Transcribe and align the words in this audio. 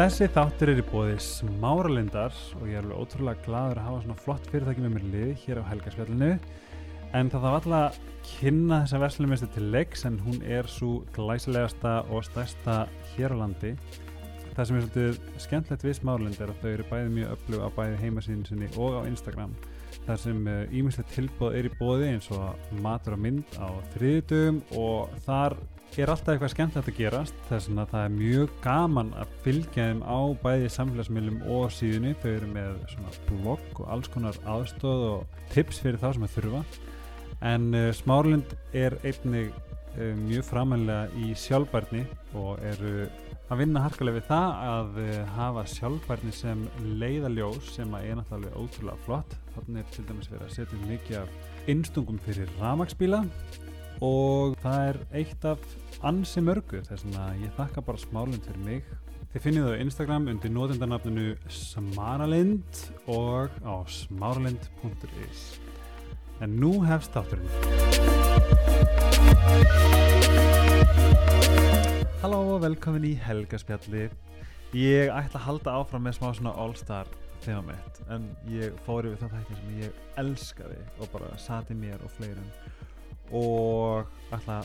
Þessi 0.00 0.30
þáttur 0.32 0.70
er 0.72 0.78
í 0.80 0.82
bóði 0.88 1.16
smáralindar 1.20 2.32
og 2.56 2.62
ég 2.70 2.78
er 2.78 2.86
alveg 2.86 3.02
ótrúlega 3.02 3.44
gladur 3.44 3.80
að 3.82 3.84
hafa 3.84 3.98
svona 4.00 4.22
flott 4.22 4.46
fyrirtæki 4.48 4.80
með 4.80 4.94
mér 4.94 5.02
liði 5.12 5.34
hér 5.42 5.58
á 5.60 5.68
Helgaspjallinu. 5.68 6.28
En 7.18 7.28
það 7.28 7.44
þarf 7.44 7.56
alltaf 7.58 7.74
að 7.82 7.98
kynna 8.30 8.78
þessa 8.86 9.00
verslumistu 9.02 9.48
til 9.52 9.66
leiks 9.74 10.06
en 10.08 10.16
hún 10.24 10.38
er 10.40 10.70
svo 10.72 10.94
glæsilegasta 11.12 11.92
og 12.08 12.24
stærsta 12.30 12.78
hér 13.10 13.36
á 13.36 13.40
landi. 13.42 13.74
Það 14.54 14.70
sem 14.70 14.78
er 14.78 14.86
svolítið 14.86 15.20
skemmtilegt 15.44 15.84
við 15.90 15.98
smáralind 16.00 16.40
er 16.40 16.54
að 16.54 16.64
þau 16.64 16.70
eru 16.70 16.88
bæði 16.94 17.14
mjög 17.18 17.36
öflug 17.36 17.60
á 17.60 17.68
bæði 17.76 18.00
heimasíðin 18.06 18.48
sinni 18.48 18.72
og 18.80 18.96
á 18.96 19.00
Instagram 19.04 19.52
þar 20.06 20.22
sem 20.22 20.40
ímyndslegt 20.48 21.12
tilbúð 21.14 21.58
er 21.58 21.68
í 21.68 21.74
bóði 21.78 22.08
eins 22.14 22.30
og 22.34 22.72
matur 22.82 23.16
og 23.16 23.22
mynd 23.26 23.58
á 23.60 23.68
þriðdugum 23.94 24.62
og 24.80 25.12
þar 25.26 25.58
er 25.98 26.10
alltaf 26.12 26.34
eitthvað 26.34 26.52
skemmtilegt 26.52 26.88
að 26.92 26.98
gerast 27.00 27.38
þess 27.48 27.70
að 27.72 27.90
það 27.90 28.04
er 28.04 28.12
mjög 28.14 28.52
gaman 28.62 29.08
að 29.18 29.32
fylgja 29.44 29.86
þeim 29.88 30.02
á 30.06 30.20
bæði 30.44 30.68
samfélagsmiðlum 30.76 31.40
og 31.50 31.64
síðunni, 31.74 32.12
þau 32.22 32.28
eru 32.30 32.50
með 32.54 32.76
svona 32.92 33.14
blogg 33.26 33.80
og 33.82 33.88
alls 33.96 34.12
konar 34.12 34.38
aðstóð 34.54 35.02
og 35.08 35.40
tips 35.50 35.80
fyrir 35.82 35.98
þá 35.98 36.06
sem 36.14 36.26
að 36.28 36.36
þurfa. 36.36 36.62
En 37.50 37.66
uh, 37.74 37.88
Smárlind 37.96 38.54
er 38.76 38.96
einnig 39.02 39.50
uh, 39.50 40.14
mjög 40.22 40.46
framhænlega 40.52 41.10
í 41.18 41.34
sjálfbærni 41.42 42.04
og 42.38 42.62
eru 42.70 43.08
að 43.50 43.62
vinna 43.64 43.82
harkulega 43.82 44.20
við 44.20 44.26
það 44.28 44.48
að 44.70 44.98
uh, 45.02 45.10
hafa 45.34 45.64
sjálfbærni 45.72 46.32
sem 46.34 46.62
leiðaljós 47.00 47.72
sem 47.74 47.96
að 47.98 48.06
er 48.06 48.18
náttúrulega 48.20 48.62
ótrúlega 48.62 49.04
flott. 49.06 49.36
Þannig 49.56 49.82
er 49.82 49.92
til 49.96 50.06
dæmis 50.08 50.30
verið 50.30 50.46
að 50.46 50.54
setja 50.54 50.80
mikið 50.86 51.16
af 51.24 51.68
innstungum 51.74 52.20
fyrir 52.24 52.52
ramagsbíla 52.60 53.24
og 54.06 54.56
það 54.62 54.86
er 54.86 55.00
eitt 55.20 55.46
af 55.50 55.60
ansi 56.06 56.40
mörgu. 56.46 56.78
Þess 56.86 57.04
að 57.10 57.42
ég 57.44 57.56
þakka 57.58 57.84
bara 57.90 58.04
smárlind 58.06 58.46
fyrir 58.46 58.64
mig. 58.68 58.94
Þið 59.30 59.44
finnið 59.44 59.66
það 59.66 59.74
á 59.74 59.82
Instagram 59.84 60.24
undir 60.32 60.50
nótendarnafninu 60.54 61.26
smaralind 61.54 62.80
og 63.10 63.50
á 63.62 63.78
smaralind.is 63.86 65.42
En 66.40 66.56
nú 66.56 66.80
hefst 66.88 67.12
þátturinn 67.14 67.46
Halló 72.20 72.42
og 72.52 72.58
velkomin 72.60 73.06
í 73.08 73.14
Helgaspjalli 73.16 74.02
Ég 74.76 75.08
ætla 75.08 75.38
að 75.38 75.44
halda 75.46 75.72
áfram 75.80 76.02
með 76.04 76.18
smá 76.18 76.26
svona 76.36 76.50
All-Star 76.60 77.08
þema 77.40 77.62
mitt 77.70 78.00
en 78.12 78.26
ég 78.52 78.74
fór 78.84 79.06
yfir 79.08 79.22
það 79.22 79.38
þætti 79.38 79.56
sem 79.56 79.70
ég 79.78 80.02
elskaði 80.20 80.76
og 80.98 81.08
bara 81.14 81.30
sati 81.40 81.76
mér 81.80 82.02
og 82.04 82.12
fleirum 82.18 82.50
og 83.40 84.34
ætla 84.36 84.58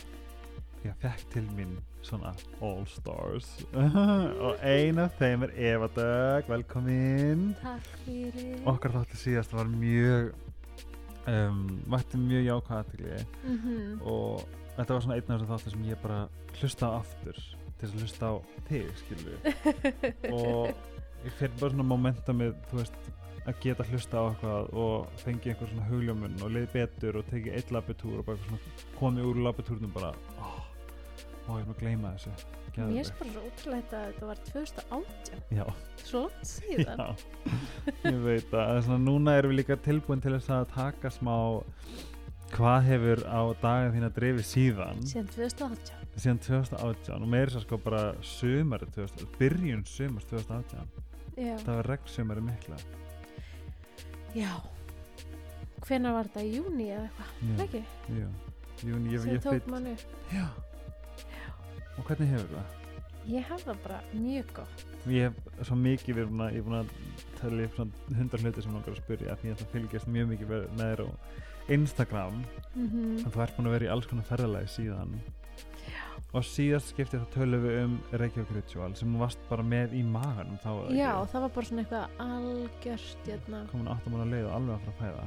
ég 0.84 0.98
fekk 1.00 1.24
til 1.32 1.46
mín 1.56 1.72
svona 2.04 2.34
All-Stars. 2.60 3.48
Og 4.44 4.60
ein 4.60 5.00
af 5.00 5.16
þeim 5.16 5.48
er 5.48 5.56
Eva 5.72 5.88
Dögg 5.96 6.52
velkomin. 6.52 7.48
Takk 7.62 7.88
fyrir. 8.04 8.52
Okkar 8.68 8.98
þáttu 8.98 9.22
síðast 9.22 9.56
var 9.56 9.72
mjög 9.72 10.34
um, 11.24 11.64
vætti 11.88 12.20
mjög 12.20 12.46
jákvæða 12.50 12.84
aðtegli 12.84 13.18
mm 13.24 13.58
-hmm. 13.64 14.06
og 14.12 14.44
þetta 14.76 14.96
var 14.96 15.04
svona 15.04 15.18
einn 15.18 15.30
af 15.30 15.40
þessum 15.40 15.52
þáttu 15.52 15.74
sem 15.74 15.86
ég 15.90 16.02
bara 16.02 16.18
hlusta 16.60 16.90
á 16.90 16.92
aftur 17.00 17.40
til 17.76 17.88
að 17.88 17.94
hlusta 18.00 18.32
á 18.32 18.34
þig 18.68 18.90
skilju 19.02 19.38
og 20.36 20.74
ég 21.26 21.38
fyrir 21.38 21.56
bara 21.60 21.72
svona 21.72 21.88
momentumið 21.92 22.54
þú 22.70 22.80
veist 22.80 23.10
að 23.46 23.60
geta 23.62 23.86
hlusta 23.86 24.18
á 24.18 24.24
eitthvað 24.26 24.70
og 24.82 25.18
fengi 25.22 25.52
einhver 25.52 25.70
svona 25.70 25.88
hugljómun 25.90 26.40
og 26.42 26.54
leiði 26.54 26.70
betur 26.74 27.20
og 27.20 27.28
teki 27.30 27.52
eitt 27.54 27.72
labbitúr 27.74 28.20
og 28.20 28.28
bara 28.28 28.42
svona 28.46 28.86
komið 28.98 29.30
úr 29.30 29.42
labbitúrnum 29.46 29.92
bara 29.94 30.12
ó, 30.40 30.48
ó 31.46 31.50
ég 31.54 31.62
er 31.62 31.68
maður 31.68 31.76
að 31.76 31.82
gleyma 31.84 32.14
þessu? 32.16 32.34
Mér 32.76 33.06
er 33.06 33.12
bara 33.16 33.30
svo 33.32 33.42
útrúlega 33.48 33.98
að 34.00 34.08
þetta 34.10 34.26
var 34.28 34.40
2018 34.50 35.54
Já, 35.56 35.64
Svo 36.04 36.20
langt 36.26 36.50
síðan. 36.50 37.00
Já, 37.00 37.06
ég 38.10 38.18
veit 38.26 38.52
að 38.52 38.72
er 38.74 38.82
svona, 38.84 38.98
núna 39.06 39.36
erum 39.38 39.54
við 39.54 39.62
líka 39.62 39.78
tilbúin 39.86 40.20
til 40.20 40.34
þess 40.34 40.52
að 40.52 40.66
taka 40.74 41.12
smá 41.14 41.36
hvað 42.54 42.86
hefur 42.86 43.22
á 43.26 43.40
daga 43.62 43.90
þín 43.94 44.06
að 44.06 44.14
drefi 44.20 44.44
síðan 44.46 45.02
Síðan 45.06 45.30
2018 45.34 46.04
síðan 46.16 46.38
2018 46.46 47.24
og 47.26 47.28
meira 47.28 47.52
svo 47.52 47.62
sko 47.64 47.78
bara 47.82 48.02
sömari 48.24 48.88
2018, 48.94 49.34
byrjun 49.40 49.82
sömars 49.90 50.28
2018 50.30 51.04
Já, 51.36 51.56
það 51.60 51.74
var 51.74 51.90
regnsömari 51.92 52.44
mikla 52.46 52.78
já 54.36 54.50
Hvenær 55.86 56.16
var 56.16 56.26
þetta? 56.26 56.42
Júni 56.50 56.88
eða 56.90 57.04
eitthvað? 57.06 57.34
Já. 57.46 57.58
Ekki? 57.66 57.82
Jú, 58.16 58.30
Júni, 58.88 59.12
ég, 59.12 59.20
Sem 59.22 59.36
ég 59.36 59.44
tók 59.44 59.68
mann 59.70 59.86
upp 59.92 60.32
Já 60.34 60.46
Og 61.96 62.08
hvernig 62.08 62.32
hefur 62.32 62.48
það? 62.56 62.72
Ég 63.26 63.46
hef 63.50 63.62
það 63.66 63.82
bara 63.84 64.00
mjög 64.14 64.54
gott 64.56 64.86
Ég 65.10 65.28
hef 65.28 65.66
svo 65.68 65.76
mikið 65.78 66.18
verið 66.20 66.40
að, 66.42 66.56
ég 66.56 66.62
er 66.62 66.66
búin 66.66 66.78
að 66.80 66.94
tala 67.36 67.66
upp 67.68 67.76
svona 67.78 68.16
hundar 68.18 68.42
hluti 68.42 68.64
sem 68.64 68.74
langar 68.74 68.94
að 68.96 69.02
spyrja 69.04 69.34
af 69.34 69.42
því 69.42 69.52
að 69.52 69.60
það 69.60 69.72
fylgjast 69.76 70.10
mjög 70.16 70.32
mikið 70.32 70.52
með 70.56 70.82
þér 70.82 71.04
á 71.04 71.08
Instagram 71.68 72.44
mm 72.74 72.86
-hmm. 72.88 73.24
en 73.24 73.32
þú 73.32 73.42
ert 73.42 73.56
búin 73.56 73.66
að 73.66 73.76
vera 73.76 73.86
í 73.86 73.92
alls 73.92 74.06
konar 74.06 74.24
ferðalagi 74.24 74.68
síðan 74.68 75.20
og 76.36 76.44
síðast 76.44 76.92
skiptið 76.92 77.22
þá 77.22 77.32
tölum 77.32 77.62
við 77.64 77.76
um 77.84 77.96
Reykjavík 78.12 78.54
Ritual 78.56 78.94
sem 78.98 79.12
þú 79.14 79.18
varst 79.22 79.42
bara 79.48 79.62
með 79.62 79.94
í 79.96 80.02
maganum 80.04 80.58
þá 80.60 80.70
Já, 80.92 81.12
ekki? 81.12 81.30
það 81.32 81.44
var 81.44 81.52
bara 81.54 81.66
svona 81.66 81.82
eitthvað 81.82 82.08
algjört 82.26 83.30
hérna. 83.30 83.66
komin 83.70 83.88
áttum 83.88 84.18
að 84.18 84.32
leið 84.34 84.48
og 84.48 84.56
alveg 84.58 84.74
að 84.74 84.80
fara 84.80 84.94
að 84.94 85.00
fæða 85.02 85.26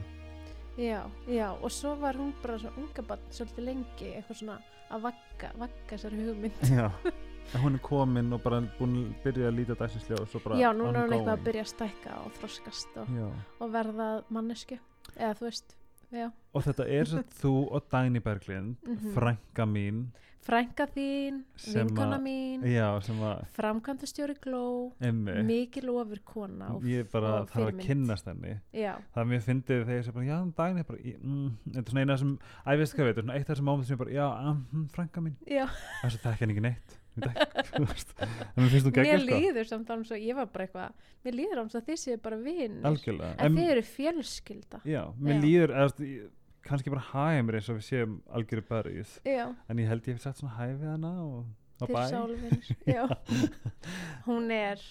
Já, 0.79 1.01
já, 1.27 1.47
og 1.51 1.71
svo 1.75 1.95
var 1.99 2.15
hún 2.15 2.29
bara 2.43 2.59
svo 2.59 2.69
unga 2.77 3.03
barn 3.07 3.23
svolítið 3.35 3.65
lengi 3.65 4.11
eitthvað 4.13 4.37
svona 4.39 4.59
að 4.89 5.01
vagga, 5.07 5.49
vagga 5.59 5.89
þessari 5.89 6.21
hugmynd 6.27 6.61
Já, 6.69 6.85
en 7.53 7.63
hún 7.65 7.75
er 7.79 7.83
komin 7.83 8.31
og 8.37 8.43
bara 8.45 8.61
búin 8.77 8.95
að 9.01 9.17
byrja 9.25 9.49
að 9.49 9.57
líta 9.57 9.79
dagsins 9.79 10.07
og 10.15 10.29
svo 10.29 10.43
bara 10.45 10.61
Já, 10.61 10.69
núna 10.71 10.93
er 10.93 11.09
hún 11.09 11.17
eitthvað 11.17 11.35
að 11.35 11.43
byrja 11.49 11.65
að 11.65 11.73
stækka 11.73 12.21
og 12.21 12.31
þroskast 12.37 13.01
og, 13.01 13.11
Já. 13.17 13.27
og 13.59 13.73
verða 13.73 14.09
mannesku 14.29 14.79
eða 15.15 15.33
þú 15.41 15.49
veist, 15.49 15.75
já. 16.11 16.31
Og 16.53 16.63
þetta 16.65 16.87
er 16.89 17.05
svo 17.05 17.23
þú 17.41 17.53
og 17.71 17.89
Dagný 17.91 18.19
Berglind 18.23 18.75
Mhm. 18.85 19.13
frænka 19.13 19.65
mín. 19.65 20.05
Frænka 20.41 20.87
þín, 20.87 21.43
vinkona 21.75 22.17
mín. 22.17 22.63
Framkvæmdastjóri 23.53 24.35
Gló. 24.41 24.93
Emmi, 25.01 25.43
mikil 25.45 25.89
ofur 25.89 26.21
kona 26.25 26.71
og, 26.75 26.81
ég 26.83 27.09
bara 27.11 27.45
þarf 27.45 27.67
að 27.73 27.81
kynnast 27.85 28.25
henni. 28.25 28.55
Já, 28.73 28.95
það 29.13 29.21
er 29.21 29.29
mjög 29.33 29.43
fyndið 29.45 29.83
þegar 29.85 29.99
ég 29.99 30.07
sé 30.07 30.13
bara, 30.15 30.25
já, 30.25 30.39
Dagný 30.55 30.85
bara, 30.87 30.99
ég, 31.03 31.19
mm, 31.21 31.51
þetta 31.73 31.77
er 31.85 31.91
svona 31.91 32.01
eina 32.05 32.17
sem, 32.17 32.39
veist 32.65 32.95
hvað 32.95 33.05
veit, 33.05 33.15
þetta 33.15 33.19
er 33.19 33.27
svona 33.27 33.35
eitt 33.37 33.49
af 33.49 33.57
þessum 33.57 33.69
móment 33.69 33.85
sem 33.85 33.97
ég 33.97 33.99
bara, 33.99 34.15
já, 34.15 34.55
hm, 34.71 34.87
frænka 34.95 35.21
mín. 35.21 35.35
Já. 35.45 35.67
Þess 36.01 36.17
að 36.17 36.25
þekka 36.25 36.39
henni 36.45 36.55
ekki 36.55 36.61
neitt 36.69 36.98
Ég 37.19 37.79
mér 37.79 38.69
finnst 38.69 38.85
þú 38.85 38.91
Mér 38.91 38.97
geggjast 38.99 39.25
sko. 39.25 39.37
líður 39.39 39.69
samt 39.69 39.89
alveg 39.93 40.07
svo, 40.09 40.19
ég 40.21 40.35
var 40.37 40.49
bara 40.53 40.65
eitthvað 40.67 41.07
Mér 41.25 41.37
líður 41.39 41.61
alveg 41.63 41.73
svo 41.73 41.81
að 41.81 41.87
þið 41.89 41.99
séu 42.03 42.19
bara 42.23 42.37
vinn 42.45 42.77
En 42.85 43.57
þið 43.57 43.71
eru 43.73 43.85
fjölskylda. 43.89 44.81
Já, 44.87 45.01
mér 45.19 45.35
Já. 45.35 45.41
líður 45.43 45.73
eða, 45.75 46.07
ég- 46.09 46.29
kannski 46.69 46.93
bara 46.93 47.05
mér 47.47 47.59
eins 47.59 47.69
og 47.73 47.79
við 47.79 47.87
séum 47.89 48.15
algjöru 48.35 48.65
bergið 48.69 49.15
Já, 49.25 49.45
en 49.69 49.81
ég 49.83 49.87
held 49.89 50.07
ég 50.07 50.17
hef 50.19 50.21
sett 50.27 50.37
svona 50.41 50.55
hæg 50.59 50.77
við 50.79 50.89
hana 50.93 51.13
og 51.25 51.45
til 51.79 51.87
bæ 51.95 52.01
Hún 54.27 54.51
er 54.51 54.81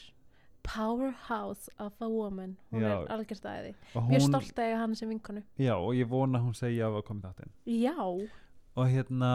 powerhouse 0.69 1.71
of 1.79 1.93
a 2.01 2.09
woman. 2.09 2.57
Hún 2.73 2.83
Já. 2.85 2.91
er 3.03 3.09
æði. 3.49 3.75
Og 3.95 4.03
Mjög 4.11 4.21
hún, 4.21 4.29
stolt 4.29 4.59
að 4.61 4.67
eiga 4.67 4.81
hann 4.83 4.95
sem 4.99 5.09
vinkonu. 5.09 5.43
Já, 5.59 5.75
og 5.77 5.95
ég 5.97 6.09
vona 6.11 6.39
að 6.41 6.45
hún 6.49 6.57
segi 6.59 6.77
já 6.81 6.89
að 6.91 7.05
koma 7.09 7.21
í 7.21 7.29
þáttinn. 7.29 7.53
Já, 7.73 7.95
og 8.77 8.91
hérna 8.93 9.31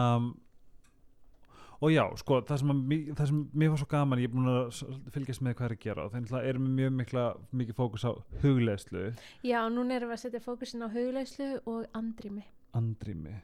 og 1.84 1.92
já, 1.92 2.02
sko, 2.20 2.40
það 2.48 2.60
sem, 2.62 2.72
að, 2.72 2.92
það 3.18 3.30
sem 3.30 3.40
mér 3.52 3.72
var 3.74 3.80
svo 3.82 3.88
gaman, 3.90 4.22
ég 4.22 4.30
er 4.30 4.34
búin 4.34 4.50
að 4.52 4.82
fylgjast 5.14 5.44
með 5.44 5.56
hvað 5.58 5.66
er 5.68 5.76
að 5.76 5.82
gera 5.84 6.06
og 6.06 6.14
það 6.14 6.48
er 6.48 6.60
með 6.62 6.76
mjög 6.80 6.94
mikla 7.00 7.24
mikið 7.60 7.78
fókus 7.78 8.06
á 8.08 8.12
hugleðslu 8.44 9.04
já, 9.44 9.58
núna 9.74 9.98
erum 9.98 10.12
við 10.12 10.16
að 10.16 10.22
setja 10.24 10.42
fókusin 10.44 10.86
á 10.86 10.88
hugleyslu 10.94 11.50
og 11.70 11.84
andrými. 12.00 12.44
Andrými. 12.74 13.36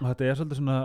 Og 0.00 0.08
þetta 0.08 0.26
er 0.26 0.40
svolítið 0.40 0.60
svona 0.62 0.78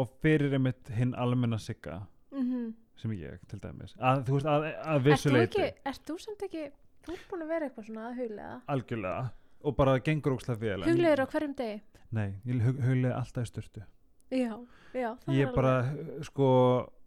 og 0.00 0.14
fyrir 0.24 0.56
einmitt 0.58 0.92
hinn 0.94 1.16
almenna 1.18 1.60
sigga 1.62 2.02
mm 2.34 2.70
sem 3.00 3.14
ég 3.16 3.40
til 3.48 3.56
dæmis. 3.62 3.94
Að 3.96 4.26
þú 4.26 4.34
veist 4.36 4.48
að, 4.52 4.64
að 4.92 5.04
vissuleiti 5.06 5.62
ert 5.88 6.02
þú 6.04 6.16
samt 6.20 6.42
ekki 6.44 6.66
Þú 7.00 7.14
ert 7.14 7.30
búin 7.30 7.44
að 7.46 7.52
vera 7.54 7.68
eitthvað 7.68 7.86
svona 7.86 8.02
að 8.10 8.18
huglega 8.20 8.56
algjörlega. 8.74 9.22
Og 9.64 9.76
bara 9.76 9.94
gengur 10.04 10.34
ókslega 10.36 10.60
vel 10.60 10.84
Huglegur 10.84 11.22
á 11.24 11.26
hverjum 11.32 11.54
degi? 11.56 11.78
Nei, 12.16 12.28
ég 12.44 12.60
hug, 12.64 12.82
huglega 12.84 13.16
alltaf 13.16 13.46
í 13.46 13.48
styrtu 13.48 13.84
Já, 14.30 14.54
já, 14.94 15.16
ég 15.28 15.54
bara, 15.54 15.74
alveg 15.90 16.24
sko 16.28 16.48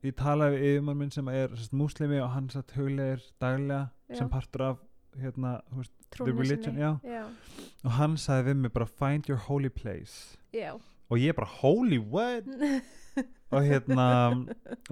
ég 0.04 0.16
talaði 0.20 0.58
við 0.58 0.66
yfirmann 0.74 0.98
minn 1.00 1.12
sem 1.12 1.28
er 1.32 1.54
sest, 1.56 1.74
muslimi 1.74 2.20
og 2.20 2.30
hann 2.36 2.50
satt 2.52 2.72
huglegir 2.76 3.22
daglega 3.42 3.90
Já. 4.10 4.18
sem 4.20 4.30
partur 4.30 4.62
af 4.62 4.78
hérna, 5.20 5.62
þú 5.72 5.78
veist, 5.84 5.94
trúnni 6.12 6.34
religion, 6.42 6.64
sinni. 6.74 6.82
já. 6.82 7.00
Já, 7.04 7.24
og 7.86 7.92
hann 8.00 8.18
sagði 8.18 8.50
við 8.52 8.58
mig 8.66 8.74
bara 8.74 8.86
find 8.88 9.30
your 9.30 9.38
holy 9.48 9.70
place 9.70 10.38
já. 10.54 10.74
og 11.10 11.18
ég 11.22 11.36
bara 11.36 11.48
holy 11.62 11.98
what 12.00 12.44
og 13.54 13.62
hérna 13.62 14.08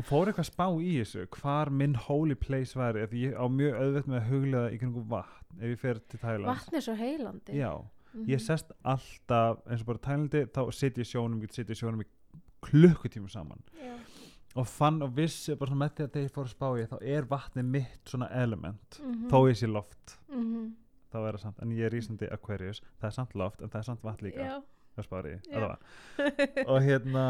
fór 0.06 0.30
eitthvað 0.30 0.48
spá 0.52 0.68
í 0.78 0.92
þessu 1.02 1.26
hvar 1.40 1.72
minn 1.74 1.96
holy 2.08 2.36
place 2.38 2.78
væri 2.78 3.08
því 3.10 3.24
ég 3.32 3.34
á 3.40 3.46
mjög 3.50 3.80
auðvett 3.82 4.08
með 4.12 4.20
að 4.22 4.30
huglega 4.30 4.72
í 4.76 4.78
kringum 4.84 5.08
vatn 5.10 5.58
ef 5.60 5.72
ég 5.74 5.80
fer 5.82 6.00
til 6.08 6.20
Thailand 6.22 6.52
Vatn 6.54 6.78
er 6.80 6.86
svo 6.86 6.96
heilandi 7.00 7.58
já, 7.58 7.72
Mhm. 8.14 8.26
ég 8.28 8.42
sest 8.44 8.72
alltaf 8.84 9.62
eins 9.72 9.82
og 9.82 9.88
bara 9.88 9.98
Tælandi 10.04 10.46
þá 10.52 10.62
sitt 10.76 10.98
ég 11.00 11.08
sjónum, 11.08 11.42
ég 11.42 11.54
sitt 11.56 11.70
í 11.72 11.74
sjónum 11.80 12.02
í 12.04 12.06
klukkutíma 12.66 13.30
saman. 13.30 13.64
Já. 13.82 13.98
og 14.56 14.68
fann 14.68 15.02
og 15.02 15.14
vissi 15.16 15.54
bara 15.56 15.70
svona 15.72 15.86
með 15.86 15.92
því 15.96 16.04
að 16.04 16.10
þegar 16.12 16.26
ég 16.28 16.32
fór 16.36 16.44
að 16.44 16.52
spá 16.52 16.68
í 16.76 16.88
þá 16.92 16.98
er 17.16 17.24
vatnið 17.32 17.66
mitt 17.72 18.10
svona 18.12 18.28
element. 18.36 18.98
Mhm, 19.00 19.30
þó 19.32 19.38
ég 19.48 19.56
sé 19.62 19.68
loft. 19.72 20.18
Mhm, 20.28 20.66
þá 21.14 21.16
er 21.28 21.32
það 21.38 21.40
samt, 21.46 21.62
en 21.62 21.72
ég 21.72 21.86
er 21.86 21.90
rísandi 21.96 22.28
Aquarius. 22.34 22.82
Það 23.00 23.08
er 23.08 23.12
samt 23.16 23.36
loft 23.36 23.62
en 23.62 23.70
það 23.70 23.80
er 23.80 23.84
samt 23.88 24.02
vatn 24.04 24.26
líka. 24.26 24.44
Já, 24.44 24.58
það 24.98 25.08
spári 25.08 25.32
ég, 25.38 26.68
og 26.72 26.82
hérna 26.84 27.26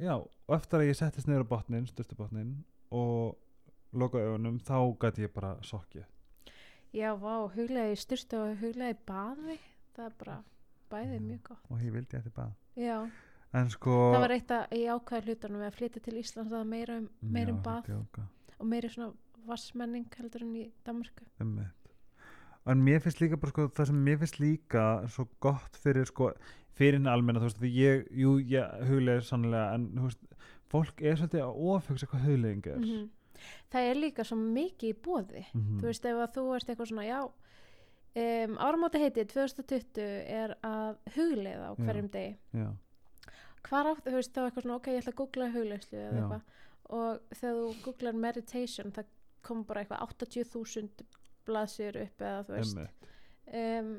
já, 0.00 0.14
og 0.18 0.56
eftir 0.56 0.80
að 0.80 0.88
ég 0.90 0.96
settist 0.98 1.28
niður 1.28 1.46
á 1.46 1.52
botnin 1.54 1.86
styrstu 1.86 2.16
botnin 2.18 2.64
og 2.90 3.36
loka 3.92 4.18
augunum, 4.18 4.58
þá 4.58 4.98
gæti 4.98 5.22
ég 5.28 5.32
bara 5.32 5.54
sokkið. 5.62 6.04
Já, 6.92 7.14
vá, 7.14 7.46
huglega 7.54 7.92
í 7.92 7.96
styrstu 7.96 8.36
og 8.42 8.58
huglega 8.58 8.90
í 8.90 8.98
baði. 9.06 9.58
Það 9.94 10.04
er 10.06 10.12
bara 10.18 10.42
bæðið 10.90 11.18
Mm. 11.20 11.26
mjög 11.30 11.42
gott. 11.42 11.64
og 11.70 11.78
ég 11.80 11.92
vildi 11.92 12.16
eftir 12.16 12.32
bað. 12.32 12.52
Já, 12.76 13.10
en 13.54 13.70
sko 13.70 13.96
það 14.12 14.20
var 14.20 14.30
eitt 14.36 14.50
að 14.50 14.76
ég 14.76 14.92
ákvæði 14.92 15.26
hlutunum 15.32 15.60
við 15.62 15.66
að 15.70 15.76
flytja 15.78 16.00
til 16.04 16.16
Íslands 16.20 16.52
það 16.52 16.66
meira 16.68 16.98
um, 16.98 17.08
meira 17.22 17.52
um 17.52 17.58
Já, 17.58 17.64
bað 17.64 18.22
og 18.58 18.66
meiri 18.66 18.88
svona 18.92 19.12
vassmenning 19.48 20.06
heldur 20.18 20.42
en 20.44 20.54
í 20.56 20.70
Danmarku 20.84 21.24
en 22.68 22.82
mér 22.84 23.00
finnst 23.00 23.20
líka 23.22 23.38
bara 23.40 23.50
sko, 23.54 23.68
það 23.72 23.86
sem 23.86 24.00
mér 24.04 24.18
finnst 24.20 24.40
líka 24.42 24.86
svo 25.08 25.24
gott 25.40 25.76
fyrir 25.80 26.04
sko 26.10 26.32
fyrir 26.78 26.98
henni 26.98 27.08
almenna, 27.10 27.40
þú 27.40 27.48
veist, 27.48 27.58
því 27.62 27.70
ég 27.74 28.02
jú, 28.14 28.32
ég 28.52 28.74
huglega 28.86 29.22
sannlega, 29.26 29.72
en 29.74 29.86
þú 29.96 30.02
veist 30.04 30.20
fólk 30.70 31.00
er 31.02 31.16
svolítið 31.18 31.40
að 31.42 31.62
ofugsa 31.72 32.06
hvað 32.06 32.26
hugleging 32.28 32.66
er. 32.70 32.76
Mhm. 32.78 33.08
það 33.72 33.88
er 33.90 33.94
líka 33.98 34.24
svo 34.26 34.36
mikið 34.36 34.90
í 34.92 34.98
bóði 35.02 35.44
Mhm. 35.54 35.78
þú 35.80 35.84
veist 35.88 36.04
ef 36.04 36.16
að 36.22 36.32
þú 36.36 36.44
ert 36.56 36.68
eitthvað 36.68 36.88
svona 36.92 37.06
já 37.08 37.20
um, 37.24 38.56
áramóti 38.58 38.98
heitið 39.02 39.26
2020 39.32 40.02
er 40.28 40.54
að 40.62 40.96
hugleiða 41.16 41.66
á 41.66 41.72
Já. 41.72 41.84
hverjum 41.84 42.08
degi. 42.10 42.36
Já, 42.54 42.68
hvar 43.68 43.90
áttu, 43.92 44.10
þú 44.10 44.18
veist 44.18 44.34
þá 44.34 44.40
eitthvað 44.46 44.64
svona 44.66 44.76
ok, 44.80 44.90
ég 44.94 45.02
ætla 45.02 45.12
að 45.14 45.18
googla 45.22 45.48
hugleyslu 45.54 45.98
eða 45.98 46.18
eitthvað. 46.22 46.42
Og 46.98 47.34
þegar 47.38 47.56
þú 47.60 47.72
googlar 47.84 48.20
meditation 48.26 48.92
það 48.96 49.10
kom 49.48 49.64
bara 49.68 49.82
eitthvað 49.84 50.04
80.000 50.08 51.08
blaðsir 51.48 51.98
upp 52.02 52.22
eða 52.28 52.44
þú 52.48 52.56
veist. 52.58 52.78
Um, 53.48 53.90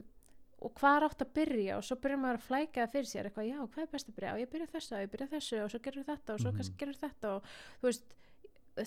og 0.60 0.74
hvar 0.76 1.06
átt 1.08 1.22
að 1.24 1.30
byrja? 1.38 1.78
Og 1.80 1.86
svo 1.88 1.96
byrjar 2.04 2.20
maður 2.20 2.40
að 2.42 2.48
flæka 2.50 2.88
fyrir 2.92 3.08
sér 3.10 3.30
eitthvað, 3.30 3.48
já, 3.48 3.60
hvað 3.64 3.84
er 3.86 3.92
best 3.94 4.10
að 4.12 4.16
byrja, 4.18 4.34
og 4.36 4.42
ég 4.44 4.50
byrja 4.52 4.72
þessu 4.74 4.96
og 4.98 5.04
ég 5.06 5.12
byrja 5.14 5.28
þessu 5.36 5.62
og 5.64 5.70
svo 5.72 5.80
gerur 5.86 6.08
þetta 6.10 6.34
og 6.34 6.40
svo 6.44 6.50
Mhm. 6.52 6.58
kannski 6.60 6.78
gerur 6.82 7.00
þetta. 7.00 7.32
Og 7.36 7.44
þú 7.80 7.88
veist, 7.90 8.04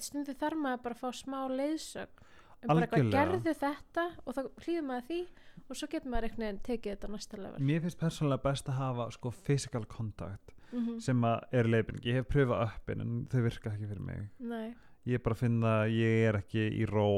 stundu 0.03 0.35
þarf 0.35 0.59
maður 0.61 0.83
bara 0.83 0.95
að 0.95 1.01
fá 1.01 1.11
smá 1.23 1.39
leiðsögn. 1.49 2.29
Um 2.63 2.69
bara 2.69 2.87
eitthvað, 2.87 3.11
gerðu 3.11 3.55
þetta 3.59 4.05
og 4.25 4.35
þá 4.37 4.43
hlýður 4.63 4.85
maður 4.87 5.07
því 5.09 5.21
og 5.69 5.77
svo 5.77 5.87
getur 5.91 6.11
maður 6.13 6.29
veginn 6.37 6.61
tekið 6.63 6.93
þetta 6.93 7.09
næsta 7.11 7.37
level. 7.41 7.59
Mér 7.61 7.81
finnst 7.83 7.99
persónulega 7.99 8.43
best 8.45 8.69
að 8.71 8.77
hafa 8.79 9.11
sko 9.11 9.31
physical 9.33 9.85
contact 9.87 10.52
mm 10.73 11.01
sem 11.01 11.25
að 11.29 11.59
er 11.59 11.69
leiðbyrning, 11.69 12.07
ég 12.09 12.21
hef 12.21 12.31
pröfað 12.33 12.65
uppin 12.69 13.05
en 13.05 13.19
þau 13.33 13.43
virka 13.45 13.73
ekki 13.73 13.91
fyrir 13.91 14.07
mig. 14.07 14.25
Nei, 14.39 14.73
ég 15.11 15.23
bara 15.23 15.39
finn 15.39 15.61
að 15.67 15.85
ég 15.97 16.29
er 16.29 16.41
ekki 16.43 16.67
í 16.79 16.87
ró 16.89 17.09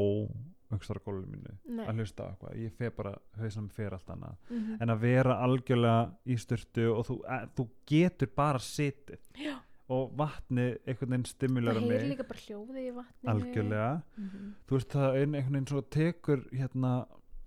aukstar 0.75 0.99
á 0.99 1.05
gólfinu 1.05 1.37
mínu 1.37 1.53
nei. 1.77 1.85
að 1.87 2.01
hlusta 2.01 2.27
á 2.27 2.29
eitthvað, 2.33 2.57
ég 2.63 2.73
fer 2.79 2.95
bara 2.97 3.13
hausnum 3.39 3.69
fer 3.73 3.95
allt 3.95 4.11
annað, 4.15 4.35
mm 4.51 4.81
en 4.83 4.95
að 4.95 5.05
vera 5.05 5.37
algjörlega 5.45 6.01
í 6.27 6.39
styrtu 6.41 6.89
og 6.95 7.07
þú, 7.09 7.19
að, 7.37 7.47
þú 7.59 7.67
getur 7.91 8.33
bara 8.37 8.63
sitið 8.65 9.45
Já. 9.45 9.55
og 9.95 10.17
vatni 10.19 10.67
einhvern 10.85 11.13
veginn 11.15 11.27
það 11.29 11.33
stimulara 11.35 11.85
heyrir 11.85 11.95
mig. 11.95 12.11
líka 12.15 12.27
bara 12.31 12.45
hljóðið 12.47 12.81
í 12.81 12.95
vatninu. 12.99 13.35
Algjörlega, 13.35 13.93
mm 14.17 14.51
þú 14.67 14.79
veist 14.79 14.97
það 14.97 15.09
er 15.11 15.23
einhvern 15.23 15.55
veginn 15.59 15.71
svo 15.71 15.85
tekur 15.99 16.45
hérna 16.51 16.93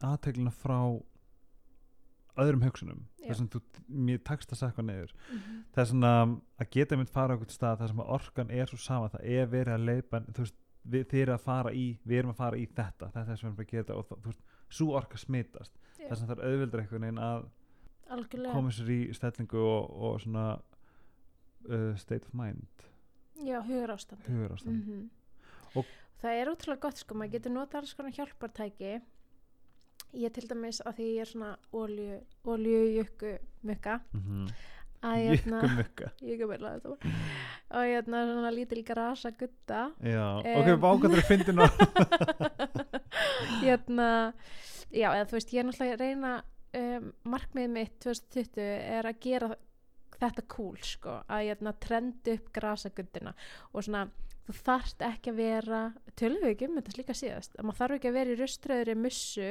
aðteglina 0.07 0.53
frá 0.53 0.79
öðrum 2.43 2.63
hugsunum 2.65 3.03
Já. 3.19 3.27
þess 3.27 3.41
að 3.43 3.49
þú, 3.55 3.61
mér 4.07 4.21
takst 4.27 4.51
að 4.51 4.61
sakka 4.61 4.85
niður 4.85 5.13
-hmm. 5.13 5.63
það 5.73 5.81
er 5.81 5.89
svona 5.91 6.13
að 6.59 6.69
geta 6.71 6.97
mitt 6.97 7.09
fara 7.09 7.33
á 7.33 7.35
einhvern 7.35 7.55
stað 7.55 7.79
þar 7.79 7.87
sem 7.87 7.99
orkan 7.99 8.51
er 8.51 8.67
svo 8.67 8.77
sama 8.77 9.09
það 9.09 9.23
er 9.23 9.45
verið 9.47 9.73
að 9.73 9.85
leipa 9.85 10.21
þið 10.87 11.21
eru 11.21 11.33
að 11.33 11.43
fara 11.43 11.73
í 11.73 11.99
við 12.05 12.17
erum 12.19 12.31
að 12.31 12.41
fara 12.41 12.57
í 12.57 12.65
þetta, 12.65 13.11
þetta 13.11 13.31
er 13.31 13.37
sem 13.37 13.49
við 13.49 13.53
erum 13.53 13.65
að 13.65 13.71
gera 13.71 13.95
og 13.95 14.07
þú 14.07 14.29
veist, 14.29 14.43
svo 14.69 14.87
orka 14.95 15.17
smitast 15.17 15.73
Já. 15.99 16.07
þess 16.09 16.21
að 16.21 16.27
það 16.27 16.37
er 16.37 16.45
auðveldur 16.51 16.79
einhvern 16.79 17.01
veginn 17.01 17.23
að 17.23 17.49
algjörlega 18.09 18.53
koma 18.53 18.71
sér 18.71 18.91
í 18.93 18.99
stellingu 19.13 19.59
og, 19.59 19.89
og 20.07 20.21
svona 20.23 20.45
uh, 21.67 21.95
state 21.99 22.25
of 22.25 22.33
mind 22.33 22.87
já, 23.43 23.59
hugur 23.61 23.91
ástand 23.91 24.21
ástand 24.51 24.83
-hmm. 24.83 25.09
Og- 25.75 25.85
það 26.21 26.31
er 26.41 26.49
útrúlega 26.51 26.79
gott 26.81 26.97
sko 26.97 27.15
maður 27.15 27.31
getur 27.31 27.51
notað 27.51 27.81
alls 27.81 27.93
konar 27.93 28.11
hjálpartæki 28.11 29.01
ég 30.13 30.33
til 30.33 30.47
dæmis 30.49 30.81
að 30.85 30.99
því 30.99 31.07
ég 31.13 31.21
er 31.21 31.31
svona 31.31 31.51
olju, 31.75 32.17
olju 32.45 32.81
jökku 32.97 33.37
mukka 33.67 33.99
mm 34.13 34.21
-hmm. 34.21 34.53
að 35.01 35.17
hérna 35.27 35.61
jökku 36.21 36.47
meila 36.47 36.71
þetta 36.73 36.89
var 36.89 36.97
og 37.69 37.83
hérna 37.83 38.25
svona 38.25 38.51
lítil 38.51 38.83
grasa 38.83 39.31
gutta 39.31 39.91
já, 40.01 40.41
Em. 40.45 40.59
ok, 40.59 40.81
vákandur 40.81 41.17
er 41.17 41.29
fyndin 41.29 41.59
á 41.59 41.67
hérna 43.61 44.33
já, 44.91 45.09
eða 45.11 45.25
þú 45.25 45.31
veist, 45.31 45.53
ég 45.53 45.59
er 45.59 45.65
náttúrulega 45.65 45.93
að 45.93 45.99
reyna 45.99 46.43
um, 46.73 47.13
markmið 47.23 47.69
mitt 47.69 47.99
2020 47.99 48.61
er 48.97 49.05
að 49.05 49.19
gera 49.19 49.55
þetta 50.17 50.41
cool 50.47 50.77
sko, 50.81 51.21
að 51.29 51.43
hérna 51.49 51.73
trendi 51.73 52.33
upp 52.37 52.53
grasaguddina 52.53 53.33
og 53.73 53.83
svona 53.83 54.07
þú 54.47 54.55
þarft 54.63 55.03
ekki 55.05 55.33
að 55.33 55.41
vera 55.41 55.81
ekki 56.17 56.67
um 56.69 56.77
þetta 56.79 56.97
líka 56.97 57.15
síðast 57.17 57.57
að 57.57 57.67
maður 57.67 57.79
þarf 57.81 57.97
ekki 57.97 58.09
að 58.11 58.17
vera 58.17 58.33
í 58.33 58.39
ruströðri 58.39 58.95
mussu 58.95 59.49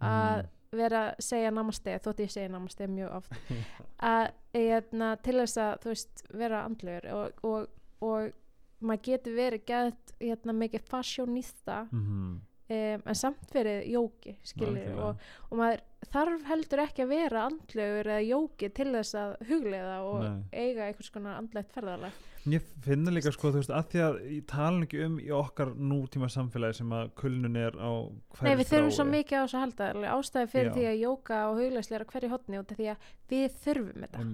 að 0.00 0.42
Mm. 0.42 0.48
vera 0.76 0.98
að 1.10 1.20
segja 1.24 1.50
namaste 1.50 1.98
þótt 2.04 2.18
ég 2.20 2.30
segja 2.30 2.48
namaste 2.52 2.86
mjög 2.90 3.12
oft 3.16 3.32
að 4.02 4.32
hérna, 4.54 5.16
til 5.22 5.36
þess 5.38 5.56
að 5.62 5.84
veist 5.84 6.22
vera 6.34 6.64
andlegur 6.66 7.06
og, 7.14 7.44
og, 7.44 7.68
og 8.02 8.32
maður 8.80 9.02
getur 9.02 9.36
verið 9.38 9.64
gætt 9.66 10.12
hérna, 10.20 10.52
mikið 10.52 10.82
fasjónista 10.90 11.86
Mhm. 11.92 12.40
Um, 12.68 13.02
en 13.06 13.18
samt 13.18 13.52
verið 13.54 13.84
jóki 13.92 14.36
skilur 14.46 15.02
og, 15.08 15.26
og 15.50 15.60
maður 15.60 15.84
þarf 16.12 16.46
heldur 16.50 16.82
ekki 16.84 17.04
að 17.04 17.12
vera 17.12 17.44
andlegur 17.48 18.08
eða 18.12 18.24
jóki 18.26 18.70
til 18.74 18.88
þess 18.92 19.18
að 19.18 19.34
hugleiða 19.48 19.98
og 20.06 20.24
Nei. 20.24 20.40
eiga 20.52 20.88
einhvers 20.88 21.12
konar 21.14 21.38
andlegt 21.40 21.74
ferðalag 21.74 22.24
Ég 22.46 22.66
finna 22.78 23.10
líka 23.10 23.32
sko, 23.34 23.50
þú 23.50 23.58
veist, 23.58 23.72
að 23.74 23.88
því 23.90 24.02
að 24.04 24.16
ég 24.30 24.42
tala 24.46 24.84
ekki 24.86 25.00
um 25.02 25.14
í 25.18 25.30
okkar 25.34 25.72
nútíma 25.74 26.28
samfélagi 26.30 26.78
sem 26.78 26.92
að 26.94 27.08
kulnun 27.18 27.58
er 27.58 27.74
á 27.74 27.90
hverju 28.06 28.46
Nei, 28.46 28.58
við 28.60 28.68
þurfum 28.70 28.92
svo 28.94 29.06
mikið 29.08 29.34
á 29.34 29.42
þess 29.42 29.56
að 29.56 29.64
halda 29.64 30.12
ástæði 30.12 30.50
fyrir 30.52 30.68
Já. 30.70 30.74
því 30.76 30.84
að 30.90 31.00
jóka 31.00 31.40
og 31.48 31.58
hugleislega 31.58 32.06
á 32.06 32.10
hverju 32.12 32.30
hotni 32.30 32.60
út 32.60 32.74
af 32.74 32.78
því 32.78 32.90
að 32.92 33.08
við 33.32 33.56
þurfum 33.64 34.06
þetta 34.06 34.26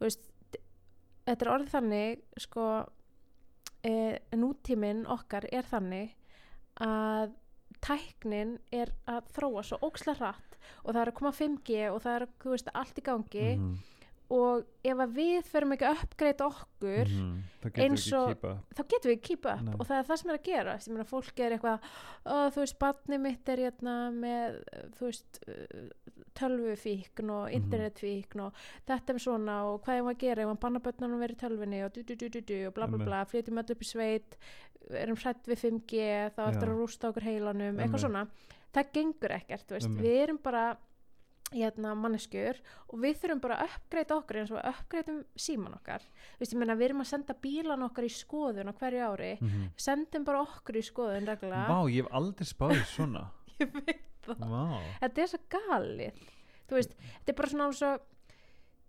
veist, 0.00 0.30
þetta 1.28 1.44
er 1.44 1.52
orðið 1.56 1.74
þannig 1.74 2.24
sko 2.46 2.64
e, 3.84 3.92
nútíminn 4.40 5.04
okkar 5.18 5.48
er 5.52 5.68
þannig 5.68 6.16
að 6.88 7.36
tæknin 7.84 8.58
er 8.72 8.92
að 9.06 9.28
þróa 9.36 9.62
svo 9.64 9.78
ókslega 9.88 10.18
hratt 10.18 10.56
og 10.84 10.94
það 10.94 11.00
er 11.02 11.10
að 11.12 11.18
koma 11.20 11.32
5G 11.32 11.90
og 11.92 12.02
það 12.02 12.14
er 12.20 12.26
veist, 12.44 12.68
allt 12.74 12.98
í 12.98 13.02
gangi 13.02 13.46
Mhm. 13.58 13.78
Og 14.30 14.64
ef 14.84 14.98
við 15.16 15.46
förum 15.48 15.70
ekki 15.72 15.86
að 15.88 16.00
uppgreita 16.04 16.44
okkur 16.50 17.08
getur 17.62 17.82
eins 17.84 18.02
ekki 18.12 18.16
og- 18.18 18.42
þá 18.76 18.82
getum 18.92 19.10
við 19.12 19.22
keep 19.24 19.46
up 19.48 19.62
Nei. 19.64 19.74
og 19.78 19.86
það 19.88 19.98
er 19.98 20.04
það 20.10 20.18
sem 20.20 20.30
er 20.30 20.36
að 20.38 20.44
gera 20.48 20.74
ég 20.76 20.88
meina 20.92 21.06
fólk 21.08 21.40
er 21.40 21.54
eitthvað 21.56 21.86
þú 22.52 22.60
veist, 22.60 22.78
barnið 22.82 23.20
mitt 23.24 23.48
er 23.48 23.62
hérna 23.64 23.94
með 24.12 24.58
þú 24.98 25.06
veist, 25.08 25.40
tölvufíkn 26.38 27.30
og 27.30 27.48
Mhm. 27.48 27.54
internetfíkn 27.56 28.40
og 28.40 28.52
þetta 28.86 29.10
er 29.14 29.18
svona 29.18 29.56
og 29.64 29.82
hvað 29.82 29.96
ég 29.98 30.04
var 30.04 30.14
að 30.14 30.18
gera? 30.18 30.46
Var 30.46 30.54
að 30.56 30.60
banna 30.60 30.80
börnunum 30.80 31.20
verið 31.24 31.36
í 31.36 31.42
tölvunni 31.42 31.84
og 31.84 31.92
du, 31.92 32.02
du, 32.02 32.14
du, 32.14 32.28
du, 32.28 32.40
du, 32.40 32.66
og 32.68 32.74
bla 32.74 32.86
bla 32.86 32.98
bla, 32.98 33.24
flytjum 33.24 33.58
öll 33.58 33.70
upp 33.72 33.80
í 33.80 33.88
sveit 33.88 34.36
erum 34.90 35.16
hrætt 35.16 35.44
við 35.48 35.58
5G 35.64 36.32
þá 36.36 36.48
eftir 36.48 36.68
að 36.68 36.78
rústa 36.78 37.08
okkur 37.10 37.22
heilanum 37.26 37.76
eitthvað 37.78 38.04
svona, 38.04 38.28
það 38.72 38.92
gengur 38.92 39.30
ekkert 39.40 39.66
við 39.98 40.22
erum 40.22 40.38
bara 40.42 40.76
hérna, 41.52 41.94
manneskjur 41.96 42.58
og 42.88 42.98
við 43.02 43.20
þurfum 43.22 43.40
bara 43.44 43.58
að 43.62 43.70
uppgreita 43.72 44.16
okkur 44.18 44.40
eins 44.40 44.50
og 44.52 44.58
við 44.58 44.68
uppgreitum 44.72 45.20
síman 45.38 45.76
okkar. 45.78 46.04
Ég 46.40 46.52
meina, 46.60 46.76
við 46.76 46.90
erum 46.90 47.04
að 47.04 47.10
senda 47.12 47.36
bílan 47.46 47.86
okkar 47.86 48.08
í 48.08 48.12
skoðun 48.12 48.68
á 48.68 48.74
hverju 48.76 49.06
ári. 49.06 49.30
Mhm. 49.40 49.70
sendum 49.76 50.26
bara 50.28 50.42
okkur 50.44 50.76
í 50.76 50.84
skoðun 50.84 51.28
reglulega 51.28 51.68
Vá, 51.68 51.80
ég 51.88 52.04
hef 52.04 52.12
aldrei 52.12 52.46
spáðið 52.46 52.84
svona. 52.92 53.24
Ég 53.58 53.72
veit 53.74 54.04
það. 54.22 54.44
Vá. 54.44 54.82
Þetta 55.00 55.22
er 55.22 55.30
svo 55.32 55.38
galið. 55.50 56.20
Þú 56.68 56.76
veist, 56.76 56.92
þetta 56.94 57.32
er 57.32 57.38
bara 57.40 57.50
svona 57.50 57.72
svo 57.72 57.90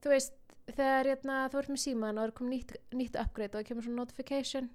þú 0.03 0.11
veist, 0.13 0.35
þegar 0.69 1.09
hérna, 1.09 1.39
þú 1.49 1.61
ert 1.61 1.71
með 1.73 1.81
síman 1.83 2.17
og 2.17 2.21
það 2.21 2.27
er 2.27 2.35
komið 2.37 2.53
nýtt, 2.53 2.75
nýtt 2.99 3.17
upgrade 3.23 3.53
og 3.53 3.59
það 3.59 3.67
kemur 3.69 3.87
svona 3.87 4.03
notification 4.03 4.69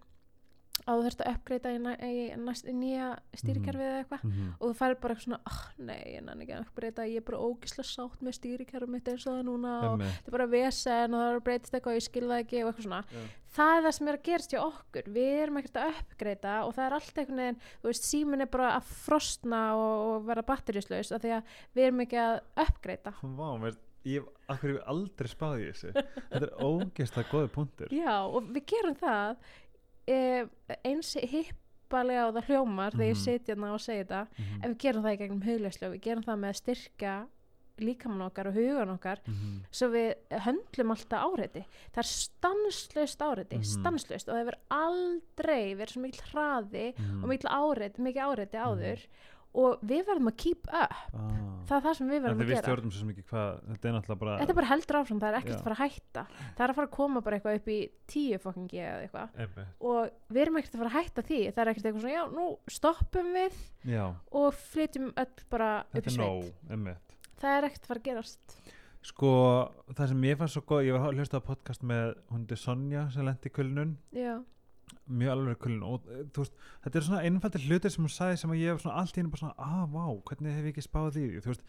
að 0.85 0.99
þú 0.99 1.05
þurft 1.05 1.23
að 1.23 1.31
uppgreita 1.31 1.71
í, 1.73 1.77
næ, 1.81 1.91
í, 2.03 2.25
næst, 2.45 2.67
nýja 2.75 3.11
stýrikerfið 3.39 3.87
eða 3.87 4.01
eitthvað. 4.03 4.25
Mhm. 4.27 4.49
og 4.59 4.65
þú 4.65 4.75
færir 4.81 4.99
bara 5.01 5.15
eitthvað 5.15 5.27
svona 5.29 5.39
oh, 5.51 5.61
nei, 5.79 6.01
ég 6.13 6.25
nenni 6.27 6.45
ekki 6.45 6.57
að 6.57 6.65
uppgreita, 6.65 7.07
ég 7.09 7.23
er 7.23 7.27
bara 7.29 7.45
ógislega 7.47 7.89
sátt 7.89 8.25
með 8.25 8.37
stýrikerfið 8.41 8.93
mitt 8.93 9.09
eins 9.09 9.25
og 9.25 9.39
það 9.39 9.47
núna 9.49 9.73
og 9.89 10.03
þetta 10.03 10.33
er 10.33 10.37
bara 10.37 10.51
vesen 10.55 11.15
og 11.15 11.23
það 11.23 11.31
er 11.31 11.39
að 11.39 11.47
breytast 11.49 11.79
eitthvað 11.79 11.95
og 11.95 12.01
ég 12.01 12.07
skil 12.09 12.27
það 12.27 12.43
ekki 12.43 12.61
og 12.61 12.69
eitthvað 12.73 12.89
svona. 12.89 13.01
Já. 13.15 13.25
það 13.55 13.73
er 13.79 13.87
það 13.87 13.97
sem 13.97 14.11
er 14.11 14.19
að 14.19 14.27
gerast 14.29 14.55
hjá 14.55 14.61
okkur. 14.65 15.11
Við 15.15 15.41
erum 15.45 15.63
ekkert 15.63 15.81
að 15.81 15.95
uppgreita 15.95 16.59
og 16.67 16.75
það 16.75 16.85
er 16.85 16.99
allt 16.99 17.23
einhvern 17.23 17.43
veginn, 17.45 17.63
þú 17.81 17.91
veist, 17.93 18.11
símin 18.11 18.45
er 18.45 18.53
bara 18.53 18.75
að 18.75 18.93
frostna 19.07 19.65
og, 19.79 19.97
og 20.11 20.29
vera 20.29 20.47
batterislaus 20.47 21.15
af 21.15 21.25
því 21.25 21.35
að 21.39 21.59
við 21.73 21.89
erum 21.89 22.05
ekki 22.05 22.23
að 22.25 22.39
uppgreita 22.67 23.15
Vá, 23.23 23.49
ég 24.05 24.25
hef 24.51 24.81
aldrei 24.91 25.29
spáðið 25.31 25.69
þessu? 25.71 25.93
Þetta 25.95 26.41
er 26.43 26.51
ógeðslega 26.61 27.31
góði 27.31 27.51
punktur. 27.55 27.95
Já, 27.95 28.17
og 28.29 28.51
við 28.53 28.67
gerum 28.75 28.97
það 29.01 29.39
eins 30.07 31.15
hippalega 31.21 32.29
og 32.29 32.35
það 32.39 32.49
hljómar 32.51 32.93
þegar 32.93 33.09
ég 33.11 33.17
Mhm. 33.17 33.25
sitja 33.25 33.55
hérna 33.55 33.73
og 33.75 33.81
segi 33.81 34.05
þetta 34.05 34.27
Mhm. 34.39 34.65
ef 34.65 34.71
við 34.71 34.79
gerum 34.79 35.03
það 35.03 35.15
í 35.15 35.19
gegnum 35.19 35.43
hugleyslu 35.43 35.91
við 35.95 36.01
gerum 36.03 36.25
það 36.25 36.39
með 36.39 36.49
að 36.51 36.61
styrka 36.63 37.27
líkamann 37.79 38.23
okkar 38.31 38.47
og 38.47 38.55
hugan 38.55 38.91
okkar 38.99 39.19
Mhm. 39.27 39.65
svo 39.73 39.89
við 39.91 40.15
höndlum 40.31 40.91
alltaf 40.95 41.25
áreiti 41.27 41.65
það 41.93 41.99
er 41.99 42.11
stanslöst 42.11 43.19
áreiti 43.19 43.57
Mhm. 43.57 43.65
stanslöst 43.65 44.29
og 44.29 44.35
það 44.35 44.45
hefur 44.45 44.59
aldrei 44.71 45.75
verið 45.75 45.93
svo 45.93 46.03
mikil 46.03 46.23
hraði 46.33 46.95
Mhm. 46.99 47.25
og 47.25 47.29
mikil 47.29 47.51
áreiti, 47.51 47.99
mikil 47.99 48.23
áreiti 48.23 48.59
áður 48.59 49.07
og 49.55 49.83
við 49.87 50.03
verðum 50.09 50.31
að 50.31 50.37
keep 50.43 50.69
up. 50.69 50.95
Ah. 51.15 51.33
það 51.69 51.77
er 51.77 51.85
það 51.87 51.97
sem 51.99 52.11
við 52.11 52.23
verðum 52.25 52.43
að 52.43 52.51
við 52.51 52.57
gera. 52.59 52.77
hvað, 53.31 53.61
þetta 53.71 53.89
er 53.89 53.95
náttúrulega 53.97 54.21
bara 54.25 54.37
þetta 54.41 54.55
er 54.55 54.59
bara 54.59 54.71
heldur 54.71 54.99
áfram, 55.01 55.21
það 55.23 55.29
er 55.31 55.39
ekkert 55.41 55.57
að 55.57 55.67
fara 55.69 55.77
að 55.79 55.83
hætta. 55.85 56.25
Það 56.43 56.65
er 56.65 56.75
að 56.75 56.79
fara 56.81 56.89
að 56.91 56.95
koma 56.99 57.25
bara 57.25 57.39
eitthvað 57.39 57.59
upp 57.61 57.71
í 57.75 57.79
tíu 58.15 58.41
fokkingi 58.43 58.83
eða 58.83 59.01
eitthvað. 59.07 59.65
Og 59.81 60.35
við 60.35 60.45
erum 60.45 60.61
ekkert 60.61 60.77
að 60.77 60.85
fara 60.85 60.93
að 60.93 60.99
hætta 60.99 61.27
því. 61.31 61.41
Það 61.51 61.65
er 61.65 61.73
ekkert 61.73 61.89
eitthvað 61.91 62.07
svona, 62.07 62.15
já, 62.15 62.25
nú 62.35 62.47
stoppum 62.79 63.35
við 63.39 63.61
Já, 63.95 64.05
og 64.41 64.63
flytjum 64.75 65.11
öll 65.25 65.45
bara 65.55 65.71
upp 65.91 66.09
í 66.09 66.17
sveit. 66.17 67.15
það 67.41 67.59
er 67.59 67.69
ekkert 67.69 67.85
að 67.85 67.93
fara 67.93 68.03
að 68.03 68.09
gerast. 68.11 68.59
Sko, 69.05 69.31
það 69.93 70.11
sem 70.15 70.23
ég 70.25 70.39
fannst 70.41 70.57
svo 70.57 70.63
góð, 70.65 70.87
ég 70.87 70.95
var 70.97 71.11
að 71.11 71.19
hlusta 71.21 71.37
á 71.37 71.45
podcast 71.45 71.83
með 71.85 72.15
hundi 72.33 72.57
Sonja 72.57 73.03
sem 73.13 73.27
lendi 73.27 73.51
í 73.51 73.53
kulnun, 73.53 73.91
já, 74.17 74.39
mjög 75.09 75.31
alveg 75.35 75.59
kulnun 75.61 75.83
og 75.85 76.07
eh, 76.09 76.23
þú 76.33 76.45
veist, 76.45 76.55
þetta 76.85 76.99
er 77.01 77.05
svona 77.09 77.23
einfaldir 77.29 77.65
hlutir 77.69 77.91
sem 77.93 78.05
hún 78.07 78.13
sagði 78.15 78.39
sem 78.41 78.51
að 78.55 78.61
ég 78.63 78.73
hef 78.73 78.81
svona 78.85 78.97
allt 79.03 79.17
í 79.17 79.21
henni 79.21 79.31
bara 79.35 79.43
svona, 79.43 79.55
ah, 79.59 79.85
vá, 79.93 80.05
hvernig 80.31 80.55
hef 80.57 80.65
ég 80.65 80.73
ekki 80.75 80.85
spáð 80.87 81.11
því, 81.19 81.25
þú 81.45 81.53
veist, 81.53 81.65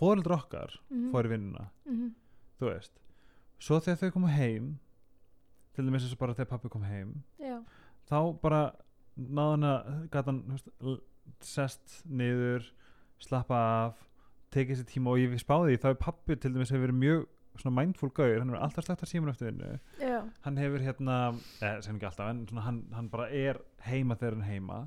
fóreldur 0.00 0.36
okkar 0.38 0.76
Mhm. 0.90 1.10
fór 1.12 1.24
í 1.28 1.32
vinnuna, 1.34 1.66
mhm, 1.86 2.14
þú 2.60 2.70
veist, 2.70 2.92
svo 3.60 3.80
þegar 3.80 3.98
þau 4.00 4.12
komu 4.12 4.28
heim, 4.32 4.78
til 5.74 5.84
dæmis 5.84 6.02
eins 6.06 6.12
og 6.12 6.18
bara 6.18 6.34
þegar 6.34 6.48
pappi 6.54 6.68
kom 6.68 6.82
heim, 6.88 7.22
já, 7.38 7.60
þá 8.08 8.40
bara 8.40 8.62
náði 9.18 9.50
hann 9.50 9.62
að 9.68 10.10
gata 10.10 10.30
hann 10.32 10.60
sest 11.40 12.02
niður 12.08 12.64
slappa 13.20 13.58
af 13.86 14.00
tekið 14.54 14.80
sér 14.80 14.88
tíma 14.88 15.12
og 15.12 15.20
ég 15.20 15.36
spáði 15.38 15.74
því 15.76 15.80
þá 15.82 15.88
er 15.92 15.98
pappi 16.00 16.36
til 16.36 16.52
dæmis 16.54 16.70
hefur 16.72 16.86
verið 16.88 16.98
mjög 17.02 17.26
svona 17.58 17.74
mindful 17.76 18.10
gaur, 18.14 18.38
hann 18.38 18.50
hefur 18.50 18.62
alltaf 18.64 18.86
slagt 18.86 19.04
að 19.04 19.10
síman 19.10 19.32
eftir 19.32 19.50
vinnu. 19.50 19.72
Já, 20.00 20.20
hann 20.46 20.60
hefur 20.60 20.84
hérna, 20.84 21.16
eða 21.60 21.82
sem 21.84 21.96
ekki 21.96 22.08
alltaf 22.10 22.30
en 22.32 22.44
svona, 22.48 22.66
hann, 22.66 22.80
hann 22.96 23.10
bara 23.12 23.28
er 23.30 23.60
heima 23.86 24.16
þegar 24.20 24.36
hann 24.36 24.44
er 24.44 24.52
heima. 24.54 24.78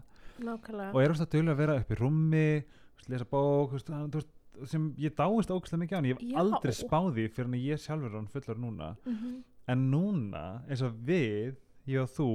Nákvæmlega. 0.44 0.94
Og 0.94 1.02
er 1.04 1.14
alltaf 1.14 1.30
duglega 1.34 1.54
að 1.54 1.62
vera 1.62 1.78
upp 1.82 1.92
í 1.94 2.00
rúmi 2.00 2.48
veist, 2.64 3.10
lesa 3.12 3.28
bók 3.30 3.76
veist, 3.76 3.92
hann, 3.94 4.10
þú 4.14 4.22
veist, 4.22 4.34
sem 4.70 4.88
ég 5.02 5.16
dáist 5.18 5.54
ógæslega 5.54 5.82
mikið 5.84 5.96
á 5.96 5.98
hann. 5.98 6.10
Ég 6.10 6.20
hef 6.20 6.30
Já. 6.30 6.40
aldrei 6.44 6.76
spáði 6.78 7.28
fyrir 7.30 7.50
hann 7.50 7.60
ég 7.60 7.84
sjálfur 7.84 8.12
er 8.12 8.20
hann 8.20 8.32
fullur 8.34 8.62
núna. 8.62 8.96
Mhm, 9.06 9.44
en 9.68 9.92
núna 9.92 10.46
eins 10.68 10.84
og 10.86 10.94
við, 11.08 11.56
ég 11.88 12.04
og 12.04 12.10
þú 12.14 12.32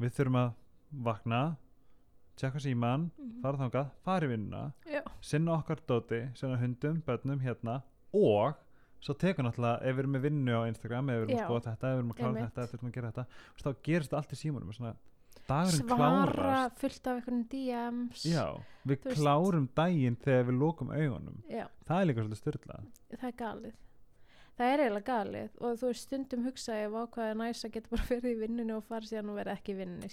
við 0.00 0.16
þurfum 0.16 0.40
að 0.42 0.52
vakna 0.92 1.42
tjekka 2.36 2.60
síman, 2.64 3.10
mhm. 3.18 3.40
fara 3.42 3.60
þangað 3.60 3.90
fara 4.04 4.26
í 4.26 4.32
vinnuna, 4.32 4.62
já, 4.88 5.02
sinna 5.20 5.56
okkar 5.58 5.82
dóti 5.86 6.22
sinna 6.34 6.56
hundum, 6.60 7.02
börnum 7.06 7.40
hérna 7.44 7.82
og 8.12 8.56
svo 9.02 9.16
tekur 9.18 9.46
náttúrulega 9.46 9.82
ef 9.82 9.96
við 9.96 10.02
erum 10.04 10.16
með 10.16 10.26
vinnu 10.28 10.58
á 10.58 10.62
Instagram, 10.70 11.08
ef 11.10 11.16
við 11.16 11.24
erum 11.24 11.38
að 11.38 11.46
skoða 11.48 11.64
þetta 11.68 11.88
ef 11.88 11.94
við 11.94 12.02
erum 12.02 12.12
að 12.12 12.20
klára 12.20 12.44
þetta, 12.44 12.66
ef 12.66 12.72
við 12.72 12.78
erum 12.78 12.90
að 12.90 12.96
gera 12.98 13.12
þetta 13.12 13.24
þá 13.62 13.86
gerist 13.88 14.16
allt 14.18 14.32
í 14.32 14.38
símanum 14.38 14.74
svona, 14.76 14.92
dagurinn 15.48 15.86
svara 15.86 16.26
klárast. 16.32 16.82
fullt 16.82 17.06
af 17.06 17.20
einhvern 17.20 17.44
DMs 17.52 18.26
já, 18.30 18.44
við 18.88 19.06
klárum 19.08 19.70
daginn 19.76 20.18
þegar 20.22 20.50
við 20.50 20.60
lókum 20.60 20.92
augunum. 20.94 21.40
Já, 21.50 21.64
það 21.88 22.02
er 22.02 22.10
líka 22.10 22.26
svolítið 22.26 22.42
styrlað 22.42 22.86
það 23.16 23.28
er 23.30 23.40
galið. 23.42 23.80
Það 24.52 24.68
er 24.68 24.82
eiginlega 24.82 25.06
galið. 25.08 25.54
Og 25.64 25.78
þú 25.80 25.88
veist 25.88 26.06
stundum 26.06 26.42
hugsa 26.44 26.74
ég 26.76 26.92
ákvaði 26.92 27.36
næs 27.40 27.62
að 27.64 27.74
geta 27.76 27.92
bara 27.92 28.08
verið 28.12 28.34
í 28.34 28.40
vinnunni 28.42 28.74
og 28.76 28.84
fara 28.88 29.08
síðan 29.08 29.32
og 29.32 29.38
verið 29.40 29.56
ekki 29.56 29.72
í 29.72 29.78
vinnunni 29.78 30.10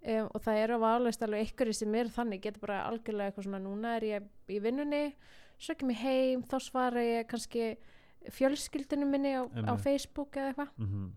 um, 0.00 0.26
og 0.26 0.40
það 0.44 0.62
eru 0.64 0.80
alveg 0.88 1.26
alveg 1.26 1.44
einhverju 1.44 1.76
sem 1.76 1.98
er 2.00 2.10
þannig 2.14 2.42
geta 2.46 2.62
bara 2.62 2.82
algjörlega 2.88 3.30
eitthvað 3.30 3.46
svona 3.48 3.62
núna 3.62 3.94
er 3.98 4.08
ég 4.08 4.28
í 4.50 4.60
vinnunni 4.64 5.04
svo 5.60 5.74
kem 5.78 5.92
ég 5.92 6.00
heim, 6.04 6.42
þá 6.48 6.56
svara 6.64 7.02
ég 7.04 7.26
kannski 7.30 7.76
fjölskyldinu 8.32 9.06
minni 9.08 9.34
á, 9.36 9.44
á. 9.44 9.74
Facebook 9.80 10.36
eða 10.36 10.50
eitthvað. 10.54 10.72
Mm 10.76 10.88
-hmm. 10.88 11.10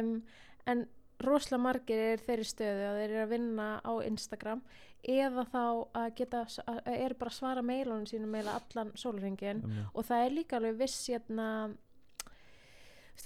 um, 0.00 0.22
en 0.66 0.84
rosalega 1.22 1.62
margir 1.62 1.98
er 1.98 2.18
þeirri 2.18 2.44
stöðu 2.46 2.86
að 2.88 2.96
þeir 2.98 3.10
eru 3.10 3.22
að 3.22 3.28
vinna 3.30 3.66
á 3.84 3.92
Instagram 4.06 4.62
eða 5.02 5.44
þá 5.52 5.62
að 5.94 6.14
geta 6.14 6.40
eru 6.86 7.14
bara 7.14 7.30
að 7.30 7.34
svara 7.38 7.62
meilunum 7.62 8.06
sínum 8.06 8.30
meila 8.30 8.54
allan 8.58 8.92
sólringin 8.94 9.62
og 9.94 10.04
það 10.04 10.24
er 10.26 10.30
líka 10.30 10.56
alveg 10.56 10.78
viss 10.78 11.08
hérna 11.08 11.74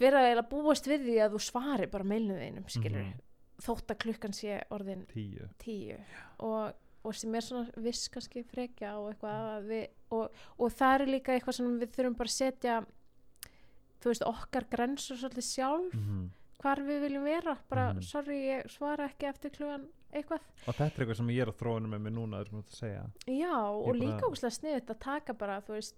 vera 0.01 0.23
að 0.37 0.49
búast 0.51 0.89
við 0.89 1.07
því 1.07 1.17
að 1.25 1.37
þú 1.37 1.41
svari 1.47 1.87
bara 1.87 2.05
meilinu 2.05 2.37
þeinum 2.41 2.69
skilur 2.69 3.05
Mhm. 3.05 3.21
þótt 3.63 3.93
að 3.95 3.99
klukkan 4.05 4.33
sé 4.35 4.63
orðin 4.71 5.07
tíu. 5.07 5.49
tíu. 5.59 5.97
Og, 6.41 6.73
og 7.07 7.15
sem 7.15 7.35
er 7.39 7.45
svona 7.47 7.83
viss 7.87 8.09
kannski 8.13 8.43
frekja 8.47 8.97
og 8.99 9.13
eitthvað 9.13 9.51
að 9.57 9.67
við, 9.71 9.85
og, 10.11 10.41
og 10.59 10.73
það 10.75 10.95
er 11.01 11.07
líka 11.15 11.35
eitthvað 11.37 11.59
sem 11.61 11.79
við 11.81 11.93
þurfum 11.97 12.17
bara 12.19 12.33
að 12.33 12.37
setja 12.37 12.79
þú 14.03 14.11
veist 14.13 14.27
okkar 14.29 14.67
grensur 14.71 15.17
svolítið 15.21 15.47
sjálf 15.47 15.95
mm 15.95 16.03
-hmm. 16.07 16.27
hvar 16.63 16.81
við 16.87 17.01
viljum 17.07 17.25
vera 17.25 17.57
bara 17.71 17.93
Mhm. 17.93 18.03
sorry 18.03 18.39
ég 18.49 18.69
svara 18.71 19.05
ekki 19.09 19.27
eftir 19.29 19.51
klugan 19.51 19.89
eitthvað 20.13 20.41
og 20.67 20.75
þetta 20.75 20.85
er 20.85 21.01
eitthvað 21.05 21.17
sem 21.17 21.29
ég 21.29 21.43
er 21.43 21.49
að 21.49 21.59
þróinu 21.61 21.89
með 21.89 21.99
mig 22.01 22.13
núna 22.13 22.45
þessum 22.45 22.63
að 22.63 22.71
segja 22.75 23.05
já 23.27 23.55
og 23.71 23.87
bara- 23.87 23.99
líka 23.99 24.27
ógslag 24.29 24.53
sniðut 24.53 24.91
að 24.91 24.99
taka 24.99 25.33
bara 25.35 25.61
þú 25.61 25.73
veist 25.73 25.95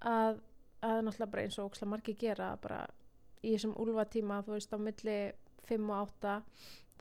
að, 0.00 0.40
að 0.82 1.02
náttúrulega 1.04 1.30
bara 1.30 1.42
eins 1.42 1.58
og 1.58 1.70
ógslag 1.70 1.88
margir 1.88 2.16
gera 2.18 2.56
bara 2.56 2.86
í 3.42 3.52
þessum 3.54 3.74
úlfatíma 3.76 4.42
þú 4.44 4.52
veist 4.52 4.72
á 4.72 4.78
milli 4.78 5.32
5 5.68 5.90
og 5.90 6.08
8 6.08 6.42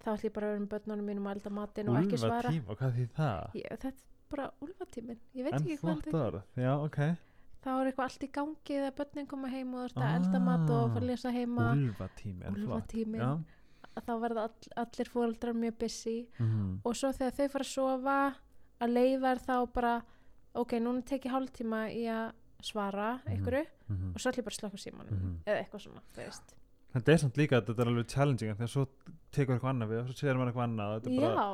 þá 0.02 0.08
ætlum 0.14 0.24
ég 0.30 0.34
bara 0.34 0.48
að 0.48 0.52
vera 0.54 0.64
með 0.64 0.72
börnunum 0.74 1.06
mínum 1.06 1.28
að 1.30 1.36
elda 1.38 1.50
matinn 1.50 1.90
og 1.90 2.00
ekki 2.02 2.18
svara. 2.18 2.50
Tíma, 2.50 2.76
hvað 2.80 2.96
því 2.98 3.06
það? 3.18 3.54
ég, 3.56 3.68
þetta 3.70 3.88
er 3.88 3.94
bara 4.34 4.52
úlfatíminn. 4.62 5.20
Ég 5.36 5.44
veit 5.44 5.54
en 5.54 5.62
ekki 5.62 5.78
hvað 5.78 6.02
flott 6.04 6.14
orð, 6.24 6.42
já 6.58 6.74
ok. 6.84 7.00
Þá 7.64 7.70
er 7.80 7.88
eitthvað 7.92 8.08
allt 8.10 8.24
í 8.24 8.32
gangi 8.36 8.76
þegar 8.76 8.96
börnin 8.98 9.28
koma 9.28 9.48
heim 9.48 9.74
og 9.74 9.80
þú 9.80 9.86
ert 9.86 9.98
að 10.04 10.16
elda 10.18 10.40
mat 10.44 10.70
og 10.70 10.90
fara 10.92 11.00
að 11.04 11.08
lesa 11.08 11.32
heima. 11.32 11.68
Úlfatími 11.78 12.44
er 12.44 12.58
flott 12.66 12.96
þá 14.04 14.14
verða 14.20 14.44
all, 14.48 14.72
allir 14.82 15.10
fóreldrar 15.14 15.54
mjög 15.54 15.78
busy. 15.80 16.28
Mhm. 16.40 16.80
og 16.84 16.96
svo 16.96 17.12
þegar 17.14 17.32
þau 17.38 17.50
fara 17.54 17.64
að 17.64 17.74
sofa 17.74 18.36
að 18.82 18.90
leifa 18.90 19.32
er 19.32 19.38
þá 19.38 19.74
bara 19.74 20.02
ok, 20.56 20.72
núna 20.82 21.06
tek 21.06 21.22
ég 21.26 21.32
hálftíma 21.32 21.94
í 21.94 22.04
að 22.10 22.32
svara 22.62 23.22
Mhm. 23.22 23.30
einhverju 23.32 23.66
Mhm. 23.90 24.10
og 24.16 24.20
svo 24.20 24.32
ætlum 24.32 24.42
ég 24.42 24.46
bara 24.46 24.56
að 24.56 24.62
slökka 24.62 24.80
símanum 24.82 25.14
Mhm. 25.14 25.44
eða 25.46 25.60
eitthvað 25.64 25.82
svona, 25.86 26.02
þú 26.14 26.26
veist 26.26 26.54
þetta 26.94 27.14
er 27.16 27.18
samt 27.24 27.38
líka 27.42 27.58
að 27.60 27.72
þetta 27.72 27.82
er 27.86 27.92
alveg 27.94 28.12
challenging 28.14 28.52
en 28.54 28.60
þegar 28.62 28.74
svo 28.76 28.86
tekur 29.34 29.56
eitthvað 29.58 29.74
annað 29.74 29.90
við 29.94 30.00
og 30.04 30.08
svo 30.12 30.20
segir 30.22 30.38
maður 30.40 30.52
eitthvað 30.54 30.68
annað 30.70 30.94
þetta 31.00 31.10
er 31.14 31.24
bara, 31.24 31.48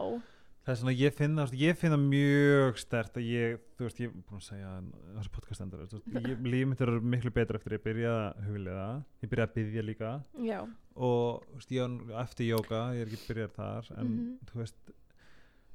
það 0.65 0.73
er 0.73 0.79
svona 0.81 0.95
ég 0.99 1.15
finna 1.17 1.45
ég 1.63 1.77
finna 1.79 1.97
mjög 2.01 2.77
stert 2.83 3.15
að 3.17 3.29
ég 3.29 3.61
þú 3.79 3.87
veist 3.87 4.01
ég 4.03 4.09
er 4.11 4.25
búin 4.27 4.41
að 4.41 4.47
segja 4.49 4.73
en 4.81 4.89
þessi 5.15 5.31
podcast 5.37 5.63
endur 5.65 6.43
líf 6.51 6.67
mitt 6.73 6.81
er 6.85 6.91
miklu 7.15 7.31
betra 7.39 7.57
eftir 7.61 7.77
ég 7.77 7.83
byrja 7.87 8.13
að 8.35 8.43
huglega 8.49 8.87
ég 9.23 9.31
byrja 9.31 9.47
að 9.47 9.55
byggja 9.55 9.85
líka. 9.87 10.11
Já, 10.43 10.59
og 10.99 11.45
þú 11.47 11.55
veist, 11.61 11.71
ég 11.71 11.97
á 12.11 12.19
eftir 12.25 12.49
jóka 12.51 12.81
ég 12.97 13.05
er 13.05 13.13
ekki 13.15 13.27
byrjar 13.31 13.53
þar 13.55 13.91
en 13.97 14.07
Mhm. 14.09 14.37
þú 14.51 14.59
veist 14.63 14.93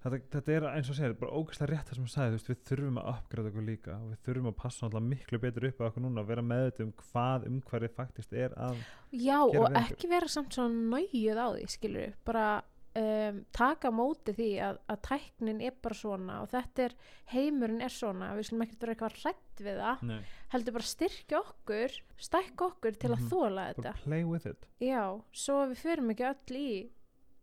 þetta, 0.04 0.18
þetta 0.34 0.52
er 0.58 0.66
eins 0.70 0.90
og 0.92 0.98
segir 0.98 1.14
bara 1.20 1.38
ógæslega 1.40 1.70
rétt 1.72 1.88
það 1.90 1.98
sem 1.98 2.04
þú 2.08 2.12
sagði 2.14 2.34
þú 2.34 2.38
veist, 2.38 2.50
við 2.52 2.60
þurfum 2.70 3.00
að 3.02 3.08
uppgræða 3.14 3.50
okkur 3.52 3.66
líka 3.70 3.96
og 3.98 4.10
við 4.12 4.20
þurfum 4.28 4.50
að 4.52 4.56
passa 4.60 4.86
alltaf 4.88 5.06
miklu 5.08 5.40
betur 5.46 5.68
upp 5.70 5.80
á 5.80 5.84
okkur 5.88 6.04
núna 6.06 6.20
og 6.24 6.28
vera 6.28 6.44
meðut 6.52 6.84
um 6.84 6.92
hvað 7.00 7.48
umhverfið 7.50 7.96
faktist 7.96 8.32
er 8.44 8.54
að 8.68 8.78
já 9.16 9.38
og 9.40 9.80
ekki 9.82 10.12
vera 10.12 10.28
samt 10.28 10.54
svona 10.54 10.86
næjuð 10.98 11.40
á 11.40 11.46
því, 11.56 11.66
skilur 11.74 12.14
bara 12.28 12.46
um, 12.94 13.40
taka 13.56 13.90
móti 13.90 14.34
því 14.36 14.48
að, 14.68 14.76
að 14.92 15.00
tæknin 15.08 15.62
er 15.66 15.74
bara 15.82 15.94
svona 15.98 16.40
og 16.44 16.50
þetta 16.52 16.84
er, 16.88 16.96
heimurinn 17.32 17.80
er 17.82 17.90
svona 17.94 18.28
við 18.38 18.46
skulum 18.50 18.62
ekkert 18.66 18.84
vera 18.84 18.94
eitthvað 18.94 19.16
hrætt 19.24 19.62
við 19.64 19.80
það. 19.80 20.02
Nei. 20.10 20.20
heldur 20.54 20.74
bara 20.76 20.86
styrkja 20.90 21.40
okkur 21.40 21.96
stækka 22.28 22.68
okkur 22.68 22.94
til 22.98 23.10
að 23.10 23.18
Mhm. 23.24 23.30
þóla 23.32 23.64
þetta. 23.72 23.82
bara 23.82 24.04
play 24.04 24.24
with 24.24 24.46
it. 24.46 24.66
Já, 24.80 25.20
svo 25.32 25.64
við 25.72 25.80
förum 25.82 26.10
ekki 26.14 26.28
öll 26.30 26.56
í 26.60 26.68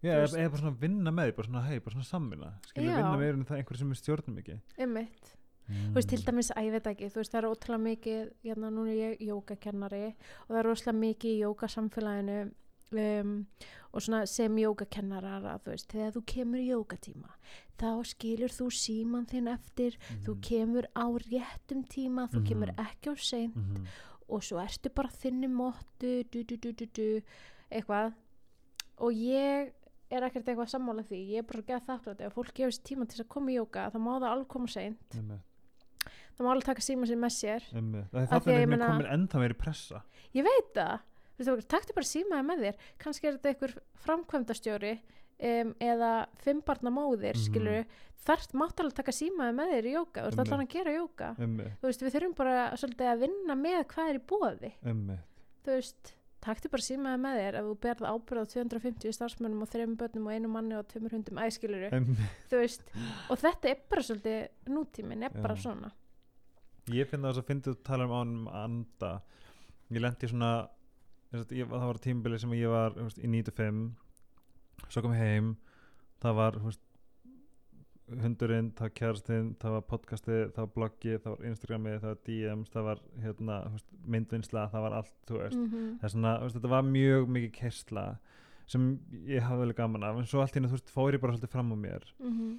Já, 0.01 0.15
eða 0.17 0.39
eða 0.41 0.50
bara 0.51 0.62
svona 0.63 0.79
vinna 0.81 1.12
með 1.13 1.36
bara 1.38 1.48
svona, 1.48 1.62
hei, 1.67 1.79
bara 1.79 1.93
svona 1.96 2.08
samvinna. 2.10 2.53
Skilja 2.72 2.96
vinna 2.98 3.17
meira 3.17 3.38
en 3.38 3.46
það 3.46 3.58
einhverju 3.62 3.77
sem 3.84 3.91
við 3.93 4.00
stjórnum 4.01 4.39
ekki 4.41 4.55
Einmitt. 4.81 5.36
Þú 5.72 5.93
veist, 5.96 6.10
til 6.10 6.24
dæmis, 6.25 6.50
að 6.51 6.65
ég 6.67 6.72
veit 6.74 6.88
ekki, 6.89 7.10
þú 7.13 7.20
veist, 7.22 7.31
það 7.31 7.39
er 7.43 7.50
ótrúlega 7.51 7.84
mikið, 7.86 8.31
hérna, 8.43 8.72
núna 8.74 8.91
er 8.91 8.98
ég 9.13 9.22
jógakennari 9.29 10.01
og 10.10 10.50
það 10.50 10.60
er 10.63 10.70
ótrúlega 10.72 10.98
mikið 11.00 11.31
í 11.31 11.43
jógasamfélaginu 11.46 12.39
um, 12.91 13.46
og 13.93 14.01
svona 14.03 14.25
sem 14.27 14.58
jógakennarar 14.60 15.46
að, 15.53 15.62
þú 15.63 15.72
veist, 15.75 15.88
þegar 15.93 16.12
þú 16.17 16.24
kemur 16.34 16.60
í 16.60 16.65
jógatíma, 16.72 17.31
þá 17.79 17.88
skilur 18.12 18.51
þú 18.58 18.67
síman 18.75 19.25
þinn 19.31 19.48
eftir, 19.53 19.96
þú 20.25 20.36
kemur 20.50 20.88
á 20.98 21.05
réttum 21.29 21.86
tíma, 21.88 22.27
þú 22.31 22.41
Mhm. 22.41 22.48
kemur 22.50 22.74
ekki 22.75 23.12
á 23.12 23.15
seint 23.17 23.55
mm 23.55 23.86
og 24.31 24.39
svo 24.48 24.62
ertu 24.63 24.88
bara 24.96 25.10
þinni 25.10 25.48
móttu, 25.51 26.24
du, 26.31 26.43
du, 26.48 26.55
du, 26.55 26.72
du, 26.72 26.86
du, 26.86 27.22
eitthvað. 27.70 28.13
Og 29.03 29.12
ég 29.12 29.74
er 30.12 30.25
ekkert 30.27 30.48
eitthvað 30.51 30.70
sammála 30.74 31.03
því, 31.08 31.20
ég 31.32 31.38
er 31.44 31.48
bara 31.48 31.62
að 31.63 31.70
geða 31.72 31.86
þakklátt 31.88 32.22
ef 32.27 32.34
fólk 32.38 32.53
gefur 32.58 32.75
sér 32.75 32.84
tíma 32.89 33.08
til 33.10 33.24
að 33.24 33.30
koma 33.36 33.51
í 33.51 33.56
jóga 33.60 33.86
þá 33.91 33.98
má 34.01 34.12
það 34.20 34.27
alveg 34.32 34.48
koma 34.48 34.68
seint, 34.68 35.18
það 36.36 36.44
má 36.46 36.51
alveg 36.56 36.65
taka 36.72 36.82
síma 36.86 37.08
sér 37.10 37.20
með 37.22 37.34
sér. 37.38 37.62
Það 37.72 38.48
er 38.51 38.68
meina- 38.68 38.88
komin 38.91 39.10
enda 39.13 39.39
meiri 39.39 39.58
pressa. 39.58 40.03
Ég 40.34 40.44
veit 40.48 40.74
það, 40.75 41.00
veist, 41.38 41.68
taktu 41.70 41.94
bara 41.94 42.06
símaði 42.12 42.46
með 42.50 42.63
þér. 42.65 42.75
Kannski 43.00 43.27
er 43.27 43.38
þetta 43.38 43.50
einhver 43.53 43.74
framkvæmdastjóri 44.06 44.94
um, 45.41 45.74
eða 45.82 46.12
fimmbarna 46.44 46.91
móðir 46.94 47.36
Mhm. 47.36 47.44
skilur, 47.46 47.86
þarft 48.25 48.51
máttalega 48.53 48.94
taka 49.01 49.12
símaði 49.12 49.56
með 49.58 49.72
þér 49.74 49.86
í 49.89 49.94
jóka, 49.96 50.22
þú 50.22 50.27
Einmitt. 50.30 50.39
allan 50.51 50.65
að 50.65 50.70
gera 50.70 50.91
jóka 50.94 51.30
þú 51.82 51.88
veist, 51.88 52.01
við 52.06 52.13
þurfum 52.13 52.36
bara 52.38 52.72
svolítið 52.77 53.08
að 53.12 53.20
vinna 53.24 53.56
með 53.58 53.86
hvað 53.88 54.10
er 54.10 54.15
í 54.20 54.25
bóði 54.30 54.72
þú 55.65 55.72
veist, 55.75 56.13
taktu 56.42 56.72
bara 56.74 56.86
símaði 56.86 57.22
með 57.22 57.40
þér 57.42 57.58
ef 57.60 57.68
þú 57.68 57.74
berð 57.86 58.06
ábyrð 58.10 58.42
á 58.42 58.46
250 58.54 59.16
starfsmönnum 59.18 59.64
og 59.66 59.72
þreim 59.72 59.96
börnum 60.00 60.28
og 60.28 60.36
einu 60.36 60.52
manni 60.52 60.78
og 60.78 60.88
tveimur 60.90 61.16
hundum. 61.16 61.42
Æskiluru, 61.42 61.90
og 63.30 63.42
þetta 63.42 63.72
er 63.72 63.82
bara 63.92 64.06
svolítið, 64.08 64.40
nútíminn 64.74 65.26
er 65.28 65.36
bara 65.38 65.58
Já. 65.58 65.64
svona. 65.68 65.92
Ég 66.92 67.10
finn 67.10 67.22
það 67.22 67.38
þess 67.38 67.44
að 67.46 67.72
að 67.72 67.82
tala 67.86 68.08
um 68.10 68.16
ánum 68.18 68.48
anda. 68.58 69.12
Ég 69.92 70.02
lendi 70.02 70.30
svona 70.32 70.54
ég, 71.32 71.68
það 71.70 71.88
var 71.88 72.00
tímabili 72.02 72.40
sem 72.42 72.56
ég 72.58 72.72
var 72.72 72.96
þú 72.96 73.08
veist, 73.08 73.22
í 73.22 73.30
95 73.30 73.84
svo 74.92 75.04
kom 75.06 75.14
heim. 75.16 75.54
Það 76.22 76.38
var 76.38 76.58
þú 76.58 76.72
veist, 76.72 76.84
hundurinn, 78.22 78.72
það 78.75 78.88
var 78.88 78.93
kærastinn 79.00 79.51
það 79.62 79.75
var 79.77 79.86
podcastið, 79.88 80.41
það 80.55 80.63
var 80.63 80.72
bloggið 80.75 81.20
það 81.24 81.36
var 81.36 81.46
Instagramið, 81.51 82.00
það 82.01 82.10
var 82.10 82.20
DMs 82.27 82.74
það 82.74 82.88
var 82.89 83.03
hérna, 83.24 83.60
myndvinnsla, 84.15 84.65
það 84.74 84.86
var 84.88 84.98
allt 85.00 85.15
þú 85.29 85.38
veist, 85.39 85.60
mm 85.62 85.86
það 86.01 86.08
er 86.08 86.13
svona, 86.15 86.34
veist, 86.41 86.58
þetta 86.58 86.74
var 86.74 86.89
mjög 86.89 87.31
mikið 87.38 87.53
kersla 87.60 88.05
sem 88.72 88.89
ég 89.27 89.46
hafði 89.46 89.67
vel 89.67 89.77
gaman 89.77 90.03
af 90.08 90.20
en 90.20 90.27
svo 90.27 90.41
allt 90.41 90.55
í 90.55 90.60
henni, 90.60 90.72
þú 90.72 90.79
veist, 90.79 90.91
fór 90.91 91.15
ég 91.15 91.24
bara 91.24 91.36
svolítið 91.36 91.53
fram 91.55 91.72
á 91.72 91.77
mér. 91.77 92.03
-hmm. 92.20 92.51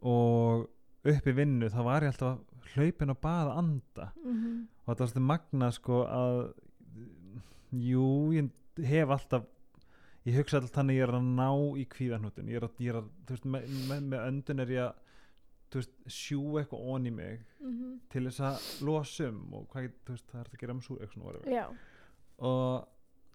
og 0.00 0.68
upp 1.04 1.26
í 1.26 1.36
vinnu 1.36 1.68
þá 1.72 1.80
var 1.84 2.04
ég 2.04 2.12
alltaf 2.12 2.38
hlaupin 2.74 3.10
og 3.10 3.20
baða 3.20 3.56
anda. 3.58 4.12
Mm 4.24 4.66
og 4.80 4.96
þetta 4.96 5.04
var 5.04 5.10
svolítið 5.10 5.26
magna 5.26 5.70
sko 5.70 5.96
að 6.10 6.38
jú, 7.70 8.06
ég 8.34 8.50
hef 8.90 9.12
alltaf 9.14 9.44
ég 10.28 10.36
hugsa 10.36 10.58
alltaf 10.60 10.74
þannig 10.74 10.94
að 10.94 11.00
ég 11.00 11.06
er 11.08 11.14
að 11.16 11.28
ná 11.36 11.48
í 11.80 11.84
kvíðanhutin 11.94 12.48
ég 12.52 12.56
er 12.60 12.66
að, 12.68 12.74
ég 12.84 12.90
er 12.92 12.98
að 13.00 13.08
veist, 13.30 13.44
með, 13.44 13.70
með, 13.88 14.02
með 14.12 14.26
öndun 14.28 14.60
er 14.60 14.74
ég 14.74 14.82
að 14.84 14.94
veist, 15.80 15.94
sjú 16.10 16.42
eitthvað 16.60 16.84
í 17.06 17.14
mig 17.14 17.40
-hmm. 17.70 17.98
til 18.10 18.24
þess 18.26 18.40
að 18.40 18.84
losum 18.86 19.40
og 19.54 19.68
hvað, 19.72 19.82
ég- 19.88 19.98
þú 20.04 20.12
veist, 20.16 20.26
það 20.32 20.40
er 20.40 20.50
að 20.52 20.60
gera 20.60 20.74
svona 21.14 21.26
já 21.54 21.64
og 22.38 22.88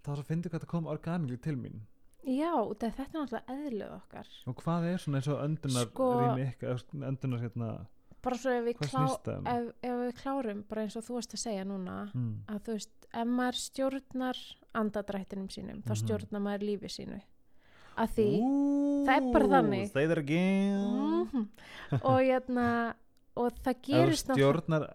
svo 0.06 0.20
að 0.22 0.26
fyndi 0.30 0.50
hvað 0.50 0.62
það 0.66 0.72
kom 0.76 0.88
organikli 0.88 1.38
til 1.38 1.56
mín 1.58 1.82
Já, 2.26 2.54
þetta 2.82 3.04
er 3.04 3.10
náttúrulega 3.14 3.54
eðlið 3.54 3.92
okkar 4.00 4.28
og 4.50 4.56
hvað 4.64 4.84
er 4.94 4.98
svona 4.98 5.18
eins 5.20 5.28
og 5.30 5.44
öndunar 5.46 5.86
Sko- 5.92 6.14
rými 6.22 6.48
ykkar, 6.52 6.80
öndunar 7.06 7.40
hérna 7.42 7.86
bara 8.26 8.36
svo 8.42 8.50
ef 8.50 8.64
við, 8.66 8.78
klá, 8.80 8.88
um? 9.38 9.46
ef, 9.48 9.68
ef 9.84 9.92
við 10.02 10.14
klárum 10.24 10.64
bara 10.68 10.82
eins 10.82 10.96
og 10.98 11.04
þú 11.06 11.14
varst 11.14 11.34
að 11.36 11.44
segja 11.44 11.64
núna 11.64 12.12
Mm. 12.16 12.40
að 12.48 12.60
þú 12.66 12.72
veist, 12.74 13.05
ef 13.16 13.28
maður 13.28 13.60
stjórnar 13.62 14.42
andadrættinum 14.76 15.48
sínum, 15.50 15.82
þá 15.84 15.92
Mhm. 15.94 16.02
stjórnar 16.04 16.42
maður 16.44 16.66
lífi 16.70 16.90
sínu 16.92 17.22
að 17.98 18.10
því 18.18 18.28
Ooh, 18.42 19.06
það 19.08 19.16
er 19.16 19.32
bara 19.34 19.48
þannig. 19.56 19.92
That 19.94 20.18
again 20.18 21.26
Mhm. 21.32 21.50
og 22.04 22.20
hérna 22.20 22.96
og 23.38 23.52
það 23.64 23.82
gerist 23.84 24.28
stjórnar 24.32 24.86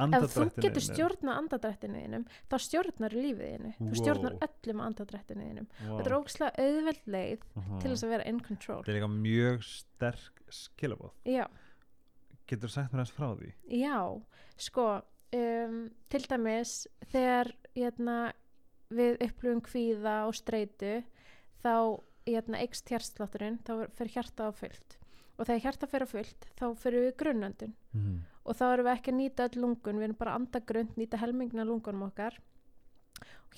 ef 0.00 0.34
þú 0.34 0.44
getur 0.62 0.80
stjórnað 0.82 1.36
andadrættinu 1.40 1.98
þínum 2.00 2.24
þá 2.48 2.56
stjórnar 2.66 3.12
lífið 3.12 3.48
þínu 3.52 3.72
þú 3.78 3.94
stjórnar 4.00 4.32
Wow. 4.32 4.48
öllum 4.48 4.80
andadrættinu 4.86 5.42
þínum 5.50 5.66
wow. 5.88 5.98
þetta 5.98 6.06
er 6.06 6.16
ógslag 6.18 6.52
auðveld 6.58 7.04
leið 7.06 7.40
uh 7.56 7.78
til 7.80 7.90
þess 7.90 8.04
að 8.04 8.08
vera 8.14 8.26
in 8.28 8.40
control 8.40 8.82
Þetta 8.82 8.88
er 8.88 9.00
líka 9.00 9.10
mjög 9.10 9.62
sterk 9.62 10.42
skilabóð 10.50 11.10
Getur 12.46 12.66
þú 12.68 12.70
sagt 12.70 12.92
mér 12.92 13.00
aðeins 13.04 13.12
frá 13.14 13.28
því? 13.38 13.52
já, 13.70 14.22
sko 14.56 15.02
um, 15.32 15.90
til 16.08 16.20
dæmis 16.26 16.86
þegar 17.12 17.52
hérna, 17.76 18.32
við 18.90 19.20
upplifum 19.22 19.60
kvíða 19.62 20.14
og 20.26 20.34
streitu 20.34 21.02
þá 21.62 22.00
hérna, 22.26 22.58
eikst 22.62 22.88
hjartslátturinn 22.90 23.58
þá 23.66 23.86
fyrir 23.96 24.12
hjarta 24.16 24.48
á 24.48 24.50
fullt 24.52 24.96
og 25.40 25.46
þegar 25.48 25.62
hjarta 25.64 25.86
fyrir 25.88 26.06
á 26.06 26.12
fullt 26.14 26.46
þá 26.58 26.64
fyrir 26.76 27.06
við 27.06 27.14
grunnöndun 27.22 27.74
Mm. 27.94 28.18
og 28.44 28.54
þá 28.54 28.64
erum 28.72 28.86
við 28.86 28.92
ekki 28.96 29.10
að 29.10 29.16
nýta 29.18 29.46
öll 29.48 29.60
lungun 29.62 29.96
við 29.98 30.04
erum 30.04 30.18
bara 30.20 30.30
að 30.34 30.40
anda 30.40 30.60
grunnt, 30.60 30.96
nýta 30.96 31.18
helmingna 31.18 31.64
lungunum 31.66 32.04
okkar 32.06 32.36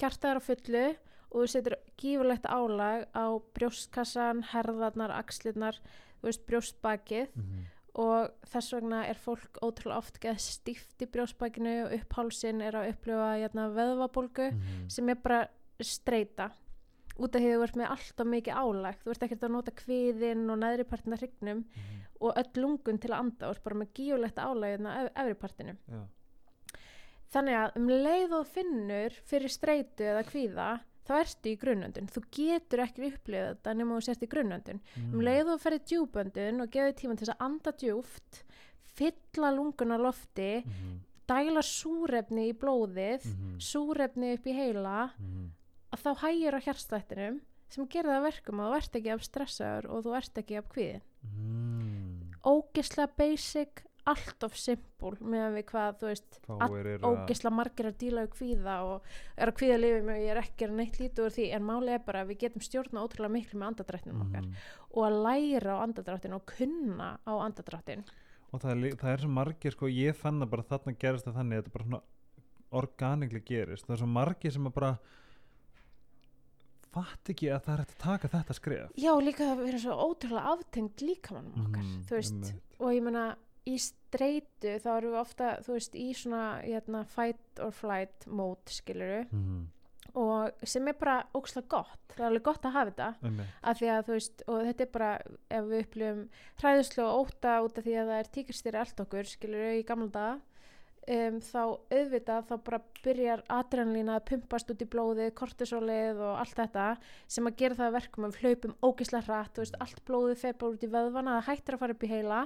hjarta 0.00 0.30
er 0.30 0.40
á 0.40 0.42
fullu 0.42 0.84
og 1.32 1.36
þú 1.42 1.48
setur 1.52 1.76
gífurlegt 2.00 2.46
álag 2.48 3.06
á 3.12 3.24
brjóstkassan, 3.56 4.42
herðarnar, 4.52 5.12
axlirnar 5.16 5.76
brjóstbakið 6.22 7.28
Mm. 7.36 7.64
Og 7.94 8.30
þess 8.48 8.72
vegna 8.72 9.02
er 9.06 9.18
fólk 9.20 9.58
ótrúlega 9.60 9.98
oft 9.98 10.18
geð 10.22 10.38
stíft 10.40 11.02
í 11.04 11.08
brjóstbakinu 11.12 11.72
og 11.86 11.92
upphálsin 11.98 12.62
er 12.64 12.72
að 12.78 12.92
upplifa 12.94 13.26
hérna, 13.36 13.66
veðvabólgu 13.74 14.46
Mm. 14.52 14.88
sem 14.90 15.08
er 15.12 15.14
bara 15.20 15.48
streyta 15.80 16.50
út 17.18 17.34
af 17.36 17.42
því 17.42 17.50
þú 17.52 17.62
ert 17.66 17.76
með 17.76 17.90
alltaf 17.92 18.26
mikið 18.26 18.54
álag 18.56 18.96
þú 19.04 19.10
ert 19.12 19.22
ekkert 19.26 19.42
að 19.44 19.50
nota 19.52 19.70
kviðin 19.76 20.46
og 20.50 20.58
neðri 20.62 20.84
partina 20.88 21.16
hrygnum 21.20 21.64
Mm. 21.64 22.00
og 22.22 22.34
öll 22.40 22.62
lungun 22.62 22.98
til 23.00 23.10
að 23.10 23.18
anda 23.18 23.48
og 23.48 23.54
ert 23.56 23.64
bara 23.64 23.76
með 23.82 23.92
gífurlegt 23.92 24.38
álag 24.40 24.72
hérna 24.78 25.10
efri 25.14 25.34
partinu 25.34 25.76
Já. 25.90 26.02
þannig 27.32 27.56
að 27.60 27.76
um 27.76 27.88
leið 27.88 28.32
og 28.38 28.46
finnur 28.46 29.10
fyrir 29.28 29.48
streytu 29.52 30.04
eða 30.08 30.24
kvíða 30.28 30.80
þá 31.06 31.12
ertu 31.20 31.50
í 31.50 31.58
grunnöndun, 31.58 32.06
þú 32.08 32.20
getur 32.30 32.78
ekki 32.84 33.06
upplifað 33.10 33.48
þetta 33.56 33.74
nema 33.76 33.96
þú 33.98 34.02
sért 34.06 34.22
í 34.22 34.28
grunnöndun 34.32 34.80
Mm. 34.96 35.14
um 35.14 35.20
leið 35.20 35.48
og 35.54 35.60
ferði 35.60 35.80
djúböndun 35.90 36.62
og 36.62 36.70
gefið 36.70 36.94
tíma 37.00 37.16
til 37.18 37.26
þess 37.26 37.34
að 37.36 37.44
anda 37.46 37.72
djúft 37.72 38.42
fylla 38.94 39.50
lunguna 39.56 39.98
lofti 39.98 40.64
Mhm. 40.64 41.00
dæla 41.28 41.62
súrefni 41.62 42.50
í 42.52 42.54
blóðið 42.58 43.24
Mhm. 43.24 43.56
súrefni 43.58 44.34
upp 44.34 44.44
í 44.46 44.52
heila 44.54 45.10
Mhm. 45.18 45.50
að 45.92 46.02
þá 46.02 46.16
hægir 46.22 46.54
á 46.54 46.60
hjartstættinum 46.60 47.40
sem 47.68 47.86
gerir 47.88 48.10
það 48.10 48.20
að 48.20 48.26
verkum 48.30 48.60
að 48.60 48.70
þú 48.70 48.76
ert 48.76 48.92
ekki 48.96 49.12
af 49.12 49.20
stressaður 49.22 49.90
og 49.90 50.04
þú 50.04 50.16
ert 50.16 50.34
ekki 50.38 50.58
af 50.58 50.68
kvíðin 50.68 51.00
Mm. 51.24 52.30
ógisla 52.44 53.06
basic 53.16 53.82
allt 54.04 54.42
of 54.42 54.56
simple 54.58 55.12
meðan 55.20 55.54
við 55.54 55.64
hvað 55.70 55.98
þú 56.00 56.06
veist 56.08 56.38
að 56.48 57.04
ógisla 57.06 57.50
margir 57.54 57.86
að 57.86 57.98
díla 58.00 58.24
við 58.26 58.32
kvíða 58.34 58.74
og 58.82 59.02
er 59.36 59.52
að 59.52 59.56
kvíða 59.60 59.76
lifið 59.78 60.04
mig 60.08 60.16
og 60.16 60.24
ég 60.26 60.30
er 60.34 60.40
ekki 60.42 60.66
að 60.66 60.74
neitt 60.80 60.98
lítið 60.98 61.24
úr 61.28 61.34
því 61.36 61.46
en 61.54 61.62
málið 61.68 61.94
er 61.94 62.02
bara 62.06 62.22
að 62.24 62.32
við 62.32 62.40
getum 62.42 62.64
stjórna 62.66 63.04
ótrúlega 63.06 63.34
miklu 63.36 63.60
með 63.62 63.68
andadrættinum 63.72 64.24
okkar 64.26 64.42
Mhm. 64.42 64.54
og 64.90 65.02
að 65.06 65.20
læra 65.26 65.70
á 65.78 65.82
andadrættin 65.86 66.34
og 66.34 66.46
kunna 66.46 67.08
á 67.22 67.32
andadrættin 67.46 68.04
og 68.52 68.60
það 68.60 68.70
er, 68.84 68.96
það 68.96 69.12
er 69.12 69.18
svo 69.22 69.28
margir 69.30 69.72
sko, 69.72 69.86
ég 69.86 70.14
fann 70.16 70.40
það 70.42 70.50
bara 70.50 70.62
þarna 70.62 70.98
gerist 70.98 71.24
það 71.24 71.36
þannig 71.38 71.56
að 71.56 71.62
þetta 71.62 71.72
bara 71.72 71.84
svona 71.84 72.02
organikli 72.72 73.40
gerist 73.44 73.86
það 73.86 73.94
er 73.94 74.02
svo 74.02 74.06
margir 74.08 74.52
sem 74.52 74.66
að 74.66 74.74
bara 74.74 74.98
fatt 76.92 77.30
ekki 77.32 77.48
að 77.48 77.62
það 77.64 77.72
er 77.72 77.80
hægt 77.82 77.94
að 77.94 78.02
taka 78.02 78.28
þetta 78.34 78.54
skref 78.58 78.90
já 79.00 79.12
líka 79.24 79.46
það 79.48 79.62
verður 79.62 79.82
svo 79.86 79.94
ótrúlega 80.10 80.50
aftengt 80.52 81.00
líkamannum 81.06 81.64
okkar 81.66 81.82
Mhm, 81.86 82.02
þú 82.08 82.16
veist 82.18 82.32
einmitt. 82.32 82.62
og 82.80 82.90
ég 82.92 83.02
meina 83.02 83.36
í 83.68 83.76
streitu 83.80 84.76
þá 84.82 84.88
erum 84.96 85.14
við 85.14 85.20
ofta 85.20 85.52
þú 85.62 85.76
veist 85.76 85.94
í 85.98 86.08
svona 86.16 86.42
hérna, 86.64 87.04
fight 87.08 87.62
or 87.62 87.72
flight 87.74 88.26
mode 88.26 88.74
skiluru 88.74 89.22
mm. 89.28 89.60
og 90.18 90.66
sem 90.68 90.88
er 90.90 90.98
bara 90.98 91.18
ókslega 91.36 91.70
gott 91.70 92.14
það 92.16 92.24
er 92.24 92.28
alveg 92.30 92.46
gott 92.48 92.68
að 92.68 92.76
hafa 92.76 92.92
þetta 92.92 93.10
Einmitt. 93.28 93.58
af 93.62 93.80
því 93.80 93.90
að 93.94 94.06
þú 94.06 94.16
veist 94.18 94.46
og 94.46 94.62
þetta 94.68 94.86
er 94.86 94.94
bara 94.96 95.12
ef 95.58 95.68
við 95.70 95.84
upplifum 95.86 96.24
hræðuslu 96.62 97.04
og 97.06 97.20
óta 97.26 97.58
út 97.66 97.78
af 97.78 97.86
því 97.86 97.98
að 97.98 98.10
það 98.12 98.22
er 98.22 98.32
tíkistýri 98.38 98.82
allt 98.82 99.04
okkur 99.06 99.30
skilur 99.30 99.68
í 99.76 99.84
gamla 99.86 100.10
daga 100.16 100.40
um, 101.06 101.38
þá 101.42 101.62
auðvitað 101.92 102.50
þá 102.50 102.54
bara 102.66 102.82
byrjar 103.02 103.44
adrenalín 103.50 104.12
að 104.12 104.26
pumpast 104.32 104.74
út 104.74 104.82
í 104.82 104.90
blóðið 104.90 105.32
kortisólið 105.38 106.20
og 106.22 106.42
allt 106.42 106.58
þetta 106.58 106.88
sem 107.30 107.48
að 107.48 107.58
gera 107.62 107.78
það 107.78 107.88
að 107.88 107.96
verkum 108.00 108.26
að 108.26 108.36
við 108.36 108.44
hlaupum 108.44 108.76
ógislega 108.82 109.26
hratt 109.28 109.62
veist 109.62 109.80
allt 109.82 110.04
blóðið 110.08 110.44
bara 110.50 110.74
út 110.74 110.86
í 110.86 110.92
vöðvana 110.92 111.38
það 111.38 111.48
hættir 111.50 111.76
að 111.76 111.82
fara 111.84 111.96
upp 111.96 112.06
í 112.06 112.12
heila 112.12 112.42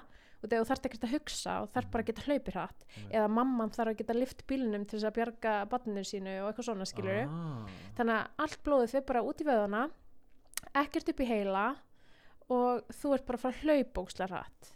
og 0.47 0.53
þegar 0.53 0.65
þú 0.65 0.71
þarft 0.71 0.89
ekkert 0.89 1.07
að 1.07 1.15
hugsa 1.17 1.57
og 1.63 1.71
þarf 1.75 1.91
bara 1.93 2.05
að 2.05 2.11
geta 2.11 2.27
hlaupi 2.27 2.55
hratt 2.55 2.87
Einmitt. 2.87 3.11
eða 3.13 3.33
mamman 3.39 3.75
þarf 3.75 3.93
að 3.93 3.99
geta 4.01 4.17
lift 4.17 4.47
bílnum 4.51 4.87
til 4.87 4.99
þess 4.99 5.09
að 5.11 5.17
bjarga 5.19 5.57
barninu 5.73 6.07
sínu 6.07 6.37
og 6.43 6.51
eitthvað 6.51 6.69
svona 6.71 6.89
skilur 6.89 7.21
ah. 7.25 7.75
þannig 7.99 8.21
að 8.21 8.47
allt 8.47 8.63
blóðið 8.67 8.95
fyrir 8.95 9.09
bara 9.11 9.27
út 9.27 9.43
í 9.43 9.49
vöðana 9.51 9.83
ekkert 10.85 11.13
upp 11.13 11.21
í 11.21 11.29
heila 11.29 11.67
og 12.53 12.95
þú 12.95 13.15
ert 13.17 13.29
bara 13.29 13.41
að 13.41 13.45
fara 13.45 13.57
að 13.57 13.67
hlaupa 13.67 14.07
ókslega 14.07 14.33
hratt 14.33 14.73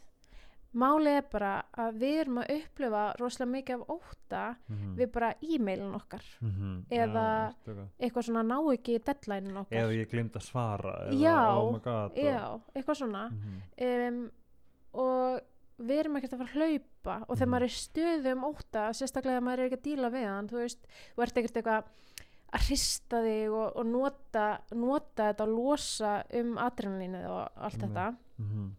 málið 0.70 1.16
er 1.18 1.24
bara 1.32 1.52
að 1.82 1.96
við 1.98 2.16
erum 2.22 2.40
að 2.42 2.50
upplifa 2.54 3.02
rosalega 3.18 3.50
mikið 3.56 3.80
af 3.80 3.94
óta 3.96 4.42
mm. 4.70 4.90
við 4.98 5.08
bara 5.16 5.30
e-mailin 5.42 5.94
okkar 5.98 6.26
-hmm. 6.40 6.76
eða- 6.90 7.50
veistu 7.50 7.88
eitthvað 7.98 8.26
svona 8.26 8.42
ná 8.42 8.58
ekki 8.72 8.98
deadline 8.98 9.60
okkar 9.60 9.78
eða 9.78 9.92
ég 9.98 10.10
glimt 10.10 10.36
að 10.36 10.42
svara 10.46 10.92
eða, 11.06 11.18
Já, 11.18 11.58
oh 11.58 11.80
god, 11.82 12.16
já, 12.16 12.60
eitthvað 12.74 12.96
svona 12.96 13.24
og, 13.26 13.32
mm 13.32 13.60
um, 13.80 14.30
og 14.92 15.40
við 15.80 15.98
erum 16.02 16.16
ekkert 16.20 16.32
að 16.36 16.42
fara 16.42 16.50
að 16.50 16.56
hlaupa 16.60 17.14
og 17.28 17.36
þegar 17.36 17.46
Mhm. 17.46 17.50
maður 17.54 17.62
er 17.62 17.72
í 17.72 17.80
stöðu 17.80 18.32
um 18.36 18.44
óta 18.50 18.82
sérstaklega 18.92 19.40
maður 19.40 19.58
er 19.58 19.66
ekki 19.70 19.78
að 19.80 19.86
díla 19.88 20.10
við 20.10 20.26
hann 20.28 20.48
þú 20.48 20.56
veist, 20.60 20.86
þú 21.16 21.22
ert 21.22 21.36
ekkert 21.40 21.56
eitthvað 21.56 21.84
að 22.52 22.60
hrista 22.66 23.22
þig 23.22 23.52
og, 23.54 23.76
og 23.76 23.86
nota, 23.86 24.46
nota 24.74 25.32
þetta 25.32 25.44
og 25.46 25.54
losa 25.54 26.24
um 26.34 26.56
adrenalínið 26.58 27.26
og 27.30 27.48
allt 27.56 27.82
Einmitt. 27.82 27.94
þetta 27.94 28.16
-hmm. 28.40 28.70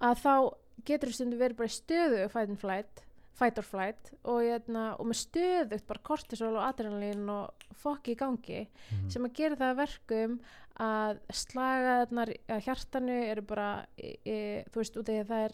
að 0.00 0.16
þá 0.24 0.54
getur 0.84 1.08
þú 1.08 1.14
stundu 1.14 1.38
verið 1.38 1.56
bara 1.56 1.68
stöðu 1.68 2.28
fight 2.30 2.48
and 2.48 2.58
flight 2.58 3.04
fight 3.38 3.58
or 3.58 3.62
flight 3.62 4.12
og, 4.24 4.42
hérna, 4.42 4.96
og 4.98 5.06
með 5.06 5.18
stöðugt 5.26 5.86
bara 5.86 6.00
kortisol 6.02 6.56
og 6.56 6.74
adrenalín 6.74 7.28
og 7.30 7.50
fokki 7.74 8.12
í 8.14 8.16
gangi 8.16 8.66
Mhm. 8.92 9.10
sem 9.10 9.24
að 9.24 9.32
gera 9.34 9.56
það 9.56 9.70
að 9.72 9.76
verkum 9.76 10.40
að 10.80 11.18
slagaðarnar 11.32 12.32
að 12.48 12.62
hjartanu 12.64 13.16
eru 13.30 13.42
bara 13.42 13.86
e, 13.98 14.16
e, 14.26 14.64
þú 14.70 14.74
veist 14.82 14.96
út 14.96 15.08
af 15.08 15.14
því 15.14 15.20
að 15.24 15.28
það 15.32 15.44
er 15.44 15.52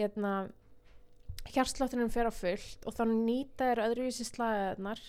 hérna, 0.00 0.32
hjartsláttunum 1.50 2.10
fer 2.12 2.28
á 2.28 2.32
fullt 2.34 2.86
og 2.86 2.96
þá 2.96 3.04
nýta 3.10 3.70
er 3.72 3.82
öðruvísi 3.86 4.26
slagaðarnar 4.28 5.00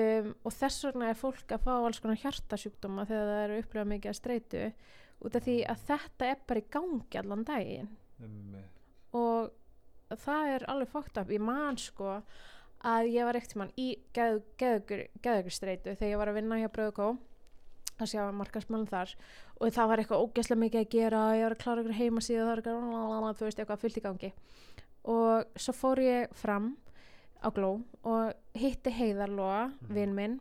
um, 0.00 0.32
og 0.42 0.54
þess 0.54 0.86
vegna 0.88 1.10
er 1.10 1.20
fólk 1.20 1.54
að 1.54 1.64
fá 1.66 1.72
alls 1.76 2.00
konar 2.02 2.20
hjartasjúkdóma 2.20 3.06
þegar 3.08 3.30
það 3.30 3.44
eru 3.44 3.60
upplifað 3.62 3.92
mikið 3.92 4.12
að 4.12 4.18
streitu 4.20 4.64
út 5.26 5.38
af 5.38 5.46
því 5.46 5.56
að 5.72 5.86
þetta 5.88 6.28
er 6.32 6.42
bara 6.48 6.60
í 6.60 6.66
gangi 6.76 7.20
allan 7.22 7.46
daginn. 7.48 7.88
Og 9.16 10.18
það 10.26 10.50
er 10.56 10.66
alveg 10.70 10.92
fókt 10.92 11.22
upp, 11.22 11.32
ég 11.32 11.42
man 11.42 11.78
sko 11.80 12.18
að 12.86 13.08
ég 13.14 13.26
var 13.26 13.38
ekkert 13.38 13.56
mann 13.58 13.72
í 13.80 13.88
geðugur 14.14 15.54
streitu 15.54 15.96
þegar 15.96 16.12
ég 16.12 16.20
var 16.20 16.30
að 16.30 16.38
vinna 16.40 16.60
hjá 16.60 16.68
Bröðukó 16.70 17.08
að 18.04 18.10
sjá 18.12 18.22
markasmálum 18.32 18.86
þar. 18.90 19.14
Og 19.60 19.72
það 19.72 19.88
var 19.88 19.98
eitthvað 20.02 20.24
ógeðslega 20.26 20.62
mikið 20.62 20.80
að 20.82 20.90
gera 20.96 21.20
ég 21.36 21.44
var 21.46 21.54
að 21.56 21.62
klára 21.64 21.82
ykkur 21.84 21.98
heima 22.00 22.20
síðan 22.20 22.46
það 22.46 22.50
var 22.50 22.62
eitthvað, 22.62 23.36
þú 23.40 23.44
veist, 23.48 23.58
eitthvað 23.62 23.82
fullt 23.84 23.96
í 24.00 24.04
gangi. 24.06 24.32
Og 25.06 25.60
svo 25.62 25.72
fór 25.76 26.02
ég 26.02 26.34
fram 26.34 26.76
á 27.44 27.48
Gló 27.54 27.70
og 28.02 28.32
hitti 28.58 28.90
Heiðarlóa, 28.90 29.70
Mhm. 29.70 29.94
vinn 29.94 30.14
minn 30.14 30.40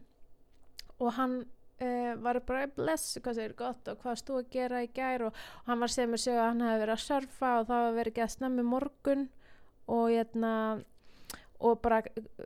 og 1.00 1.12
hann 1.14 1.46
uh, 1.82 2.16
var 2.24 2.40
bara 2.40 2.68
bless, 2.68 3.18
hvað 3.20 3.36
segir 3.36 3.56
gott 3.60 3.88
og 3.92 3.98
hvað 4.02 4.16
stú 4.22 4.38
að 4.40 4.50
gera 4.50 4.80
í 4.84 4.88
gær? 4.96 5.26
Og, 5.28 5.34
og 5.34 5.66
hann 5.68 5.80
var 5.80 5.88
að 5.92 6.18
segja 6.18 6.40
að 6.42 6.48
hann 6.54 6.62
hefði 6.62 6.80
verið 6.86 6.96
að 6.96 7.04
surfa 7.06 7.50
og 7.60 7.68
það 7.68 7.84
var 7.84 7.98
verið 8.00 8.12
ekki 8.14 8.24
að 8.24 8.36
snemmi 8.38 8.64
morgun 8.64 9.26
og 9.88 10.06
hérna 10.10 10.84
og 11.60 11.82
bara, 11.82 12.02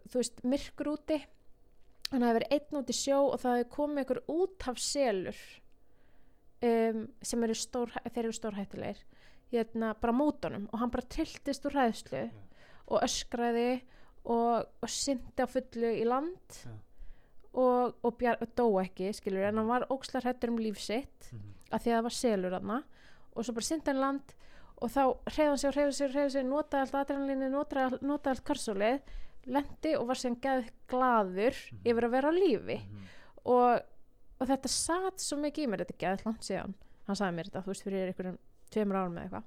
þú 0.09 0.17
veist, 0.19 0.43
myrkur 0.43 0.91
úti 0.97 1.19
hann 2.09 2.25
hefði 2.25 2.39
verið 2.39 2.53
einn 2.57 2.79
út 2.81 2.91
í 2.91 2.97
sjó 2.97 3.19
og 3.29 3.39
það 3.41 3.57
hefði 3.57 3.69
komið 3.75 4.03
ykkur 4.05 4.21
út 4.33 4.67
af 4.71 4.81
selur 4.81 5.39
um, 6.65 7.05
sem 7.21 7.45
eru 7.45 7.57
stór, 7.57 7.93
þeir 8.07 8.23
eru 8.25 8.35
stórhættilegir 8.35 9.01
hérna, 9.53 9.93
bara 10.01 10.15
mótunum 10.15 10.67
og 10.69 10.81
hann 10.81 10.93
bara 10.93 11.09
trilltist 11.09 11.65
úr 11.65 11.77
hræðslu 11.77 12.25
Já. 12.27 12.43
og 12.89 13.05
öskraði 13.05 13.69
og, 14.25 14.67
og 14.81 14.91
syndi 14.93 15.45
á 15.45 15.47
fullu 15.49 15.93
í 15.97 16.05
land 16.07 16.59
Já. 16.63 16.73
og, 17.53 17.95
og, 18.03 18.11
bjar, 18.19 18.41
og 18.41 18.53
dó 18.57 18.67
ekki 18.83 19.13
skilur, 19.17 19.47
en 19.49 19.61
hann 19.61 19.71
var 19.71 19.87
ókslar 19.93 20.27
hættur 20.27 20.53
um 20.53 20.61
líf 20.61 20.81
sitt 20.81 21.31
að 21.69 21.85
því 21.85 21.93
að 21.93 21.95
það 21.95 22.05
var 22.09 22.17
selur 22.17 22.57
hann 22.57 22.75
og 22.79 23.45
svo 23.45 23.55
bara 23.55 23.69
syndi 23.69 23.91
hann 23.91 24.01
í 24.01 24.05
land 24.05 24.35
og 24.79 24.93
þá 24.93 25.01
hreyði 25.33 25.49
hann 25.49 25.59
sig 25.61 25.69
og 25.69 25.75
hreyði 25.75 25.95
sig 25.95 26.05
og 26.07 26.13
hreyði 26.13 26.33
sig 26.35 26.45
notaði 26.47 26.85
allt 26.85 26.99
adrenalínu, 27.01 27.49
notaði, 27.51 27.99
notaði 28.05 28.35
allt 28.35 28.45
karsólið 28.47 29.17
lendi 29.47 29.95
og 29.97 30.07
var 30.07 30.15
síðan 30.15 30.39
geð 30.41 30.69
glaður 30.89 31.55
Mhm. 31.71 31.81
yfir 31.85 32.03
að 32.07 32.11
vera 32.11 32.29
á 32.29 32.33
lífi. 32.33 32.79
Og, 33.45 33.81
og 34.41 34.47
þetta 34.47 34.67
satt 34.69 35.17
svo 35.19 35.37
mikið 35.37 35.63
í 35.63 35.67
mér 35.67 35.83
þetta 35.85 35.95
er 35.95 36.03
geð 36.17 36.25
langt 36.25 36.41
síðan. 36.41 36.73
Hann 37.07 37.15
sagði 37.15 37.35
mér 37.35 37.45
þetta, 37.49 37.63
þú 37.63 37.65
veist, 37.73 37.83
fyrir 37.83 38.07
einhverjum 38.13 38.37
tveimur 38.69 38.95
árum 38.99 39.15
eða 39.17 39.23
eitthvað. 39.29 39.43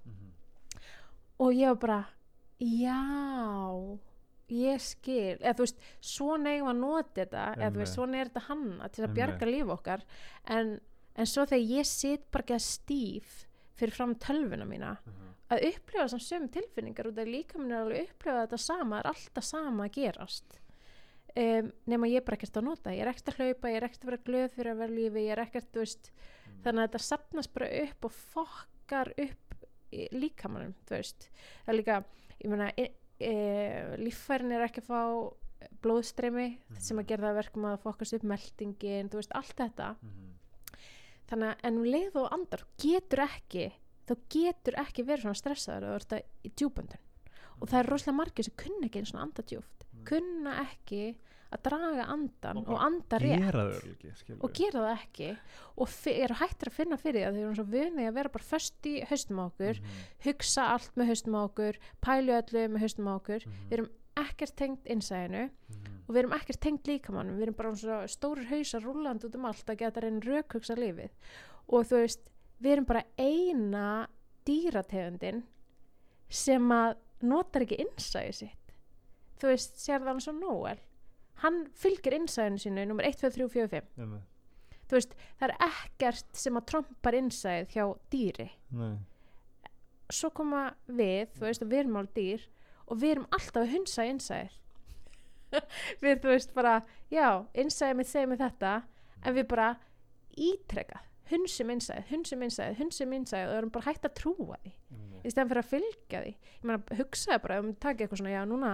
Og 1.41 1.53
ég 1.55 1.69
var 1.69 1.77
bara 1.77 2.07
já 2.61 3.99
ég 4.53 4.81
skil, 4.85 5.39
eða 5.41 5.55
þú 5.57 5.65
veist 5.65 5.79
svona 6.05 6.51
eigum 6.53 6.69
að 6.69 6.81
nota 6.83 7.15
þetta, 7.23 7.45
eða 7.57 7.71
þú 7.73 7.81
veist 7.81 7.95
svona 7.97 8.19
er 8.21 8.29
þetta 8.29 8.43
hanna 8.49 8.89
til 8.93 9.05
að 9.07 9.15
bjarga 9.17 9.47
líf 9.49 9.71
okkar. 9.79 10.03
En, 10.47 10.75
en 11.17 11.27
svo 11.27 11.47
þegar 11.47 11.71
ég 11.79 11.87
sit 11.87 12.27
bara 12.31 12.43
ekki 12.45 12.55
að 12.59 12.67
stíf 12.67 13.47
fyrir 13.81 13.93
fram 13.97 14.15
tölvuna 14.21 14.67
mína 14.69 14.97
að 15.53 15.67
upplifa 15.69 16.07
þessum 16.07 16.25
sömu 16.25 16.51
tilfinningar 16.55 17.09
og 17.09 17.17
það 17.17 17.25
er 17.25 17.33
líka 17.37 17.61
minn 17.61 17.77
að 17.77 17.95
upplifa 18.01 18.45
þetta 18.45 18.61
sama 18.65 18.99
það 18.99 19.03
er 19.03 19.11
alltaf 19.13 19.49
sama 19.49 19.87
að 19.87 19.97
gerast. 19.99 20.59
Um, 21.33 21.71
nema 21.89 22.11
ég 22.11 22.21
er 22.21 22.27
bara 22.27 22.37
ekkert 22.37 22.59
að 22.61 22.67
nota 22.67 22.93
ég 22.93 23.01
er 23.05 23.09
ekkert 23.09 23.31
að 23.33 23.39
hlaupa, 23.41 23.71
ég 23.73 23.79
er 23.79 23.87
ekkert 23.87 24.03
að 24.03 24.11
vera 24.11 24.25
glöð 24.27 24.51
fyrir 24.53 24.73
að 24.75 24.83
vera 24.83 24.97
lífi 24.99 25.23
ég 25.23 25.33
er 25.33 25.41
ekkert, 25.47 25.71
þú 25.73 25.81
veist 25.81 26.11
þannig 26.63 26.83
að 26.83 26.83
þetta 26.83 27.01
sapnast 27.07 27.55
bara 27.55 27.71
upp 27.79 28.09
og 28.09 28.19
fokkar 28.35 29.13
upp 29.25 29.55
líkamannum 30.13 30.75
þú 30.89 30.99
veist, 30.99 31.31
það 31.65 31.73
er 31.73 31.79
líka 31.79 31.97
ég 32.43 32.53
meina, 32.53 32.69
e, 32.77 32.85
e, 33.17 33.33
líffærin 34.03 34.53
er 34.53 34.67
ekki 34.67 34.83
að 34.85 34.91
fá 34.91 35.03
blóðstreymi 35.83 36.47
sem 36.83 37.01
að 37.01 37.09
gera 37.11 37.27
það 37.27 37.33
að 37.33 37.41
verkum 37.41 37.67
að 37.71 37.83
fokkast 37.85 38.17
upp 38.19 38.27
meldingin, 38.27 39.11
þú 39.11 39.21
veist, 39.21 39.35
allt 39.39 39.55
þetta. 39.59 39.89
Þannig 41.31 41.49
að 41.49 41.67
en 41.69 41.79
um 41.79 41.87
leið 41.87 42.19
og 42.21 42.33
andar 42.35 42.65
getur 42.83 43.25
ekki 43.25 43.69
þá 44.09 44.15
getur 44.29 44.75
ekki 44.83 45.05
verið 45.07 45.23
svona 45.27 45.41
stressaður 45.43 45.89
og 45.97 46.01
þetta 46.07 46.23
í 46.45 46.53
djúböndun 46.59 47.03
og 47.63 47.69
það 47.71 47.79
er 47.79 47.91
rosalega 47.93 48.17
margir 48.19 48.45
sem 48.49 48.55
kunna 48.57 48.87
ekki 48.89 48.99
eins 49.03 49.15
og 49.15 49.21
anda 49.23 49.43
djúft 49.47 49.87
kunna 50.09 50.57
ekki 50.67 51.03
að 51.53 51.61
draga 51.69 52.05
andan 52.09 52.59
Og 52.63 52.69
og, 52.73 52.79
anda 52.81 53.19
rétt. 53.21 53.43
ekki 53.53 54.37
og 54.41 54.53
gera 54.57 54.81
það 54.87 54.93
ekki. 55.03 55.27
Og 55.77 55.89
eru 56.09 56.35
hættir 56.41 56.71
að 56.71 56.77
finna 56.79 56.97
fyrir 56.97 57.19
því 57.21 57.25
að 57.29 57.35
þau 57.37 57.43
eru 57.45 57.57
svo 57.59 57.65
vunni 57.75 58.07
að 58.09 58.15
vera 58.17 58.33
bara 58.33 58.47
föst 58.49 58.89
í 58.89 58.95
haustum 59.11 59.37
á 59.37 59.45
okkur 59.53 59.81
Mhm. 59.83 59.99
hugsa 60.25 60.63
allt 60.73 60.95
með 60.97 61.07
haustum 61.13 61.37
á 61.37 61.41
okkur 61.45 61.77
pælu 62.01 62.33
öllu 62.41 62.63
með 62.73 62.81
haustum 62.87 63.05
á 63.05 63.13
okkur. 63.21 63.45
Mhm. 63.47 63.69
við 63.69 63.73
erum 63.77 63.91
ekkert 64.17 64.57
tengt 64.57 64.85
innsæðinu 64.89 65.45
Mhm. 65.69 66.01
og 66.09 66.15
við 66.15 66.19
erum 66.23 66.33
ekkert 66.41 66.61
tengt 66.61 66.85
líkamannum. 66.89 67.37
Við 67.37 67.43
erum 67.43 67.55
bara 67.61 67.75
svo 67.77 68.01
stórir 68.09 68.49
hausar 68.49 68.81
rúlandi 68.81 69.25
út 69.29 69.35
um 69.35 69.45
allt 69.45 69.67
að 69.67 69.77
geta 69.79 70.01
reyna 70.01 70.21
rökhugsa 70.21 70.75
lífið. 70.75 71.11
Og 71.69 71.85
þú 71.85 72.01
veist, 72.01 72.19
við 72.63 72.77
erum 72.77 72.89
bara 72.89 73.05
eina 73.19 73.87
dýrategundin 74.47 75.43
sem 76.33 76.73
að 76.75 76.97
notar 77.23 77.65
ekki 77.67 77.79
innsæði 77.85 78.33
sitt. 78.41 78.75
Þú 79.43 79.51
veist, 79.53 79.79
sér 79.83 80.01
það 80.03 80.11
hann 80.13 80.23
svo 80.25 80.35
Noel? 80.37 80.79
Hann 81.43 81.65
fylgir 81.79 82.15
innsæðinu 82.17 82.63
sínu 82.63 82.85
nummer 82.87 83.07
1, 83.09 83.19
2, 83.23 83.31
3, 83.35 83.49
4, 83.51 83.69
5 83.73 84.03
Einmitt. 84.05 84.27
þú 84.91 84.99
veist, 84.99 85.15
það 85.41 85.49
er 85.49 85.55
ekkert 85.67 86.39
sem 86.39 86.59
að 86.61 86.67
trompar 86.71 87.17
innsæð 87.19 87.73
hjá 87.75 87.85
dýri. 88.13 88.49
Nei. 88.71 88.99
svo 90.13 90.29
koma 90.37 90.67
við, 90.87 91.31
þú 91.39 91.47
veist, 91.47 91.63
við 91.65 91.79
erum 91.83 91.97
alveg 92.03 92.15
dýr 92.19 92.43
og 92.87 92.99
við 93.01 93.15
erum 93.15 93.31
alltaf 93.33 93.63
að 93.63 93.71
hunsa 93.73 94.05
innsæðir 94.05 94.59
við, 96.03 96.19
þú 96.21 96.29
veist, 96.35 96.53
bara 96.55 96.75
já, 97.13 97.29
innsæðið 97.55 97.97
mitt 97.97 98.11
segir 98.11 98.29
mig 98.29 98.41
þetta 98.43 98.73
en 99.23 99.37
við 99.39 99.47
bara 99.49 99.71
ítrekka 100.37 101.01
hunsum 101.33 101.71
innsæðið, 101.75 102.07
hunsum 102.13 102.43
innsæðið, 102.47 102.79
hunsum 102.83 103.13
innsæðið 103.19 103.51
og 103.53 103.59
erum 103.61 103.71
bara 103.75 103.85
hægt 103.91 104.07
að 104.09 104.15
trúa 104.21 104.57
því 104.63 104.73
Einmitt. 104.93 105.25
í 105.27 105.33
stæðan 105.33 105.51
fyrir 105.53 105.63
að 105.63 105.71
fylgja 105.73 106.23
því 106.23 106.33
ég 106.33 106.65
meina, 106.71 106.97
hugsaði 107.01 107.43
bara, 107.43 107.59
ef 107.59 107.65
við 107.69 107.79
takið 107.87 108.07
eitthvað 108.07 108.21
svona 108.23 108.35
já, 108.37 108.43
núna 108.53 108.73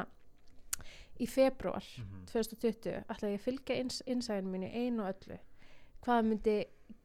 í 1.18 1.26
februar 1.26 1.84
Mhm. 1.98 2.26
2020 2.30 3.04
ætlaði 3.10 3.32
ég 3.34 3.40
að 3.40 3.46
fylgja 3.46 3.76
ins, 3.82 4.02
innsæðinu 4.06 4.52
mínu 4.54 4.68
einu 4.74 5.02
og 5.02 5.14
öllu 5.14 5.38
hvað 6.02 6.18
það 6.20 6.26
myndi 6.28 6.56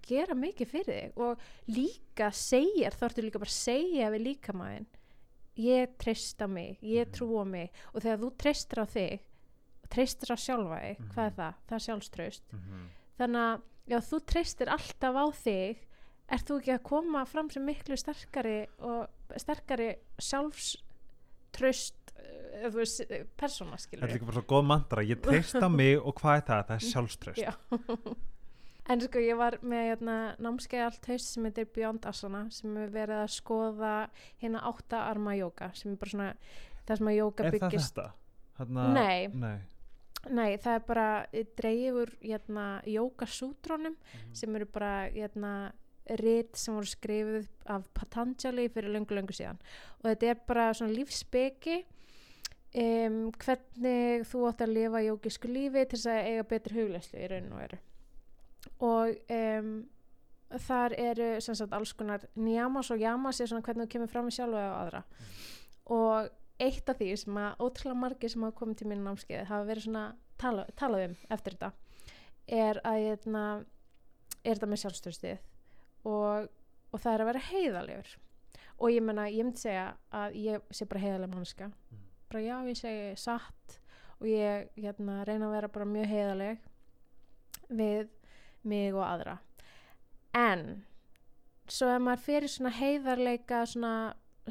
gera 0.06 0.36
mikið 0.36 0.68
fyrir 0.70 0.86
þig 0.86 1.18
og 1.18 1.40
líka 1.68 2.28
segir, 2.32 2.92
þá 2.94 3.08
ertu 3.10 3.24
líka 3.26 3.40
bara 3.42 3.50
að 3.50 3.58
segja 3.58 4.12
við 4.14 4.26
líkamæðin 4.28 4.86
ég 5.58 5.98
treyst 5.98 6.42
á 6.42 6.48
mig, 6.48 6.78
ég 6.82 7.06
Mhm. 7.08 7.14
trú 7.14 7.42
á 7.42 7.46
mig 7.46 7.72
og 7.94 8.02
þegar 8.02 8.20
þú 8.20 8.32
treystir 8.38 8.78
á 8.82 8.86
þig 8.86 9.20
á 10.34 10.38
sjálfa 10.38 10.80
þig, 10.82 10.98
hvað 11.10 11.26
er 11.26 11.32
Mhm. 11.32 11.38
það? 11.38 11.54
það 11.68 11.76
er 11.76 11.86
sjálfströst 11.88 12.42
Mhm. 12.54 12.90
þannig 13.20 13.38
að 13.38 13.62
já, 13.90 13.98
þú 14.00 14.22
treystir 14.30 14.72
alltaf 14.72 15.18
á 15.20 15.26
þig 15.44 15.84
ert 16.34 16.48
þú 16.48 16.60
ekki 16.62 16.74
að 16.78 16.86
koma 16.88 17.26
fram 17.30 17.50
sem 17.54 17.66
miklu 17.68 17.98
sterkari 18.00 18.64
og 18.80 19.38
sterkari 19.42 19.90
sjálfströst 20.24 22.00
þú 22.64 22.76
veist, 22.78 23.02
persóna 23.40 23.80
skilur 23.82 24.04
Þetta 24.04 24.12
er 24.12 24.18
líka 24.18 24.30
bara 24.30 24.40
svo 24.40 24.46
góð 24.54 24.68
mantra 24.70 25.04
Ég 25.06 25.22
treyst 25.24 25.58
á 25.60 25.68
mig 25.72 25.98
og 26.00 26.16
hvað 26.20 26.38
er 26.38 26.46
það? 26.48 26.62
Það 26.70 26.76
er 26.76 26.86
sjálfströst 26.90 27.42
Já. 27.42 27.52
en 28.94 29.04
sko 29.04 29.24
ég 29.24 29.40
var 29.40 29.58
með 29.64 29.86
hérna, 29.90 30.18
námskeið 30.44 30.86
allt 30.88 31.10
haust 31.12 31.32
sem 31.34 31.48
heitir 31.48 31.70
Beyond 31.76 32.08
Asana 32.10 32.46
sem 32.54 32.78
er 32.84 32.94
verið 32.94 33.24
að 33.24 33.34
skoða 33.36 33.94
hérna 34.44 34.64
átta 34.70 35.06
arma 35.10 35.36
jóka 35.40 35.72
sem 35.78 35.94
er 35.94 36.00
bara 36.02 36.16
svona 36.16 36.32
það 36.88 37.00
sem 37.02 37.12
að 37.14 37.20
jóka 37.20 37.46
Er 37.46 37.50
það 37.50 37.60
byggist 37.60 37.94
þetta? 37.94 38.10
Þarna, 38.54 38.88
Nei. 38.94 39.22
Nei. 39.34 39.56
Nei, 40.32 40.56
það 40.58 40.76
er 40.78 40.84
bara 40.88 41.08
dreigið 41.60 41.98
úr 42.00 42.12
hérna, 42.24 42.66
jókasútrónum 42.88 43.96
Mhm. 43.98 44.34
sem 44.34 44.56
eru 44.56 44.66
bara 44.66 45.10
hérna, 45.12 45.72
rit 46.20 46.56
sem 46.56 46.74
voru 46.76 46.86
skrifið 46.86 47.48
af 47.66 47.84
Patanjali 47.94 48.70
fyrir 48.70 48.92
löngu 48.92 49.32
síðan. 49.32 49.58
Og 50.04 50.12
þetta 50.12 50.30
er 50.30 50.40
bara 50.48 50.74
svona 50.74 50.94
lífsbeki 50.94 51.86
um, 52.76 53.32
hvernig 53.32 54.26
þú 54.28 54.48
átt 54.50 54.62
að 54.66 54.74
lifa 54.74 55.02
jókisku 55.04 55.48
lífi 55.48 55.86
til 55.88 56.00
þess 56.00 56.08
að 56.12 56.28
eiga 56.28 56.44
betri 56.44 56.74
huglæslu 56.82 57.20
í 57.20 57.28
raun 57.32 57.52
og 57.54 57.60
veru. 57.60 57.78
Og 58.80 59.16
um, 59.30 59.88
þar 60.68 60.94
eru 61.00 61.42
sem 61.42 61.56
sagt 61.56 61.74
alls 61.74 61.94
konar 61.94 62.20
njamas 62.36 62.92
og 62.92 63.00
jamas 63.00 63.40
er 63.42 63.48
svona 63.48 63.62
hvernig 63.64 63.88
þú 63.88 63.90
kemur 63.96 64.08
fram 64.12 64.28
í 64.28 64.36
sjálfu 64.36 64.60
og 64.60 64.78
aðra. 64.84 65.04
Og 65.86 66.30
eitt 66.62 66.90
af 66.90 67.00
því 67.00 67.10
sem 67.18 67.40
að 67.42 67.64
ótrúlega 67.66 68.00
margir 68.00 68.32
sem 68.32 68.44
hafa 68.46 68.58
komið 68.60 68.80
til 68.80 68.90
mínu 68.90 69.08
námskeið 69.08 69.48
hafa 69.50 69.70
verið 69.70 69.88
svona 69.88 70.04
tala, 70.42 70.66
talað 70.80 71.08
um 71.08 71.16
eftir 71.34 71.58
þetta 71.58 71.72
er 72.48 72.80
að 72.84 73.00
hérna, 73.08 73.44
er 74.44 74.58
þetta 74.58 74.70
með 74.70 74.84
sjálfstöðstið 74.84 75.38
og, 76.10 76.50
og 76.92 77.00
það 77.00 77.14
er 77.14 77.24
að 77.24 77.30
vera 77.32 77.46
heiðalegur 77.50 78.16
og 78.78 78.92
ég 78.92 79.06
menna, 79.06 79.30
ég 79.32 79.48
myndi 79.48 79.64
segja 79.64 79.88
að 80.12 80.38
ég 80.44 80.74
sé 80.74 80.88
bara 80.90 81.04
heiðaleg 81.06 81.34
mannska 81.34 81.72
bara 82.34 82.44
já, 82.44 82.56
ég 82.68 82.78
segi 82.78 83.14
satt 83.22 83.80
og 84.20 84.28
ég 84.30 84.70
hérna, 84.80 85.22
reyna 85.28 85.50
að 85.50 85.56
vera 85.58 85.70
bara 85.74 85.90
mjög 85.90 86.10
heiðaleg 86.10 86.70
við 87.74 88.10
mig 88.64 88.96
og 88.96 89.04
aðra. 89.06 89.38
En 90.34 90.84
svo 91.70 91.90
ef 91.94 92.02
maður 92.04 92.24
fyrir 92.26 92.52
svona 92.52 92.74
heiðarleika 92.78 93.64
svona 93.70 93.94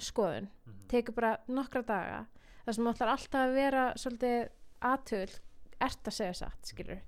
skoðun 0.00 0.48
tekur 0.90 1.16
bara 1.16 1.33
nokkra 1.48 1.83
daga 1.87 2.20
þar 2.64 2.76
sem 2.76 2.90
ætlar 2.92 3.12
alltaf 3.14 3.40
að 3.42 3.57
vera 3.57 3.87
svolítið 3.98 4.38
aðtöld 4.83 5.40
ert 5.83 6.09
að 6.09 6.16
segja 6.16 6.38
satt, 6.44 6.70
skilur 6.70 7.02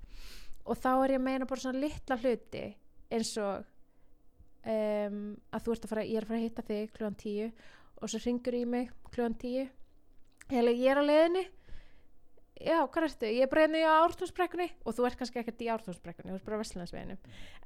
og 0.65 0.77
þá 0.81 0.91
er 0.93 1.15
ég 1.15 1.21
að 1.21 1.25
meina 1.29 1.47
bara 1.49 1.63
svona 1.63 1.81
litla 1.81 2.19
hluti 2.21 2.65
eins 3.13 3.33
og 3.41 3.65
um, 4.65 5.19
að 5.53 5.65
þú 5.65 5.75
ert 5.75 5.85
að 5.85 5.93
fara, 5.93 6.05
ég 6.05 6.19
er 6.19 6.25
að 6.25 6.31
fara 6.31 6.39
að 6.39 6.47
hitta 6.47 6.67
þig 6.69 6.95
klugan 6.95 7.19
tíu 7.19 7.51
og 7.95 8.11
svo 8.11 8.21
ringur 8.21 8.57
í 8.57 8.63
mig 8.67 8.89
klugan 9.13 9.37
tíu. 9.39 9.67
Heila, 10.51 10.73
ég 10.75 10.91
er 10.91 10.99
á 10.99 11.03
leiðinni 11.05 11.45
já, 12.55 12.77
hvað 12.87 13.07
ertu? 13.07 13.29
Ég 13.29 13.45
er 13.45 13.51
bara 13.51 13.65
hérna 13.65 13.93
ártúnsbrekkunni 14.05 14.67
og 14.85 14.95
þú 14.95 15.07
ert 15.07 15.19
kannski 15.19 15.41
ekkert 15.41 15.63
í 15.65 15.69
ártúnsbrekkunni 15.73 16.33
þú 16.33 16.39
ert 16.39 16.47
bara 16.47 16.59
á 16.59 16.61
Vestlandsveginu 16.63 17.17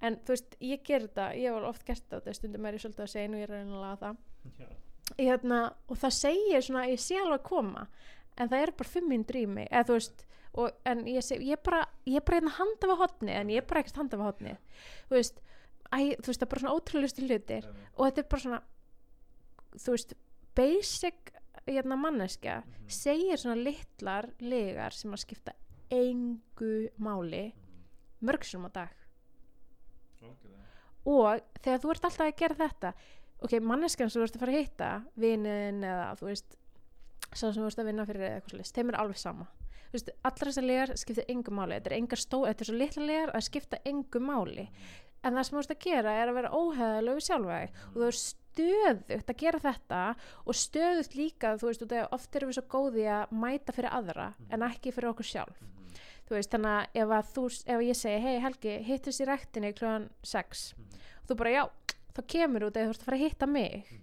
en 0.06 0.20
þú 0.26 0.36
veist, 0.36 0.60
ég 0.64 0.86
ger 0.86 1.08
þetta, 1.08 1.32
ég 1.38 1.56
hef 1.56 1.68
oft 1.70 1.88
gert 1.88 2.06
þetta 2.14 2.36
stundum 2.38 2.68
er 2.68 2.78
ég 2.78 2.86
svolítið 2.86 3.06
að 3.06 3.12
segja 3.14 3.34
og 3.34 3.40
ég 3.40 3.48
er 3.48 3.54
að 3.54 3.60
reyna 3.60 3.76
að 3.78 3.84
laga 3.86 4.00
það 4.06 4.88
hérna, 5.18 5.74
og 5.90 5.98
það 5.98 6.16
segir 6.20 6.66
svona, 6.66 6.88
ég 6.92 7.02
sé 7.02 7.18
alveg 7.20 7.40
að 7.40 7.48
koma 7.50 7.88
en 8.38 8.50
það 8.50 8.64
er 8.64 8.72
bara 8.80 8.94
fimm 8.94 9.10
minn 9.12 9.26
drými 9.28 9.68
eða 9.70 9.88
þú 9.90 9.98
veist, 9.98 10.26
og, 10.60 10.72
en 10.90 11.06
ég, 11.08 11.24
seg, 11.26 11.42
ég 11.46 11.58
er 11.58 11.64
bara 11.64 11.84
ég 12.06 12.20
er 12.20 12.26
bara 12.26 12.40
hérna 12.40 12.56
handa 12.58 12.90
við 12.90 13.02
hotni 13.04 13.36
en 13.36 13.52
ég 13.54 13.62
er 13.62 13.68
bara 13.70 13.84
ekkert 13.84 14.00
handa 14.02 14.20
við 14.20 14.30
hotni 14.30 14.56
þú 15.10 15.18
veist, 15.18 15.42
æ, 15.92 15.98
þú 16.20 16.30
veist, 16.32 16.40
það 16.40 16.46
er 16.46 16.52
bara 16.54 16.64
svona 16.64 16.76
ótrúlustu 16.78 17.26
hlutir. 17.26 17.68
Og 17.98 18.06
þetta 18.08 18.22
er 18.24 18.30
bara 18.32 18.44
svona 18.46 18.62
þú 19.78 19.96
veist, 19.96 20.14
basic 20.58 21.34
hérna 21.70 21.98
manneskja 22.00 22.60
segir 22.90 23.38
svona 23.42 23.60
litlar 23.62 24.30
legar 24.42 24.96
sem 24.96 25.14
að 25.14 25.24
skipta 25.26 25.54
engu 25.94 26.90
máli 27.02 27.50
mörgsum 28.26 28.66
á 28.66 28.72
dag. 28.74 28.96
Og 31.10 31.40
þegar 31.64 31.80
þú 31.82 31.94
ert 31.94 32.06
alltaf 32.10 32.26
að 32.26 32.36
gera 32.42 32.60
þetta 32.60 32.94
ok, 33.46 33.60
manneskjan 33.64 34.12
sem 34.12 34.22
þú 34.22 34.28
ert 34.28 34.38
að 34.38 34.44
fara 34.44 34.56
að 34.56 34.62
hitta 34.64 34.90
vinin 35.20 35.84
eða 35.86 36.12
þú 36.20 36.30
veist 36.30 36.58
sá 37.30 37.48
sem 37.48 37.62
þú 37.62 37.68
ert 37.70 37.82
að 37.82 37.90
vinna 37.92 38.06
fyrir 38.10 38.26
eða 38.26 38.40
eitthvað 38.40 38.56
svolítið 38.56 38.80
þeim 38.80 38.92
er 38.92 39.00
alveg 39.04 39.22
sama. 39.22 39.48
Veist, 39.90 40.10
allra 40.28 40.52
þessar 40.52 40.68
legar 40.70 40.92
skipta 41.02 41.26
engu 41.34 41.54
máli. 41.58 41.78
Þetta 41.78 41.90
er, 41.90 41.96
engar 41.98 42.22
stó, 42.22 42.42
þetta 42.46 42.64
er 42.64 42.70
svo 42.70 42.76
litla 42.78 43.06
legar 43.06 43.32
að 43.34 43.46
skipta 43.48 43.80
engu 43.90 44.22
máli. 44.22 44.66
En 45.26 45.36
það 45.36 45.48
sem 45.48 45.56
þú 45.56 45.64
ert 45.64 45.74
að 45.74 45.86
gera 45.86 46.14
er 46.16 46.30
að 46.30 46.38
vera 46.38 46.52
óheðalög 46.56 47.24
þig 47.26 47.80
og 47.90 47.98
þú 47.98 48.06
er 48.08 48.20
stöðugt 48.20 49.34
að 49.34 49.40
gera 49.42 49.64
þetta 49.64 50.04
og 50.46 50.60
stöðugt 50.60 51.18
líka 51.18 51.56
þú 51.60 51.72
veist, 51.72 51.84
og 51.84 52.16
oft 52.16 52.38
erum 52.38 52.52
við 52.52 52.60
svo 52.60 52.66
góði 52.72 53.10
að 53.12 53.34
mæta 53.42 53.76
fyrir 53.76 53.98
aðra 53.98 54.30
en 54.50 54.66
ekki 54.70 54.94
fyrir 54.96 55.12
okkur 55.12 55.28
sjálf. 55.28 55.66
Þú 56.30 56.38
veist, 56.38 56.54
þannig 56.54 56.76
að 56.78 57.02
ef, 57.02 57.12
að 57.18 57.34
þú, 57.34 57.44
ef 57.74 57.84
ég 57.88 57.98
segi 57.98 58.24
hei 58.24 58.40
Helgi, 58.44 58.78
hittist 58.86 59.24
í 59.24 59.28
rektinni 59.28 59.74
klugan 59.74 60.10
6 60.22 60.66
og 60.78 61.32
þú 61.32 61.38
bara 61.42 61.56
já, 61.56 61.64
þá 62.20 62.28
kemur 62.36 62.68
út 62.68 62.78
eða 62.78 62.90
þú 62.90 62.96
ert 62.96 63.04
að 63.04 63.10
fara 63.10 63.20
að 63.20 63.26
hitta 63.26 63.50
mig. 63.50 63.94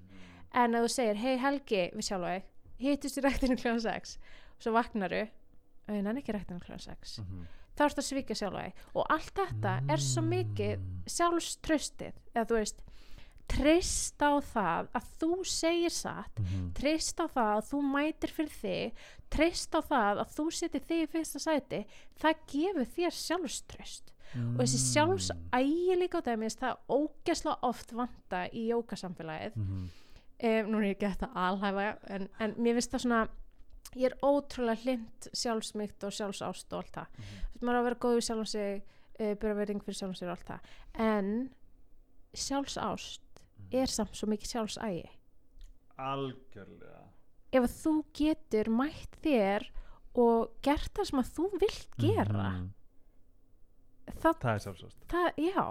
En 0.57 0.76
ef 0.76 0.87
þú 0.87 0.92
segir 0.94 1.20
hei 1.20 1.37
Helgi 1.42 1.83
við 1.92 2.09
sjálfa 2.09 2.33
þig, 2.33 2.48
hittist 2.87 3.18
í 3.18 3.24
rektinni 3.24 3.59
klugan 3.61 3.83
6 3.85 4.16
og 4.57 4.64
svo 4.64 4.72
vaknaru 4.76 5.22
og 5.26 5.92
ég 5.92 6.02
nenni 6.02 6.22
ekki 6.22 6.35
rektinni 6.37 6.64
klugan 6.64 6.83
6 6.83 7.18
þá 7.76 7.83
ertu 7.85 8.00
að 8.00 8.09
svíka 8.09 8.37
sjálfa 8.38 8.64
þig. 8.64 8.85
Og 8.96 9.12
allt 9.12 9.37
þetta 9.37 9.76
er 9.92 10.02
svo 10.02 10.24
mikið 10.24 10.87
sjálfströstið 11.12 12.20
eða 12.33 12.48
þú 12.48 12.61
veist 12.61 12.83
treyst 13.46 14.22
á 14.24 14.33
það 14.42 14.88
að 14.98 15.11
þú 15.20 15.31
segir 15.46 15.94
satt 15.94 16.40
treyst 16.74 17.20
á 17.22 17.26
það 17.31 17.52
að 17.52 17.68
þú 17.68 17.83
mætir 17.92 18.33
fyrir 18.35 18.57
þig 18.57 19.05
treyst 19.31 19.76
á 19.76 19.81
það 19.87 20.22
að 20.24 20.33
þú 20.35 20.46
setir 20.59 20.85
þig 20.88 21.05
í 21.05 21.11
fyrsta 21.12 21.42
sæti 21.44 21.83
það 22.18 22.42
gefur 22.50 22.90
þér 22.96 23.18
sjálfströst 23.20 24.15
og 24.34 24.60
þessi 24.60 24.78
sjálfsægi 24.92 25.96
líka 25.96 26.18
á 26.20 26.26
dæmis 26.26 26.56
það 26.56 26.76
ógesla 26.88 27.58
oft 27.62 27.92
vanta 27.92 28.46
í 28.52 28.68
jókasamfélagið 28.72 29.56
um, 29.62 29.90
nú 30.70 30.78
er 30.78 30.84
ég 30.90 30.96
ekki 30.96 31.10
þetta 31.14 31.30
alhæfa 31.34 31.96
en, 32.08 32.28
en 32.40 32.54
mér 32.58 32.74
finnst 32.74 32.92
það 32.92 33.00
svona 33.06 33.28
ég 33.96 34.10
er 34.10 34.16
ótrúlega 34.24 34.82
hlind 34.82 35.28
sjálfsmygt 35.32 36.04
og 36.04 36.12
sjálfsást 36.12 36.72
og 36.72 36.82
allt 36.82 36.92
það. 36.96 37.06
Mm 37.06 37.24
-hmm. 37.24 37.64
maður 37.64 37.76
á 37.76 37.80
að 37.80 37.84
vera 37.84 38.02
góð 38.04 38.14
við 38.16 38.26
sjálfum 38.26 38.46
sig 38.46 38.82
uh, 39.20 39.34
byrja 39.34 39.54
verðing 39.54 39.82
fyrir 39.84 39.98
sjálfum 39.98 40.14
sig 40.14 40.28
og 40.28 40.32
allt 40.36 40.48
það. 40.48 40.60
En 40.98 41.50
sjálfsást 42.34 43.22
er 43.72 43.86
samt 43.86 44.16
svo 44.16 44.28
mikið 44.28 44.48
sjálfsægi. 44.48 45.10
Algjörlega. 45.98 47.02
Ef 47.52 47.62
að 47.62 47.76
þú 47.82 48.04
getur 48.12 48.70
mætt 48.70 49.16
þér 49.22 49.70
og 50.14 50.50
gert 50.62 50.92
það 50.94 51.04
sem 51.04 51.18
að 51.18 51.32
þú 51.36 51.50
vilt 51.60 51.96
gera 51.98 52.50
Mhm. 52.50 52.70
Það, 54.14 54.38
það 54.42 54.53
er 54.53 54.62
sjálfsagt. 54.66 55.03
já. 55.40 55.64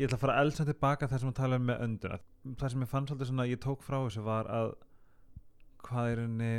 Ég 0.00 0.08
ætla 0.08 0.16
að 0.16 0.22
fara 0.24 0.40
elsa 0.40 0.64
tilbaka 0.64 1.08
þar 1.10 1.22
sem 1.22 1.32
að 1.32 1.40
tala 1.40 1.58
um 1.60 1.66
með 1.68 1.82
önduna 1.84 2.20
það 2.44 2.72
sem 2.72 2.84
ég 2.84 2.90
fann 2.90 3.08
svolítið 3.08 3.30
svona 3.30 3.48
ég 3.48 3.60
tók 3.60 3.82
frá 3.84 3.98
þessu 3.98 4.22
var 4.24 4.48
að 4.50 4.70
hvað 5.84 6.12
er 6.12 6.22
henni 6.24 6.52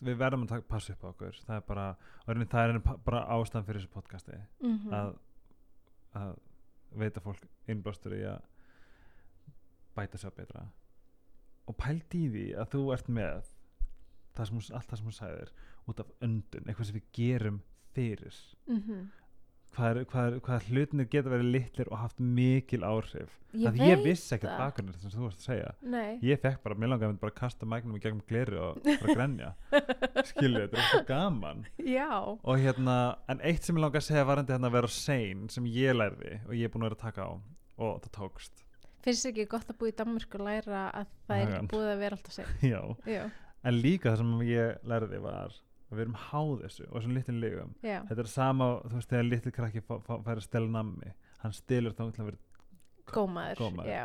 við 0.00 0.16
verðum 0.16 0.46
að 0.46 0.54
taka, 0.54 0.66
passa 0.68 0.94
upp 0.94 1.04
á 1.04 1.08
okkur. 1.10 1.40
Það 1.44 1.58
er 1.58 1.64
bara, 1.68 1.84
og 2.22 2.30
rauninni, 2.30 2.48
það 2.50 2.70
er 2.70 2.78
bara 3.04 3.24
ástæðan 3.34 3.66
fyrir 3.66 3.82
þessu 3.82 3.92
podcasti. 3.92 4.38
Mm 4.64 4.94
að, 4.96 5.10
að 6.20 6.32
veita 7.02 7.20
fólk 7.20 7.44
innblástur 7.68 8.14
í 8.16 8.22
að 8.30 8.40
bæta 9.94 10.18
sér 10.18 10.34
betra. 10.36 10.64
Og 11.68 11.76
pældi 11.76 12.24
í 12.24 12.30
því 12.32 12.46
að 12.60 12.70
þú 12.72 12.82
ert 12.96 13.08
með 13.08 13.52
það 14.34 14.48
sem, 14.48 14.62
allt 14.74 14.88
það 14.88 14.98
sem 14.98 15.10
hún 15.10 15.18
sagðir 15.18 15.52
út 15.84 16.00
af 16.00 16.14
öndun, 16.24 16.66
eitthvað 16.66 16.86
sem 16.88 16.96
við 16.96 17.10
gerum 17.12 17.60
fyrir. 17.94 18.40
-hmm. 18.66 19.06
Hvað, 19.74 19.88
er, 19.90 20.06
hvað, 20.10 20.26
er, 20.28 20.36
hvað 20.46 20.68
hlutinir 20.70 21.08
geta 21.12 21.32
verið 21.32 21.50
litlir 21.54 21.90
og 21.90 21.98
haft 22.00 22.20
mikil 22.20 22.86
áhrif. 22.86 23.32
Ég 23.54 23.76
ég 23.78 24.00
vissi 24.02 24.34
ekkert 24.34 24.80
þess 24.88 25.06
að 25.06 25.14
þú 25.14 25.24
varst 25.26 25.42
að 25.42 25.46
segja. 25.46 25.72
Nei. 25.86 26.18
ég 26.26 26.40
fekk 26.42 26.62
bara, 26.64 26.78
mér 26.78 26.90
langaði 26.90 27.18
bara 27.22 27.34
að 27.34 27.38
kasta 27.38 27.68
mægnum 27.70 27.98
í 27.98 28.02
gegnum 28.02 28.24
gleri 28.26 28.58
og 28.58 28.80
bara 28.82 29.14
grenja. 29.14 29.50
Skilju, 30.30 30.64
þetta 30.64 30.78
er 30.78 30.82
eitthvað 30.82 31.06
gaman. 31.12 31.64
Já. 31.78 32.10
Og 32.34 32.62
hérna, 32.64 32.96
en 33.30 33.42
eitt 33.46 33.66
sem 33.66 33.78
ég 33.78 33.84
langaði 33.84 34.02
að 34.02 34.08
segja 34.08 34.28
varandi 34.30 34.56
hérna 34.56 34.70
að 34.72 34.78
vera 34.80 34.92
sein 34.96 35.46
sem 35.54 35.68
ég 35.70 35.94
lærði 35.94 36.38
og 36.48 36.56
ég 36.58 36.66
er 36.66 36.74
búin 36.74 36.86
að 36.86 36.90
vera 36.90 36.98
að 36.98 37.06
taka 37.06 37.28
á 37.30 37.32
og 37.84 38.02
það 38.04 38.12
tókst. 38.18 38.64
Finnst 39.04 39.28
ekki 39.28 39.44
gott 39.52 39.68
að 39.68 39.78
búa 39.80 39.90
í 39.90 39.96
Danmörku 39.98 40.38
og 40.40 40.46
læra 40.46 40.84
að 40.96 41.08
það 41.28 41.36
er 41.36 41.44
Hagan. 41.44 41.56
ekki 41.58 41.70
búið 41.74 41.90
að 41.90 42.02
vera 42.04 42.18
alltaf 42.18 42.36
já, 42.72 43.24
en 43.64 43.80
líka 43.84 44.12
það 44.14 44.22
sem 44.22 44.30
ég 44.48 44.86
lærði 44.88 45.20
var 45.24 45.58
að 45.94 46.00
við 46.00 46.04
erum 46.06 46.18
háð 46.28 46.52
þessu 46.64 46.86
og 46.88 46.96
þessum 46.98 47.14
litlum 47.16 47.38
ligum 47.42 47.72
já, 47.84 47.96
þetta 48.10 48.24
er 48.24 48.30
sama, 48.34 48.68
þú 48.84 48.98
veist, 48.98 49.12
þegar 49.14 49.28
litli 49.30 49.52
krakki 49.54 49.82
fær 49.86 50.34
að 50.34 50.44
stela 50.44 50.70
nammi. 50.74 51.14
Hann 51.44 51.54
stilur 51.56 51.94
þá 51.96 52.02
til 52.08 52.24
að 52.24 52.28
vera 52.30 52.42
gómaður 53.14 53.62
Gómaður. 53.64 53.90
já, 53.92 54.04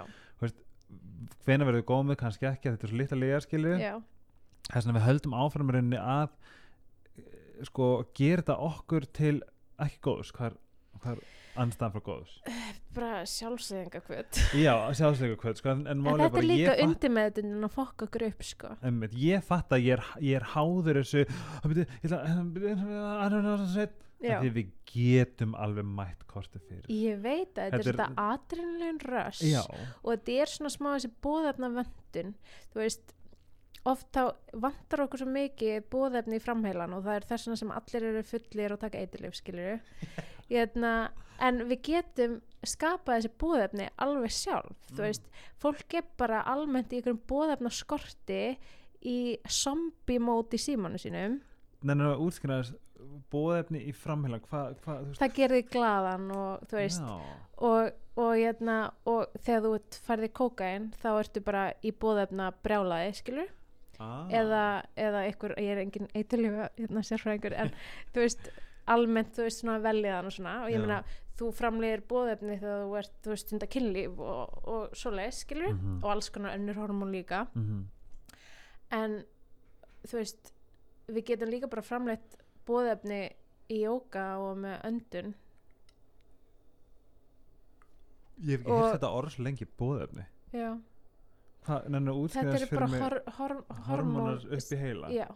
hvena 1.45 1.67
verður 1.67 1.85
gómið, 1.89 2.19
kannski 2.21 2.47
ekki 2.49 2.71
þetta 2.73 2.87
er 2.87 2.93
svo 2.93 2.99
litla 3.01 3.19
já, 3.79 3.93
þess 4.69 4.85
vegna 4.85 4.97
við 4.99 5.07
höldum 5.07 5.35
áfram 5.39 5.69
í 5.71 5.75
rauninni 5.75 5.99
að 6.01 6.33
eh, 7.17 7.63
sko 7.69 7.89
gera 8.17 8.43
þetta 8.43 8.57
okkur 8.69 9.07
til 9.19 9.35
ekki 9.79 10.01
góðs. 10.05 10.33
Hvað 10.35 10.51
er 11.13 11.23
anstæðan 11.63 11.93
frá 11.95 12.03
góðs. 12.09 12.33
Bara 12.95 13.21
sjálfsæðinga 13.29 14.01
kvöt 14.07 14.41
já, 14.57 14.73
sjálfsleika 14.97 15.39
hvað 15.43 15.61
sko, 15.61 15.73
en, 15.75 15.85
en, 15.85 16.03
en 16.03 16.23
þetta 16.25 16.41
er 16.41 16.49
líka 16.49 16.75
undir 16.85 17.15
með 17.15 17.29
þetta 17.29 17.55
að 17.69 17.73
fokka 17.77 18.09
okkur 18.09 18.27
upp 18.29 18.45
sko. 18.49 18.75
Ég 19.19 19.47
fatt 19.47 19.75
að 19.75 19.87
ég 19.87 19.97
er, 19.97 20.05
ég 20.25 20.41
er 20.41 20.51
háður 20.55 21.01
þessu 21.03 21.25
að 23.79 23.97
já, 24.19 24.39
því 24.41 24.49
við 24.55 24.71
getum 24.89 25.53
alveg 25.59 25.87
mætt 25.87 26.25
kortið 26.29 26.65
fyrir. 26.67 26.89
Ég 26.91 27.21
veit 27.23 27.53
að 27.55 27.75
þetta 27.75 27.79
er 27.79 27.87
þetta 27.89 28.25
adrenalin 28.25 28.99
rush 29.05 29.45
já, 29.47 29.61
og 29.69 30.09
þetta 30.11 30.35
er 30.43 30.53
svona 30.53 30.73
smá 30.73 30.89
þessi 30.95 31.11
bóðefna 31.23 31.71
vöndun 31.77 32.35
þú 32.73 32.81
veist 32.83 33.15
oft 33.87 34.09
þá 34.15 34.23
vantar 34.59 35.05
okkur 35.05 35.23
svo 35.23 35.29
mikið 35.31 35.85
bóðefni 35.91 36.39
í 36.39 36.43
framheilan 36.43 36.97
og 36.97 37.05
það 37.05 37.19
er 37.21 37.29
þess 37.29 37.47
vegna 37.47 37.61
sem 37.61 37.71
allir 37.77 38.09
eru 38.09 38.25
fullir 38.27 38.75
og 38.75 38.81
taka 38.83 38.99
eiturlif 39.03 39.39
skilur 39.39 39.79
hérna, 40.49 40.93
en 41.39 41.63
við 41.69 41.81
getum 41.91 42.39
skapað 42.67 43.21
þessi 43.21 43.31
bóðefni 43.39 43.87
alveg 44.03 44.33
sjálf 44.35 44.75
þú 44.91 44.97
Mm. 44.99 45.05
veist, 45.05 45.29
fólk 45.61 45.93
er 45.93 46.03
bara 46.17 46.43
almennt 46.43 46.91
í 46.91 46.99
einhverjum 46.99 47.21
bóðefna 47.27 47.71
skorti 47.71 48.57
í 49.01 49.39
zombie 49.47 50.19
móti 50.19 50.59
símanu 50.59 50.99
sínum. 50.99 51.39
Nennar 51.81 52.15
að 52.15 52.25
útskynna 52.25 52.61
þess 52.63 52.75
bóðefni 53.31 53.85
í 53.87 53.93
hvað, 53.95 54.75
þú 54.83 54.95
veist. 55.05 55.19
Það 55.21 55.35
gerði 55.37 55.61
glaðan 55.71 56.31
og 56.35 56.65
þú 56.67 56.79
veist. 56.81 56.99
Já, 56.99 57.37
og, 57.69 57.91
og, 58.19 58.33
hérna, 58.35 58.79
og 59.05 59.37
þegar 59.39 59.63
þú 59.63 60.01
færði 60.07 60.29
kókain 60.41 60.89
þá 60.99 61.09
ertu 61.13 61.43
bara 61.45 61.63
í 61.83 61.91
bóðefna 61.91 62.51
brjálaði 62.63 63.13
skilur 63.15 63.49
ah. 63.99 64.27
eða, 64.27 64.63
eða 64.99 65.23
einhver, 65.27 65.55
ég 65.59 65.75
er 65.75 65.83
engin 65.85 66.09
eiturlífa 66.13 66.69
hérna, 66.77 67.05
sérfræðingur 67.07 67.55
en 67.55 67.71
þú 68.13 68.25
veist 68.25 68.51
almennt 68.89 69.33
þú 69.37 69.45
veist 69.45 69.61
svona 69.63 69.79
veljaðan 69.83 70.25
og 70.29 70.33
svona. 70.35 70.53
Og 70.65 70.69
ég 70.73 70.79
meina 70.81 71.03
þú 71.39 71.49
framlegir 71.55 72.01
bóðefni 72.09 72.57
þegar 72.59 72.81
þú 72.85 72.97
ert 72.99 73.13
þú 73.23 73.29
veist 73.33 73.47
stunda 73.47 73.67
kynlíf 73.71 74.19
og, 74.19 74.57
og 74.67 74.95
svoleiðis 74.97 75.43
skilur 75.45 75.73
Mhm. 75.73 75.99
og 76.03 76.09
alls 76.11 76.29
konar 76.29 76.57
önnur 76.57 76.75
hormón 76.81 77.11
líka. 77.15 77.47
Mhm. 77.55 77.85
en 78.91 79.23
þú 80.07 80.17
veist 80.17 80.53
við 81.07 81.23
getum 81.25 81.49
líka 81.49 81.67
bara 81.69 81.81
framleitt 81.85 82.35
bóðefni 82.65 83.29
í 83.69 83.83
jóka 83.85 84.37
og 84.41 84.57
með 84.57 84.81
öndun. 84.87 85.33
Ég 88.39 88.55
hef 88.55 88.61
ekki 88.63 88.71
hitt 88.79 88.93
þetta 88.95 89.09
orð 89.19 89.33
svo 89.35 89.43
lengi 89.43 89.65
bóðefni 89.79 90.23
já, 90.55 90.69
að 91.67 91.87
þetta 92.31 92.55
eru 92.55 92.67
bara 92.71 92.87
hor, 93.03 93.15
hor, 93.37 93.53
hormónar 93.89 94.39
hormón 94.39 94.53
upp 94.57 94.71
í 94.71 94.77
heila. 94.79 95.09
Já, 95.11 95.27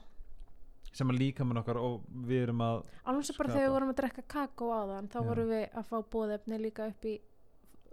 sem 0.93 1.09
að 1.09 1.17
líka 1.19 1.43
með 1.47 1.59
okkar 1.63 1.79
og 1.81 2.03
við 2.29 2.43
erum 2.47 2.61
að 2.61 2.83
alveg 3.09 3.25
svo 3.27 3.35
bara 3.37 3.49
Skapa. 3.49 3.53
þegar 3.57 3.67
við 3.67 3.73
vorum 3.75 3.93
að 3.93 3.99
drekka 4.01 4.23
kakó 4.29 4.67
á 4.69 4.81
þann 4.93 5.07
þá 5.13 5.17
Já. 5.19 5.25
vorum 5.29 5.49
við 5.49 5.63
að 5.81 5.87
fá 5.89 5.97
bóðefni 6.15 6.59
líka 6.61 6.87
upp 6.91 7.05
í 7.09 7.15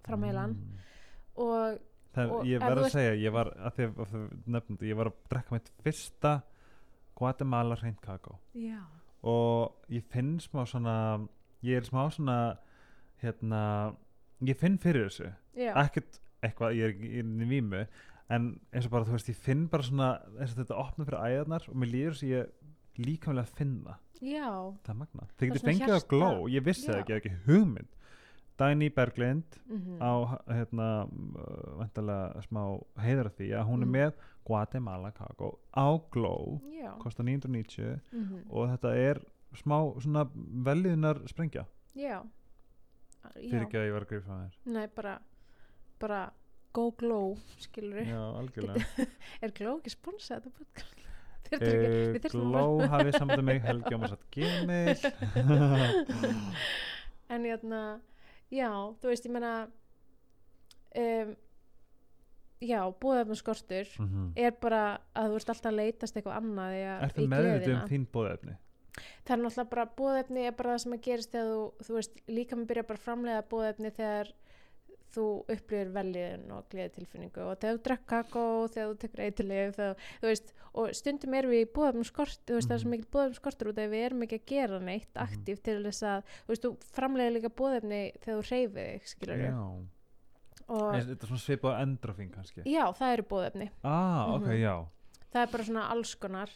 framheilan 0.07 0.57
Mm. 0.57 0.77
og 1.37 1.79
Það, 2.11 2.31
Og 2.35 2.45
ég 2.45 2.57
ef 2.59 2.63
verð 2.67 2.81
þú 2.81 2.85
að 2.89 2.91
segja, 2.91 3.11
ég 3.23 3.33
var 3.33 3.49
að 3.55 3.75
því 3.77 3.85
að 3.87 4.07
því 4.11 4.21
nefndi, 4.51 4.89
ég 4.91 4.97
var 4.99 5.07
að 5.07 5.19
drekka 5.31 5.53
mitt 5.55 5.69
fyrsta 5.85 6.33
Guatemala 7.15 7.77
hreint 7.79 8.01
kakó 8.03 8.39
já, 8.55 8.81
og 9.23 9.77
ég 9.95 10.03
finn 10.11 10.33
smá 10.43 10.65
svona 10.67 10.95
ég 11.63 11.77
er 11.77 11.87
smá 11.87 12.09
svona 12.11 12.37
hérna, 13.23 13.95
ég 14.43 14.57
finn 14.59 14.79
fyrir 14.81 15.07
þessu 15.09 15.31
ekkert 15.55 16.19
eitthvað, 16.43 16.75
ég 16.79 16.83
er 16.89 16.95
ekki 16.97 17.11
inn 17.21 17.35
í 17.45 17.49
vímu 17.51 17.85
en 18.31 18.51
eins 18.73 18.87
og 18.87 18.91
bara 18.95 19.05
þú 19.07 19.15
veist, 19.15 19.29
ég 19.31 19.37
finn 19.37 19.67
bara 19.69 19.83
svona 19.87 20.11
eins 20.41 20.55
og 20.55 20.63
þetta 20.65 20.79
opna 20.83 21.05
fyrir 21.07 21.25
æðarnar 21.31 21.69
og 21.69 21.77
mér 21.83 21.93
líður 21.95 22.17
að 22.19 22.31
ég 22.31 22.53
líkamlega 23.07 23.47
finna. 23.57 23.97
Já. 24.21 24.51
Það 24.85 24.93
er 24.93 24.99
magna, 25.01 25.27
Það 25.37 25.43
er 25.47 25.51
getur 25.55 25.69
fengið 25.71 25.87
hjarta- 25.89 26.09
gló. 26.13 26.31
ég 26.53 26.65
vissi 26.65 26.87
það 26.89 26.97
Já. 26.97 27.01
ekki, 27.01 27.13
ég 27.13 27.17
hef 27.17 27.25
ekki 27.25 27.53
hugmynd. 27.53 27.89
Dagný 28.61 28.91
Berglind 28.93 29.57
mhm, 29.71 29.97
á 30.05 30.13
hérna 30.53 30.89
uh, 31.09 31.79
vantarlega 31.81 32.43
smá 32.45 32.61
heiðar 33.01 33.31
af 33.31 33.37
því 33.39 33.47
að 33.57 33.65
hún 33.71 33.81
er 33.83 33.87
Mm. 33.89 33.95
með 33.97 34.13
Guatemala 34.45 35.11
kakó 35.17 35.59
á 35.73 35.87
Glow 36.13 36.61
já, 36.69 36.93
kostar 36.99 37.25
990 37.25 38.01
mhm, 38.13 38.43
og 38.51 38.69
þetta 38.69 38.93
er 38.97 39.23
smá 39.57 39.79
svona 40.03 40.27
velliðunar 40.69 41.23
sprengja. 41.29 41.65
Já. 41.97 42.21
Fyrir 43.35 43.65
ekki 43.65 43.77
að 43.81 43.87
ég 43.89 43.93
var 43.97 44.05
að 44.05 44.09
frá 44.25 44.37
þér 44.45 44.55
nei 44.75 44.87
bara 44.97 45.19
bara 46.01 46.21
go 46.73 46.91
glow 46.93 47.37
skilur 47.59 47.97
er 49.43 49.51
glow 49.57 49.79
ekki 49.81 49.91
sponsað 49.91 50.43
þetta 50.45 50.53
podcast? 50.59 50.93
ekki- 50.93 51.00
uh, 51.53 52.31
Glow 52.31 52.81
hafið 52.93 53.17
samband 53.19 53.45
mig 53.49 53.63
Helgi 53.65 53.95
Ómarsat 53.97 54.23
Gmail 54.35 54.97
en 57.31 57.45
hérna 57.47 57.83
já, 58.51 58.71
þú 59.01 59.11
veist, 59.13 59.27
ég 59.29 59.35
meina 59.35 59.53
um, 60.99 61.35
já, 62.61 62.81
búðefnaskortur 63.03 63.87
Mhm. 64.01 64.33
er 64.37 64.53
bara 64.61 64.83
að 65.15 65.31
þú 65.31 65.37
ert 65.41 65.53
alltaf 65.55 65.71
að 65.71 65.79
leitast 65.79 66.17
eitthvað 66.19 66.41
annað 66.41 66.75
í, 66.75 66.83
að- 66.91 67.05
Ertu 67.09 67.23
í 67.25 67.29
meðvitið 67.31 67.75
um 67.77 67.89
þín 67.89 68.07
bóðefni? 68.13 68.57
það 69.25 69.35
er 69.37 69.43
náttúrulega 69.45 69.71
bara 69.71 69.87
búðefni 69.97 70.47
er 70.47 70.53
bara 70.59 70.73
það 70.75 70.83
sem 70.83 70.93
að 70.97 71.03
gerist 71.07 71.31
þegar 71.33 71.51
þú, 71.55 71.61
þú 71.87 71.95
veist, 71.95 72.15
líka 72.29 72.57
með 72.59 72.67
byrja 72.73 72.87
bara 72.89 72.99
að 72.99 73.05
framleiða 73.07 73.45
búðefni 73.53 73.91
þegar 73.97 74.33
þú 75.15 75.25
upplýður 75.51 75.93
veljiðin 75.97 76.51
og 76.55 76.65
gleðitilfinningu 76.71 77.43
og 77.47 77.59
þegar 77.61 77.77
þú 77.79 77.83
drekk 77.89 78.07
kakó, 78.07 78.45
þegar 78.71 78.91
þú 78.93 78.99
tekur 79.05 79.23
veist, 80.31 80.53
og 80.75 80.91
stundum 80.95 81.35
erum 81.35 81.51
við 81.51 81.65
í 81.67 81.71
búðefnum 81.75 82.07
skort, 82.07 82.41
veist, 82.55 82.69
það 82.71 82.75
er 82.77 82.83
svo 82.85 82.89
Mhm. 82.89 82.95
mikil 82.97 83.11
búðefnum 83.13 83.39
skortur 83.41 83.71
út 83.73 83.79
af 83.79 83.91
við 83.91 84.05
erum 84.07 84.23
ekki 84.23 84.39
að 84.41 84.47
gera 84.47 84.79
neitt 84.81 85.15
Mhm. 85.15 85.25
aktíft 85.27 85.63
til 85.63 85.83
þess 85.85 86.03
að, 86.03 86.23
þú 86.47 86.49
veist, 86.55 86.63
þú 86.63 86.77
framleiðir 86.95 87.35
líka 87.37 87.51
búðefni 87.51 88.03
þegar 88.21 88.39
þú 88.39 88.47
og 90.71 90.95
Er 90.95 91.03
þetta 91.03 91.23
er 91.25 91.29
svona 91.29 91.47
svipað 91.47 91.81
endrofín 91.83 92.31
kannski 92.31 92.63
já, 92.65 92.85
það 92.95 93.13
eru 93.13 93.23
búðefni 93.25 93.71
Ah, 93.83 94.35
ok, 94.37 94.47
Mhm. 94.47 94.61
já 94.63 94.87
það 95.33 95.43
er 95.43 95.51
bara 95.51 95.65
svona 95.65 95.91
alls 95.91 96.15
konar 96.15 96.51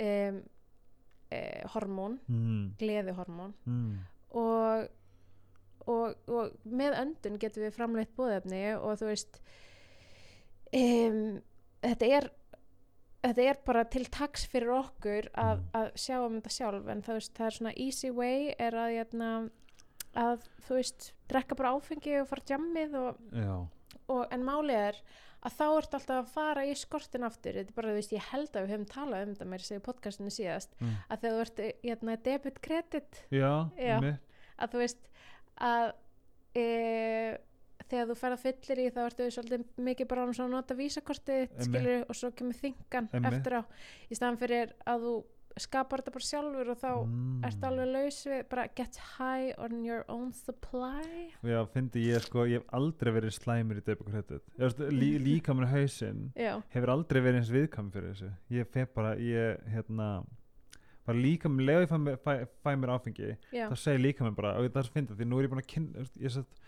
um, 0.00 0.42
eh, 1.30 1.62
hormón, 1.74 2.18
mm. 2.28 2.76
gleðihormón 2.78 3.52
Mm. 3.66 3.98
og, 4.32 4.88
og, 5.90 6.14
og 6.28 6.52
með 6.64 6.98
öndun 7.00 7.38
getum 7.42 7.64
við 7.66 7.74
framleitt 7.76 8.12
búðefni 8.18 8.62
og 8.76 9.00
þú 9.00 9.10
veist 9.10 9.40
um, 10.72 11.40
þetta 11.82 12.12
er 12.18 12.28
þetta 13.22 13.48
er 13.52 13.58
bara 13.66 13.84
til 13.86 14.04
taks 14.10 14.46
fyrir 14.50 14.72
okkur 14.74 15.28
að, 15.38 15.58
Mm. 15.62 15.66
að 15.78 15.90
sjá 16.04 16.16
um 16.24 16.38
þetta 16.40 16.54
sjálf 16.56 16.88
en 16.90 17.02
það, 17.06 17.18
veist, 17.20 17.34
það 17.38 17.46
er 17.46 17.56
svona 17.58 17.74
easy 17.76 18.10
way 18.10 18.54
er 18.58 18.74
að, 18.74 18.94
jæna, 18.96 19.28
að 20.18 20.48
þú 20.66 20.78
veist 20.80 21.12
drekka 21.30 21.58
bara 21.58 21.74
áfengi 21.76 22.16
og 22.20 22.26
fara 22.30 22.48
jammið 22.50 22.96
og, 22.98 23.20
Já, 23.32 23.52
og, 24.08 24.24
en 24.32 24.42
málið 24.46 24.80
er 24.88 24.98
að 25.42 25.54
þá 25.58 25.64
ertu 25.68 25.96
alltaf 25.98 26.18
að 26.18 26.32
fara 26.34 26.64
í 26.66 26.74
skortin 26.78 27.26
aftur 27.26 27.56
þetta 27.58 27.72
er 27.72 27.78
bara, 27.78 27.92
þú 27.92 28.00
veist, 28.00 28.12
ég 28.14 28.26
held 28.32 28.50
að 28.56 28.66
við 28.66 28.74
höfum 28.74 28.90
talað 28.90 29.24
um 29.26 29.32
þetta 29.34 29.48
mér 29.52 29.64
segja 29.66 29.86
podcastinu 29.86 30.30
síðast 30.34 30.76
mm. 30.80 30.92
að 31.08 31.24
þú 31.24 31.32
ert 31.46 31.62
jæna, 31.82 32.18
debit 32.26 32.60
credit 32.62 33.22
já, 33.30 33.50
Já. 33.78 33.96
að 34.58 34.74
þú 34.74 34.82
veist 34.82 35.08
að 35.60 35.88
e, 36.56 36.66
þegar 37.88 38.08
þú 38.08 38.16
ferð 38.22 38.38
að 38.38 38.46
fyllir 38.46 38.82
í 38.82 38.88
þá 38.94 39.02
ertu 39.04 39.28
svolítið 39.34 39.84
mikið 39.90 40.10
bara 40.12 40.26
að 40.30 40.50
nota 40.52 40.78
vísakortið 40.78 41.46
skilur 41.66 42.08
og 42.08 42.18
svo 42.18 42.32
kemur 42.36 42.58
þingan 42.58 43.12
eftir 43.22 43.60
á. 43.60 43.62
Í 44.08 44.18
staðan 44.18 44.40
fyrir 44.40 44.74
að 44.88 45.06
þú 45.06 45.14
skapar 45.60 46.00
þetta 46.00 46.14
bara 46.14 46.26
sjálfur 46.26 46.70
og 46.72 46.78
þá 46.80 46.90
mm. 47.04 47.32
ertu 47.48 47.66
alveg 47.68 47.90
laus 47.92 48.18
við 48.28 48.42
bara 48.48 48.66
get 48.78 48.98
high 49.18 49.52
on 49.60 49.82
your 49.84 50.04
own 50.12 50.30
supply. 50.36 51.04
Já, 51.44 51.58
fyndi 51.72 52.06
ég 52.08 52.24
sko, 52.24 52.46
ég 52.48 52.62
hef 52.62 52.76
aldrei 52.78 53.12
verið 53.18 53.36
slæmur 53.36 53.80
í 53.80 53.84
veist, 53.84 54.84
lí, 54.92 55.10
líka 55.28 55.56
mér 55.56 55.68
hausinn 55.72 56.30
já, 56.38 56.54
hefur 56.72 56.94
aldrei 56.94 57.20
verið 57.20 57.42
eins 57.42 57.52
viðkvæm 57.52 57.90
fyrir 57.94 58.14
þessu. 58.14 58.30
Ég 58.56 58.70
feg 58.72 58.94
bara, 58.96 59.16
ég, 59.20 59.60
hérna 59.74 60.08
bara 61.06 61.18
líka 61.18 61.50
mér, 61.50 61.66
lega 61.68 61.84
ég 61.84 61.90
fæ, 61.90 62.16
fæ, 62.22 62.32
fæ 62.62 62.72
mér 62.78 62.94
áfengi, 62.94 63.32
já, 63.54 63.66
þá 63.70 63.76
segir 63.80 64.04
líka 64.04 64.26
mér 64.26 64.36
bara 64.38 64.54
og 64.58 64.68
það 64.68 64.82
er 64.82 64.88
svo 64.88 64.96
fyndið, 64.96 65.18
því 65.18 65.28
nú 65.28 65.40
er 65.40 65.48
ég 65.48 65.52
búin 65.52 65.62
að 65.62 65.70
kynna 65.72 66.04
ég, 66.22 66.34
satt, 66.36 66.62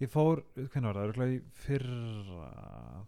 ég 0.00 0.12
fór, 0.12 0.42
hvernig 0.56 0.86
var 0.88 1.14
það, 1.16 1.34
fyrra. 1.60 2.50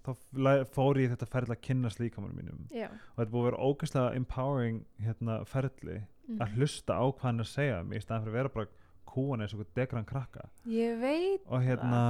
Þá 0.05 0.51
fór 0.75 1.01
ég 1.01 1.13
þetta 1.15 1.29
ferli 1.33 1.57
að 1.57 1.63
kynnast 1.65 2.03
líkamann 2.03 2.35
mínum. 2.37 2.67
Já. 2.69 2.91
Og 2.91 3.23
þetta 3.23 3.29
er 3.29 3.33
búið 3.33 3.43
að 3.45 3.49
vera 3.49 3.69
ógeðslega 3.71 4.19
empowering 4.21 4.83
hérna, 5.07 5.39
ferli 5.49 5.99
mm. 6.03 6.43
að 6.43 6.59
hlusta 6.59 6.99
á 7.01 7.05
hvað 7.07 7.27
hann 7.29 7.41
er 7.41 7.49
að 7.49 7.53
segja 7.55 7.81
um 7.81 7.91
mig 7.91 8.03
í 8.03 8.05
staðan 8.05 8.27
fyrir 8.27 8.35
að 8.35 8.41
vera 8.41 8.55
bara 8.59 8.73
kúan 9.13 9.45
eins 9.45 9.57
og 9.57 9.65
degran 9.77 10.09
krakka. 10.09 10.47
Ég 10.69 11.01
veit 11.01 11.49
og 11.49 11.65
hérna 11.65 12.03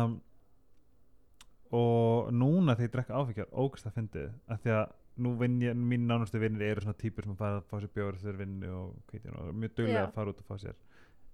og 1.72 2.32
núna 2.36 2.74
þegar 2.76 2.88
ég 2.88 2.96
drekka 2.96 3.20
áfengjar 3.20 3.54
ógeðslega 3.54 3.96
fyndið 3.96 4.34
að 4.46 4.64
því 4.64 4.74
að 4.80 4.98
nú 5.22 5.34
vinn 5.40 5.60
ég, 5.62 5.76
mín 5.78 6.08
nánustu 6.10 6.40
vinnir 6.42 6.72
eru 6.72 6.84
svona 6.84 6.98
típur 6.98 7.28
sem 7.28 7.38
fara 7.38 7.60
að 7.60 7.68
fá 7.70 7.76
sér 7.78 7.94
bjóður 7.94 8.20
þegar 8.22 8.40
vinnu 8.42 8.74
og 8.78 8.98
hvítin 9.10 9.38
og 9.38 9.54
mjög 9.54 9.74
duglega 9.78 10.00
Já. 10.00 10.06
að 10.08 10.14
fara 10.18 10.34
út 10.34 10.42
og 10.42 10.50
fá 10.50 10.60
sér 10.62 10.78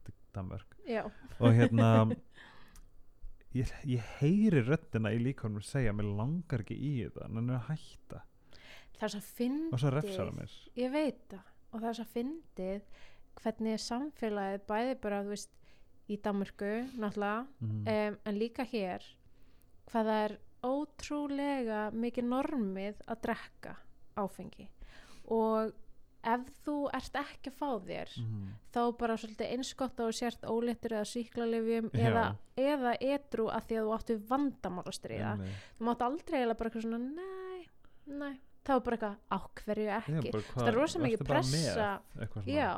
til 0.07 0.15
Danmörk 0.37 0.79
já, 0.89 1.03
og 1.39 1.57
hérna 1.57 1.91
ég, 3.59 3.71
ég 3.89 4.09
heyri 4.19 4.63
röddina 4.65 5.13
í 5.15 5.21
líkaunum 5.23 5.65
segja 5.65 5.95
mér 5.97 6.11
langar 6.19 6.65
ekki 6.65 6.77
í 6.77 6.95
þetta 7.03 7.29
en 7.29 7.39
hann 7.41 7.53
er 7.53 7.61
að 7.61 7.71
hætta. 7.73 8.25
Það 8.99 9.07
er 9.07 9.15
svo 9.15 9.23
fyndið. 9.39 9.71
Og 9.73 9.83
svo 9.83 9.93
refsar 9.95 10.27
hann 10.27 10.41
mér. 10.41 10.57
Ég 10.79 10.91
veit 10.95 11.21
það. 11.31 11.55
Og 11.69 11.79
það 11.79 11.89
er 11.91 11.99
svo 11.99 12.07
fyndið 12.15 13.05
hvernig 13.39 13.83
samfélagið 13.85 14.67
bæði 14.69 14.99
bara 15.03 15.23
þú 15.23 15.35
veist 15.35 15.55
í 16.09 16.19
Danmörku 16.25 16.73
náttúrulega 16.99 17.45
mm. 17.61 17.81
um, 17.85 18.19
en 18.25 18.39
líka 18.41 18.65
hér 18.67 19.05
hvað 19.91 20.11
það 20.11 20.23
er 20.25 20.35
ótrúlega 20.67 21.89
mikið 21.95 22.31
normið 22.31 23.05
að 23.07 23.21
drekka 23.27 23.75
áfengi. 24.19 24.67
Og 25.35 25.75
ef 26.27 26.49
þú 26.65 26.75
ert 26.97 27.19
ekki 27.21 27.53
að 27.53 27.59
fá 27.61 27.69
þér 27.87 28.13
mm. 28.23 28.51
þá 28.75 28.81
bara 28.99 29.17
svolítið 29.21 29.53
einskott 29.55 30.01
að 30.01 30.11
þú 30.11 30.17
sért 30.19 30.47
óléttur 30.51 30.97
eða 30.97 31.09
síklarlifjum 31.13 31.89
Já. 31.93 32.03
eða, 32.09 32.25
eða 32.59 32.95
etru 33.15 33.49
að 33.55 33.69
því 33.69 33.79
að 33.79 33.89
þú 33.89 33.95
áttu 33.99 34.19
vandamál 34.29 34.85
að 34.85 34.99
stríða. 34.99 35.33
Þú 35.79 35.89
mátt 35.89 36.05
aldrei 36.09 36.39
eða 36.43 36.59
bara 36.59 36.71
eitthvað 36.71 36.87
svona 36.89 37.01
nei, 37.07 37.63
nei, 38.19 38.35
þá 38.67 38.75
bara 38.89 38.99
eitthvað 38.99 39.17
á 39.31 39.39
hverju 39.63 39.89
Já, 39.89 39.97
ekki? 39.99 40.45
það 40.51 40.71
er 40.73 40.79
rosa 40.81 41.03
mikið 41.05 41.27
pressa. 41.29 41.91
eitthvað 42.19 42.49
svona? 42.49 42.57
já, 42.59 42.71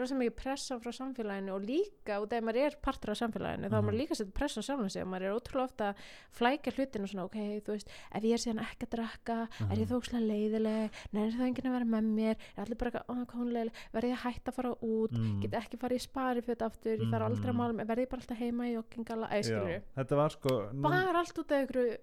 rosa 0.00 0.14
mikið 0.18 0.36
pressa 0.40 0.78
frá 0.80 0.92
samfélaginu 0.96 1.52
og 1.54 1.62
líka 1.68 2.18
út 2.22 2.32
af 2.32 2.40
að 2.40 2.46
maður 2.48 2.66
er 2.66 2.76
partur 2.82 3.10
af 3.14 3.18
samfélaginu 3.20 3.68
þá 3.70 3.76
er 3.76 3.82
maður 3.82 3.92
Mhm. 3.94 4.00
líka 4.00 4.14
setja 4.18 4.32
pressa 4.34 4.60
á 4.60 4.64
sjálfum 4.66 4.90
sig 4.90 5.02
og 5.02 5.08
maður 5.08 5.26
er 5.28 5.36
ótrúlega 5.36 5.68
ofta 5.70 5.84
að 5.90 5.96
flækja 6.38 6.72
hlutinu 6.76 7.06
svona 7.10 7.24
ok, 7.24 7.36
þú 7.64 7.70
veist, 7.74 7.88
ef 8.14 8.22
ég 8.22 8.32
er 8.32 8.42
síðan 8.44 8.62
ekki 8.64 8.86
að 8.86 8.92
drakka 8.96 9.36
er 9.60 9.76
ég 9.76 9.86
Mhm. 9.86 9.90
þó 9.90 9.94
ókslega 10.00 10.26
leiðileg 10.30 10.90
neður 11.12 11.36
það 11.36 11.46
enginn 11.48 11.68
að 11.70 11.76
vera 11.76 11.84
með 11.84 12.04
mér 12.14 12.36
er 12.56 12.64
allir 12.64 12.78
bara, 12.78 13.04
ó, 13.08 13.14
hvað 13.26 13.38
hún 13.40 13.52
leiðileg 13.52 13.72
verði 13.94 14.10
ég 14.10 14.18
hætt 14.24 14.44
að 14.44 14.54
fara 14.54 14.74
út 14.82 15.12
Mm. 15.12 15.40
get 15.42 15.52
ekki 15.52 15.78
fara 15.78 15.94
í 15.94 16.00
spari 16.00 16.40
fyrir 16.42 16.62
aftur, 16.66 16.98
ég 16.98 17.10
þarf 17.10 17.26
aldrei 17.28 17.50
að 17.50 17.54
Mhm. 17.54 17.60
mála 17.60 17.74
mig 17.74 17.86
verði 17.86 18.02
ég 18.06 18.08
bara 18.10 18.20
alltaf 18.22 18.38
heima 18.38 18.64
í 18.68 18.74
joggingala, 18.74 19.28
eða 19.30 19.42
Já, 19.42 19.42
skilur 19.42 19.82
þetta 19.96 20.16
var 20.16 20.28
sko 20.30 20.48
nú, 20.72 20.82
bara 20.82 21.18
allt 21.18 21.38
út 21.38 21.50
af 21.52 21.68
ykkur 21.68 21.98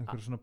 nokkrum 0.00 0.22
svona- 0.24 0.40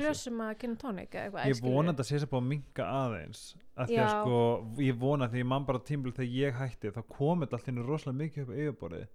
glössum 0.00 0.40
að 0.46 0.58
gin 0.58 0.76
eitthvað, 0.76 1.46
ég 1.50 1.60
vona 1.62 1.92
að 1.92 1.96
það 2.00 2.08
sé 2.10 2.18
sér 2.22 2.30
búið 2.32 2.42
að 2.42 2.48
minka 2.52 2.84
aðeins 2.84 3.42
að 3.76 3.86
því 3.92 3.98
að 4.02 4.10
sko 4.14 4.38
ég 4.86 4.98
vona 4.98 5.28
því 5.28 5.38
ég 5.42 5.46
man 5.46 5.64
bara 5.68 5.78
tímbil 5.78 6.12
þegar 6.12 6.32
ég 6.40 6.54
hætti 6.60 6.92
þá 6.96 7.02
kom 7.08 7.40
þetta 7.44 7.60
henni 7.66 7.82
rosalega 7.86 8.18
mikið 8.24 8.42
upp 8.42 8.50
á 8.50 8.56
yfirborðið. 8.56 9.06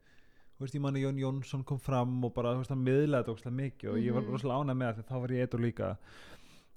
Þú 0.61 0.65
veist 0.65 0.75
ég 0.77 0.81
man 0.81 0.93
að 0.93 1.01
Jón 1.05 1.17
Jónsson 1.21 1.63
kom 1.65 1.79
fram 1.79 2.23
og 2.25 2.33
bara 2.35 2.53
þú 2.53 2.57
veist 2.61 2.69
hann 2.69 2.83
miðlaði 2.85 3.23
þetta 3.25 3.33
óslega 3.35 3.55
mikið 3.61 3.89
og 3.89 3.97
ég 3.97 4.13
var 4.13 4.21
Mhm. 4.21 4.31
rosalega 4.31 4.59
ánægð 4.61 4.77
með 4.77 4.87
það 4.91 4.97
því 5.01 5.07
þá 5.09 5.21
var 5.21 5.29
ég 5.29 5.47
eitthvað 5.47 5.65
líka. 5.65 5.97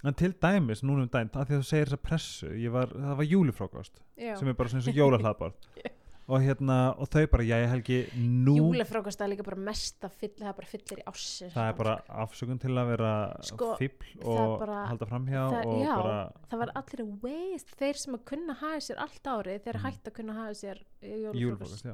En 0.04 0.14
til 0.14 0.32
dæmis, 0.34 0.82
núna 0.82 1.02
um 1.02 1.08
dæm 1.08 1.30
að 1.30 1.46
því 1.48 1.54
að 1.54 1.60
þú 1.60 1.64
segir 1.64 1.86
þessa 1.86 2.02
pressu, 2.02 2.48
var, 2.72 2.86
það 2.88 3.16
var 3.16 3.24
júlifrákost 3.24 4.00
sem 4.38 4.48
er 4.48 4.52
bara 4.54 4.68
svona 4.68 4.80
eins 4.82 4.88
og 4.88 4.94
jólahlaðbord 4.94 5.54
og 6.26 6.40
hérna, 6.40 6.76
og 6.98 7.08
þau 7.12 7.26
bara, 7.28 7.44
já 7.44 7.56
ég 7.60 7.68
helgi 7.68 7.98
nú, 8.16 8.54
júlefrákast 8.56 9.20
er 9.20 9.28
líka 9.28 9.44
bara 9.44 9.58
mesta 9.60 10.08
fyll, 10.08 10.30
það 10.38 10.48
er 10.48 10.56
bara 10.60 10.70
fyllir 10.70 11.02
í 11.02 11.04
ásir 11.10 11.50
það 11.52 11.68
er 11.68 11.76
bara 11.82 11.96
afsökun 12.24 12.60
til 12.62 12.70
að 12.72 12.88
vera 12.94 13.10
Sko, 13.44 13.74
það 13.76 14.24
og 14.24 14.58
bara- 14.62 14.86
halda 14.88 15.06
framhjá 15.10 15.42
það- 15.52 15.84
já. 15.84 15.96
bara 16.00 16.32
það 16.50 16.58
var 16.64 16.72
allir 16.80 17.04
waste, 17.22 17.76
þeir 17.76 17.96
sem 18.04 18.14
að 18.14 18.24
kunna 18.24 18.54
hafa 18.54 18.80
sér 18.80 18.96
allt 19.04 19.22
árið, 19.34 19.60
þeir 19.66 19.74
Mm. 19.76 19.84
hægt 19.84 20.04
að 20.08 20.14
kunna 20.14 20.32
hafa 20.32 20.54
sér 20.54 20.78
júlefrákast 21.02 21.84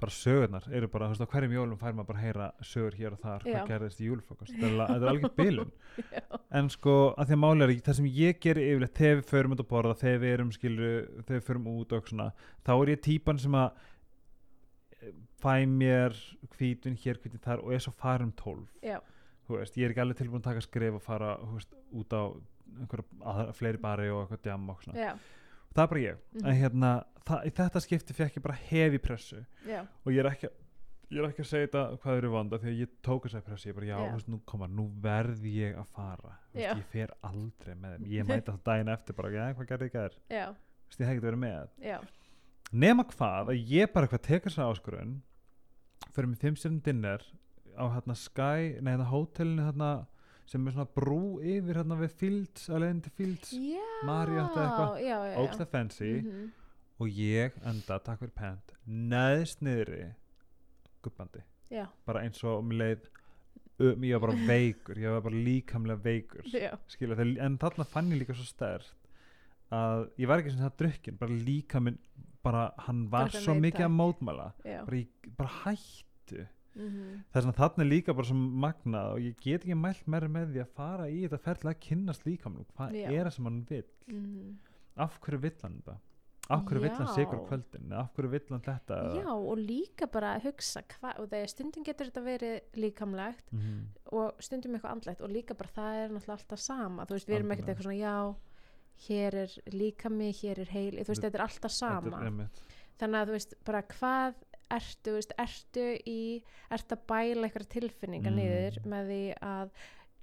bara 0.00 0.12
sögurnar 0.12 0.64
eru 0.76 0.88
bara, 0.92 1.06
þú 1.08 1.14
veist, 1.16 1.24
á 1.24 1.32
hverjum 1.32 1.52
jólum 1.56 1.78
fær 1.80 1.94
maður 1.96 2.08
bara 2.10 2.18
að 2.20 2.24
heyra 2.26 2.46
sögur 2.68 2.96
hér 2.98 3.14
og 3.16 3.20
þar, 3.22 3.44
Já. 3.46 3.52
hvað 3.56 3.68
gerðist 3.70 4.00
í 4.02 4.08
júlifrákost 4.10 4.52
þetta 4.52 4.66
er 4.68 4.74
al- 4.76 4.88
þetta 4.92 5.10
algjör 5.12 5.34
bilun. 5.40 5.70
En 6.60 6.68
sko, 6.74 6.96
að 7.16 7.30
því 7.30 7.36
að 7.38 7.42
máli 7.46 7.66
er 7.66 7.72
það 7.86 7.96
sem 8.00 8.08
ég 8.18 8.40
geri 8.44 8.66
yfirleitt, 8.72 8.96
þegar 9.00 9.20
við 9.22 9.30
förum 9.32 9.54
út 9.56 9.62
að 9.64 9.68
borða 9.72 9.94
þegar 10.02 10.20
við 10.26 10.34
erum, 10.36 10.50
skilur, 10.56 10.96
þegar 11.22 11.40
við 11.40 11.46
förum 11.48 11.68
út 11.72 11.94
og 11.96 12.10
svona, 12.12 12.28
þá 12.68 12.72
er 12.76 12.92
ég 12.92 13.02
típan 13.08 13.40
sem 13.46 13.56
að 13.62 13.80
eh, 15.00 15.14
fæ 15.40 15.54
mér 15.70 16.18
hvítun 16.58 16.98
hér, 17.00 17.22
hvítun 17.24 17.44
þar 17.48 17.64
og 17.64 17.72
er 17.76 17.84
svo 17.86 17.94
farum 17.96 18.32
tólf. 18.36 18.68
Veist, 19.46 19.76
ég 19.78 19.86
er 19.86 19.92
ekki 19.94 20.02
alveg 20.02 20.18
tilbúin 20.18 20.42
að 20.42 20.48
taka 20.50 20.64
skref 20.64 20.96
og 20.98 21.02
fara, 21.06 21.36
þú 21.40 21.56
veist, 21.56 21.74
út 22.02 22.14
á 22.18 22.22
fleiri 23.56 23.78
bari 23.80 24.08
og 24.10 24.24
eitthvað 24.26 24.40
djam 24.44 24.64
og 24.72 24.80
svona, 24.82 24.98
já, 25.06 25.12
það 25.76 25.82
er 25.84 25.90
bara 25.92 26.04
ég. 26.04 26.20
Mhm. 26.34 26.46
en 26.46 26.60
hérna, 26.60 26.92
það, 27.26 27.46
í 27.48 27.52
þetta 27.60 27.82
skipti 27.84 28.16
fekk 28.16 28.38
ég 28.38 28.46
bara 28.46 28.60
hefi 28.66 29.02
pressu. 29.02 29.42
Já, 29.66 29.82
og 29.84 30.12
ég 30.12 30.22
er 30.24 30.30
ekki 30.32 30.50
ég 31.06 31.20
er 31.22 31.28
ekki 31.28 31.44
að 31.44 31.50
segja 31.52 31.66
þetta 31.68 31.82
hvað 32.02 32.16
eru 32.18 32.30
vanda 32.32 32.58
því 32.58 32.70
að 32.72 32.78
ég 32.80 32.94
tók 33.06 33.26
þess 33.28 33.38
að 33.38 33.44
pressu, 33.46 33.68
ég 33.70 33.76
bara 33.76 33.86
já, 33.86 33.96
þú 34.00 34.12
veist, 34.16 34.30
nú 34.32 34.40
koma, 34.50 34.66
nú 34.66 34.86
verð 35.04 35.44
ég 35.46 35.76
að 35.78 35.90
fara. 35.94 36.32
Já. 36.50 36.72
veist, 36.72 36.80
ég 36.80 36.88
fer 36.90 37.12
aldrei 37.28 37.74
með 37.74 37.96
þeim. 37.96 38.08
Ég 38.16 38.26
mæta 38.26 38.54
það 38.56 38.62
daginn 38.70 38.92
eftir 38.96 39.18
bara, 39.20 39.30
já, 39.30 39.44
hvað 39.54 39.68
gerði 39.70 39.86
ég 39.86 39.96
þú 40.50 40.90
veist, 40.90 41.00
ég 41.00 41.06
hef 41.06 41.14
ekki 41.14 41.26
verið 41.28 41.42
með. 41.44 41.68
Nema 42.72 43.04
hvað, 43.06 43.52
að 43.54 43.70
ég 43.70 43.92
bara 43.94 44.08
eitthvað 44.08 44.24
tekur 44.26 44.50
þess 44.50 44.64
áskurun 44.74 45.12
fyrir 46.16 46.30
mig 46.30 46.40
fimm 46.40 46.56
stjörnum 46.58 46.82
dinner 46.82 47.22
á 47.76 47.84
hérna 47.92 48.16
Sky, 48.18 48.76
nei 48.80 48.94
hérna 48.94 49.06
hótelinu 49.10 49.66
hérna 49.68 49.90
sem 50.46 50.66
er 50.66 50.76
svona 50.76 50.86
brú 50.96 51.38
yfir 51.42 51.80
hérna 51.80 51.98
við 51.98 52.14
Fields, 52.20 52.68
til 52.68 53.12
Fields. 53.18 53.52
Marriott 54.06 54.54
eitthvað. 54.56 55.00
ógsta 55.42 55.66
fancy. 55.66 56.12
Mhm. 56.22 56.52
og 56.98 57.08
ég 57.12 57.52
enda, 57.68 57.98
takk 58.00 58.22
fyrir 58.22 58.32
pent 58.32 58.72
neðst 58.88 59.60
niðri 59.60 60.14
gubbandi, 61.04 61.42
já, 61.68 61.84
bara 62.06 62.22
eins 62.24 62.40
og 62.44 62.62
um 62.62 62.70
leið 62.72 63.10
um, 63.78 64.06
ég 64.06 64.16
var 64.16 64.30
bara 64.30 64.46
veikur 64.52 64.96
ég 65.02 65.12
var 65.12 65.20
bara 65.26 65.42
líkamlega 65.48 66.00
veikur. 66.06 66.46
Skilja, 66.88 67.18
þegar, 67.18 67.34
en 67.44 67.58
þarna 67.60 67.84
fann 67.90 68.12
ég 68.14 68.22
líka 68.22 68.36
svo 68.38 68.46
stert 68.48 68.94
að 69.74 70.06
ég 70.22 70.30
var 70.30 70.40
ekki 70.40 70.54
sem 70.54 70.62
það 70.62 70.78
drukkin 70.80 71.20
bara 71.20 71.36
líka 71.50 71.82
minn 71.82 71.98
bara 72.46 72.68
hann 72.86 73.06
var 73.10 73.32
svo 73.34 73.56
mikið 73.58 73.88
að 73.88 73.94
mótmæla. 73.98 74.50
Bara, 74.62 75.00
ég, 75.00 75.30
bara 75.36 75.54
hættu 75.64 76.46
mhm, 76.76 77.22
þess 77.34 77.46
að 77.50 77.56
þarna 77.60 77.84
er 77.84 77.90
líka 77.90 78.14
bara 78.14 78.28
svo 78.30 78.36
magnað 78.36 79.12
og 79.14 79.20
ég 79.24 79.36
get 79.42 79.64
ekki 79.64 79.74
mælt 79.80 80.06
meira 80.06 80.28
með 80.28 80.52
því 80.54 80.60
að 80.64 80.74
fara 80.76 81.08
í 81.10 81.22
þetta 81.26 81.42
ferðlega 81.46 81.76
að 81.76 81.84
kynnast 81.88 82.26
líkamnum 82.28 82.66
hvað 82.76 82.98
Já. 83.00 83.06
er 83.10 83.24
það 83.24 83.32
sem 83.36 83.44
hann 83.50 83.62
vill? 83.70 83.86
Mhm. 84.06 84.58
af 84.96 85.20
hverju 85.20 85.40
vill 85.40 85.56
hann 85.62 85.80
þetta? 85.82 85.98
Af 86.48 86.60
hverju 86.64 86.80
vill 86.80 86.90
hann 86.94 87.08
sigur 87.10 87.40
kvöldin? 87.48 87.92
Af 87.92 88.12
hverju 88.14 88.28
vill 88.30 88.44
hann 88.50 88.60
þetta? 88.62 88.96
Já, 89.18 89.26
og 89.34 89.58
líka 89.58 90.06
bara 90.06 90.36
að 90.36 90.44
hugsa 90.46 90.82
hva, 90.92 91.10
og 91.18 91.26
þegar 91.32 91.48
stundum 91.50 91.82
getur 91.84 92.06
þetta 92.06 92.22
verið 92.22 92.60
líkamlegt 92.78 93.52
Mhm. 93.52 93.80
og 94.12 94.34
stundum 94.38 94.74
eitthvað 94.76 94.92
andlegt 94.94 95.20
og 95.20 95.30
líka 95.30 95.56
bara 95.58 95.68
það 95.74 96.04
er 96.04 96.08
náttúrulega 96.14 96.38
alltaf 96.38 96.58
sama. 96.60 97.04
Þú 97.04 97.16
veist, 97.16 97.26
við 97.28 97.34
erum 97.40 97.50
ekkert 97.50 97.68
eitthvað 97.68 97.82
svona 97.82 97.98
já 97.98 98.36
hér 99.08 99.34
er 99.34 99.50
líkami, 99.74 100.30
hér 100.32 100.58
er 100.60 100.70
heil 100.70 100.92
þú 101.02 101.06
veist, 101.08 101.22
Þetta- 101.22 101.34
er 101.34 101.46
alltaf 101.46 101.70
sama. 101.70 102.16
er 102.22 102.48
þannig 102.96 103.18
að 103.20 103.26
þú 103.28 103.32
veist, 103.36 103.54
bara 103.64 103.82
hvað 103.82 104.34
ertu, 104.70 105.12
veist, 105.14 105.32
ertu 105.38 105.84
í 106.06 106.42
ertu 106.70 106.96
að 106.96 107.06
bæla 107.06 107.46
eitthvað 107.48 107.68
tilfinningar 107.68 108.32
Mm. 108.32 108.36
niður 108.40 108.78
með 108.84 109.10
því 109.10 109.38
að 109.40 109.70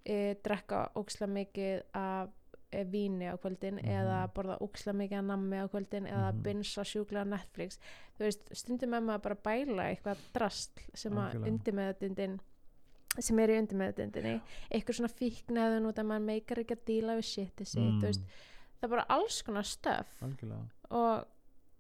e, 0.06 0.36
drekka 0.44 0.80
óksla 1.00 1.28
mikið 1.28 1.84
af 1.96 2.30
e, 2.74 2.84
víni 2.84 3.30
á 3.30 3.38
kvöldin 3.38 3.78
Mhm. 3.80 3.86
eða 3.88 4.34
borða 4.34 4.58
óksla 4.60 4.94
mikið 4.94 5.18
af 5.20 5.26
nammi 5.26 5.58
á 5.64 5.68
kvöldin 5.70 6.08
eða 6.10 6.34
Mhm. 6.34 6.41
binsa 6.44 6.82
sjúklega 6.84 7.24
Netflix 7.28 7.78
þú 8.18 8.26
veist, 8.26 8.50
stundum 8.56 8.89
með 8.89 9.04
maður 9.04 9.22
bara 9.22 9.36
að 9.36 9.44
bæla 9.44 9.84
eitthvað 9.96 10.18
drastl 10.34 10.82
sem 10.94 11.14
að 11.14 11.48
undir 11.48 11.74
meðutundin 11.74 12.39
sem 13.20 13.39
er 13.39 13.48
í 13.50 13.60
undir 13.60 13.78
meðutundinni 13.78 14.41
eitthvað 14.72 14.96
svona 14.96 15.14
fíkneðun 15.14 15.86
út 15.88 15.96
að 16.02 16.06
maður 16.10 16.26
meikar 16.26 16.58
ekki 16.58 16.76
að 16.76 16.86
díla 16.86 17.16
við 17.16 17.28
shitið 17.30 17.68
sitt, 17.68 17.82
Mm. 17.94 18.02
þú 18.02 18.06
veist 18.10 18.22
það 18.82 18.84
er 18.84 18.88
bara 18.89 19.06
alls 19.10 19.41
konar 19.44 19.64
stöf 19.64 20.08
og, 20.91 21.26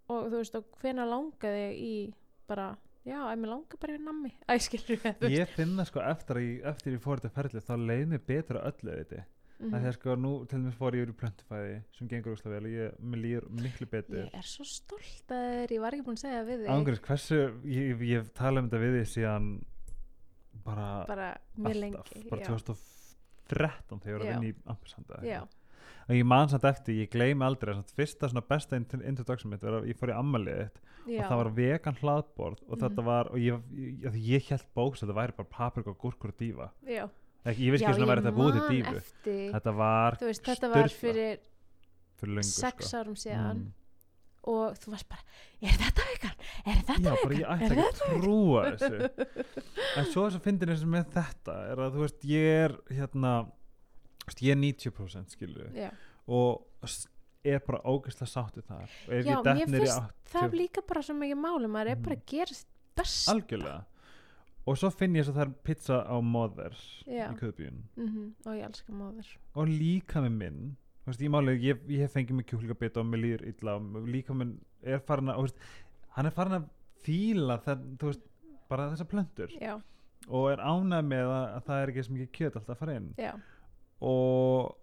og 0.09 0.25
þú 0.31 0.37
veist 0.37 0.55
og 0.55 0.63
hvena 0.79 1.05
langaði 1.05 1.73
í 1.75 2.13
bara, 2.53 2.69
já, 3.03 3.19
ef 3.19 3.37
mér 3.43 3.53
langar 3.57 3.83
bara 3.83 3.99
í 3.99 4.01
nammi. 4.07 4.33
Æskilur 4.55 5.05
ég 5.33 5.53
finna 5.57 5.85
sko 5.89 6.03
eftir 6.05 6.39
að 6.39 6.47
ég, 6.47 6.65
eftir 6.73 6.97
ég 6.97 7.03
fór 7.03 7.21
þetta 7.21 7.37
ferli 7.37 7.63
þá 7.67 7.73
leið 7.83 8.05
mér 8.13 8.27
betur 8.31 8.61
að 8.61 8.69
öllu 8.71 8.97
þetta 9.01 9.23
mm. 9.23 9.33
Mhm. 9.63 9.75
þegar 9.75 9.97
sko 9.97 10.15
nú 10.19 10.31
til 10.45 10.59
dæmis 10.59 10.79
fór 10.79 10.97
ég 10.97 11.05
yfir 11.05 11.13
í 11.13 11.19
plöntufæði 11.21 11.75
sem 11.97 12.09
gengur 12.11 12.37
úslega 12.37 12.55
vel 12.55 12.69
og 12.69 12.73
ég, 12.77 12.95
mér 12.99 13.23
líður 13.25 13.51
miklu 13.59 13.89
betur. 13.91 14.23
Ég 14.23 14.39
er 14.39 14.49
svo 14.49 14.65
stolt 14.67 15.35
að 15.35 15.45
þér, 15.57 15.75
ég 15.77 15.83
var 15.85 15.97
ekki 15.97 16.07
búin 16.07 16.19
að 16.19 16.25
segja 16.25 16.47
við 16.47 16.63
þig. 16.63 16.71
Ángurins, 16.73 17.03
hversu, 17.07 17.43
ég, 17.69 18.03
ég 18.09 18.23
hef 18.23 18.33
talað 18.39 18.63
um 18.63 18.71
þetta 18.71 18.83
við 18.83 18.97
því 18.97 19.05
síðan 19.13 19.53
bara, 20.63 20.87
bara 21.07 21.29
alltaf, 21.33 21.79
lengi 21.79 22.23
bara 22.29 22.41
já. 22.41 22.47
2013 22.51 24.03
þegar 24.03 24.13
ég 24.13 24.17
var 24.17 24.23
að 24.23 24.31
vinna 24.31 24.49
í 24.49 24.55
Ampersanda 24.73 25.19
já, 25.27 25.39
og 26.09 26.15
ég 26.15 26.25
man 26.25 26.49
samt 26.51 26.63
eftir, 26.67 26.95
ég 27.03 27.09
gleymi 27.13 27.45
aldrei 27.45 27.73
samt, 27.77 27.91
fyrsta 27.95 28.29
svona 28.29 28.43
besta 28.47 28.75
int- 28.79 28.97
introduction 29.07 29.49
mitt 29.51 29.61
var 29.63 29.79
að 29.81 29.87
ég 29.91 29.97
fór 29.99 30.11
í 30.11 30.17
ammalið 30.19 30.57
þitt 30.63 30.79
já, 31.07 31.19
og 31.19 31.29
það 31.29 31.37
var 31.41 31.49
vegan 31.57 31.99
hlaðborð 32.01 32.59
og 32.67 32.77
Mhm. 32.77 32.81
þetta 32.83 33.03
var, 33.05 33.27
og 33.31 33.37
ég, 33.37 33.61
ég, 34.03 34.17
ég 34.33 34.49
held 34.49 34.65
bóks 34.75 35.03
að 35.03 35.07
þetta 35.09 35.19
væri 35.21 35.37
bara 35.37 35.49
paprika, 35.57 35.93
gúrkur 35.95 36.29
og 36.33 36.37
dífa 36.37 36.69
já, 36.87 37.07
ég 37.45 37.71
veist 37.71 37.83
ekki 37.83 37.93
svona 37.99 38.11
væri 38.13 38.23
þetta 38.23 38.37
búið 38.39 38.59
til 38.59 38.67
dífu 38.77 38.95
eftir, 38.97 39.53
þetta 39.53 39.75
var 39.75 40.17
veist, 40.21 40.43
þetta 40.43 40.69
var 40.73 40.87
fyrir 40.89 41.39
fyrir 42.19 42.35
löngu 42.37 42.43
sex 42.43 42.87
sko. 42.87 42.97
árum 43.03 43.15
síðan 43.15 43.57
Mm. 43.63 43.71
og 44.45 44.75
þú 44.75 44.91
varst 44.91 45.07
bara, 45.09 45.21
er 45.61 45.75
þetta 45.79 46.03
vegan? 46.11 46.37
er 46.65 46.77
þetta 46.83 47.03
Já, 47.03 47.15
bara 47.15 47.29
vegan? 47.29 47.39
ég 47.39 47.47
ætla 47.47 47.63
Er 47.63 47.71
ekki 47.71 47.87
að 47.87 48.21
trúa 48.23 48.63
þessu 48.73 49.43
En 49.97 50.05
svo 50.05 50.23
þess 50.27 50.35
að 50.39 50.43
fyndin 50.47 50.69
þessu 50.73 50.87
með 50.87 51.05
þetta 51.13 51.55
er 51.71 51.77
að 51.77 51.93
þú 51.95 51.99
veist, 52.03 52.21
ég 52.27 52.43
er 52.63 52.71
hérna 52.91 53.33
ég 54.41 54.51
er 54.51 54.59
90% 54.61 55.29
skilur 55.35 55.69
já, 55.75 55.89
og 56.27 56.65
er 57.43 57.59
bara 57.59 57.81
ógeðslega 57.83 58.29
sáttu 58.31 58.61
ef 58.63 59.25
já 59.25 59.41
mér 59.43 59.65
finnst 59.67 59.97
það 60.31 60.45
80 60.47 60.59
líka 60.61 60.81
bara 60.87 61.01
svo 61.03 61.15
mikið 61.19 61.41
máli 61.43 61.67
maður 61.67 61.89
er 61.91 61.95
bara 61.95 62.15
Mhm. 62.15 62.21
að 62.21 62.25
gera 62.31 62.53
sitt 62.53 62.67
best 62.95 63.29
algjörlega. 63.29 63.83
Og 64.65 64.77
svo 64.77 64.89
finn 64.95 65.13
ég 65.15 65.25
svo 65.25 65.33
það 65.33 65.41
er 65.47 65.53
pizza 65.63 65.95
á 66.07 66.15
móður 66.23 66.75
í 67.05 67.35
köðbjörn 67.39 67.81
mm 67.97 68.33
og 68.45 68.53
ég 68.55 68.63
elska 68.63 68.93
móður 68.93 69.27
og 69.55 69.67
líka 69.67 70.21
með 70.23 70.31
minn. 70.37 70.77
Veist, 71.05 71.19
ég 71.19 71.29
máli, 71.29 71.57
ég, 71.59 71.81
ég 71.89 71.99
hef 71.99 72.13
fengið 72.13 72.31
mig 72.37 72.45
kjúklingabita 72.47 73.01
og 73.01 73.05
mér 73.11 73.19
líður 73.19 73.47
illa 73.51 73.75
og 73.75 74.07
líka 74.07 74.33
minn 74.33 74.53
er 74.81 74.99
farin 74.99 75.27
að, 75.27 75.41
veist, 75.41 75.57
hann 76.15 76.25
er 76.25 76.31
farin 76.31 76.53
að 76.61 76.69
fíla 77.03 77.57
það, 77.59 77.81
veist, 77.99 78.21
bara 78.69 78.85
þessar 78.93 79.09
plöntur. 79.11 79.51
Já, 79.59 79.81
og 80.29 80.47
er 80.53 80.63
ánægð 80.63 81.09
með 81.11 81.27
að, 81.27 81.47
að 81.57 81.63
það 81.67 81.81
er 81.83 81.91
ekki 81.91 82.03
sem 82.07 82.15
ekki 82.15 82.37
kjöt 82.39 82.55
alltaf 82.55 82.69
að 82.77 82.79
fara 82.79 82.95
inn. 82.95 83.13
Já, 83.19 83.33
og 84.03 84.73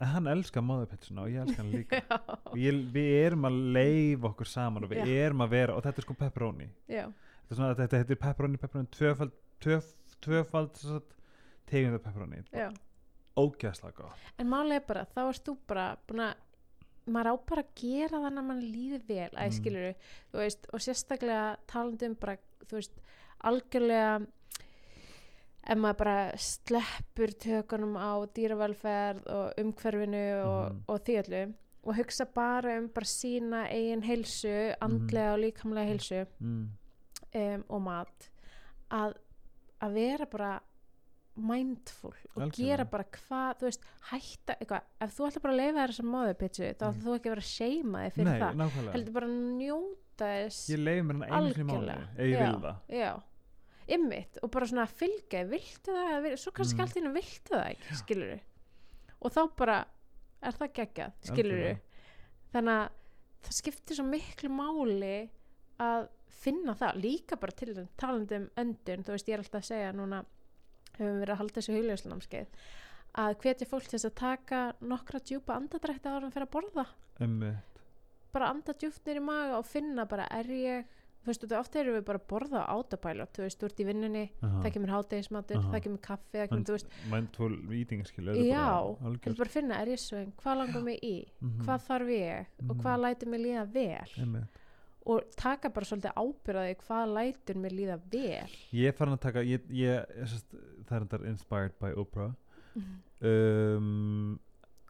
hann 0.00 0.28
elskar 0.32 0.64
móðupitsuna 0.64 1.24
og 1.26 1.32
ég 1.32 1.42
elskar 1.44 1.64
hann 1.64 1.72
líka. 1.74 2.00
Ég, 2.64 2.78
við 2.94 3.08
erum 3.26 3.44
að 3.50 3.56
leifa 3.76 4.30
okkur 4.30 4.48
saman 4.48 4.86
og 4.86 4.92
við 4.94 5.02
Já. 5.04 5.16
erum 5.26 5.42
að 5.44 5.50
vera 5.54 5.76
og 5.76 5.82
þetta 5.84 6.00
er 6.02 6.06
sko 6.06 6.16
pepperoni. 6.22 6.68
Já, 6.88 7.02
þetta 7.10 7.52
er 7.54 7.58
svona 7.58 7.78
þetta 7.82 8.00
heitir 8.00 8.20
pepperoni, 8.22 8.60
pepperoni 8.62 8.92
tvöfald, 8.96 9.34
tvöf, 9.60 9.90
tvöfald 10.24 10.80
tegundar 11.70 12.02
pepperoni. 12.06 12.40
Ógæðslega 13.40 13.94
gott. 14.00 14.24
En 14.40 14.48
máli 14.50 14.78
er 14.80 14.86
bara, 14.88 15.04
þá 15.14 15.20
erst 15.28 15.46
þú 15.46 15.56
bara 15.70 15.90
búin 16.08 16.24
að 16.26 16.46
maður 17.10 17.30
á 17.32 17.34
bara 17.50 17.62
að 17.64 17.70
gera 17.80 18.20
þannig 18.24 18.42
að 18.42 18.48
mann 18.50 18.64
líði 18.64 18.98
vel 19.08 19.30
að 19.30 19.46
Mm. 19.50 19.54
og 20.74 20.80
sérstaklega 20.84 21.44
talandi 21.70 22.06
um 22.10 22.14
bara, 22.20 22.36
þú 22.66 22.76
veist, 22.78 23.00
algjörlega 23.44 24.26
ef 25.68 25.76
maður 25.78 25.98
bara 25.98 26.32
sleppur 26.36 27.32
tökunum 27.42 27.96
á 28.00 28.12
dýravelferð 28.34 29.26
og 29.28 29.52
umhverfinu 29.60 30.24
og, 30.44 30.72
Mhm. 30.72 30.82
og 30.88 31.00
því 31.04 31.18
öllu 31.24 31.54
og 31.84 31.94
hugsa 31.96 32.24
bara 32.34 32.78
um 32.78 32.88
bara 32.88 33.04
sína 33.06 33.66
eigin 33.70 34.02
heilsu, 34.02 34.48
Mhm. 34.48 34.76
andlega 34.80 35.32
og 35.32 35.38
líkamlega 35.40 35.86
heilsu 35.88 36.26
mm. 36.40 36.68
um, 37.34 37.64
og 37.68 37.82
mat 37.82 38.30
að, 38.90 39.14
að 39.80 39.92
vera 39.94 40.26
bara 40.26 40.60
mindful 41.36 42.12
og 42.36 42.42
Algjörlega. 42.42 42.56
gera 42.56 42.84
bara 42.84 43.04
hvað, 43.04 43.54
þú 43.60 43.64
veist, 43.68 43.84
hætta 44.10 44.56
eitthvað, 44.60 44.82
ef 45.00 45.14
þú 45.16 45.26
ætlar 45.28 45.42
bara 45.42 45.54
að 45.54 45.60
leifa 45.60 45.78
þér 45.78 45.92
þessa 45.94 46.06
móðupitsu 46.10 46.64
þá 46.74 46.84
ætlar 46.90 47.04
þú 47.04 47.14
ekki 47.14 47.30
að 47.30 47.34
vera 47.34 47.44
að 47.44 47.50
seima 47.54 47.98
þig 48.04 48.12
fyrir 48.12 48.26
Mm. 48.26 48.56
Nei, 48.56 48.66
það 48.66 48.92
heldur 48.92 49.12
bara 49.12 49.26
að 49.26 49.38
njóta 49.60 50.26
þess 50.30 50.70
ég 50.70 50.78
leiði 50.84 51.02
mér 51.06 51.28
hann 51.30 51.44
einu 51.44 51.64
mánuði 51.64 51.70
Algjörlega. 51.70 52.08
ef 52.16 52.26
ég 52.26 52.38
vil 52.40 52.60
það 52.60 52.76
já, 52.90 53.22
ymmit 53.90 54.38
og 54.42 54.50
bara 54.54 54.66
svona 54.70 54.86
fylgja, 54.86 55.44
viltu 55.50 55.92
það 55.94 56.22
vil- 56.22 56.36
svo 56.38 56.52
kannski 56.52 56.76
Mm. 56.78 56.80
allt 56.84 56.96
í 56.96 57.00
hennu 57.00 57.12
viltu 57.14 57.50
það 57.54 57.66
ekki, 57.74 57.96
skilur 58.04 58.40
og 59.20 59.32
þá 59.32 59.40
bara 59.56 59.78
er 60.42 60.52
það 60.52 60.72
geggjað, 60.78 61.12
skilur 61.22 61.60
Algjörlega. 61.60 61.80
þannig 62.54 62.76
að 62.80 62.90
það 63.42 63.56
skiptir 63.60 63.96
svo 63.96 64.04
miklu 64.04 64.48
máli 64.50 65.30
að 65.80 66.08
finna 66.28 66.74
það, 66.74 67.00
líka 67.02 67.36
bara 67.40 67.52
til 67.52 67.74
þeim 67.74 67.88
talandi 67.98 68.36
um 68.36 68.50
öndun, 68.56 69.04
þú 69.04 69.12
veist 69.12 69.26
ég 69.28 69.34
er 69.34 69.38
alltaf 69.42 69.60
að 69.60 69.68
segja 69.70 69.92
núna, 69.92 70.24
höfum 70.98 71.20
verið 71.20 71.32
að 71.34 71.40
halda 71.40 71.60
þessu 71.60 71.74
hugljóslanamskeið, 71.76 72.46
að 73.20 73.34
hvetja 73.42 73.66
fólk 73.68 73.88
til 73.88 73.98
þess 73.98 74.08
að 74.10 74.14
taka 74.14 74.60
nokkra 74.80 75.20
djúpa 75.20 75.56
andadrætti 75.56 76.08
ára 76.08 76.30
fyrir 76.30 76.46
að 76.46 76.54
borða, 76.54 76.86
Einmitt. 77.20 77.56
bara 78.32 78.48
anda 78.50 78.72
djúpt 78.72 79.04
nýr 79.04 79.16
í 79.16 79.22
maga 79.24 79.58
og 79.58 79.66
finna 79.66 80.04
bara 80.06 80.26
er 80.30 80.44
ég 80.44 80.84
þú 81.20 81.26
veist, 81.30 81.42
þú- 81.44 81.58
oft 81.60 81.76
erum 81.76 81.94
við 81.98 82.04
bara 82.04 82.18
að 82.18 82.26
borða 82.30 82.60
á 82.64 82.72
autopilot 82.74 83.32
þú 83.36 83.42
veist, 83.44 83.58
þú 83.60 83.64
ert 83.68 83.80
í 83.80 83.86
vinnunni, 83.90 84.22
Aha. 84.42 84.62
það 84.62 84.72
kemur 84.76 84.92
hátegismatur 84.94 85.60
það 85.70 85.82
kemur 85.84 86.00
kaffi, 86.00 86.38
það 86.38 86.48
kemur, 86.48 86.64
þú 86.64 86.76
veist. 86.76 86.86
mindful 87.10 87.50
eating 87.72 88.04
skilur 88.08 88.34
Já, 88.40 88.64
bara 88.64 88.96
en 89.00 89.06
algjört. 89.10 89.36
bara 89.38 89.50
finna, 89.50 89.80
er 89.82 89.86
ég 89.92 89.98
sveng, 90.00 90.32
hvað 90.42 90.56
langar 90.62 90.82
mig 90.82 90.98
í? 91.02 91.26
Mhm. 91.42 91.64
hvað 91.66 91.84
þarf 91.88 92.08
ég? 92.08 92.46
Og 92.70 92.76
hvað 92.76 93.00
lætur 93.04 93.28
mig 93.28 93.40
líða 93.40 93.66
vel? 93.72 94.08
Einmitt. 94.18 94.48
og 95.06 95.22
taka 95.34 95.68
bara 95.70 95.84
svolítið 95.86 96.12
ábyrðaði 96.14 96.76
hvað 96.76 97.14
lætur 97.14 97.56
mig 97.56 97.72
líða 97.72 98.00
vel. 98.12 98.48
Ég 98.72 98.88
er 98.88 98.92
farin 98.92 99.14
að 99.16 99.20
taka 99.20 99.40
ég, 99.42 99.60
ég, 99.70 100.06
það 100.86 100.92
er 100.92 101.04
þetta 101.06 101.26
inspired 101.26 101.72
by 101.80 101.92
Oprah. 101.96 102.32
Mhm. 102.76 103.00
um, 103.22 104.38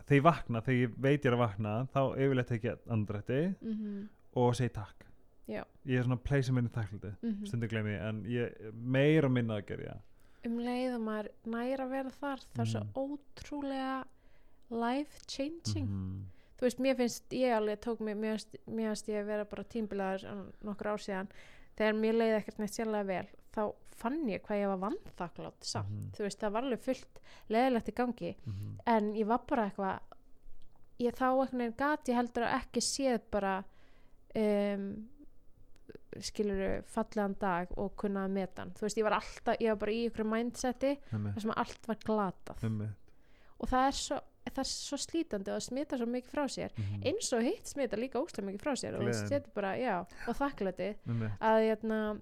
þegar 0.06 0.18
ég 0.18 0.22
vakna 0.26 0.60
þegar 0.62 0.80
ég 0.88 0.94
veit 0.98 1.22
ég 1.22 1.30
er 1.30 1.36
að 1.36 1.42
vakna 1.44 1.74
þá 1.94 2.00
yfirleitt 2.18 2.50
ekki 2.56 2.72
andrætti 2.90 3.40
Mhm, 3.62 4.08
og 4.36 4.54
segi 4.58 4.72
takk 4.74 5.06
Já. 5.50 5.64
ég 5.84 5.98
er 5.98 6.04
svona 6.06 6.16
að 6.20 6.24
pleysa 6.28 6.52
minni 6.56 6.70
þakkliti 6.70 7.10
mhm. 7.22 7.44
stundu 7.50 7.68
gleymi 7.68 7.94
en 8.08 8.22
ég 8.30 8.72
meira 8.74 9.28
minna 9.28 9.58
að 9.60 9.66
gera 9.72 9.96
um 10.46 10.58
leið 10.58 10.94
og 10.96 11.00
maður 11.04 11.30
næra 11.52 11.84
að 11.84 11.90
vera 11.90 12.10
þar 12.20 12.44
það 12.54 12.60
er 12.64 12.70
svo 12.74 12.80
Mhm. 12.80 12.92
ótrúlega 12.94 14.04
life 14.70 15.20
changing 15.26 15.88
Mhm. 15.88 16.24
þú 16.56 16.66
veist, 16.66 16.78
mér 16.80 16.96
finnst 16.96 17.28
ég 17.32 17.56
alveg 17.56 17.80
tók 17.80 17.98
mér 18.00 18.16
mér 18.16 18.38
finnst 18.66 19.08
ég 19.08 19.20
að 19.22 19.26
vera 19.26 19.44
bara 19.44 19.64
tímbilaður 19.64 20.52
nokkur 20.62 20.86
ár 20.94 20.98
síðan 21.02 21.28
þegar 21.76 21.94
mér 22.00 22.14
leiði 22.14 22.36
ekkert 22.40 22.58
neitt 22.58 22.76
sérlega 22.76 23.06
vel 23.06 23.26
þá 23.54 23.74
fann 24.00 24.26
ég 24.28 24.40
hvað 24.42 24.60
ég 24.62 24.68
var 24.68 24.78
vannþakklátt 24.90 25.64
samt, 25.64 25.90
Mhm. 25.90 26.12
þú 26.16 26.22
veist, 26.24 26.38
það 26.40 26.52
var 26.52 26.62
alveg 26.62 26.80
fullt 26.80 27.20
leðilegt 27.50 27.88
í 27.88 27.94
gangi, 27.94 28.36
Mhm. 28.46 28.78
en 28.86 29.14
ég 29.14 29.26
var 29.26 29.40
bara 29.46 29.70
eitthvað 29.70 30.00
ég 31.00 31.14
þá 31.14 31.26
einhvern 31.32 31.58
veginn 31.58 31.76
gat 31.76 32.04
ég 32.08 32.14
heldur 32.14 32.44
að 32.44 32.60
ekki 32.60 32.80
séð 32.80 33.20
bara 33.30 33.64
um, 34.36 35.08
skilur 36.18 36.82
fallegan 36.90 37.34
dag 37.40 37.68
og 37.78 37.94
kunna 37.96 38.24
að 38.26 38.30
meta 38.30 38.62
hann, 38.62 38.72
þú 38.72 38.80
veist, 38.86 38.96
ég 38.98 39.04
var 39.06 39.12
alltaf 39.20 39.56
ég 39.60 39.68
var 39.68 39.76
bara 39.76 39.92
í 39.92 40.08
ykkur 40.10 40.24
mindseti 40.26 40.96
þar 41.10 41.40
sem 41.40 41.50
allt 41.56 41.86
var 41.86 41.96
glatað 41.96 42.64
Einmitt. 42.64 42.90
og 43.60 43.68
það 43.68 43.86
er 43.86 43.92
svo, 44.00 44.18
það 44.50 44.58
er 44.58 44.70
svo 44.70 44.96
slítandi 44.98 45.54
og 45.54 45.62
smita 45.62 45.96
svo 46.00 46.06
mikið 46.06 46.30
frá 46.34 46.44
sér 46.48 46.70
Mhm. 46.76 47.02
eins 47.06 47.32
og 47.32 47.42
hitt 47.42 47.66
smita 47.66 47.96
líka 47.96 48.18
óslega 48.18 48.46
mikið 48.48 48.60
frá 48.64 48.72
sér 48.74 48.94
og 48.94 49.00
Gleðin. 49.02 49.28
já, 49.78 50.06
og 50.28 50.36
þakklæti 50.36 50.96
að 51.40 51.60
hérna 51.68 52.20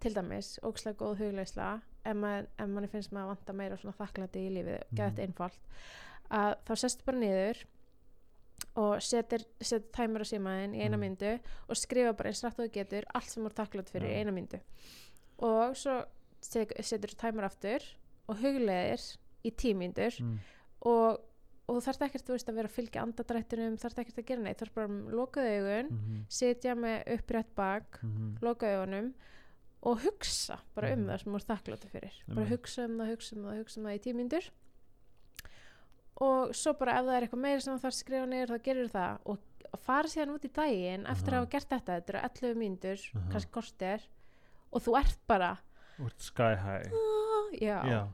til 0.00 0.14
dæmis, 0.14 0.58
óslega 0.62 0.96
góð 0.96 1.16
hugleisla 1.18 1.80
ef, 2.04 2.16
mað, 2.16 2.46
ef 2.58 2.66
manni 2.68 2.88
finnst 2.88 3.12
maður 3.12 3.22
að 3.22 3.36
vanta 3.36 3.52
meira 3.52 3.76
þakklæti 3.76 4.48
í 4.48 4.50
lífið, 4.50 4.82
Mhm. 4.90 4.96
geðt 4.96 5.18
einfalt 5.18 5.58
að 6.30 6.56
þá 6.66 6.74
sestu 6.76 7.04
bara 7.04 7.18
niður 7.18 7.64
og 8.76 9.02
setur, 9.02 9.42
setur 9.60 9.88
tæmur 9.92 10.22
á 10.24 10.26
símaðin 10.28 10.74
í 10.74 10.80
eina 10.82 10.96
Mhm. 10.96 11.00
myndu 11.00 11.38
og 11.68 11.76
skrifa 11.76 12.12
bara 12.16 12.30
eins 12.30 12.42
rætt 12.44 12.58
og 12.58 12.66
þú 12.66 12.72
getur 12.72 13.04
allt 13.14 13.28
sem 13.30 13.42
þú 13.44 13.46
er 13.46 13.58
þakklætt 13.66 13.90
fyrir 13.90 14.08
í 14.10 14.18
eina 14.20 14.32
myndu 14.32 14.60
og 15.38 15.74
svo 15.76 16.04
set- 16.40 16.72
setur 16.84 17.14
tæmur 17.16 17.44
aftur 17.44 17.82
og 18.28 18.36
hugleðir 18.38 19.16
í 19.44 19.50
tímyndur 19.50 20.20
Mm. 20.20 20.38
og, 20.82 21.20
og 21.68 21.76
þú 21.76 21.82
þarft 21.86 22.02
ekkert 22.08 22.24
þú 22.26 22.32
veist 22.36 22.48
að 22.48 22.54
vera 22.54 22.68
að 22.68 22.76
fylgja 22.78 23.02
andadrættinum 23.02 23.76
þarft 23.78 23.98
ekkert 23.98 24.18
að 24.18 24.26
gera 24.26 24.42
neitt, 24.42 24.56
þú 24.58 24.64
þarft 24.64 24.74
bara 24.74 24.88
að 24.88 25.12
loka 25.12 25.40
augun 25.40 25.90
Mhm. 25.90 26.24
sitja 26.28 26.74
með 26.74 27.04
upprétt 27.18 27.54
bak 27.54 28.00
Mhm. 28.02 28.38
loka 28.42 28.66
augunum 28.66 29.14
og 29.82 29.98
hugsa 30.00 30.60
bara 30.74 30.92
um 30.92 31.00
Mhm. 31.00 31.08
það 31.08 31.20
sem 31.22 31.32
þú 31.32 31.36
ert 31.36 31.46
þakkláttur 31.48 31.90
fyrir 31.90 32.12
bara 32.34 32.46
hugsa 32.46 32.84
um 32.84 32.98
það, 32.98 33.10
hugsa 33.16 33.32
um 33.36 33.42
það, 33.44 33.58
hugsa 33.58 33.76
um 33.78 33.84
það 33.84 33.98
í 33.98 34.00
tímyndur 34.00 34.50
og 36.20 36.54
svo 36.54 36.72
bara 36.78 36.98
ef 37.00 37.06
það 37.06 37.16
er 37.16 37.22
eitthvað 37.26 37.42
meira 37.46 37.60
sem 37.60 37.74
þú 37.76 37.80
þarf 37.82 37.94
að 37.94 37.98
skrifa 38.02 38.26
niður 38.26 38.52
þá 38.52 38.62
gerir 38.62 38.88
það. 38.92 39.18
Og, 39.26 39.38
fara 39.82 40.08
síðan 40.08 40.34
út 40.34 40.44
í 40.44 40.50
daginn 40.52 41.06
eftir 41.06 41.32
að 41.32 41.36
Aha. 41.38 41.40
hafa 41.46 41.50
gert 41.50 41.68
þetta, 41.72 41.94
þetta 42.00 42.12
eru 42.12 42.22
11 42.28 42.58
mínútur 42.60 42.98
Aha. 43.16 43.28
kannski 43.32 43.50
korter. 43.52 44.02
Og 44.72 44.82
þú 44.82 44.96
ert 45.00 45.18
bara 45.26 45.52
ert 46.02 46.20
sky 46.20 46.54
high. 46.56 46.90
"Ah", 46.92 47.48
já, 47.60 47.78
Já. 47.88 48.08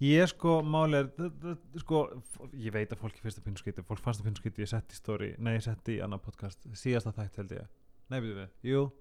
Ég 0.00 0.26
sko, 0.28 0.60
er, 0.96 1.08
þ- 1.18 1.58
sko, 1.80 2.22
ég 2.56 2.72
veit 2.72 2.88
að 2.90 2.98
fólki 2.98 3.20
fyrst 3.20 3.38
að 3.38 3.44
finna 3.44 3.58
skýti, 3.60 3.82
fólk 3.84 3.98
fannst 4.00 4.20
að 4.22 4.24
finna 4.24 4.40
skýti, 4.40 4.62
ég 4.64 4.68
setti 4.68 4.94
í 4.94 4.96
story, 4.96 5.34
nei, 5.38 5.56
ég 5.58 5.62
setti 5.62 5.98
í 5.98 6.02
annar 6.02 6.18
podcast, 6.18 6.58
síðasta 6.72 7.12
þætt 7.12 7.36
held 7.36 7.50
ég, 7.50 7.66
nei, 8.08 8.20
byrju 8.20 8.34
við, 8.38 8.48
jú, 8.62 8.92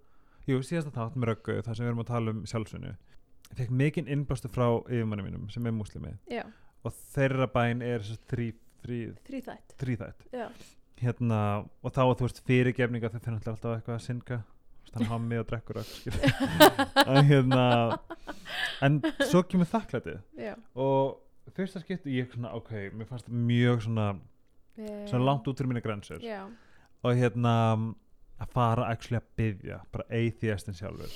jú, 0.45 0.59
síðasta 0.59 0.91
þátt 0.91 1.15
með 1.15 1.29
röggu, 1.31 1.61
þar 1.63 1.75
sem 1.75 1.85
við 1.85 1.89
erum 1.93 2.03
að 2.03 2.07
tala 2.07 2.31
um 2.31 2.43
sjálfsögnu, 2.45 2.91
ég 3.49 3.55
fekk 3.55 3.71
mikinn 3.71 4.07
innblástu 4.11 4.49
frá 4.51 4.67
yfirmanni 4.89 5.23
mínum, 5.23 5.49
sem 5.49 5.65
er 5.65 5.71
muslimi, 5.71 6.17
já, 6.29 6.43
og 6.85 6.95
þeirra 7.13 7.47
bæn 7.53 7.83
er 7.85 8.05
þrý, 8.31 8.51
þrý, 8.83 8.99
þrýþætt 9.27 9.75
þrýþætt, 9.81 10.27
já, 10.33 10.47
hérna, 11.03 11.41
og 11.83 11.95
þá, 11.95 12.01
þú 12.19 12.27
veist, 12.27 12.41
fyrirgefninga, 12.47 13.11
þau 13.13 13.19
finnum 13.25 13.39
alltaf 13.53 13.75
eitthvað 13.75 13.97
að 13.97 14.05
synga, 14.05 14.41
hann 14.95 15.09
hammi 15.13 15.39
og 15.41 15.47
drekkur 15.49 15.81
öll, 15.81 15.89
skilur, 15.89 16.37
en 17.15 17.29
hérna, 17.29 17.63
en 18.85 18.99
svo 19.29 19.43
kemur 19.47 19.69
þakklætið, 19.69 20.21
og 20.79 21.53
fyrsta 21.55 21.81
skipti 21.83 22.17
ég 22.19 22.31
svona 22.33 22.53
ok, 22.57 22.75
mér 22.93 23.09
fannst 23.09 23.27
það 23.29 23.39
mjög 23.49 23.85
svona, 23.87 24.09
svona 24.77 25.25
langt 25.25 25.47
út 25.49 25.59
fyrir 25.59 25.71
minni 25.71 25.83
grensur. 25.83 26.21
Já, 26.23 26.43
og 27.03 27.15
hérna 27.15 27.55
að 28.39 28.53
fara 28.55 28.87
actually 28.91 29.19
að 29.19 29.27
byggja 29.39 29.81
bara 29.91 30.07
atheistin 30.15 30.77
sjálfur 30.77 31.11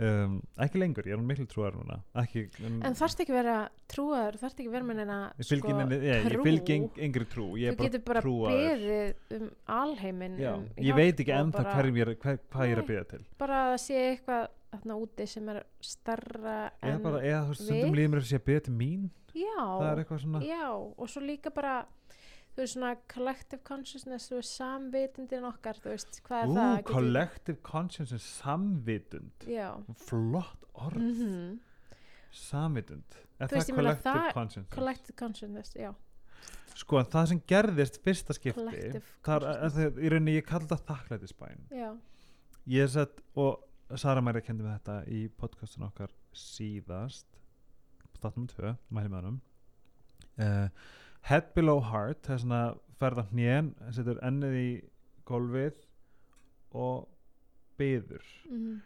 um, 0.00 0.36
ekki 0.64 0.80
lengur, 0.80 1.06
ég 1.08 1.16
er 1.16 1.22
miklu 1.24 1.46
trúar 1.50 1.76
núna. 1.76 1.98
Ekki, 2.22 2.46
um, 2.66 2.78
en 2.86 2.96
þarft 2.98 3.22
ekki 3.24 3.34
vera 3.34 3.56
trúaður, 3.90 4.38
þarft 4.42 4.60
ekki 4.62 4.72
vera 4.72 4.88
með 4.88 5.00
neina 5.02 5.18
sko, 5.40 5.72
ég, 5.94 6.70
eng, 6.76 6.88
engri 7.08 7.28
trú 7.30 7.46
ég 7.60 7.76
þú 7.76 7.86
getur 7.86 8.04
bara 8.06 8.22
beðið 8.26 9.38
um 9.38 9.48
alheiminn 9.78 10.38
Já, 10.42 10.52
um 10.56 10.66
ég 10.82 10.98
veit 10.98 11.22
ekki 11.24 11.34
ennþá 11.36 11.66
hvað 11.70 11.90
ég 11.92 12.76
er 12.76 12.82
að 12.82 12.88
byggja 12.90 13.04
til. 13.14 13.22
bara 13.40 13.62
að 13.72 13.76
sé 13.86 14.00
eitthvað 14.12 14.48
þarna 14.76 14.96
úti 15.00 15.26
sem 15.30 15.52
er 15.54 15.62
starra 15.80 16.56
eða 16.82 16.98
bara, 17.04 17.22
eða 17.22 17.44
þú 17.50 17.58
stundum 17.60 17.96
líður 17.96 18.12
mér 18.12 18.24
að 18.24 18.28
sé 18.32 18.40
að 18.40 18.46
byggja 18.50 18.64
til 18.66 18.74
mín. 18.76 19.06
Já, 19.36 19.60
það 19.60 19.90
er 19.90 20.00
eitthvað 20.02 20.20
svona 20.24 20.40
já 20.46 20.66
og 20.72 21.08
svo 21.12 21.20
líka 21.24 21.52
bara 21.52 21.74
þú 22.56 22.62
veist 22.64 22.74
svona 22.78 22.94
collective 23.12 23.60
consciousness 23.68 24.30
þú 24.30 24.38
veist 24.40 24.56
samvitundin 24.56 25.44
okkar 25.50 25.76
þú 25.82 25.92
veist 25.92 26.20
hvað 26.24 26.42
er 26.42 26.48
Ú, 26.48 26.56
það 26.56 26.82
collective 26.88 27.58
conscience 27.66 28.18
samvitund. 28.40 29.46
Já. 29.50 29.68
Flott 30.08 30.64
orð, 30.74 31.02
mm 31.04 31.58
samvitund. 32.36 33.14
Er 33.40 33.48
Þú 33.48 33.56
veist, 33.56 33.70
það 33.70 33.76
meina, 33.76 33.92
collective 33.94 34.16
það- 34.16 34.34
conscience 34.34 34.68
collective 34.74 35.16
consciousness, 35.16 35.70
já. 35.76 35.94
Sko 36.76 36.98
en 37.00 37.06
það 37.12 37.28
sem 37.30 37.38
gerðist 37.48 37.96
fyrsta 38.04 38.34
skipti 38.36 38.60
consciousness. 38.60 39.06
það, 39.24 40.00
í 40.04 40.10
rauninni 40.12 40.34
ég 40.36 40.44
kalli 40.48 40.66
það 40.68 40.82
þakklætisbæn. 40.90 41.62
Ég 42.66 42.82
er 42.82 42.88
sett 42.92 43.22
og 43.36 43.62
Sara 43.96 44.20
Mæri 44.20 44.42
kendi 44.44 44.64
með 44.66 44.74
þetta 44.80 44.96
í 45.08 45.22
podcastun 45.38 45.86
okkar 45.88 46.10
síðast 46.34 47.26
þáttum 48.20 48.48
tvö, 48.50 48.74
mæli 48.90 49.08
með 49.12 49.20
hannum 49.22 49.40
uh, 50.40 50.68
head 51.30 51.52
below 51.54 51.80
heart 51.90 52.22
það 52.26 52.34
er 52.36 52.42
svona 52.44 52.60
ferða 53.00 53.24
hnén 53.32 53.72
setur 53.92 54.20
ennið 54.24 54.54
í 54.60 54.68
golfið 55.28 55.80
og 56.76 57.08
byður 57.80 58.26
mm 58.50 58.76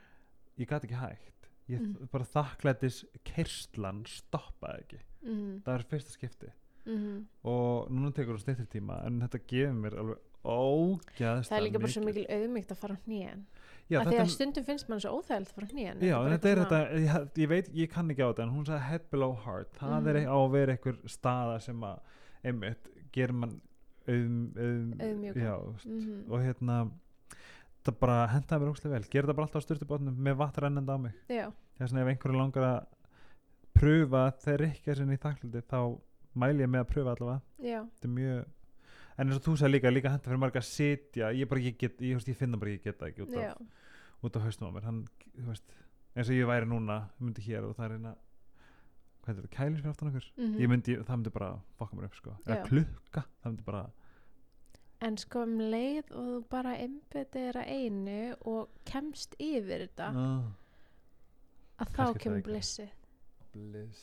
ég 0.60 0.68
gat 0.68 0.84
ekki 0.84 0.98
hægt. 1.00 1.46
Ég 1.70 1.80
Mhm. 1.80 2.08
bara 2.12 2.24
þakklætis 2.24 3.04
kerslan 3.24 4.02
stoppaði 4.04 4.82
ekki. 4.82 4.98
Mm 5.24 5.62
það 5.64 5.74
er 5.78 5.84
fyrsta 5.88 6.12
skipti. 6.16 6.50
Mm 6.86 7.26
og 7.44 7.88
núna 7.90 8.10
tekur 8.12 8.36
það 8.36 8.42
styrtir 8.44 8.68
tíma 8.74 8.98
en 9.06 9.20
þetta 9.20 9.40
gefur 9.46 9.78
mér 9.80 9.96
alveg 10.00 10.18
ógæðslega 10.44 11.48
það 11.48 11.56
er 11.58 11.64
líka 11.66 11.80
bara 11.82 11.92
svo 11.94 12.02
mikil 12.04 12.26
auðmygt 12.32 12.70
að 12.72 12.78
fara 12.80 12.94
að 12.96 13.02
þetta 14.04 14.14
því 14.14 14.20
að 14.24 14.30
stundum 14.34 14.64
finnst 14.64 14.88
mann 14.88 15.00
svo 15.02 15.10
óþægild 15.20 15.48
að 15.50 15.54
fara 15.56 15.66
á 15.68 15.72
hnén 15.74 16.00
Já, 16.08 16.16
en 16.24 16.32
þetta 16.38 16.48
er 16.52 16.60
þetta, 16.62 16.80
ég, 17.04 17.28
ég 17.44 17.48
veit, 17.50 17.68
ég 17.74 17.90
kann 17.92 18.10
ekki 18.10 18.24
á 18.24 18.28
þetta 18.32 18.42
en 18.46 18.54
hún 18.54 18.64
sagði 18.68 18.86
head 18.88 19.04
below 19.10 19.34
heart 19.44 19.72
það 19.80 20.06
er 20.12 20.20
Mhm. 20.20 20.28
á 20.32 20.36
að 20.40 20.50
vera 20.52 20.72
einhver 20.76 20.96
staða 21.06 21.60
sem 21.60 21.80
að 21.80 22.00
einmitt, 22.44 22.88
gerir 23.14 23.34
mann 23.36 23.56
auðm, 24.08 24.38
auðm, 24.56 24.92
Auðmjúkan. 25.00 25.42
já, 25.44 25.54
þú 25.60 25.72
veist, 25.74 25.86
mm 25.90 26.32
og 26.32 26.44
hérna 26.44 26.76
það 27.84 27.98
bara 28.00 28.16
hendaði 28.34 28.60
mér 28.64 28.70
óslega 28.74 28.94
vel. 28.94 29.08
Gerir 29.12 29.28
það 29.30 29.36
bara 29.38 29.46
alltaf 29.48 29.62
á 29.62 29.66
styrtubotnum 29.66 30.16
með 30.26 30.38
vatn 30.40 30.60
rennandi 30.64 30.92
á 30.92 30.98
mig. 31.00 31.14
Þess 31.78 31.92
vegna 31.94 32.02
ef 32.04 32.10
einhverju 32.12 32.36
langar 32.40 32.66
að 32.66 32.80
pröfa 33.80 34.22
þeir 34.44 34.64
ekki 34.68 34.96
sinni 34.98 35.16
í 35.16 35.20
þakkliti 35.22 35.62
þá 35.70 35.78
mæli 36.40 36.64
ég 36.64 36.70
með 36.70 36.84
að 36.84 36.90
pröfa 36.94 37.14
allavega. 37.16 37.40
Já, 37.64 37.80
þetta 37.94 38.08
er 38.10 38.14
mjög 38.16 38.40
en 39.20 39.28
eins 39.28 39.36
og 39.36 39.44
þú 39.44 39.54
sagði 39.60 39.72
líka, 39.74 39.90
líka 39.92 40.12
henda 40.14 40.24
fyrir 40.30 40.40
marga 40.40 40.60
að 40.60 40.68
sitja. 40.68 41.30
Ég 41.36 41.48
bara 41.50 41.60
ekki 41.60 41.78
get, 41.84 42.00
ég, 42.04 42.20
ég 42.30 42.36
finna 42.38 42.60
bara 42.60 42.72
ekki 42.74 42.88
geta 42.90 43.08
ekki 43.10 43.24
út 43.26 43.34
af 43.36 44.36
af 44.36 44.44
haustum 44.46 44.68
á 44.68 44.72
mér. 44.76 44.86
Hann, 44.88 45.00
veist, 45.48 45.74
eins 46.16 46.28
og 46.30 46.36
ég 46.36 46.48
væri 46.48 46.68
núna 46.68 47.00
ég 47.18 47.24
myndi 47.24 47.44
hér 47.48 47.66
og 47.68 47.76
það 47.76 47.86
er 47.88 47.96
eina 47.98 48.14
hvað 49.22 49.28
er 49.28 49.40
þetta, 49.42 49.50
kælis 49.56 49.80
fyrir 49.80 49.90
aftan 49.90 50.08
okkur 50.08 50.26
Mhm. 50.36 50.58
ég 50.60 50.68
myndi, 50.68 50.96
það 51.04 51.16
myndi 51.16 51.30
bara 51.32 51.50
fokka 51.78 51.96
mér 51.96 52.04
upp 52.04 52.14
sko 52.14 52.36
eða 52.46 52.56
Já. 52.56 52.64
klukka, 52.68 53.24
það 53.42 53.50
myndi 53.52 53.64
bara 53.64 53.90
en 55.02 55.16
sko 55.16 55.42
um 55.42 55.58
leið 55.58 56.10
og 56.12 56.24
þú 56.26 56.48
bara 56.50 56.72
einbyttir 56.76 57.56
að 57.56 57.68
einu 57.68 58.36
og 58.44 58.68
kemst 58.84 59.34
yfir 59.38 59.86
þetta 59.88 60.08
ah, 60.08 60.42
að 61.80 61.88
þá 61.88 61.96
það 61.96 62.18
kemur 62.20 62.38
ekki. 62.42 62.50
blissið 62.50 62.90
bliss 63.52 64.02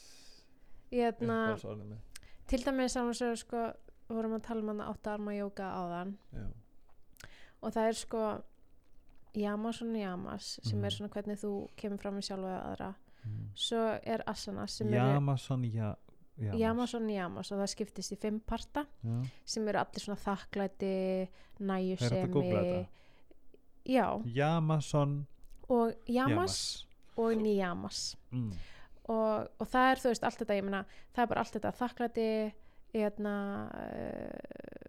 Hérna, 0.92 1.38
uppáhaldsorðið 1.54 1.90
mitt. 1.90 2.22
til 2.48 2.60
dæmis 2.64 2.92
saman 2.96 3.14
svo 3.14 3.36
sko 3.36 3.74
vorum 4.10 4.34
að 4.38 4.44
tala 4.48 4.62
um 4.62 4.68
hann 4.68 4.88
átt 4.88 5.08
arma 5.08 5.32
jóga 5.36 5.68
áðan 5.76 6.16
Já. 6.34 6.48
og 7.62 7.74
það 7.74 7.88
er 7.88 7.94
sko 7.94 8.44
yamas 9.36 9.82
og 9.82 9.88
niyamas 9.90 10.60
sem 10.64 10.80
Mhm. 10.80 10.86
er 10.86 10.90
svona 10.90 11.10
hvernig 11.14 11.40
þú 11.42 11.68
kemur 11.78 12.00
fram 12.00 12.16
með 12.16 12.26
sjálfa 12.30 12.48
eða 12.48 12.66
aðra 12.72 12.96
Mm. 12.96 13.07
Svo 13.58 13.84
er 14.04 14.24
sem 14.78 14.94
eru 14.94 14.98
Jamason 14.98 15.64
ja, 15.68 15.94
yamas 17.10 17.52
og 17.52 17.62
það 17.62 17.72
skiptist 17.74 18.14
í 18.14 18.20
fimm 18.22 18.40
parta 18.46 18.86
Já. 19.02 19.18
sem 19.46 19.68
eru 19.68 19.82
allir 19.82 20.04
svona 20.04 20.20
þakklæti 20.22 20.92
Er 20.92 21.30
næjusemi 21.60 22.86
Jamason 24.36 25.26
og 25.74 25.94
yamas 26.08 26.86
og 27.18 27.34
niyamas. 27.42 28.16
Mm. 28.32 28.52
og, 29.10 29.48
og 29.58 29.68
það 29.68 29.92
er 29.92 30.02
þú 30.04 30.12
veist 30.12 30.24
allt 30.24 30.42
þetta 30.44 30.58
ég 30.60 30.68
meina 30.68 30.86
það 31.16 31.24
er 31.24 31.32
bara 31.32 31.42
allt 31.42 31.58
þetta 31.58 31.72
þakklæti 31.80 32.30
hérna 32.94 33.36
uh, 33.74 34.88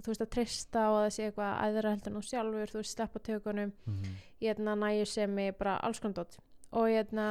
þú 0.00 0.12
veist 0.12 0.24
að 0.24 0.32
trista 0.34 0.84
og 0.90 0.98
að 0.98 1.06
það 1.06 1.14
sé 1.14 1.26
eitthvað 1.28 1.62
æðra 1.66 1.94
heldur 1.94 2.14
nú 2.14 2.22
sjálfur, 2.24 2.72
þú 2.72 2.80
veist 2.80 2.96
sleppa 2.96 3.22
tökunum. 3.24 3.72
Mm. 3.86 4.12
hérna 4.40 4.76
næjusemi, 4.80 5.48
bara 5.58 5.78
alls 5.86 6.00
konar 6.00 6.20
dót. 6.20 6.38
Og 6.70 6.88
hérna 6.88 7.26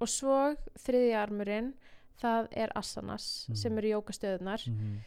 og 0.00 0.08
svo 0.08 0.54
þriðja 0.78 1.22
armurinn 1.26 1.72
það 2.22 2.48
er 2.52 2.72
asanas 2.76 3.46
Mhm. 3.48 3.56
sem 3.56 3.78
eru 3.78 3.88
jókastöðunar 4.00 4.66
Mm. 4.68 4.98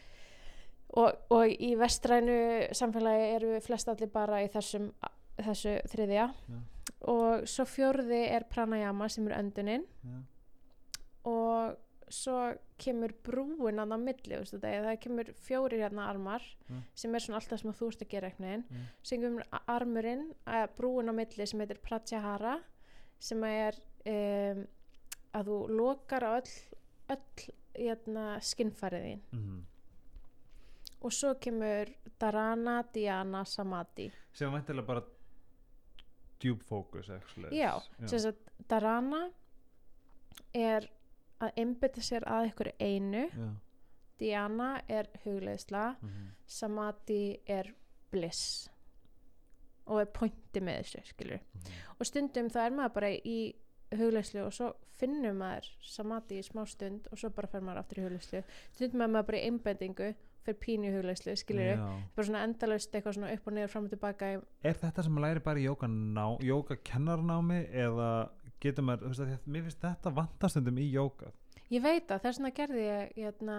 og, 0.94 1.12
og 1.30 1.46
í 1.48 1.76
vestrænu 1.76 2.70
samfélagi 2.72 3.34
eru 3.36 3.54
við 3.56 3.62
flest 3.62 3.88
allir 3.88 4.10
bara 4.12 4.42
í 4.44 4.48
þessum 4.48 4.92
þessu 5.38 5.80
þriðja 5.88 6.32
Já. 6.48 6.58
og 7.02 7.46
svo 7.48 7.64
fjórði 7.64 8.28
er 8.30 8.44
pranayama 8.44 9.08
sem 9.08 9.26
er 9.28 9.38
öndunin 9.38 9.84
Já. 10.04 10.22
og 11.24 11.76
svo 12.10 12.54
kemur 12.80 13.12
brúin 13.22 13.78
að 13.78 13.92
það 13.92 14.00
milli 14.02 14.36
veistu 14.40 14.58
það 14.62 15.00
kemur 15.00 15.28
fjórir 15.46 15.78
hérna 15.84 16.08
armar 16.10 16.42
Mm. 16.70 16.82
sem 16.94 17.14
er 17.14 17.18
svona 17.20 17.38
alltaf 17.40 17.60
sem 17.60 17.70
að 17.70 17.78
þú 17.78 17.86
ert 17.88 18.02
að 18.02 18.08
gera 18.08 18.30
eitthvað 18.30 18.64
Mm. 18.70 18.86
sem 19.02 19.20
kemur 19.20 19.44
armurinn 19.68 20.34
að 20.46 20.68
brúin 20.76 21.08
á 21.10 21.12
milli 21.14 21.46
sem 21.46 21.60
heitir 21.60 21.78
pratyahara 21.78 22.60
sem 23.18 23.44
er 23.44 23.74
um, 24.06 24.66
að 25.34 25.46
þú 25.46 25.58
lokar 25.78 26.24
á 26.26 26.30
öll, 26.40 26.52
öll 27.10 27.50
hérna, 27.74 28.24
skinnfærið 28.40 29.04
þín 29.06 29.20
Mm. 29.32 29.64
og 31.02 31.12
svo 31.12 31.34
kemur 31.40 31.88
dharana, 32.20 32.82
dhyana, 32.92 33.44
samadhi 33.44 34.10
sem 34.32 34.50
væntilega 34.52 34.86
bara 34.86 35.02
djúb 36.40 36.62
fókus 36.62 37.08
já, 37.52 37.80
sem 38.06 38.18
sagt 38.18 38.50
dharana 38.68 39.30
er 40.54 40.88
að 41.40 41.52
einbytta 41.56 42.00
sér 42.04 42.24
að 42.26 42.50
ykkur 42.50 42.72
einu 42.80 43.28
já. 43.30 43.50
dhyana 44.18 44.82
er 44.88 45.06
hugleiðsla 45.24 45.96
Mm. 46.02 46.30
samadhi 46.46 47.40
er 47.46 47.72
bliss 48.10 48.68
og 49.86 50.00
er 50.00 50.06
pointi 50.06 50.60
með 50.60 50.82
þessu 50.82 51.30
Mm. 51.30 51.40
og 52.00 52.06
stundum 52.06 52.48
það 52.50 52.66
er 52.66 52.70
maður 52.70 52.94
bara 52.94 53.08
í 53.10 53.54
hugleyslu 53.92 54.44
og 54.46 54.52
svo 54.52 54.74
finnur 55.00 55.36
maður 55.36 55.68
samadhi 55.90 56.40
í 56.40 56.46
smá 56.46 56.64
stund 56.68 57.08
og 57.12 57.18
svo 57.20 57.30
bara 57.36 57.50
fer 57.50 57.64
maður 57.66 57.82
aftur 57.84 58.00
í 58.02 58.04
hugleyslu 58.06 58.42
stundum 58.76 59.06
maður 59.06 59.28
bara 59.30 59.40
í 59.40 59.46
einbendingu 59.50 60.10
fyrir 60.40 60.56
pínu 60.62 60.88
í 60.88 60.92
hugleyslu, 60.94 61.34
skilur 61.36 61.74
Já. 61.76 61.86
bara 62.16 62.26
svona 62.26 62.42
endalaust 62.48 62.94
eitthvað 62.96 63.16
svona 63.18 63.32
upp 63.34 63.48
og 63.50 63.56
niður 63.56 63.72
fram 63.74 63.88
og 63.88 63.92
tilbaka 63.92 64.30
er 64.64 64.78
þetta 64.80 65.04
sem 65.04 65.12
maður 65.12 65.26
læri 65.26 65.42
bara 65.44 65.60
í 65.60 65.66
jóga, 65.66 65.90
jóga 66.48 66.76
kennarnámi 66.90 67.58
eða 67.84 68.10
getur 68.60 68.86
maður, 68.88 69.12
þú 69.12 69.26
veist 69.26 69.46
mér 69.48 69.66
finnst 69.68 69.84
þetta 69.84 70.12
vantastundum 70.16 70.80
í 70.80 70.88
jóga? 70.94 71.32
Ég 71.70 71.84
veit 71.84 72.08
að 72.10 72.24
þess 72.24 72.40
vegna 72.40 72.50
gerði 72.56 72.84
ég 72.88 73.12
hérna, 73.20 73.58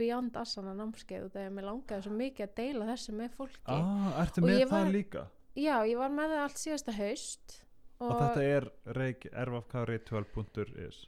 Beyond 0.00 0.36
Asana 0.40 0.74
námskeið 0.76 1.26
og 1.26 1.32
þegar 1.34 1.54
mér 1.56 1.66
langaði 1.68 2.04
svo 2.06 2.12
mikið 2.16 2.46
að 2.46 2.52
deila 2.60 2.86
þessu 2.90 3.14
með 3.16 3.34
fólki. 3.36 3.64
Ah, 3.74 4.12
ertu 4.22 4.44
með 4.44 4.58
ég 4.60 4.68
það 4.70 4.84
var- 4.84 4.92
líka? 4.94 5.24
Já, 5.54 5.74
ég 5.90 5.98
var 5.98 6.12
með 6.14 6.30
það 6.34 6.42
allt 6.44 6.60
síðasta 6.62 6.92
haust 6.96 7.56
og, 8.00 8.16
þetta 8.20 8.42
er 8.42 8.68
reik 8.96 9.26
erfafkari12.is 9.32 11.06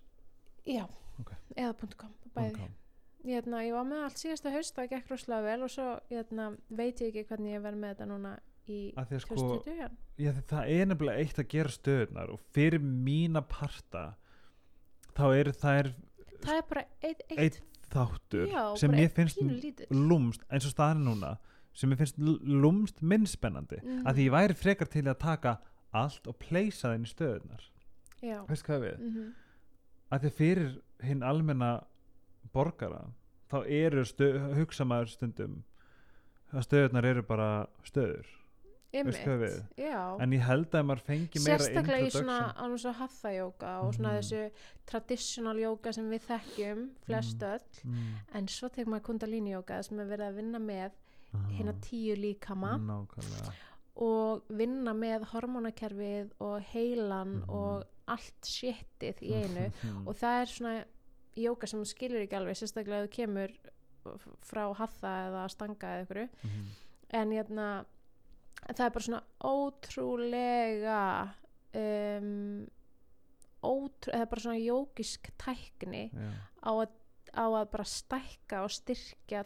já, 0.67 0.87
Ok. 1.21 1.33
eða 1.57 1.75
.com 1.97 2.15
bæði. 2.37 2.69
Hérna, 3.25 3.61
ég 3.63 3.73
var 3.77 3.85
með 3.87 4.01
allt 4.09 4.19
síðasta 4.19 4.51
haust, 4.51 4.75
það 4.75 4.89
gekk 4.97 5.11
rosalega 5.13 5.43
vel 5.47 5.63
og 5.63 5.71
svo 5.71 5.89
hérna, 6.11 6.47
veit 6.75 6.99
ég 7.05 7.13
ekki 7.13 7.27
hvernig 7.29 7.53
ég 7.55 7.63
verð 7.63 7.79
með 7.79 7.93
þetta 7.95 8.09
núna 8.11 8.33
í 8.69 8.79
Af 8.99 9.09
því 9.11 9.15
að 9.19 9.21
sko, 9.23 9.37
2020 9.37 9.77
já. 9.79 10.33
það 10.51 10.73
er 10.75 10.87
nefnilega 10.91 11.19
eitt 11.23 11.39
að 11.39 11.49
gera 11.55 11.69
stöðunar 11.77 12.33
og 12.35 12.41
fyrir 12.55 12.81
mína 12.83 13.43
parta 13.49 14.05
þá 15.15 15.23
er 15.39 15.53
það 15.53 15.79
er 15.83 15.93
það 16.43 16.57
er 16.57 16.67
bara 16.73 16.85
eitt, 17.03 17.23
eitt, 17.31 17.39
eitt 17.39 17.61
þáttur 17.93 18.47
já, 18.51 18.63
sem 18.81 18.95
eitt 18.99 19.15
finnst 19.15 19.39
lúmst 19.91 20.43
eins 20.51 20.67
og 20.67 20.73
staðan 20.75 21.03
er 21.03 21.11
núna 21.13 21.33
sem 21.73 21.91
mér 21.93 22.01
finnst 22.03 22.19
lúmst 22.19 23.03
minn 23.03 23.27
spennandi 23.27 23.79
Mhm. 23.83 24.03
að 24.07 24.15
því 24.19 24.27
ég 24.27 24.35
væri 24.35 24.55
frekar 24.59 24.89
til 24.91 25.03
að 25.07 25.19
taka 25.19 25.59
allt 25.93 26.27
og 26.27 26.39
pleysa 26.39 26.89
það 26.89 26.95
inn 26.99 27.05
í 27.09 27.13
stöðunar 27.13 27.65
veist 28.49 28.67
hvað 28.67 28.81
við? 28.89 28.99
mm 28.99 29.33
að 30.13 30.21
því 30.27 30.31
fyrir 30.37 30.73
hinn 31.01 31.23
almenna 31.25 31.69
borgara 32.53 33.07
þá 33.49 33.63
eru 33.67 34.03
hugsa 34.59 34.85
maður 34.85 35.09
stundum 35.15 35.55
að 36.53 36.67
stöðunar 36.67 37.05
eru 37.09 37.23
bara 37.25 37.47
stöður 37.89 38.29
við? 38.93 39.55
en 40.21 40.33
ég 40.37 40.43
held 40.45 40.75
að 40.77 40.85
maður 40.85 41.01
fengi 41.07 41.41
meira 41.41 41.57
sérstaklega 41.65 42.07
í 42.07 42.13
svona 42.13 42.37
alveg 42.61 42.83
svo 42.85 42.93
hatha 42.99 43.33
jóka 43.33 43.71
og 43.87 43.95
svona 43.97 44.13
Mhm. 44.13 44.21
þessu 44.21 44.51
traditional 44.87 45.57
jóka 45.57 45.93
sem 45.95 46.11
við 46.11 46.21
þekkjum 46.29 46.89
flest 47.07 47.41
Mhm. 47.41 47.49
öll 47.53 47.85
mm. 47.85 48.15
en 48.35 48.47
svo 48.49 48.69
tekur 48.69 48.93
maður 48.93 49.07
kundalini 49.09 49.51
jóka 49.57 49.83
sem 49.83 49.99
er 50.01 50.07
verið 50.13 50.29
að 50.29 50.37
vinna 50.37 50.59
með 50.59 50.91
hérna 51.57 51.73
tíu 51.81 52.15
líkama 52.21 52.77
nákvæmlega 52.79 53.53
og 53.97 54.43
vinna 54.49 54.93
með 54.95 55.27
hormónakerfið 55.33 56.31
og 56.41 56.63
heilan 56.73 57.43
Mhm. 57.43 57.51
og 57.51 57.85
allt 58.09 58.43
shitið 58.45 59.21
í 59.23 59.33
einu 59.35 59.67
og 60.07 60.15
það 60.17 60.41
er 60.43 60.47
svona 60.47 60.85
jóka 61.37 61.67
sem 61.69 61.85
skilur 61.85 62.23
ekki 62.27 62.37
alveg 62.37 62.57
sérstaklega 62.57 63.07
þú 63.07 63.11
kemur 63.11 63.53
frá 64.43 64.75
hatha 64.75 65.13
eða 65.29 65.49
stanga 65.51 65.87
eða 65.87 66.07
ykkur 66.07 66.29
Mhm. 66.45 66.67
en 67.11 67.31
hérna 67.31 67.85
það 68.69 68.87
er 68.87 68.91
bara 68.91 69.05
svona 69.05 69.23
ótrúlega 69.43 71.29
um, 71.75 72.67
ótrú, 73.63 74.11
það 74.13 74.21
er 74.21 74.27
bara 74.27 74.41
svona 74.45 74.61
jókisk 74.61 75.31
tækni 75.39 76.11
Já, 76.13 76.33
á 76.63 76.71
að, 76.83 76.89
á 77.33 77.45
að 77.49 77.71
bara 77.71 77.85
stækka 77.85 78.63
og 78.65 78.71
styrkja 78.71 79.45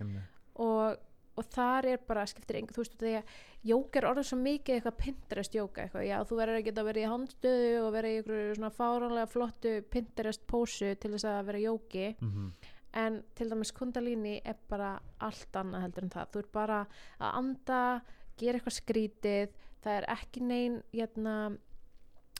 einmitt. 0.00 0.22
og, 0.56 0.96
og 1.36 1.44
þar 1.52 1.86
er 1.86 1.98
bara 2.08 2.26
skiptir 2.26 2.56
engu, 2.60 2.72
þú 2.72 2.82
veist 2.84 2.96
því 3.00 3.12
að 3.18 3.34
jóka 3.66 3.98
er 4.00 4.06
orðið 4.10 4.28
svo 4.30 4.38
mikið 4.40 4.74
eitthvað 4.78 4.96
Pinterest 5.02 5.52
jóka 5.58 5.82
eitthvað, 5.84 6.06
já 6.08 6.16
þú 6.24 6.36
verður 6.40 6.56
að 6.60 6.64
geta 6.70 6.84
verið 6.86 7.02
í 7.02 7.10
handstöðu 7.12 7.74
og 7.82 7.92
verið 7.96 8.10
í 8.14 8.16
einhverju 8.22 8.54
svona 8.56 8.70
fáránlega 8.78 9.26
flottu 9.34 9.74
Pinterest 9.90 10.46
pósu 10.46 10.94
til 10.96 11.10
þess 11.16 11.24
að 11.28 11.44
vera 11.50 11.58
jóki 11.66 12.06
Mhm. 12.22 12.52
en 12.96 13.22
til 13.34 13.50
dæmis 13.50 13.72
kundalíni 13.76 14.40
er 14.44 14.56
bara 14.68 14.98
allt 15.20 15.52
annað 15.52 15.82
heldur 15.82 16.02
en 16.04 16.10
það 16.10 16.30
þú 16.32 16.38
er 16.38 16.46
bara 16.52 16.86
að 17.20 17.34
anda 17.42 18.00
gera 18.38 18.58
eitthvað 18.58 18.80
skrítið 18.80 19.48
það 19.84 19.96
er 19.98 20.04
ekki 20.16 20.40
nein 20.42 20.82
hérna, 20.94 21.58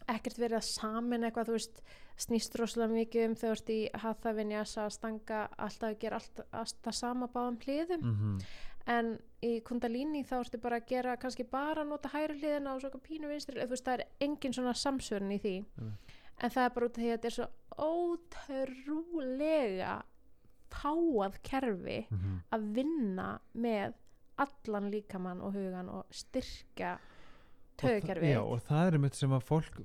ekkert 0.08 0.38
verið 0.38 0.56
að 0.60 0.66
samin 0.70 1.24
eitthvað 1.26 1.48
þú 1.50 1.56
veist, 1.56 1.80
snýst 2.16 2.54
rosalega 2.56 2.94
mikið 2.94 3.24
um 3.28 3.34
þú 3.36 3.48
ert 3.52 3.70
í 3.74 3.78
hatha 4.00 4.32
vinyasa 4.32 4.86
að 4.86 4.92
stanga 4.94 5.40
alltaf 5.58 5.90
að 5.90 5.98
gera 6.00 6.16
allt, 6.20 6.40
allt 6.52 6.78
það 6.86 6.94
sama 6.94 7.26
báðum 7.28 7.58
hliðum 7.60 8.02
Mhm. 8.02 8.38
En 8.86 9.18
í 9.42 9.60
kundalíni 9.66 10.24
þá 10.26 10.36
ertu 10.44 10.58
bara 10.62 10.76
að 10.80 10.86
gera 10.86 11.16
kannski 11.16 11.44
bara 11.50 11.82
að 11.82 11.88
nota 11.88 12.08
hægri 12.12 12.38
hliðina 12.40 12.74
og 12.74 12.80
svo 12.80 12.88
eitthvað 12.90 13.06
pínu 13.08 13.28
vinstri 13.28 13.56
eða 13.58 13.66
þú 13.66 13.74
veist 13.76 13.84
það 13.88 13.98
er 14.00 14.06
engin 14.26 14.52
svona 14.56 14.74
samsvörn 14.74 15.32
í 15.34 15.38
því. 15.42 15.54
Mm. 15.80 15.92
en 16.38 16.50
það 16.50 16.64
er 16.64 16.70
bara 16.74 16.86
út 16.86 16.98
af 16.98 17.02
því 17.02 17.08
að 17.08 17.16
þetta 17.16 17.26
er 17.26 17.36
svo 17.36 17.46
ótrúlega 18.66 20.02
fáað 20.76 21.36
kerfi 21.46 22.06
Mhm. 22.10 22.40
að 22.52 22.66
vinna 22.74 23.28
með 23.56 23.94
allan 24.38 24.90
líkamann 24.90 25.40
og 25.42 25.54
hugan 25.54 25.88
og 25.88 26.04
það- 26.10 26.98
tögukerfið 27.78 28.32
Já, 28.34 28.40
og 28.42 28.60
það 28.62 28.92
er 28.92 28.98
mitt 28.98 29.14
sem 29.14 29.30
að 29.30 29.42
fólk 29.44 29.84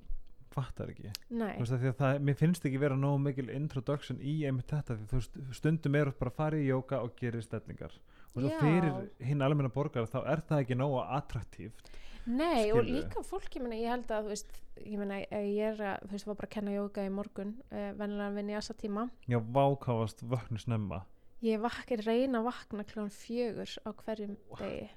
fattar 0.51 0.87
ekki. 0.89 1.11
Veist, 1.29 1.71
það, 1.97 2.19
mér 2.19 2.35
finnst 2.35 2.65
ekki 2.65 2.77
vera 2.79 2.95
nógu 2.95 3.21
mikil 3.21 3.49
introduction 3.49 4.17
í 4.19 4.41
einmitt 4.45 4.67
þetta 4.67 4.97
því 4.97 5.07
veist, 5.11 5.37
stundum 5.55 5.95
er 5.95 6.11
bara 6.11 6.29
að 6.31 6.35
fara 6.35 6.57
í 6.57 6.67
jóka 6.67 7.01
og 7.01 7.15
gerir 7.15 7.41
stellingar 7.41 7.91
og 8.31 8.43
svo 8.43 8.51
fyrir 8.59 9.27
hinn 9.27 9.41
almenna 9.45 9.71
borgar 9.73 10.07
þá 10.09 10.21
er 10.23 10.43
það 10.47 10.63
ekki 10.65 10.77
nógu 10.79 11.01
attraktíft 11.03 11.91
Nei, 12.21 12.69
og 12.69 12.83
Skilurðu? 12.83 12.91
líka 12.99 13.21
fólk, 13.25 13.47
ég 13.57 13.63
meina, 13.65 13.77
ég 13.81 13.89
held 13.89 14.11
að, 14.13 14.27
veist, 14.29 14.59
ég 14.77 14.99
meina, 14.99 15.15
eh, 15.33 15.47
ég 15.57 15.71
er 15.71 15.79
að, 15.95 16.03
þú 16.05 16.11
veist, 16.13 16.27
var 16.29 16.35
bara 16.37 16.49
að 16.51 16.53
kenna 16.53 16.75
jóga 16.75 17.05
í 17.07 17.09
morgun, 17.09 17.55
uh, 17.71 17.87
venjulega 17.97 18.35
vinn 18.35 18.51
í 18.53 18.57
assa 18.59 18.75
tíma. 18.77 19.07
Já, 19.25 19.39
vákáfast 19.41 20.21
vöknu 20.29 20.61
snemma 20.61 20.99
Ég 21.41 21.57
vakna, 21.57 21.97
reyna 22.05 22.37
að 22.43 22.51
vakna 22.51 22.83
kljóðan 22.85 23.13
fjögur 23.15 23.71
á 23.81 23.89
hverjum 24.03 24.35
degi. 24.59 24.89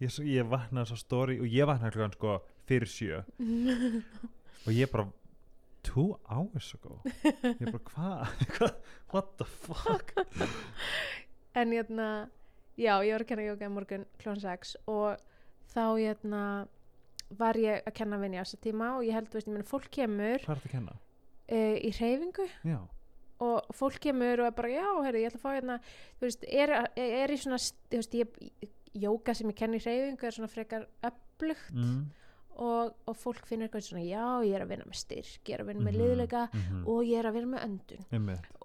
Ég, 0.00 0.14
ég 0.32 0.46
vaknaði 0.48 0.88
svo 0.88 0.96
stóri 0.96 1.36
og 1.36 1.52
ég 1.52 1.68
vaknaði 1.68 1.92
klukkan 1.98 2.14
sko 2.16 2.36
fyrir 2.70 2.88
sjö 2.88 3.18
og 4.64 4.70
ég 4.72 4.88
bara 4.88 5.10
two 5.84 6.14
hours 6.32 6.70
ago 6.78 7.02
ég 7.04 7.68
bara 7.68 7.82
hvað 7.90 8.32
hva? 8.56 8.70
what 9.12 9.36
the 9.36 9.44
fuck 9.44 10.14
en 11.52 11.76
hérna, 11.76 12.08
já, 12.76 12.94
ég 13.04 13.12
var 13.14 13.24
að 13.24 13.28
kenna 13.32 13.48
jóga 13.48 13.66
í 13.66 13.72
morgun 13.74 14.06
kljóðan 14.20 14.40
sex 14.44 14.76
og 14.86 15.16
þá, 15.72 15.82
hérna, 15.98 16.44
var 17.38 17.58
ég 17.60 17.84
að 17.86 17.94
kenna 18.00 18.18
vinn 18.18 18.34
í 18.34 18.40
assa 18.42 18.58
tíma 18.62 18.96
og 18.98 19.04
ég 19.06 19.14
held, 19.14 19.28
veist, 19.34 19.46
ég 19.48 19.54
meina, 19.54 19.66
fólk 19.68 19.90
kemur 19.94 20.38
hvað 20.44 20.56
er 20.56 20.62
þetta 20.64 20.70
að 20.70 20.74
kenna? 20.76 20.96
uh, 21.50 21.76
í 21.78 21.90
hreyfingu 21.98 22.48
Já, 22.66 22.78
og 23.40 23.70
fólk 23.74 24.00
kemur 24.04 24.42
og 24.42 24.50
er 24.50 24.56
bara, 24.56 24.68
já, 24.74 24.86
heyrðu, 25.06 25.22
ég 25.22 25.30
ætla 25.30 25.38
að 25.40 25.44
fá 25.46 25.52
hérna, 25.56 25.76
þú 26.18 26.26
veist, 26.28 26.46
er, 26.50 26.72
er 27.00 27.30
í 27.32 27.38
svona, 27.40 27.60
þú 27.90 28.00
veist, 28.02 28.16
ég, 28.18 28.72
jóga 29.00 29.34
sem 29.38 29.52
ég 29.52 29.56
kenni 29.60 29.78
í 29.78 29.84
hreyfingu 29.84 30.26
er 30.26 30.34
svona 30.36 30.50
frekar 30.50 30.88
upplugt 31.06 31.70
mm. 31.72 32.00
og, 32.66 32.90
og 33.08 33.16
fólk 33.16 33.46
finnur 33.46 33.68
eitthvað 33.68 33.86
svona, 33.86 34.02
já, 34.04 34.24
ég 34.48 34.56
er 34.58 34.64
að 34.66 34.72
vinna 34.74 34.88
með 34.90 34.98
styrk, 35.04 35.40
ég 35.46 35.54
er 35.54 35.62
að 35.62 35.70
vinna 35.70 35.86
með 35.86 35.94
Mhm, 35.94 36.02
liðleika 36.02 36.42
mhm. 36.50 36.82
og 36.90 37.00
ég 37.06 37.22
er 37.22 37.30
að 37.30 37.38
vinna 37.38 37.52
með 37.54 37.66
öndun 37.68 38.04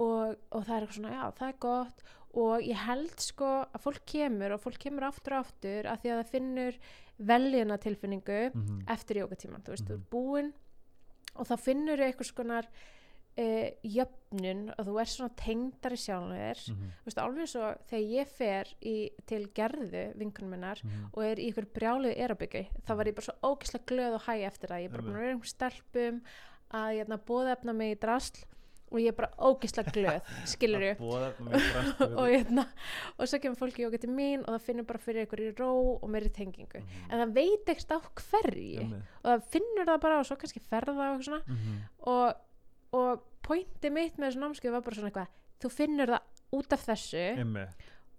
og, 0.01 0.36
og 0.49 0.66
það 0.66 0.76
er 0.82 0.95
svona, 0.97 1.14
já, 1.14 1.24
það 1.38 1.47
er 1.53 1.60
gott 1.70 2.03
og 2.36 2.61
ég 2.61 2.75
held 2.86 3.15
sko 3.19 3.45
að 3.65 3.81
fólk 3.81 4.05
kemur 4.05 4.51
og 4.55 4.61
fólk 4.61 4.77
kemur 4.79 5.07
aftur 5.07 5.33
og 5.38 5.45
aftur 5.45 5.88
að 5.88 6.01
því 6.03 6.11
að 6.11 6.19
það 6.23 6.31
finnur 6.33 6.79
veljuna 7.19 7.77
tilfinningu 7.79 8.51
Mhm. 8.53 8.81
eftir 8.91 9.15
jógatíman, 9.23 9.63
þú 9.63 9.71
veist, 9.71 9.86
þú 9.88 9.95
Mhm. 9.95 10.01
er 10.01 10.09
búinn 10.11 10.53
og 11.36 11.47
þá 11.47 11.55
finnur 11.59 11.97
þau 11.97 12.07
eitthvað 12.11 12.31
skonar 12.33 12.67
uh, 13.38 13.69
jöfnun 13.83 14.69
og 14.79 14.86
þú 14.88 14.93
er 15.01 15.05
svona 15.11 15.36
tengdari 15.36 15.97
sjálfur 15.99 16.38
þér 16.39 16.69
Mhm. 16.71 16.91
þú 17.03 17.05
veist, 17.05 17.17
alveg 17.17 17.47
svo 17.51 17.75
þegar 17.89 18.11
ég 18.11 18.27
fer 18.27 18.65
í, 18.81 19.09
til 19.25 19.47
gerðu 19.47 20.15
vinkunum 20.15 20.49
minnar 20.51 20.79
Mhm. 20.83 21.09
og 21.13 21.23
er 21.23 21.36
í 21.36 21.51
ykkur 21.51 21.65
brjáluð 21.73 22.17
erabyggi 22.17 22.67
þá 22.88 22.95
var 22.95 23.05
ég 23.05 23.15
bara 23.15 23.25
svo 23.25 23.36
ógislega 23.43 23.86
glöð 23.86 24.13
og 24.15 24.21
hæg 24.21 24.41
eftir 24.47 24.67
það 24.69 24.81
ég 24.81 24.86
er 24.86 24.89
bara 24.89 25.03
búin 25.03 25.15
að 25.15 25.19
vera 25.19 25.33
einhver 25.33 25.53
stelpum 25.53 26.21
að 26.71 26.95
ég 26.95 27.09
er 27.09 27.17
bóðefna 27.17 27.75
mig 27.75 27.97
í 27.97 27.99
drasl 27.99 28.45
og 28.95 29.01
ég 29.03 29.11
er 29.11 29.17
bara 29.17 29.29
ógislega 29.37 29.91
glöð 29.91 30.21
skilur 30.53 30.85
brast 30.95 32.01
og, 32.19 32.25
hérna, 32.31 32.65
og 33.19 33.27
svo 33.29 33.39
kemur 33.43 33.59
fólki 33.59 33.83
jóka 33.85 33.99
til 34.01 34.09
mín 34.15 34.43
og 34.45 34.55
það 34.55 34.65
finnur 34.69 34.87
bara 34.89 34.99
fyrir 35.03 35.27
í 35.27 35.53
ró 35.59 35.69
og 36.01 36.09
meiri 36.09 36.29
tengingu 36.31 36.79
Mhm. 36.81 37.11
en 37.11 37.19
það 37.21 37.33
veit 37.35 37.71
ekkert 37.75 37.91
á 37.91 37.99
hverju 37.99 38.79
Einmitt. 38.81 39.03
og 39.23 39.29
það 39.31 39.47
finnur 39.55 39.85
það 39.91 40.01
bara 40.07 40.19
og 40.19 40.25
svo 40.29 40.35
kannski 40.41 40.61
ferða 40.69 41.09
og 41.15 41.23
svona 41.23 41.41
Mhm. 41.47 41.81
og, 42.07 42.35
og 42.93 43.23
pointi 43.45 43.89
mitt 43.91 44.17
með 44.17 44.31
þessu 44.31 44.41
námskeið 44.45 44.71
var 44.71 44.81
bara 44.81 44.95
svona 44.95 45.11
eitthvað 45.11 45.27
þú 45.61 45.71
finnur 45.71 46.07
það 46.15 46.21
út 46.55 46.73
af 46.73 46.85
þessu 46.87 47.67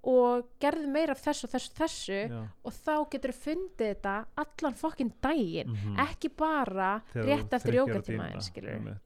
og 0.06 0.44
gerðu 0.62 0.86
meira 0.92 1.14
af 1.16 1.22
þessu 1.24 1.48
og 1.48 1.50
þessu, 1.50 1.70
þessu 1.74 2.18
Já. 2.30 2.42
og 2.64 2.72
þá 2.72 2.92
getur 3.10 3.32
þú 3.34 3.38
fundið 3.42 3.88
þetta 3.90 4.12
allan 4.38 4.74
fokkin 4.78 5.12
daginn 5.24 5.72
Mhm. 5.72 5.96
ekki 5.98 6.28
bara 6.36 7.02
Þegar 7.12 7.26
rétt 7.26 7.52
eftir 7.56 7.72
þriggja 7.72 7.82
ára 7.82 7.96
jókatíma 7.96 8.26
tíma, 8.30 8.42
skilur 8.46 8.70
einmitt. 8.76 9.05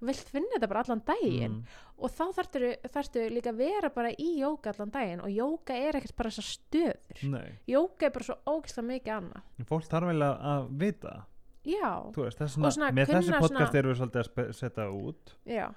Vilt 0.00 0.28
finna 0.28 0.48
þetta 0.56 0.68
bara 0.68 0.80
allan 0.84 1.02
daginn. 1.06 1.52
Mhm. 1.52 1.64
og 1.98 2.10
þá 2.10 2.24
þarftu 2.36 3.22
líka 3.32 3.48
að 3.52 3.56
vera 3.56 3.88
bara 3.88 4.10
í 4.10 4.38
jóka 4.40 4.72
allan 4.74 4.90
daginn 4.90 5.20
og 5.20 5.28
jóka 5.32 5.70
er 5.74 5.96
ekkert 5.96 6.16
bara 6.16 6.30
þessar 6.30 6.48
stöður. 6.60 7.56
Jóka 7.66 8.02
er 8.06 8.10
bara 8.10 8.24
svo 8.24 8.36
ógislega 8.46 8.86
mikið 8.90 9.14
annað. 9.16 9.42
Fólk 9.66 9.84
þarf 9.88 10.06
vel 10.06 10.20
að- 10.22 10.68
vita. 10.78 11.26
Já, 11.66 12.12
veist, 12.14 12.38
vegna, 12.38 12.70
svona 12.70 12.92
með 12.92 13.06
þessi 13.06 13.32
podcast 13.40 13.72
svona- 13.72 13.78
erum 13.78 13.92
við 13.92 13.98
svolítið 13.98 14.20
að 14.36 14.52
setja 14.54 14.84
út 14.92 15.34
já. 15.46 15.74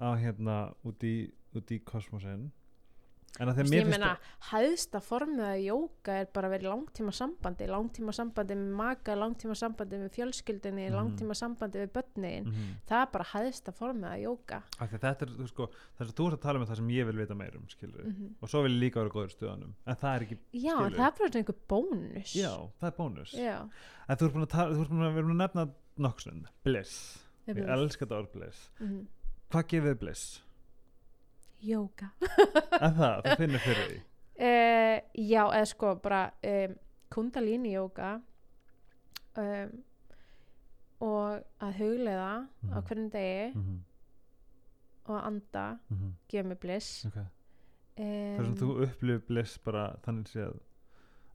á 0.00 0.08
hérna 0.16 0.74
út 0.84 0.98
í, 1.04 1.30
út 1.54 1.66
í 1.70 1.80
kosmosin 1.84 2.50
ég 3.36 3.86
meina, 3.90 4.16
hæðsta 4.50 5.00
formið 5.04 5.44
að 5.44 5.58
jóka 5.66 6.14
er 6.22 6.28
bara 6.32 6.48
að 6.48 6.52
vera 6.54 6.64
í 6.64 6.70
langtíma 6.72 7.12
sambandi 7.12 7.66
langtíma 7.68 8.12
sambandi 8.16 8.54
með 8.56 8.70
maka, 8.78 9.14
langtíma 9.14 9.54
sambandi 9.58 9.98
með 10.00 10.10
fjölskyldinni, 10.16 10.86
Mhm. 10.88 10.96
langtíma 10.96 11.34
sambandi 11.36 11.78
við 11.84 11.90
börnin, 11.92 12.46
Mhm. 12.46 12.80
það 12.88 13.02
er 13.02 13.10
bara 13.12 13.24
hæðsta 13.24 13.72
formið 13.76 14.08
að 14.08 14.22
jóka 14.24 14.62
þetta 14.78 15.22
er, 15.22 15.28
þú 15.36 15.48
sko, 15.48 15.68
þess 15.98 16.10
að 16.10 16.14
þú 16.16 16.26
ert 16.26 16.38
að 16.38 16.40
tala 16.40 16.58
um 16.60 16.66
það 16.66 16.76
sem 16.76 16.88
ég 16.88 17.06
vil 17.06 17.16
vita 17.16 17.34
meir 17.34 17.56
um, 17.56 17.66
skilur 17.68 18.04
mm 18.06 18.34
og 18.40 18.48
svo 18.48 18.62
vil 18.62 18.72
ég 18.72 18.80
líka 18.80 18.94
vera 19.02 19.10
góður 19.10 19.30
í 19.30 19.36
stöðanum 19.36 19.72
en 19.86 19.96
það 19.96 20.16
er 20.16 20.20
ekki, 20.26 20.38
já, 20.54 20.76
Skilurðu? 20.76 20.96
það 20.96 21.06
er 21.06 21.14
bara 21.18 21.40
einhver 21.40 21.60
bónus 21.68 22.32
já, 22.34 22.70
það 22.80 22.86
er 22.88 22.96
bónus 22.96 23.32
já, 23.34 23.68
en 24.08 24.16
þú 24.16 24.24
ert 24.26 24.32
búin 24.34 24.46
að 24.46 24.48
tala, 24.48 24.74
þú 24.74 24.80
ert 24.80 24.90
búin 24.90 25.06
að 25.06 25.14
búin 25.14 25.36
að 25.36 25.42
nefna 25.44 25.70
nokksund, 25.98 26.46
bliss, 26.64 27.18
ég 27.48 27.56
ég 27.56 27.64
veit. 27.66 27.68
elska 27.68 28.06
þetta 28.06 28.18
orð 28.22 28.32
bliss 28.32 28.70
Mhm. 28.80 29.06
hvað 29.50 29.64
þið 29.68 29.98
bliss? 29.98 30.42
Jóka 31.60 32.10
en 32.80 32.94
það, 32.94 33.22
þú 33.24 33.36
finnir 33.36 33.58
fyrir 33.64 33.86
því 33.88 33.98
uh, 34.46 35.00
já, 35.30 35.42
eða 35.46 35.64
sko 35.66 35.94
bara 36.02 36.22
um, 36.44 36.74
kundalíni 37.10 37.72
jóka 37.76 38.20
um, 39.38 39.72
og 41.06 41.42
að 41.60 41.72
hugleiða 41.80 42.26
á 42.26 42.38
Mhm. 42.62 42.82
hvernig 42.88 43.12
degi 43.12 43.52
mm 43.54 43.62
-hmm. 43.62 43.80
og 45.04 45.16
að 45.20 45.26
anda 45.26 45.78
Mm 45.90 45.96
-hmm. 45.96 46.12
gefa 46.28 46.48
mig 46.48 46.58
bliss 46.58 47.04
okay. 47.06 47.22
um, 47.22 48.36
það 48.36 48.40
er 48.40 48.44
sem 48.44 48.54
þú 48.56 48.82
upplifir 48.82 49.26
bliss 49.26 49.58
bara 49.58 49.96
þannig 50.04 50.26
séð 50.28 50.58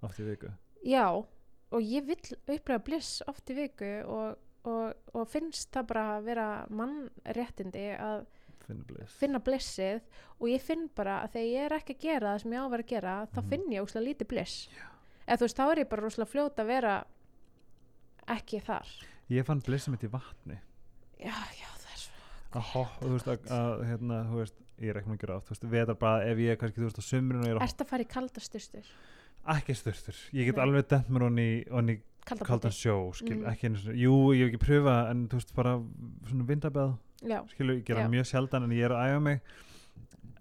oft 0.02 0.20
í 0.20 0.24
viku 0.24 0.52
Já, 0.86 1.08
og 1.72 1.82
ég 1.82 2.06
vill 2.08 2.38
upplega 2.48 2.80
bliss 2.80 3.22
oft 3.28 3.50
í 3.50 3.54
viku 3.56 4.04
og, 4.06 4.36
og, 4.64 4.94
og 5.14 5.28
finnst 5.28 5.72
það 5.76 5.88
bara 5.88 6.18
að 6.18 6.24
vera 6.24 6.66
mannréttindi 6.70 7.98
að 8.00 8.26
bliss 8.68 9.14
finna 9.20 9.40
blissið 9.40 10.02
og 10.40 10.48
ég 10.50 10.62
finn 10.62 10.90
bara 10.96 11.24
að 11.26 11.32
þegar 11.36 11.48
ég 11.52 11.66
er 11.66 11.76
ekki 11.80 11.94
að 11.96 12.02
gera 12.02 12.34
það 12.36 12.42
sem 12.42 12.52
ég 12.52 12.60
á 12.62 12.66
að 12.68 12.86
gera 12.88 13.16
þá 13.34 13.40
Mhm. 13.42 13.50
finn 13.50 13.72
ég 13.72 13.82
óslega 13.84 14.08
lítið 14.08 14.28
bliss 14.28 14.70
eða 15.28 15.38
þú 15.38 15.42
veist, 15.48 15.58
þá 15.58 15.72
er 15.72 15.78
ég 15.84 15.90
bara 15.90 16.02
rosalega 16.02 16.32
fljót 16.32 16.56
að 16.60 16.66
vera 16.68 17.06
ekki 18.28 18.60
þar. 18.64 18.88
Ég 19.32 19.46
fann 19.46 19.62
blissið 19.62 19.92
mitt 19.96 20.04
í 20.04 20.10
vatni. 20.12 20.58
Já, 21.22 21.32
já, 21.56 21.70
það 21.78 21.94
er 21.94 22.02
svo 22.02 22.60
að 22.60 22.68
hopp, 22.74 23.00
þú 23.02 23.12
veist, 23.16 23.28
að, 23.28 23.48
að 23.56 23.84
hérna, 23.90 24.20
þú 24.30 24.36
veist, 24.42 24.56
ég 24.82 24.90
er 24.90 25.00
ekki 25.02 25.18
gera 25.22 25.36
oft, 25.38 25.48
þú 25.48 25.56
veist, 25.56 25.68
vetar 25.72 25.96
bara 26.02 26.24
ef 26.28 26.38
ég 26.38 26.52
er 26.52 26.58
kannski, 26.62 26.82
þú 26.82 26.88
veist, 26.90 27.00
á 27.02 27.04
sumrinu 27.06 27.40
og 27.42 27.46
ég 27.48 27.52
er 27.56 27.60
að 27.62 27.68
Ertu 27.68 27.86
að 27.86 27.92
fara 27.92 28.04
í 28.04 28.10
kalda 28.12 28.40
styrstur? 28.44 28.86
ekki 29.52 29.74
styrtur, 29.76 30.18
ég 30.38 30.46
get 30.46 30.56
Nei. 30.58 30.64
alveg 30.66 30.88
dæmt 30.88 31.10
mér 31.10 31.24
honni, 31.26 31.48
honni 31.72 32.02
Kalda 32.26 32.46
kaldan 32.46 32.72
sjó, 32.72 33.10
skil, 33.18 33.40
Mm. 33.42 33.48
ekki 33.50 33.70
jú, 33.98 34.14
ég 34.38 34.46
hef 34.46 34.52
ekki 34.54 34.60
pröfa 34.62 35.10
en 35.10 35.28
þú 35.28 35.40
veist, 35.40 35.56
bara 35.56 35.72
svona 36.30 36.46
vindabeð 36.46 36.98
Já, 37.22 37.42
skilu, 37.54 37.76
ég 37.78 37.86
gera 37.86 38.06
Já. 38.06 38.10
mjög 38.10 38.26
sjaldan 38.32 38.64
en 38.66 38.72
ég 38.76 38.88
er 38.88 38.96
að 38.96 39.12
æfa 39.12 39.22
mig. 39.22 39.42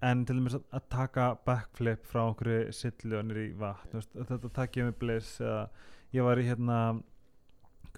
En 0.03 0.25
til 0.25 0.37
dæmis 0.39 0.55
að, 0.57 0.83
taka 0.89 1.27
backflip 1.45 2.07
frá 2.09 2.23
einhverju 2.25 2.73
sillu 2.73 3.19
og 3.19 3.27
nýri 3.29 3.51
í 3.51 3.57
vatn, 3.61 3.99
veist, 3.99 4.15
þetta 4.17 4.49
takk 4.57 4.79
ég 4.81 4.87
með 4.89 4.99
bliss 5.03 5.35
eða 5.45 5.69
ég 6.17 6.25
var 6.25 6.41
í 6.41 6.47
hérna 6.49 6.79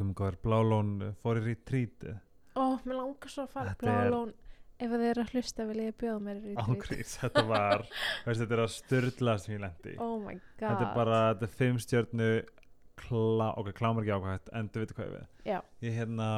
góður, 0.03 0.39
blálón 0.43 0.95
fór 1.23 1.39
í 1.39 1.45
retreatið, 1.47 2.17
ó, 2.59 2.65
mér 2.83 2.97
langar 2.99 3.31
svo 3.31 3.45
að 3.47 3.53
fara 3.55 3.75
Þetta 3.75 3.87
er- 3.93 4.09
Blálón, 4.11 4.33
ef 4.83 4.91
það 4.91 5.05
er 5.11 5.21
að 5.23 5.31
hlusta 5.37 5.67
vil 5.69 5.79
ég 5.85 5.95
bjóða 6.01 6.23
mér 6.27 6.41
í 6.43 6.55
ágrís 6.59 7.15
þetta 7.23 7.45
var, 7.47 7.85
veist, 8.27 8.41
þetta 8.43 8.57
er 8.57 8.65
að 8.65 8.73
styrla 8.75 9.37
sem 9.39 9.55
ég 9.55 9.63
lendi 9.63 9.95
Oh 10.03 10.17
my 10.19 10.35
god 10.59 10.67
þetta 10.73 10.89
er 10.89 10.95
bara, 10.97 11.21
þetta 11.35 11.49
er 11.49 11.55
fimm 11.61 11.79
stjörnu 11.79 12.31
klá, 13.03 13.49
ok, 13.57 13.71
klámar 13.79 14.03
ekki 14.03 14.17
ákvæmt 14.17 14.53
en 14.59 14.69
þú 14.73 14.83
veitur 14.83 14.99
hvað 14.99 15.07
ég 15.09 15.15
við. 15.15 15.29
Já. 15.53 15.59
ég 15.87 15.97
hérna 16.01 16.29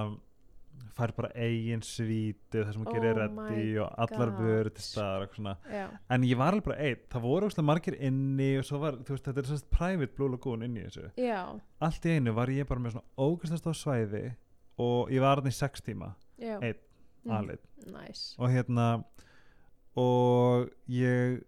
fær 0.95 1.11
bara 1.17 1.31
eigin 1.35 1.81
svíti 1.83 2.61
það 2.61 2.73
sem 2.77 2.85
að 2.87 2.95
gera 3.01 3.25
my 3.35 3.63
og 3.83 3.97
allar 4.05 4.31
God. 4.31 4.41
vörur 4.45 4.71
til 4.77 4.85
staðar 4.85 5.25
og 5.27 5.35
svona. 5.35 5.57
Já, 5.73 5.87
en 6.15 6.23
ég 6.29 6.39
var 6.39 6.53
alveg 6.55 6.65
bara 6.69 6.79
einn, 6.87 7.01
það 7.11 7.25
voru 7.27 7.49
óslega 7.51 7.67
margir 7.67 7.97
inni 7.99 8.51
og 8.61 8.65
svo 8.69 8.79
var, 8.85 8.99
veist, 9.09 9.25
þetta 9.27 9.43
er 9.43 9.51
svona 9.51 9.73
private 9.75 10.15
Blue 10.15 10.31
Lagoon 10.31 10.63
inni 10.69 10.85
þessu. 10.87 11.09
Já, 11.19 11.41
allt 11.83 12.07
í 12.07 12.15
einu 12.19 12.35
var 12.37 12.53
ég 12.55 12.69
bara 12.71 12.81
með 12.85 12.95
svona 12.97 13.27
ógæstast 13.27 13.67
á 13.67 13.73
svæði 13.75 14.25
og 14.79 15.11
ég 15.11 15.21
var 15.25 15.43
hann 15.43 15.51
í 15.51 15.55
sex 15.55 15.83
tíma. 15.83 16.15
Einn, 16.39 16.75
Mm, 17.25 17.33
alveg. 17.33 17.59
Nice. 17.89 18.35
Og 18.37 18.51
hérna 18.53 19.03
og 19.97 20.69
ég 20.93 21.39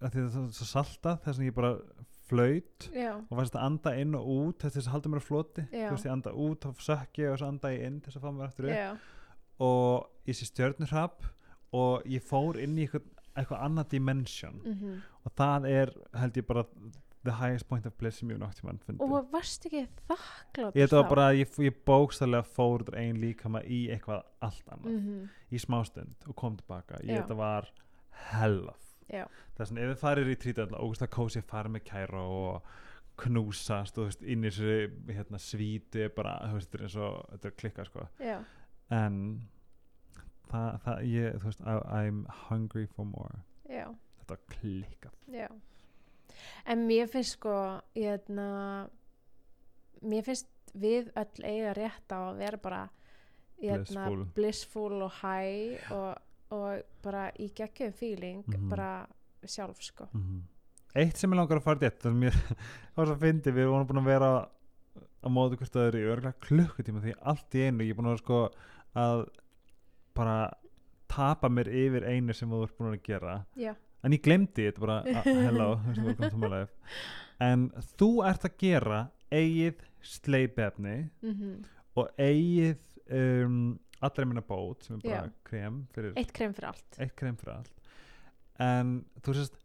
það 0.00 0.16
er 0.18 0.30
svo 0.56 0.66
salta 0.66 1.12
þess 1.22 1.38
að 1.38 1.46
ég 1.46 1.54
bara 1.54 1.72
flaut 2.30 2.86
Já, 2.94 3.10
og 3.18 3.34
varst 3.38 3.56
að 3.58 3.66
anda 3.66 3.92
inn 4.00 4.16
og 4.18 4.30
út 4.34 4.64
þess 4.66 4.86
að 4.86 4.94
halda 4.94 5.12
mér 5.12 5.22
á 5.22 5.26
floti. 5.26 5.66
Þú 5.72 5.90
veist 5.94 6.08
ég 6.08 6.14
anda 6.14 6.34
út, 6.46 6.64
þá 6.64 6.86
sökk 6.86 7.20
ég 7.22 7.32
og 7.34 7.40
svo 7.40 7.50
anda 7.50 7.72
ég 7.74 7.84
inn 7.88 8.00
þess 8.04 8.20
að 8.20 8.24
fá 8.24 8.30
mér 8.36 8.46
aftur 8.48 8.70
upp. 8.70 9.10
Og 9.60 10.30
ég 10.30 10.38
sé 10.38 10.48
stjörnurhrapp 10.48 11.28
og 11.76 12.08
ég 12.08 12.24
fór 12.24 12.58
inn 12.62 12.78
í 12.78 12.86
eitthvað, 12.86 13.10
eitthvað 13.36 13.66
annað 13.66 13.92
dimension. 13.96 14.60
Mhm. 14.64 14.98
Og 15.24 15.36
það 15.36 15.70
er 15.70 15.94
held 16.16 16.40
ég 16.40 16.46
bara 16.46 16.64
the 17.22 17.32
highest 17.36 17.68
point 17.68 17.84
of 17.84 17.92
bliss 17.98 18.16
sem 18.18 18.30
ég 18.30 18.38
hef 18.38 18.40
nátt 18.40 18.56
tímann 18.56 18.80
fundið. 18.80 19.02
Og 19.04 19.28
varst 19.30 19.66
ekki 19.68 19.82
þakklátt 20.08 20.74
ég 20.78 20.86
þetta 20.88 21.02
var 21.02 21.08
bara, 21.10 21.26
ég, 21.36 21.52
ég 21.60 21.76
bókstæðlega 21.84 22.46
fór 22.48 22.86
úr 22.86 22.96
einn 22.96 23.20
líkama 23.20 23.60
í 23.68 23.90
eitthvað 23.92 24.24
allt 24.40 24.72
annað. 24.72 24.96
Mm 24.96 25.28
í 25.50 25.58
smástund 25.58 26.28
og 26.28 26.36
kom 26.38 26.56
tilbaka 26.58 27.00
ég 27.02 27.22
þetta 27.22 27.36
var 27.38 27.68
hellað 28.30 28.89
Já. 29.10 29.24
þess 29.58 29.72
að 29.74 29.82
ef 29.82 29.90
þið 29.92 30.00
farir 30.04 30.30
í 30.30 30.36
trítið 30.44 30.74
ógust 30.78 31.04
að 31.06 31.12
kósi 31.16 31.42
að 31.42 31.48
fara 31.50 31.72
með 31.72 31.84
kæra 31.90 32.22
og 32.22 32.68
knúsast 33.20 33.98
og 33.98 34.04
þú 34.04 34.08
veist, 34.08 34.22
inn 34.22 34.44
í 34.44 34.50
þessu 34.50 35.14
hérna, 35.14 35.40
svíti 35.42 36.06
bara, 36.16 36.36
þú 36.48 36.58
veist, 36.58 36.70
þetta 36.70 36.78
er 36.78 36.86
eins 36.86 36.98
og 37.04 37.16
þetta 37.32 37.50
er 37.50 37.56
klikka 37.62 37.86
sko, 37.88 38.06
já, 38.22 38.36
en 38.96 39.18
það, 40.50 40.78
það 40.84 41.02
ég, 41.10 41.40
þú 41.42 41.50
veist 41.50 41.66
I, 41.66 41.74
I'm 41.98 42.22
hungry 42.48 42.86
for 42.94 43.08
more. 43.08 43.42
Já, 43.70 43.84
þetta 44.20 44.32
var 44.34 44.40
klikkað. 44.54 45.18
Já. 45.34 45.48
En 46.72 46.86
mér 46.88 47.10
finnst 47.10 47.36
sko 47.36 47.52
hérna 47.94 48.48
mér 50.00 50.24
finnst 50.24 50.48
við 50.72 51.10
öll 51.18 51.44
eiga 51.44 51.74
rétt 51.76 52.14
á 52.14 52.18
að 52.30 52.40
vera 52.40 52.60
bara 52.62 52.80
hérna, 53.60 54.06
Blissful. 54.06 54.24
blissful 54.34 55.02
og 55.04 55.12
high 55.20 55.92
og, 55.92 56.14
og 56.50 56.82
bara 57.02 57.28
í 57.38 57.50
geggjum 57.54 57.92
feeling 57.94 58.44
Mhm. 58.46 58.68
bara 58.68 59.06
sjálf 59.46 59.82
sko. 59.82 60.08
Mm 60.14 60.42
eitt 60.94 61.16
sem 61.16 61.30
ég 61.30 61.36
langar 61.38 61.60
að 61.60 61.62
fara 61.62 61.78
það 61.78 62.06
er 62.10 62.14
mér, 62.18 62.32
það 62.90 62.96
var 62.96 63.06
svo 63.06 63.14
fyndi 63.20 63.52
við 63.54 63.68
vorum 63.70 63.86
búin 63.86 64.00
að 64.02 64.08
vera 64.10 64.30
á 65.22 65.28
móðu 65.30 65.56
hvort 65.60 65.70
það 65.76 65.84
er 65.86 65.98
í 66.00 66.06
örgulega 66.10 66.40
klukkutíma 66.42 67.02
því 67.04 67.12
allt 67.30 67.54
í 67.54 67.62
einu 67.68 67.84
ég 67.86 67.90
er 67.90 67.98
búin 68.00 68.08
að 68.10 68.16
vera 68.16 68.22
sko 68.24 68.40
að 68.98 69.22
bara 70.18 70.50
tapa 71.08 71.48
mér 71.48 71.70
yfir 71.70 72.08
einu 72.10 72.34
sem 72.34 72.50
þú 72.50 72.64
ert 72.64 72.74
búin 72.78 72.90
að 72.96 73.04
gera. 73.06 73.36
Já, 73.54 73.74
en 74.02 74.12
ég 74.16 74.22
glemdi 74.24 74.66
þetta 74.66 74.80
bara 74.82 74.98
ah, 75.06 75.22
hello, 75.22 75.68
en 77.40 77.70
þú 78.00 78.10
ert 78.26 78.44
að 78.50 78.58
gera 78.58 79.00
eigið 79.30 79.86
sleipefni 80.02 80.96
mm 81.22 81.60
og 81.98 82.06
eigið 82.22 82.78
um, 83.10 83.78
allra 84.00 84.26
minna 84.28 84.44
bót 84.44 84.86
sem 84.86 84.98
er 84.98 85.04
bara 85.04 85.28
Já. 85.28 85.34
krem 85.50 85.82
fyrir 85.94 86.16
eitt 86.20 86.32
krem 86.36 86.56
fyrir 86.56 86.70
allt 86.72 86.98
eitt 86.98 87.16
krem 87.18 87.36
fyrir 87.40 87.58
allt 87.58 87.92
en 88.60 88.96
þú 89.24 89.36
sést 89.36 89.60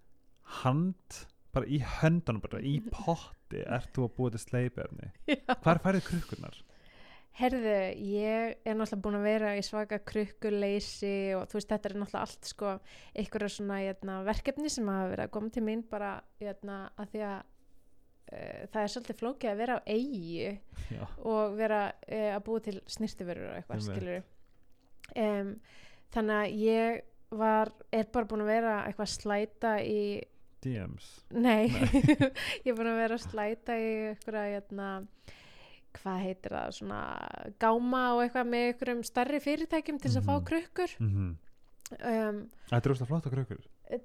hand 0.61 1.23
bara 1.55 1.67
í 1.71 1.81
höndunum 1.99 2.43
bara 2.43 2.61
í 2.61 2.77
potti 2.95 3.63
ert 3.65 3.91
þú 3.95 4.07
að 4.07 4.15
búa 4.19 4.35
til 4.35 4.43
sleipefni 4.43 5.11
hvar 5.63 5.81
færið 5.83 6.07
krukkunar? 6.09 6.63
Herðu, 7.35 7.71
ég 7.99 8.61
er 8.63 8.77
náttúrulega 8.79 9.01
búin 9.03 9.17
að 9.17 9.25
vera 9.27 9.49
í 9.59 9.63
svaka 9.65 9.97
krukkuleysi 10.07 11.33
og 11.35 11.49
þú 11.51 11.57
veist, 11.57 11.67
þetta 11.67 11.89
er 11.89 11.95
náttúrulega 11.99 12.21
allt 12.23 12.47
sko 12.47 12.69
einhverja 13.11 13.49
svona 13.51 13.79
jötna, 13.83 14.21
verkefni 14.23 14.71
sem 14.71 14.87
hafa 14.87 15.09
verið 15.11 15.25
að 15.25 15.33
koma 15.33 15.51
til 15.51 15.63
mín 15.65 15.81
bara 15.89 16.13
jötna, 16.39 16.77
að 16.95 17.11
því 17.11 17.25
að 17.27 17.41
það 18.31 18.81
er 18.81 18.91
svolítið 18.93 19.19
flókið 19.21 19.49
að 19.51 19.57
vera 19.61 19.75
á 19.77 19.81
eigi 19.85 20.47
Já, 20.91 21.03
og 21.25 21.55
vera 21.57 21.81
uh, 22.09 22.29
að 22.35 22.43
búa 22.47 22.63
til 22.65 22.77
snirtiförur 22.89 23.49
og 23.51 23.57
eitthvað 23.59 23.83
skilur 23.85 24.23
um, 25.15 25.51
þannig 26.15 26.39
að 26.39 26.55
ég 26.65 27.01
var, 27.35 27.71
er 27.91 28.07
bara 28.13 28.29
búin 28.29 28.43
að 28.45 28.51
vera 28.53 28.73
eitthvað 28.87 29.07
að 29.07 29.13
slæta 29.15 29.73
í 29.85 30.01
DMs 30.65 31.07
Nei, 31.35 31.67
ég 32.65 32.69
er 32.71 32.77
búin 32.77 32.89
að 32.91 33.01
vera 33.03 33.17
að 33.19 33.25
slæta 33.27 33.77
í 33.77 33.89
einhverja, 34.09 34.45
hérna, 34.55 34.89
hvað 35.95 36.21
heitir 36.25 36.55
það, 36.57 36.73
svona 36.79 37.01
gáma 37.61 38.03
og 38.15 38.23
eitthvað 38.25 38.49
með 38.51 38.67
einhverjum 38.71 39.03
starri 39.07 39.41
fyrirtækjum 39.45 39.99
til 40.01 40.09
þess 40.11 40.21
að 40.21 40.25
Mhm. 40.25 40.29
fá 40.31 40.47
krukkur. 40.51 40.95
mm 40.99 41.33
Um, 42.01 42.37
Þetta 42.65 42.79
er 42.89 42.91
úrst 42.95 43.03
að 43.03 43.09
flotta 43.11 43.29
krukkur. 43.29 43.59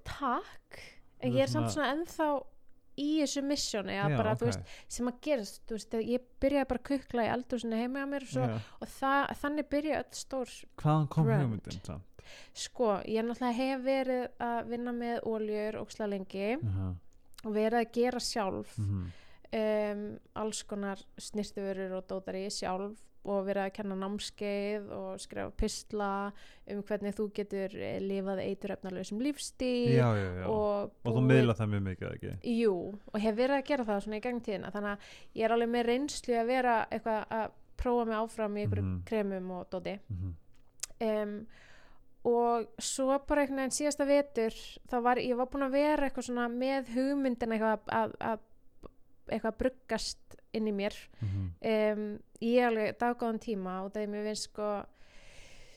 takk, 0.04 0.80
en 1.24 1.32
ég 1.32 1.46
er 1.46 1.48
samt 1.48 1.70
svona 1.72 1.94
ennþá 1.94 2.26
í 2.98 3.08
þessu 3.20 3.42
þú 4.40 4.48
veist, 4.50 4.76
sem 4.88 5.10
að 5.10 5.20
gerast, 5.26 5.60
veist, 5.70 5.94
ég 5.94 6.24
byrjaði 6.42 6.70
bara 6.72 6.82
að 6.82 6.88
kukla 6.90 7.26
í 7.26 7.32
eldhúsinu 7.34 7.80
heima 7.80 8.04
á 8.04 8.06
mér 8.10 8.26
og, 8.26 8.32
svo, 8.32 8.48
og 8.80 8.94
það, 8.98 9.34
þannig 9.42 9.68
byrja 9.74 10.00
öll 10.00 10.16
stór 10.22 10.56
Hvaðan 10.82 11.12
kom 11.12 11.30
hugmyndin 11.30 11.84
samt? 11.84 12.06
sko, 12.54 13.00
ég 13.10 13.24
náttúrulega 13.26 13.56
hef 13.58 13.80
verið 13.84 14.26
að 14.38 14.58
vinna 14.70 14.92
með 14.94 15.22
óljur 15.26 15.80
og 15.80 15.94
lengi 16.12 16.50
Uh 16.60 16.90
og 17.44 17.54
verið 17.56 17.78
að 17.80 17.92
gera 17.96 18.20
sjálf 18.20 18.74
-huh. 18.78 19.04
um, 19.60 20.18
alls 20.34 20.62
konar 20.62 20.98
snirtiförur 21.18 21.96
og 21.98 22.06
dótari 22.08 22.50
sjálf 22.50 22.98
og 23.24 23.42
verið 23.44 23.62
að 23.66 23.72
kenna 23.76 23.96
námskeið 24.00 24.90
og 24.96 25.20
skrifa 25.20 25.50
pistla 25.60 26.10
um 26.72 26.82
hvernig 26.88 27.12
þú 27.18 27.26
getur 27.36 27.74
eh, 27.76 27.98
lifað 28.00 28.40
eituröfnarlausum 28.46 29.20
lífstíl 29.20 29.92
Já, 29.92 30.08
já, 30.16 30.28
já 30.40 30.46
og, 30.48 30.92
Og 31.04 31.16
þú 31.18 31.24
miðla 31.28 31.56
það 31.58 31.72
mjög 31.74 31.82
mikið, 31.90 32.14
ekki? 32.16 32.34
Jú, 32.56 32.74
og 33.12 33.20
hef 33.20 33.36
verið 33.36 33.56
að 33.58 33.66
gera 33.68 33.84
það 33.90 34.00
svona 34.06 34.20
í 34.20 34.24
gang 34.24 34.40
tíðina 34.46 34.72
þannig 34.72 34.92
að 34.94 35.10
ég 35.40 35.44
er 35.48 35.54
alveg 35.56 35.72
með 35.74 35.86
reynslu 35.90 36.38
að 36.40 36.46
vera 36.54 36.76
eitthvað 36.90 37.26
að 37.40 37.50
prófa 37.80 38.06
mig 38.08 38.16
áfram 38.20 38.56
í 38.56 38.64
einhverjum 38.64 38.88
Mhm. 38.94 39.02
kremum 39.08 39.50
og 39.58 39.66
dóti 39.72 39.98
Mm 40.10 40.32
um, 41.00 41.34
og 42.28 42.66
svo 42.84 43.14
bara 43.24 43.40
einhvern 43.46 43.62
veginn 43.62 43.72
síðasta 43.72 44.04
vetur 44.04 44.52
þá 44.90 44.96
var, 45.00 45.16
ég 45.24 45.38
var 45.38 45.46
búin 45.48 45.64
að 45.64 45.72
vera 45.78 46.08
eitthvað 46.10 46.26
svona 46.26 46.48
með 46.52 46.90
hugmyndin 46.92 47.54
eitthvað 47.56 47.78
að, 47.78 47.86
að, 47.96 48.12
að 48.20 48.42
eitthvað 49.32 49.52
að 49.54 49.58
bruggast 49.62 50.36
inn 50.52 50.68
í 50.68 50.72
mér 50.74 50.94
-hmm. 51.20 51.50
um, 51.72 52.18
í 52.40 52.56
alveg 52.64 52.96
daggóðan 52.98 53.38
tíma 53.42 53.82
og 53.84 53.92
það 53.92 54.02
er 54.02 54.08
mér 54.14 54.24
finnst 54.30 54.48
sko 54.50 54.70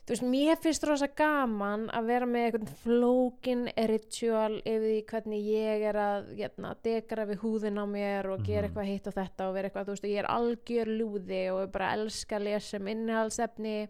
þú 0.04 0.12
veist, 0.12 0.24
mér 0.28 0.58
finnst 0.60 0.84
rosa 0.84 1.08
gaman 1.08 1.86
að 1.96 2.08
vera 2.12 2.26
með 2.28 2.46
einhvern 2.46 2.72
flókin 2.84 3.68
ritual 3.88 4.58
yfir 4.66 4.88
því 4.88 5.04
hvernig 5.12 5.46
ég 5.48 5.86
er 5.90 5.96
að 5.96 6.34
getna, 6.36 6.76
dekara 6.84 7.26
við 7.26 7.44
húðin 7.44 7.80
á 7.80 7.86
mér 7.88 8.28
og 8.34 8.44
gera 8.44 8.68
Mhm. 8.68 8.72
eitthvað 8.72 8.92
hitt 8.92 9.08
og 9.08 9.14
þetta 9.14 9.48
og 9.48 9.54
vera 9.54 9.70
eitthvað, 9.70 9.86
þú 9.86 9.94
veist, 9.96 10.04
og 10.04 10.10
ég 10.10 10.20
er 10.20 10.34
algjör 10.38 10.88
lúði 10.98 11.44
og 11.54 11.62
ég 11.68 11.72
bara 11.72 11.94
elska 11.94 12.36
að 12.36 12.44
lesa 12.44 12.78
um 12.78 12.88
innihaldsefni 12.88 13.88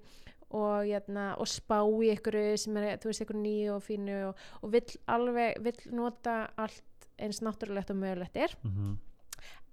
og, 0.52 0.86
getna, 0.86 1.36
og 1.40 1.48
spá 1.48 1.82
í 1.82 2.10
einhverju 2.14 2.58
sem 2.58 2.78
er, 2.78 2.98
þú 2.98 3.06
veist, 3.10 3.22
einhverju 3.22 3.42
nýju 3.42 3.72
og 3.76 3.84
fínu 3.84 4.28
og, 4.28 4.36
og 4.62 4.72
vill 4.72 4.98
alveg, 5.08 5.64
vill 5.64 5.92
nota 5.92 6.50
allt 6.58 6.84
eins 7.18 7.42
náttúrulegt 7.42 7.90
og 7.90 7.98
mögulegt 7.98 8.38
er 8.38 8.56
Mm 8.64 8.98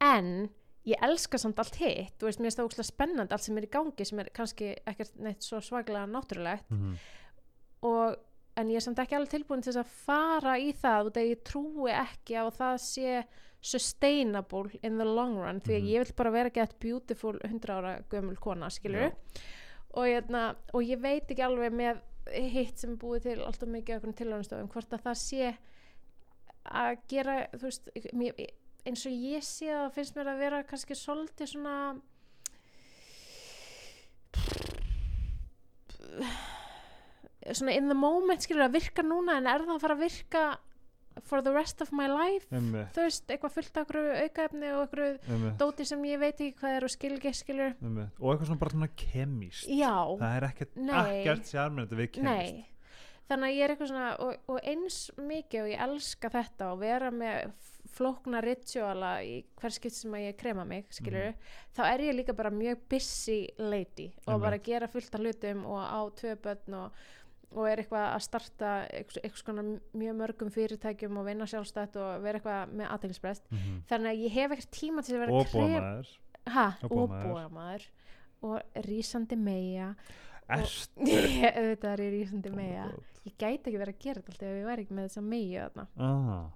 en 0.01 0.49
ég 0.87 0.97
elska 1.03 1.39
samt 1.39 1.59
allt 1.59 1.77
hitt 1.77 2.15
þú 2.19 2.25
veist, 2.29 2.39
mér 2.41 2.49
finnst 2.51 2.59
það 2.59 2.69
ókslega 2.71 2.89
spennandi 2.89 3.33
allt 3.37 3.43
sem 3.45 3.59
er 3.59 3.67
í 3.67 3.71
gangi 3.71 4.05
sem 4.09 4.19
er 4.19 4.31
kannski 4.33 4.71
ekkert 4.87 5.19
neitt 5.21 5.43
svo 5.43 5.61
svaglega 5.61 6.07
náttúrulegt 6.07 6.71
-hmm. 6.71 6.95
og, 7.83 8.17
en 8.57 8.69
ég 8.69 8.77
er 8.77 8.81
samt 8.81 8.99
ekki 8.99 9.15
alveg 9.17 9.31
tilbúin 9.31 9.63
til 9.63 9.73
þess 9.73 9.85
að 9.85 9.93
fara 10.07 10.59
í 10.59 10.73
það 10.73 11.07
og 11.07 11.13
þegar 11.13 11.31
ég 11.31 11.43
trúi 11.45 11.91
ekki 11.91 12.35
á 12.37 12.45
að 12.47 12.57
það 12.59 12.77
sé 12.79 13.25
sustainable 13.63 14.71
in 14.83 14.99
the 14.99 15.05
long 15.05 15.37
run 15.39 15.61
því 15.61 15.75
að 15.77 15.83
Mhm. 15.83 15.89
ég 15.89 16.05
vil 16.05 16.15
bara 16.17 16.31
vera 16.31 16.51
gett 16.51 16.79
beautiful 16.81 17.39
100 17.45 17.71
ára 17.71 18.03
gömul 18.11 18.37
kona, 18.37 18.67
skilur 18.71 19.11
Já. 19.11 19.13
og, 19.95 20.05
hérna, 20.07 20.57
og 20.73 20.83
ég 20.83 20.99
veit 21.01 21.31
ekki 21.31 21.43
alveg 21.43 21.73
með 21.73 22.01
hitt 22.51 22.79
sem 22.79 22.91
er 22.93 22.97
búið 22.97 23.23
til 23.23 23.41
alltaf 23.45 23.69
mikið 23.69 23.97
okkur 23.97 24.13
tilhörnstofum 24.15 24.69
hvort 24.69 24.93
að 24.93 25.03
það 25.03 25.15
sé 25.15 25.57
að 26.65 26.97
gera 27.09 27.47
þú 27.53 27.63
veist, 27.63 27.89
mér, 28.13 28.35
eins 28.89 29.05
og 29.09 29.13
ég 29.13 29.45
sé 29.45 29.69
það 29.69 29.93
finnst 29.97 30.17
mér 30.17 30.33
að 30.33 30.41
vera 30.45 30.63
kannski 30.69 30.97
svolítið 30.99 31.53
svona 31.55 31.77
svona 37.51 37.77
in 37.77 37.89
the 37.91 37.97
moment 37.97 38.43
skilur 38.45 38.67
að 38.69 38.77
virka 38.79 39.05
núna 39.07 39.39
en 39.41 39.49
er 39.51 39.65
það 39.65 39.77
að 39.77 39.85
fara 39.85 39.97
að 39.97 40.05
virka 40.07 40.45
for 41.27 41.43
the 41.43 41.53
rest 41.53 41.83
of 41.83 41.91
my 41.93 42.07
life? 42.09 42.47
Einmitt, 42.55 42.93
þú 42.95 43.05
veist, 43.05 43.25
eitthvað 43.29 43.55
fullt 43.57 43.77
af 43.77 43.87
okkur 43.89 44.11
aukaefni 44.23 44.71
og 44.73 44.83
okkur 44.87 45.03
einmitt, 45.05 45.57
dóti 45.61 45.87
sem 45.89 46.05
ég 46.09 46.21
veit 46.23 46.39
ekki 46.39 46.57
hvað 46.61 46.77
er 46.79 46.87
og 46.87 46.93
skil 46.95 47.13
ekki 47.17 47.33
skilur 47.37 47.73
einmitt. 47.75 48.21
Og 48.21 48.33
eitthvað 48.33 48.51
svona 48.51 48.63
bara 48.63 48.75
svona 48.77 48.91
kemist 49.03 49.69
já, 49.69 49.95
Það 50.23 50.37
er 50.37 50.47
ekkert, 50.51 50.77
ekkert 51.01 51.51
sjarmennandi 51.51 52.01
við 52.01 52.13
kemist 52.17 52.31
nei 52.31 52.67
þannig 53.31 53.51
að 53.51 53.57
ég 53.57 53.65
er 53.65 53.73
eitthvað 53.75 53.91
svona 53.93 54.09
og, 54.27 54.49
og 54.51 54.59
eins 54.73 54.97
mikið 55.17 55.63
og 55.65 55.69
ég 55.73 55.85
elska 55.87 56.31
þetta 56.35 56.73
og 56.73 56.81
vera 56.83 57.11
með 57.15 57.53
flókna 57.91 58.41
rituala 58.45 59.15
í 59.27 59.41
hver 59.59 59.75
skipt 59.75 59.97
sem 59.97 60.13
að 60.15 60.27
ég 60.29 60.37
krema 60.39 60.65
mig 60.69 60.87
skilur, 60.95 61.33
þá 61.75 61.81
er 61.89 62.05
ég 62.07 62.15
líka 62.21 62.35
bara 62.39 62.53
mjög 62.55 62.85
busy 62.93 63.41
lady 63.59 64.11
og 64.27 64.35
Einmitt. 64.35 64.45
bara 64.45 64.61
gera 64.69 64.89
fullt 64.93 65.17
af 65.19 65.25
hlutum 65.25 65.65
og 65.67 65.81
á 65.83 66.01
tvö 66.21 66.37
börn 66.45 66.77
og, 66.79 67.01
og 67.51 67.67
er 67.67 67.83
eitthvað 67.83 68.07
að 68.15 68.23
starta 68.29 68.71
eitthvað, 68.95 69.37
svona 69.43 69.65
mjög 69.99 70.17
mörgum 70.23 70.53
fyrirtækjum 70.55 71.19
og 71.19 71.27
vinna 71.27 71.49
sjálfstætt 71.51 71.99
og 71.99 72.23
vera 72.23 72.39
eitthvað 72.39 72.75
með 72.79 72.93
aðeinsbrest 72.95 73.51
mm 73.51 73.59
-hmm. 73.59 73.83
þannig 73.91 74.11
að 74.13 74.23
ég 74.25 74.37
hef 74.39 74.51
ekkert 74.57 74.71
tíma 74.81 75.03
til 75.03 75.15
að 75.17 75.21
vera 75.21 75.33
Og 75.33 75.47
krem- 75.47 76.05
Og 76.51 76.93
og 76.93 77.11
bómaður. 77.11 77.49
bómaður 77.51 77.83
og 78.43 78.63
rísandi 78.87 79.37
meja 79.37 79.95
Erst 80.57 80.91
ég, 81.07 81.45
auðvitað 81.51 81.93
er 81.93 82.03
ég 82.07 82.15
rísandi 82.17 82.51
Oh 82.53 82.57
meja 82.59 82.87
ég 83.29 83.35
gæti 83.37 83.69
ekki 83.71 83.81
verið 83.83 83.95
að 83.95 84.03
gera 84.05 84.21
þetta 84.23 84.33
alltaf 84.33 84.49
ef 84.49 84.57
ég 84.61 84.67
væri 84.71 84.85
ekki 84.87 84.97
með 84.97 85.09
þessa 85.11 85.23
meju 85.27 85.61
þarna 85.67 85.85
ah. 86.07 86.49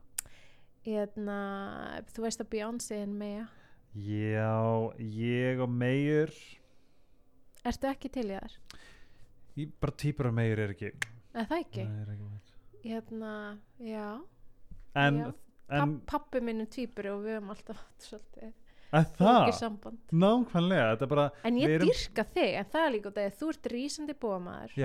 Hérna, 0.84 1.36
þú 2.12 2.24
veist 2.26 2.42
að 2.44 2.50
Beyoncé 2.54 2.98
er 3.04 3.12
meja 3.12 3.44
Já, 3.94 4.50
ég 4.98 5.60
og 5.62 5.70
meir 5.70 6.32
ertu 7.64 7.88
ekki 7.92 8.10
til 8.12 8.26
í 8.32 8.34
þar? 8.36 8.56
ég, 9.60 9.70
Bara 9.80 9.94
týpur 10.02 10.28
af 10.32 10.34
meir 10.36 10.64
er 10.64 10.74
ekki 10.74 10.90
eða 11.34 11.46
það 11.52 11.60
ekki? 11.62 11.84
Nei, 11.88 12.00
er 12.02 12.10
ekki 12.14 12.26
meir. 12.28 12.50
hérna, 12.84 13.32
já, 13.82 14.08
En, 14.94 15.16
Já. 15.18 15.28
en 15.74 15.94
Papp, 16.04 16.26
pappi 16.30 16.40
minn 16.44 16.62
er 16.62 16.68
tvíburi 16.70 17.10
og 17.10 17.24
við 17.24 17.36
höfum 17.38 17.48
alltaf 17.54 17.80
svolítið 18.04 18.44
að 18.50 18.52
það? 19.18 19.44
Nákvæmlega, 20.24 20.86
þetta 20.94 21.02
er 21.06 21.10
bara 21.14 21.24
en 21.44 21.56
ég 21.58 21.74
erum- 21.74 21.88
dyrka 21.90 22.24
þig, 22.34 22.50
en 22.60 22.64
það 22.74 22.86
er 22.86 22.92
líka 22.94 23.10
út 23.10 23.18
af 23.18 23.24
því 23.24 23.30
að 23.30 23.38
þú 23.40 23.48
ert 23.54 23.68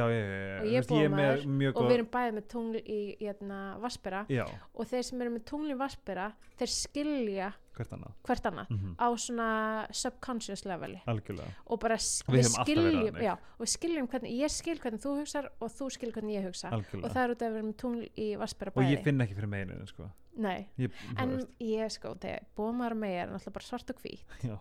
já, 0.09 0.19
já 0.25 0.59
Og 0.59 0.67
ég 0.67 0.77
er 0.79 1.45
mjög 1.45 1.75
og 1.75 1.83
við 1.89 1.95
erum 1.99 2.09
bæðið 2.15 2.33
með 2.39 2.47
tungl 2.53 2.81
í 2.81 2.99
hérna, 3.21 3.59
vaspera 3.79 4.25
Já, 4.29 4.45
og 4.75 4.85
þeir 4.89 5.03
sem 5.03 5.21
eru 5.21 5.35
með 5.37 5.43
tungl 5.51 5.69
í 5.69 5.77
vaspera 5.77 6.31
þeir 6.59 6.73
skilja 6.73 7.53
hvert 7.79 7.95
annað. 7.95 8.15
Hvert 8.27 8.47
annað 8.49 8.71
mm 8.73 8.95
á 8.99 9.07
svona 9.23 9.49
subconscious 9.95 10.65
leveli 10.67 11.01
algjörlega. 11.09 11.51
Og 11.65 11.79
bara 11.81 11.97
Við 11.99 12.39
við 12.39 12.49
skiljum 12.53 13.19
já, 13.23 13.33
og 13.35 13.63
við 13.63 13.71
skiljum 13.73 14.09
hvernig, 14.11 14.33
ég 14.43 14.53
skil 14.53 14.77
hvernig 14.79 15.03
þú 15.03 15.13
hugsar 15.19 15.49
og 15.59 15.71
þú 15.75 15.89
skil 15.95 16.11
hvernig 16.15 16.39
ég 16.39 16.47
hugsa. 16.49 16.73
Og 16.75 17.07
það 17.09 17.21
er 17.23 17.35
út 17.35 17.43
af 17.43 17.47
að 17.47 17.53
við 17.53 17.61
erum 17.61 17.75
tungl 17.83 18.07
í 18.15 18.27
Vassbera 18.39 18.73
og 18.73 18.81
bæði. 18.81 18.97
ég 18.97 19.05
finn 19.07 19.25
ekki 19.25 19.37
fyrir 19.37 19.53
meinin 19.53 19.87
sko. 19.89 20.09
Ég, 20.39 20.99
en 21.19 21.37
ég 21.63 21.91
sko, 21.91 22.13
þegar 22.21 22.45
bómaður 22.55 22.99
með 23.01 23.15
er 23.19 23.31
náttúrulega 23.33 23.57
bara 23.59 23.69
svart 23.71 23.95
og 23.95 24.03
hvít. 24.03 24.35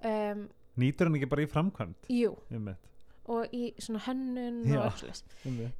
Um, 0.00 0.46
nýtur 0.80 1.10
hann 1.10 1.16
ekki 1.18 1.26
bara 1.28 1.42
í 1.44 1.48
framkvæmd? 1.50 2.06
Jú, 2.08 2.30
og 3.30 3.52
í 3.54 3.70
svona 3.78 4.00
hönnun 4.06 4.62
Já. 4.66 4.80
og 4.80 5.02
einmitt. 5.44 5.74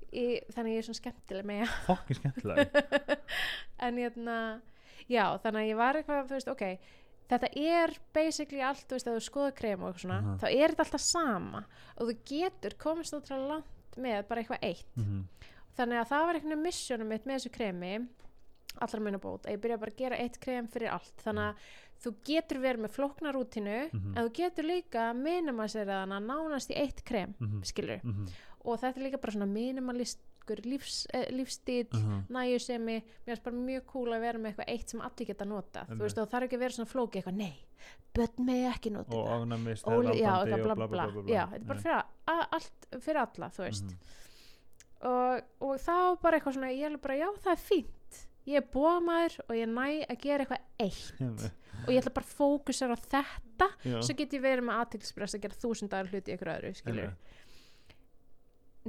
þannig 0.54 0.74
ég 0.76 0.82
er 0.82 0.86
svona 0.86 1.00
skemmtileg 1.00 1.48
með 1.48 1.72
fokkin 1.86 2.18
skemmtilega 2.20 2.84
en 3.86 4.00
hérna 4.00 4.36
já, 5.08 5.38
þannig 5.42 5.60
að 5.62 5.68
ég 5.70 5.76
var 5.76 5.94
eitthvað, 5.94 6.26
þú 6.28 6.36
veist, 6.38 6.48
ok 6.48 6.78
þetta 7.30 7.48
er 7.56 7.92
basically 8.12 8.60
allt, 8.60 8.86
þú 8.88 8.96
veist, 8.96 9.06
að 9.06 9.14
þú 9.18 9.22
skoða 9.22 9.54
krem 9.54 9.82
og 9.82 9.88
eitthvað 9.92 10.00
svona, 10.02 10.18
Aha. 10.18 10.36
þá 10.42 10.46
er 10.50 10.68
þetta 10.74 10.84
alltaf 10.84 11.00
sama 11.00 11.64
og 11.96 12.08
þú 12.08 12.16
getur 12.26 12.74
komist 12.78 13.14
ótrúlega 13.14 13.48
langt 13.48 13.96
með 13.96 14.28
bara 14.28 14.40
eitthvað 14.42 14.62
eitt 14.62 14.96
mm 14.96 15.24
þannig 15.80 15.96
að 16.00 16.08
það 16.10 16.24
var 16.26 16.34
veginn 16.34 16.62
missjónum 16.62 17.08
mitt 17.08 17.24
með 17.24 17.34
þessu 17.38 17.50
kremi 17.54 18.08
allra 18.80 19.00
minna 19.00 19.18
bót, 19.22 19.46
að 19.46 19.52
ég 19.54 19.60
byrja 19.62 19.78
bara 19.78 19.90
að 19.90 19.96
gera 20.02 20.16
eitt 20.18 20.36
krem 20.42 20.66
fyrir 20.68 20.90
allt, 20.92 21.14
þannig 21.24 21.46
að 21.46 21.54
þú 22.04 22.12
getur 22.26 22.58
verið 22.60 22.82
með 22.84 22.92
flókna 22.96 23.32
rútinu 23.32 23.78
Mhm. 23.92 24.16
en 24.16 24.24
þú 24.28 24.32
getur 24.34 24.64
líka 24.64 25.14
minimasera 25.14 26.02
þannig 26.04 26.26
nánast 26.26 26.70
í 26.70 26.76
eitt 26.76 27.04
krem, 27.04 27.34
Mhm. 27.40 27.62
skilur 27.64 28.00
-hmm. 28.02 28.28
og 28.64 28.80
þetta 28.80 28.96
er 28.98 29.02
líka 29.04 29.20
bara 29.20 29.32
svona 29.32 29.46
minimaliskur 30.50 30.70
lífs, 30.70 31.06
eh, 31.12 31.28
lífstíl 31.30 31.88
Uh 31.92 32.20
næjusemi, 32.30 33.02
mér 33.26 33.36
finnst 33.36 33.42
bara 33.44 33.56
mjög 33.56 33.84
cool 33.86 34.12
að 34.12 34.20
vera 34.20 34.38
með 34.38 34.50
eitthvað 34.50 34.68
eitt 34.68 34.88
sem 34.90 35.00
allir 35.00 35.26
geta 35.26 35.44
nota 35.44 35.84
þú 35.88 35.98
veist, 35.98 36.18
og 36.18 36.26
það 36.26 36.30
þarf 36.30 36.46
ekki 36.46 36.56
að 36.56 36.60
vera 36.60 36.74
svona 36.76 36.90
flóki 36.90 37.18
eitthvað, 37.20 37.36
nei, 37.36 37.56
börn 38.14 38.46
með 38.46 38.64
ekki 38.74 38.92
nota 38.92 39.16
og 39.16 39.24
já, 39.24 39.30
valdandi 39.30 39.70
eitthvað 39.70 40.60
og 40.60 40.64
bla 40.64 40.74
bla 40.74 41.22
bla. 41.22 41.34
já, 41.34 41.42
þetta 41.50 41.62
er 41.62 41.68
bara 41.70 41.80
fyrir, 41.80 42.04
allt, 42.58 42.88
fyrir 43.00 43.20
alla 43.20 43.50
þú 43.50 43.64
veist. 43.64 43.84
Mhm. 43.84 43.98
og, 45.10 45.42
og 45.60 45.80
þá 45.80 45.96
bara 46.22 46.38
eitthvað 46.38 46.54
svona, 46.58 46.72
ég 46.74 46.90
er 46.90 46.96
bara, 46.98 47.16
já, 47.16 47.28
það 47.40 47.52
er 47.52 47.64
fínt. 47.64 48.26
Ég 48.46 48.56
er 48.56 48.66
bómaður 48.72 49.40
og 49.48 49.54
ég 49.54 49.68
næ 49.68 49.88
að 50.08 50.20
gera 50.20 50.44
eitthvað 50.44 50.62
eitt. 50.80 51.50
Og 51.80 51.92
ég 51.92 52.00
ætla 52.00 52.12
bara 52.12 52.26
að 52.26 52.36
fókusera 52.36 52.96
á 52.96 53.00
þetta. 53.00 53.68
Já. 53.84 54.00
svo 54.02 54.14
get 54.16 54.32
ég 54.32 54.42
verið 54.42 54.64
með 54.64 54.80
aðtilspress 54.80 55.36
að 55.36 55.42
gera 55.44 55.60
þúsundar 55.60 56.08
hluti 56.08 56.34
ykkur 56.34 56.52
öðru, 56.54 56.72
skilur 56.74 57.12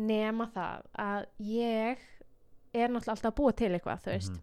nema 0.07 0.47
það 0.55 0.87
að 1.05 1.25
ég 1.39 1.97
er 2.73 2.87
náttúrulega 2.89 3.15
alltaf 3.17 3.31
að 3.33 3.37
búa 3.41 3.55
til 3.59 3.71
eitthvað 3.75 4.01
þú 4.05 4.11
veist, 4.15 4.31
Mhm. 4.31 4.41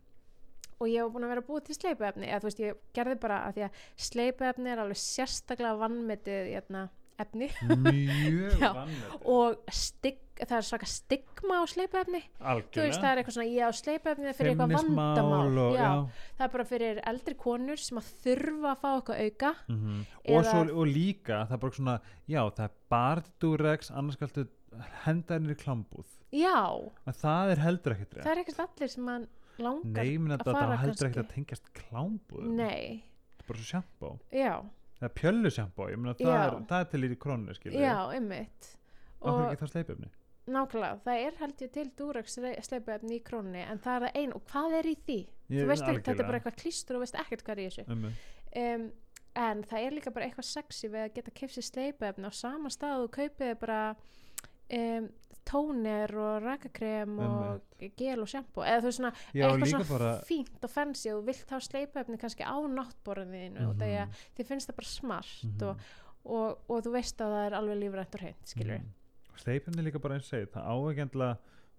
og 0.80 0.86
ég 0.92 1.02
hef 1.02 1.12
búin 1.14 1.24
að 1.24 1.32
vera 1.34 1.40
að 1.42 1.48
búa 1.48 1.64
til 1.64 1.74
sleipuefni 1.74 2.26
eða 2.28 2.40
þú 2.40 2.48
veist, 2.50 2.60
ég 2.60 2.74
gerði 2.94 3.20
bara 3.20 3.38
að 3.48 3.54
því 3.56 3.62
að 3.68 3.82
sleipuefni 3.96 4.70
er 4.72 4.78
alveg 4.84 5.00
sérstaklega 5.02 5.78
vannmetið 5.80 6.52
hérna, 6.54 6.88
efni 7.18 7.48
Já. 8.62 8.70
og 9.26 9.56
stig, 9.74 10.20
það 10.38 10.52
er 10.60 10.66
svaka 10.68 10.86
stigma 10.86 11.56
á 11.58 11.64
sleipuefni 11.66 12.20
þú 12.38 12.78
veist, 12.84 13.00
það 13.02 13.08
er 13.10 13.20
eitthvað 13.22 13.34
svona, 13.34 13.48
ég 13.50 13.64
á 13.66 13.70
sleipuefni 13.74 14.34
fyrir 14.38 14.52
eitthvað 14.52 14.74
vandamál 14.76 15.58
og, 15.64 15.72
já, 15.74 15.82
já. 15.82 15.88
það 16.38 16.44
er 16.46 16.52
bara 16.54 16.64
fyrir 16.70 17.00
eldri 17.10 17.34
konur 17.40 17.82
sem 17.82 17.98
að 17.98 18.12
þurfa 18.22 18.70
að 18.70 18.78
fá 18.84 18.88
eitthvað 18.92 19.24
auka 19.24 19.50
Mhm. 19.66 19.96
og, 20.28 20.30
Eða- 20.36 20.52
svo, 20.52 20.78
og 20.78 20.86
líka 20.86 21.40
það 21.48 21.52
er 21.52 21.62
bara 21.64 21.72
svona 21.80 22.00
já 22.28 22.40
það 22.54 22.64
er 22.64 22.70
bara 22.88 23.22
durex 23.40 23.90
annars 23.90 24.14
skaltu 24.16 24.46
henda 25.04 25.34
henni 25.38 25.54
í 25.54 25.58
klambúð. 25.58 26.08
Já, 26.34 26.56
að 27.08 27.20
það 27.22 27.52
er 27.54 27.62
heldur 27.64 27.94
ekkert 27.96 28.14
það 28.18 28.24
rétt 28.24 28.32
er 28.34 28.40
ekkert 28.42 28.62
allir 28.66 28.90
sem 28.92 29.08
að 29.14 29.26
langar 29.64 30.04
nei, 30.04 30.18
menn 30.22 30.34
að 30.36 30.42
að 30.42 30.48
það 30.50 30.58
fara 30.60 30.76
heldur 30.82 31.08
ekkert 31.08 31.24
að 31.24 31.30
tengjast 31.34 31.70
klambúð 31.78 32.50
nei, 32.58 33.02
bara 33.46 33.58
svo 33.62 33.68
sjampó 33.72 34.10
já, 34.34 34.52
eða 35.00 35.10
pjöllu 35.18 35.50
sjampó, 35.54 35.88
það, 35.88 36.34
er- 36.34 36.58
það 36.68 36.84
er 36.84 36.90
til 36.92 37.02
í 37.08 37.16
krónu 37.24 37.56
skilur 37.56 37.80
já, 37.80 37.96
einmitt. 38.14 38.74
Og 39.22 39.32
og 39.34 39.44
ekki 39.52 39.64
það 39.64 39.72
sleipefni? 39.72 40.10
nákvæmlega, 40.48 41.00
það 41.04 41.22
er 41.26 41.34
held 41.42 41.62
ég 41.64 41.72
til 41.74 41.88
Durex 41.98 42.38
sleipuefni 42.68 43.18
í 43.18 43.24
krónni 43.24 43.64
en 43.68 43.80
það 43.84 43.96
er 43.96 44.04
það 44.06 44.20
ein 44.22 44.30
og 44.36 44.44
hvað 44.48 44.76
er 44.78 44.86
í 44.88 44.94
því? 45.04 45.18
Ég- 45.48 45.58
þú 45.64 45.66
veist 45.72 45.82
ekki, 45.88 46.04
þetta 46.06 46.22
er 46.22 46.28
bara 46.30 46.38
eitthvað 46.38 46.56
klístur 46.62 46.96
og 46.96 47.02
veist 47.04 47.18
ekkert 47.20 47.42
hvað 47.44 47.52
er 47.52 47.60
í 47.60 47.66
þessu. 47.68 48.12
Um, 48.56 48.86
en 49.36 49.60
það 49.68 49.82
er 49.84 49.92
líka 49.98 50.12
bara 50.14 50.24
eitthvað 50.28 50.48
sexy 50.48 50.88
við 50.88 51.02
að 51.04 51.12
geta 51.18 51.34
kefsið 51.36 51.66
sleipuefni 51.68 52.30
á 52.30 52.32
sama 52.32 52.68
stað 52.72 53.04
og 53.04 53.10
kaupið 53.18 53.58
bara 53.60 53.80
um, 54.70 55.08
tónir 55.48 56.12
og 56.20 56.42
rakakrem 56.44 57.14
og 57.24 57.84
gel 57.96 58.20
og 58.20 58.28
sjampo 58.28 58.60
eða 58.60 58.82
þú 58.82 58.88
veist 58.90 59.00
svona 59.00 59.12
já, 59.32 59.46
eitthvað 59.48 59.70
svona 59.72 59.88
bara 59.88 60.10
fínt 60.28 60.66
og 60.66 60.70
fancy 60.70 61.12
og 61.14 61.22
vilt 61.26 61.50
hafa 61.54 61.64
sleipuefni 61.64 62.18
kannski 62.20 62.44
á 62.44 62.56
náttborðinu 62.68 63.48
mm 63.48 63.56
Mhm. 63.56 63.80
-hmm. 63.80 64.08
þið 64.36 64.46
finnst 64.46 64.68
það 64.70 64.76
bara 64.76 64.86
smart 64.86 65.44
Mhm. 65.44 65.62
og, 65.68 65.76
og, 66.24 66.58
og 66.68 66.82
þú 66.84 66.90
veist 66.92 67.20
að 67.20 67.32
það 67.32 67.46
er 67.46 67.52
alveg 67.54 67.76
lífrænt 67.78 68.14
og 68.14 68.20
hreint 68.20 68.48
skilur 68.48 68.78
mm. 68.78 68.92
sleipefni 69.36 69.82
líka 69.82 69.98
bara 69.98 70.14
eins 70.14 70.28
segið 70.32 70.50
það 70.52 70.64
á 70.68 70.74
ekki 70.90 71.00
endilega 71.00 71.36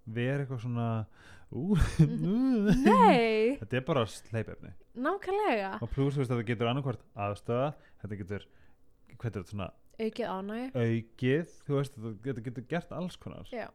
vera 0.07 0.43
eitthvað 0.43 0.61
svona 0.61 1.05
ú, 1.51 1.75
nei, 1.99 3.55
þetta 3.59 3.77
er 3.77 3.85
bara 3.85 4.05
sleipefni 4.05 4.71
nákvæmlega 4.95 5.81
og 5.81 5.89
pluss 5.89 6.15
þú 6.15 6.23
veist 6.23 6.31
að 6.31 6.39
það 6.41 6.47
getur 6.47 6.67
annarkvort 6.71 7.03
aðstöða 7.15 7.73
þetta 8.01 8.19
getur 8.23 8.45
er 8.45 9.31
þetta 9.31 9.43
svona 9.49 9.69
aukið 9.99 10.27
ánægju. 10.31 10.71
Aukið 10.75 11.53
þú 11.67 11.75
veist 11.77 11.95
þetta 11.95 12.13
getur, 12.23 12.43
getur 12.49 12.67
gert 12.69 12.91
alls 12.91 13.15
konar. 13.17 13.45
Já. 13.51 13.67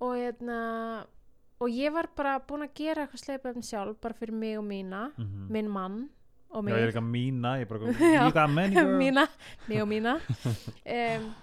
og 0.00 0.14
hérna 0.16 1.06
og 1.60 1.68
ég 1.68 1.92
var 1.92 2.06
bara 2.16 2.38
búin 2.40 2.62
að 2.64 2.70
gera 2.74 3.02
eitthvað 3.04 3.20
sleipefni 3.24 3.62
sjálf 3.62 3.98
bara 4.00 4.14
fyrir 4.16 4.32
mig 4.32 4.56
og 4.58 4.64
mína 4.64 5.10
Mhm. 5.18 5.50
minn 5.52 5.68
mann 5.68 6.08
og 6.50 6.64
já 6.64 6.64
mig 6.64 6.74
ég 6.74 6.80
er 6.82 6.92
líka 6.92 7.04
mína 7.04 7.50
ég 7.58 7.60
er 7.60 7.66
bara 7.66 7.92
Já. 8.34 8.46
many 8.48 8.74
girl 8.74 8.96
mína, 9.02 9.26
mig 9.68 9.82
og 9.82 9.88
mína. 9.88 10.20
Um, 11.20 11.34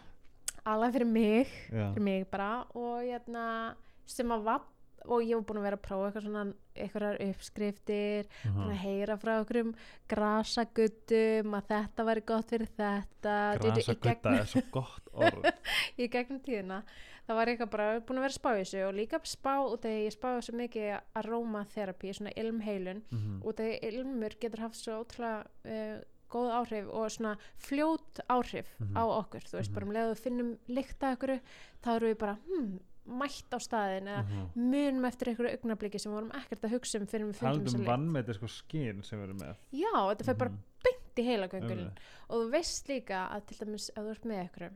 alveg 0.65 0.93
fyrir 0.93 1.05
mig 1.07 1.47
já, 1.71 1.93
fyrir 1.93 2.01
mig 2.03 2.27
bara. 2.31 2.65
Og 2.75 3.01
hérna 3.03 3.75
sem 4.05 4.27
að 4.27 4.43
var 4.43 4.61
og 5.05 5.21
ég 5.23 5.35
var 5.35 5.43
búin 5.47 5.59
að 5.61 5.67
vera 5.67 5.77
að 5.77 5.85
prófa 5.87 6.07
eitthvað 6.09 6.25
svona 6.27 6.53
eitthvað 6.75 7.21
uppskriftir 7.29 8.25
Mhm. 8.45 8.55
búin 8.57 8.71
að 8.73 8.81
heyra 8.83 9.17
frá 9.17 9.33
okkur 9.41 9.59
um 9.61 9.73
grasaguttum 10.07 11.53
að 11.57 11.67
þetta 11.71 12.05
væri 12.07 12.23
gott 12.25 12.49
fyrir 12.51 12.67
þetta 12.77 13.35
Þú 13.57 13.63
veit, 13.63 13.73
grasa 13.73 13.91
í 13.91 13.95
gegnum- 13.95 14.15
gutta 14.15 14.33
er 14.39 14.45
svo 14.51 14.61
gott 14.71 15.07
orð 15.13 15.47
í 16.01 16.07
gegnum 16.09 16.39
tíðina 16.45 16.81
það 17.27 17.35
var 17.39 17.47
eitthvað 17.51 17.71
bara 17.71 17.87
búin 17.99 18.17
að 18.19 18.25
vera 18.25 18.33
að 18.33 18.39
spá 18.39 18.51
þessu 18.57 18.83
og 18.87 18.93
líka 18.97 19.19
spá 19.27 19.53
út 19.67 19.85
af 19.85 19.91
því 19.91 20.03
ég 20.07 20.15
spáði 20.15 20.43
svo 20.47 20.57
mikið 20.57 21.01
aromatherapy, 21.21 22.13
svona 22.13 22.33
ilmheilun 22.35 23.01
Mhm. 23.11 23.41
út 23.43 23.59
af 23.59 23.65
því 23.65 23.79
ilmur 23.91 24.37
getur 24.39 24.59
haft 24.59 24.75
svo 24.75 25.01
ótrúlega 25.03 25.45
uh, 25.65 26.01
góð 26.29 26.49
áhrif 26.51 26.87
og 26.91 27.07
svona 27.11 27.37
fljót 27.57 28.19
áhrif 28.29 28.67
Mhm. 28.79 28.95
á 28.99 29.03
okkur, 29.07 29.41
þú 29.47 29.57
veist, 29.59 29.71
Mhm. 29.71 29.73
bara 29.75 29.85
um 29.85 29.93
leið 29.93 30.11
að 30.11 30.19
finnum 30.23 30.57
líkta 30.67 31.11
okkur, 31.15 31.39
þá 31.83 31.87
erum 31.95 32.09
við 32.11 32.17
bara 32.19 32.35
hmm, 32.47 32.79
mætt 33.07 33.49
á 33.55 33.59
staðin 33.59 34.07
eða 34.07 34.23
Mhm. 34.23 34.49
munum 34.55 35.05
eftir 35.07 35.27
einhverju 35.31 35.51
augnabliki 35.57 35.99
sem 35.99 36.11
við 36.11 36.15
vorum 36.19 36.31
ekkert 36.31 36.61
að 36.67 36.73
hugsa 36.75 36.99
um 36.99 37.07
fyrir 37.07 37.25
við 37.27 37.35
fundum 37.35 37.47
talandi 37.47 37.65
þessa 37.65 37.75
um 37.75 37.81
lykt. 37.81 37.91
vannmeti 37.91 38.33
sko 38.35 38.47
skinn 38.47 39.03
sem 39.03 39.19
við 39.19 39.23
erum 39.29 39.39
með 39.39 39.55
Já, 39.71 39.93
þetta 40.13 40.25
fer 40.25 40.35
bara 40.35 40.49
Mhm. 40.49 40.59
beint 40.83 41.15
í 41.17 41.23
heilagöngulinn 41.27 41.79
Einmitt. 41.87 41.99
og 42.29 42.35
þú 42.41 42.51
veist 42.51 42.87
líka 42.87 43.29
að 43.31 43.45
til 43.47 43.57
dæmis 43.65 43.89
ef 43.89 44.03
þú 44.03 44.09
ert 44.11 44.25
með 44.25 44.49
ykkur 44.49 44.71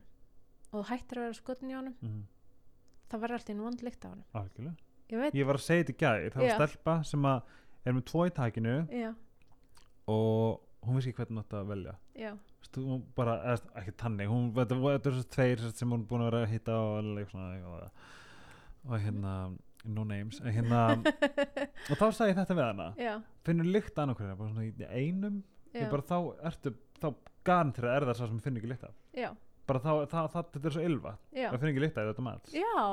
og 0.72 0.84
þú 0.84 0.88
hættir 0.88 1.16
að 1.16 1.24
vera 1.26 1.32
skotin 1.34 1.70
í 1.70 1.74
honum 1.76 1.94
Mhm. 2.02 2.22
það 3.10 3.20
verður 3.20 3.34
alltaf 3.38 3.50
einu 3.50 3.62
vond 3.62 3.82
lykt 3.82 4.04
á 4.04 4.08
honum 4.08 4.24
algjörlega 4.34 4.76
ég 5.10 5.18
veit, 5.20 5.34
ég 5.34 5.46
var 5.46 5.54
að 5.56 5.60
segja 5.60 5.84
þetta 5.84 5.92
í 5.92 5.98
gæri 6.02 6.30
það 6.32 6.58
var 6.58 6.68
stelpa 6.68 7.04
sem 7.04 7.22
að 7.22 7.42
er 7.84 7.92
með 7.92 8.04
tvo 8.04 8.26
í 8.26 8.30
takinu 8.30 8.88
já, 8.90 9.14
og 10.08 10.60
hún 10.86 10.98
vissi 10.98 11.12
hvernig 11.14 11.36
hún 11.36 11.42
átti 11.42 11.58
að 11.58 11.68
velja. 11.72 11.94
Stu, 12.62 12.84
bara, 13.16 13.36
eða, 13.52 13.74
ekki 13.82 13.94
tannig 14.00 14.30
hún, 14.30 14.48
þetta 14.56 14.78
voru 14.78 14.96
þetta 14.96 15.10
eru 15.10 15.20
svo 15.20 15.28
tveir 15.36 15.66
sem 15.68 15.92
hún 15.94 16.02
er 16.02 16.08
búin 16.10 16.24
að 16.24 16.30
vera 16.30 16.42
að 16.42 16.52
hitta 16.54 16.78
og, 16.78 17.20
svona, 17.32 17.50
og, 17.72 18.08
og 18.88 18.96
hérna 19.02 19.34
no 19.82 20.04
names 20.06 20.38
hérna, 20.44 20.82
og 21.02 21.96
þá 21.98 22.04
sagði 22.14 22.36
þetta 22.38 22.58
við 22.58 22.66
hana. 22.68 22.88
Já, 23.00 23.14
finnur 23.46 23.70
lykt 23.74 23.98
annað 23.98 24.20
hverja 24.20 24.38
bara 24.38 24.52
svona 24.52 24.66
í 24.68 24.90
einum. 25.02 25.40
Bara 25.72 26.04
þá 26.06 26.18
ertu, 26.50 26.74
þá 27.00 27.08
garantir 27.46 27.88
er 27.90 28.06
það 28.06 28.18
sá 28.18 28.26
sem 28.26 28.42
finnur 28.44 28.62
ekki 28.62 28.70
lykt 28.70 28.84
af. 28.86 28.98
Já, 29.16 29.30
bara 29.68 29.82
þá, 29.82 29.90
það, 30.10 30.28
það, 30.34 30.52
þetta 30.54 30.68
er 30.68 30.76
svo 30.76 30.84
ylva 30.86 31.14
það 31.32 31.56
finnur 31.56 31.72
ekki 31.72 31.84
lykt 31.86 31.98
af 31.98 32.12
þetta 32.12 32.26
mat. 32.28 32.52
Já. 32.54 32.84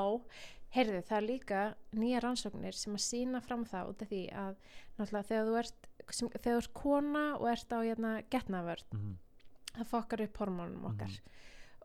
Heyrðu 0.70 1.00
það 1.02 1.16
er 1.16 1.24
líka 1.26 1.60
nýja 1.98 2.20
rannsóknir 2.22 2.76
sem 2.78 2.94
að 2.94 3.02
sína 3.02 3.40
fram 3.42 3.64
það 3.66 3.88
út 3.90 4.02
af 4.04 4.10
því 4.12 4.20
að 4.38 4.52
náttúrulega 5.00 5.26
þegar 5.26 5.48
þú 5.48 5.56
ert 5.58 5.88
sem, 6.16 6.28
þegar 6.28 6.58
þú 6.58 6.62
ert 6.62 6.74
kona 6.74 7.24
og 7.38 7.48
ert 7.50 7.72
á 7.72 7.78
hérna 7.80 8.12
getnavörn 8.30 8.86
mm 8.92 9.00
-hmm. 9.00 9.16
það 9.78 9.90
fokkar 9.94 10.20
upp 10.20 10.36
hormónum 10.36 10.84
okkar 10.84 11.20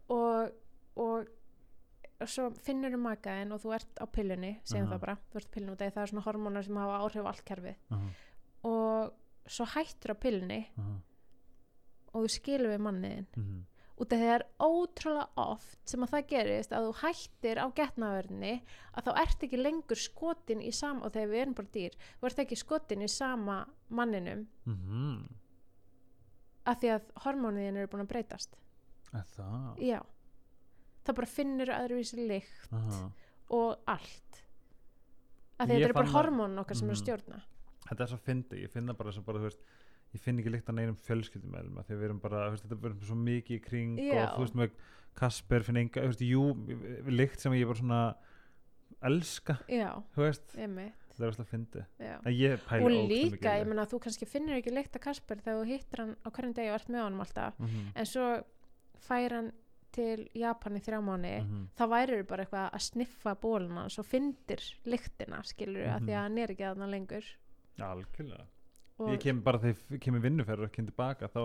og, 0.08 0.52
og 0.96 1.28
og 2.22 2.32
svo 2.32 2.48
finnur 2.64 2.94
þú 2.96 3.02
makaðin 3.04 3.52
og 3.52 3.62
þú 3.64 3.74
ert 3.76 4.00
á 4.00 4.06
pillunni 4.08 4.52
segjum 4.64 4.88
Aha. 4.88 4.94
það 4.94 5.04
bara, 5.04 5.18
þú 5.32 5.40
ert 5.40 5.50
á 5.50 5.54
pillunni 5.56 5.74
út 5.76 5.82
af 5.82 5.94
það 5.94 6.04
er 6.04 6.12
svona 6.12 6.26
hormónar 6.26 6.66
sem 6.66 6.78
hafa 6.80 7.00
áhrif 7.04 7.26
á 7.26 7.32
allt 7.32 7.46
kerfið 7.46 7.76
uh 7.76 7.98
-huh. 7.98 8.10
og 8.64 9.14
svo 9.46 9.66
hættur 9.66 10.12
á 10.16 10.22
pillunni 10.24 10.62
og 12.14 12.24
þú 12.24 12.28
skilur 12.30 12.72
við 12.72 12.82
manniðin 12.88 13.28
mhm. 13.36 13.66
Út 13.98 14.12
af 14.12 14.20
því 14.20 14.26
það 14.28 14.36
er 14.36 14.44
ótrúlega 14.60 15.28
oft 15.40 15.80
sem 15.90 16.04
að 16.04 16.10
það 16.16 16.26
gerist 16.34 16.74
að 16.76 16.88
þú 16.88 16.96
hættir 17.02 17.62
á 17.64 17.68
getnaverðinni 17.78 18.54
að 18.94 19.06
þá 19.08 19.12
ert 19.22 19.44
ekki 19.48 19.60
lengur 19.62 20.02
skotin 20.02 20.62
í 20.62 20.72
sama 20.76 21.06
og 21.08 21.14
þegar 21.16 21.32
við 21.32 21.42
erum 21.46 21.54
bara 21.56 21.72
dýr 21.78 21.96
þú 22.20 22.28
ert 22.30 22.42
ekki 22.44 22.58
skotin 22.60 23.06
í 23.06 23.10
sama 23.10 23.58
manninum 23.90 24.48
Mhm. 24.66 25.30
að 26.66 26.80
því 26.82 26.92
að 26.96 27.10
hormóniðin 27.26 27.78
eru 27.78 27.88
búin 27.92 28.04
að 28.06 28.12
breytast 28.12 28.56
Er 29.14 29.24
það? 29.38 29.78
já 29.80 30.00
það 31.06 31.16
bara 31.16 31.28
finnur 31.28 31.72
öðruvísi 31.78 32.28
lykt 32.28 32.72
Aha. 32.74 33.12
og 33.50 33.78
allt 33.88 34.42
að 35.60 35.68
því 35.70 35.76
þetta 35.76 35.86
eru 35.86 35.94
bara 35.94 36.06
fann 36.08 36.16
að- 36.16 36.20
hormónin 36.20 36.60
okkar 36.60 36.76
sem 36.76 36.90
eru 36.90 36.96
að 36.96 37.00
Mhm. 37.00 37.06
stjórna 37.06 37.42
Þetta 37.86 38.02
er 38.02 38.08
svo 38.08 38.18
fyndi, 38.18 38.64
ég 38.66 38.70
finn 38.72 38.88
það 38.88 38.98
bara 38.98 39.12
sem 39.12 39.24
bara, 39.24 39.38
þú 39.38 39.44
veist 39.44 39.60
ég 40.16 40.22
finn 40.24 40.40
ekki 40.42 40.52
líkt 40.54 40.70
á 40.72 40.74
neinum 40.78 40.96
fjölskyldumælum 41.06 41.80
því 41.84 41.94
að 41.96 42.00
við 42.02 42.08
erum 42.10 42.20
bara, 42.24 42.46
þú 42.48 42.56
veist, 42.56 42.66
þetta 42.66 42.76
er 42.78 42.84
bara 42.86 43.10
svo 43.10 43.16
mikið 43.20 43.58
í 43.60 43.64
kring 43.66 43.98
Já. 44.00 44.22
og 44.24 44.38
þú 44.38 44.46
veist 44.46 44.60
með 44.62 44.78
Kasper 45.16 45.64
finn 45.64 45.78
enga, 45.80 46.02
þú 46.04 46.12
veist, 46.12 46.24
jú, 46.28 46.44
líkt 47.16 47.40
sem 47.44 47.54
ég 47.56 47.68
bara 47.70 47.80
svona 47.80 48.02
elska, 49.06 49.58
já, 49.70 49.90
þú 50.16 50.24
veist 50.26 50.54
það 51.16 51.24
er 51.24 51.30
alltaf 51.32 51.48
fyndi, 51.52 51.84
já. 52.04 52.16
en 52.28 52.34
ég 52.36 52.56
og 52.56 52.72
ógeðslega 52.72 53.08
líka, 53.08 53.36
mikið 53.36 53.46
í 53.46 53.52
ég 53.56 53.62
því. 53.64 53.70
meina 53.72 53.86
þú 53.92 54.00
kannski 54.04 54.28
finnur 54.28 54.58
ekki 54.60 54.74
lykt 54.76 54.96
af 54.98 55.04
Kasper 55.06 55.40
þegar 55.46 55.62
þú 55.62 55.68
hittir 55.70 56.02
hann 56.04 56.16
á 56.20 56.28
hverjum 56.36 56.56
degi 56.58 56.72
og 56.74 56.76
ert 56.80 56.90
með 56.92 57.06
honum 57.06 57.24
alltaf 57.24 57.60
Mhm, 57.60 57.86
en 57.96 58.06
svo 58.10 58.26
fær 59.06 59.32
hann 59.38 59.52
til 59.96 60.26
Japan 60.36 60.76
í 60.76 60.82
þrjá 60.84 61.00
mánu 61.00 61.32
mhm. 61.40 61.62
þá 61.78 61.84
væri 61.88 62.24
bara 62.28 62.44
eitthvað 62.44 62.74
að 62.76 62.84
sniffa 62.90 63.36
bóluna 63.40 63.86
og 63.86 63.92
svo 63.96 64.04
fyndir 64.04 64.60
lyktina 64.86 65.40
skilur 65.48 65.88
að 65.88 66.02
Mhm. 66.02 66.06
því 66.08 66.12
að 66.12 66.24
hann 66.26 66.38
er 66.38 66.48
ekki 66.52 66.66
að 66.68 66.78
hann 66.78 66.92
lengur 66.92 67.26
algjörlega 67.80 68.42
og, 68.42 68.48
ég 69.12 69.20
kem 69.20 69.42
bara 69.44 69.60
þegar 69.60 69.96
ég 69.98 70.02
kemur 70.06 70.24
vinnuferð 70.24 70.68
og 70.68 70.72
kem 70.76 70.86
tilbaka 70.88 71.28
þá 71.28 71.40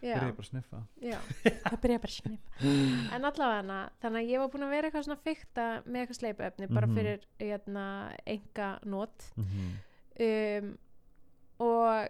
byrja 0.00 0.28
ég 0.28 0.36
bara 0.38 0.44
að 0.44 0.48
sniffa 0.48 0.82
já, 1.02 1.18
það 1.68 1.80
byrja 1.82 1.98
bara 2.04 2.12
að 2.12 2.18
sniffa 2.18 3.16
en 3.18 3.28
allavega 3.28 3.80
þannig 4.04 4.20
að 4.22 4.30
ég 4.32 4.38
var 4.44 4.52
búin 4.54 4.66
að 4.68 4.74
vera 4.76 4.88
eitthvað 4.88 5.08
svona 5.08 5.24
fykta 5.26 5.66
með 5.84 6.00
eitthvað 6.04 6.20
sleipuefni 6.22 6.68
bara 6.72 6.86
Mhm. 6.86 6.94
fyrir 6.96 7.26
hérna, 7.42 7.86
enga 8.26 8.70
not 8.84 9.26
Mhm. 9.36 9.74
um, 10.28 10.78
og 11.58 12.08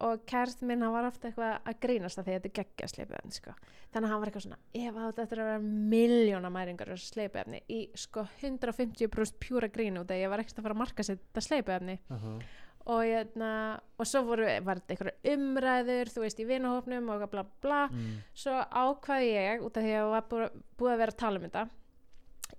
og 0.00 0.22
kærst 0.24 0.62
minn 0.64 0.80
hann 0.80 0.94
var 0.94 1.04
ofta 1.10 1.28
eitthvað 1.28 1.58
að 1.68 1.74
grínast 1.82 2.16
að 2.16 2.24
því 2.24 2.32
að 2.32 2.36
þetta 2.40 2.52
geggja 2.56 2.86
sleipuefni 2.88 3.32
sko. 3.36 3.52
þannig 3.92 4.06
að 4.06 4.12
hann 4.14 4.20
var 4.22 4.30
eitthvað 4.30 4.44
svona 4.46 4.58
ef 4.80 4.94
átt 4.96 5.18
eftir 5.20 5.38
að 5.42 5.48
vera 5.50 5.58
miljóna 5.92 6.50
mæringar 6.54 6.92
sleipuefni 6.96 7.60
í 7.68 7.80
sko 7.94 8.24
150% 8.40 9.36
pjúra 9.42 9.68
grín 9.68 9.98
út 10.00 10.08
að 10.08 10.22
ég 10.22 10.30
var 10.32 10.40
ekkert 10.40 10.56
að 10.58 10.62
fara 10.62 10.74
að 10.74 10.78
marka 10.80 11.02
sér 11.04 11.18
þetta 11.20 11.44
sleipuefni 11.44 11.98
Aha. 12.16 12.38
Og, 12.86 13.02
hérna, 13.04 13.80
og 13.98 14.06
svo 14.06 14.22
voru, 14.24 14.46
var 14.64 14.76
þetta 14.80 14.94
einhverja 14.96 15.34
umræður 15.36 16.10
þú 16.14 16.20
veist 16.24 16.40
í 16.40 16.46
vinahópnum 16.48 17.10
og 17.10 17.30
bla 17.30 17.44
bla 17.62 17.88
Mm. 17.88 18.22
svo 18.34 18.52
ákvaði 18.70 19.28
ég 19.36 19.60
út 19.62 19.76
af 19.76 19.82
því 19.84 19.92
að 19.92 20.00
ég 20.00 20.10
var 20.10 20.22
búið, 20.30 20.92
að 20.94 20.98
vera 20.98 21.12
að 21.12 21.16
tala 21.16 21.38
um 21.38 21.44
þetta 21.50 21.68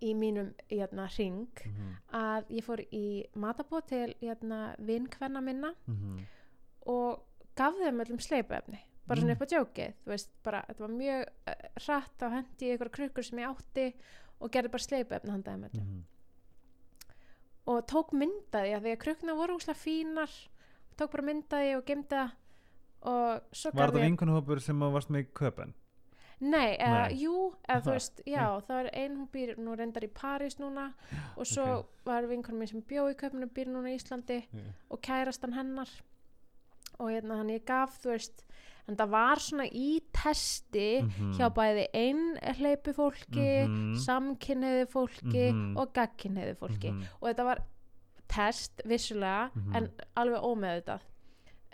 í 0.02 0.14
mínum 0.16 0.54
hérna, 0.70 1.08
ring 1.18 1.48
Mhm. 1.66 1.96
að 2.14 2.46
ég 2.50 2.64
fór 2.64 2.86
í 2.92 3.26
matabóð 3.36 3.86
til 3.88 4.14
hérna, 4.22 4.76
vinkvenna 4.80 5.42
minna 5.44 5.74
Mhm. 5.88 6.20
og 6.88 7.20
gaf 7.56 7.74
þeim 7.76 8.02
öllum 8.06 8.20
sleipuefni 8.22 8.80
bara 9.08 9.20
svona 9.20 9.36
Mm. 9.36 9.42
upp 9.42 9.42
á 9.42 9.52
djókið 9.52 9.94
þú 10.06 10.08
veist, 10.08 10.30
bara, 10.44 10.64
þetta 10.70 10.80
var 10.80 10.90
mjög 10.90 11.26
uh, 11.48 11.54
hratt 11.86 12.20
á 12.22 12.28
hendi 12.30 12.66
í 12.66 12.72
einhverja 12.78 12.92
krukkur 12.92 13.24
sem 13.26 13.40
ég 13.40 13.50
átti 13.56 13.94
og 14.40 14.52
gerði 14.52 14.72
bara 14.72 14.88
sleipuefni 14.88 15.30
handa 15.32 15.52
þeim 15.52 15.70
öllum 15.70 15.86
Mhm. 15.86 16.04
Og 17.68 17.84
tók 17.88 18.12
myndaði 18.18 18.74
að 18.76 18.82
því 18.88 18.94
að 18.96 19.02
krukna 19.04 19.36
voru 19.38 19.56
úslega 19.60 19.78
fínar 19.80 20.32
tók 20.98 21.12
bara 21.12 21.24
myndaði 21.28 21.76
og 21.78 21.86
gemdi 21.86 22.16
það 22.16 22.32
og 23.02 23.42
svo 23.58 23.72
Var 23.74 23.92
ég 23.98 24.04
vinkunhópur 24.06 24.60
sem 24.62 24.80
varst 24.80 25.10
með 25.10 25.24
í 25.26 25.30
köpen? 25.34 25.74
nei, 26.42 26.76
eða, 26.78 27.08
Nei. 27.08 27.18
jú, 27.22 27.54
eða 27.70 27.82
þú 27.82 27.86
Það- 27.86 27.94
veist 27.94 28.22
já, 28.26 28.46
það 28.68 28.80
er 28.82 28.90
ein 28.98 29.18
hún 29.18 29.28
býr 29.30 29.58
nú 29.58 29.76
reyndar 29.78 30.04
í 30.04 30.10
París 30.10 30.56
núna 30.60 30.94
og 31.38 31.46
svo 31.46 31.66
ok. 31.80 31.88
var 32.06 32.24
vinkunum 32.28 32.58
minn 32.60 32.68
sem 32.68 32.82
bjó 32.82 33.04
í 33.12 33.16
köpunu 33.16 33.46
býr 33.50 33.68
núna 33.70 33.90
í 33.94 33.98
Íslandi 34.00 34.48
Yeah. 34.54 34.74
og 34.90 35.02
kærastan 35.02 35.54
hennar 35.54 35.90
og 37.00 37.10
hérna 37.10 37.38
hann 37.38 37.50
ég 37.50 37.64
gaf 37.66 38.00
þú 38.04 38.10
veist 38.16 38.44
en 38.92 38.98
það 39.00 39.10
var 39.16 39.42
svona 39.44 39.66
í 39.72 39.90
testi 40.14 40.88
Mhm. 41.02 41.32
hjá 41.38 41.50
bæði 41.56 41.86
einhleipu 41.96 42.94
fólki 42.98 43.48
Mhm. 43.68 43.96
samkynniði 44.06 44.86
fólki 44.92 45.46
Mhm. 45.52 45.78
og 45.78 45.94
gagkynniði 45.96 46.56
fólki 46.60 46.92
Mhm. 46.92 47.04
og 47.22 47.30
þetta 47.30 47.46
var 47.50 47.64
test 48.28 48.82
vissulega 48.86 49.50
Mhm. 49.56 49.76
en 49.76 49.90
alveg 50.18 50.44
ómeðvitað 50.44 51.00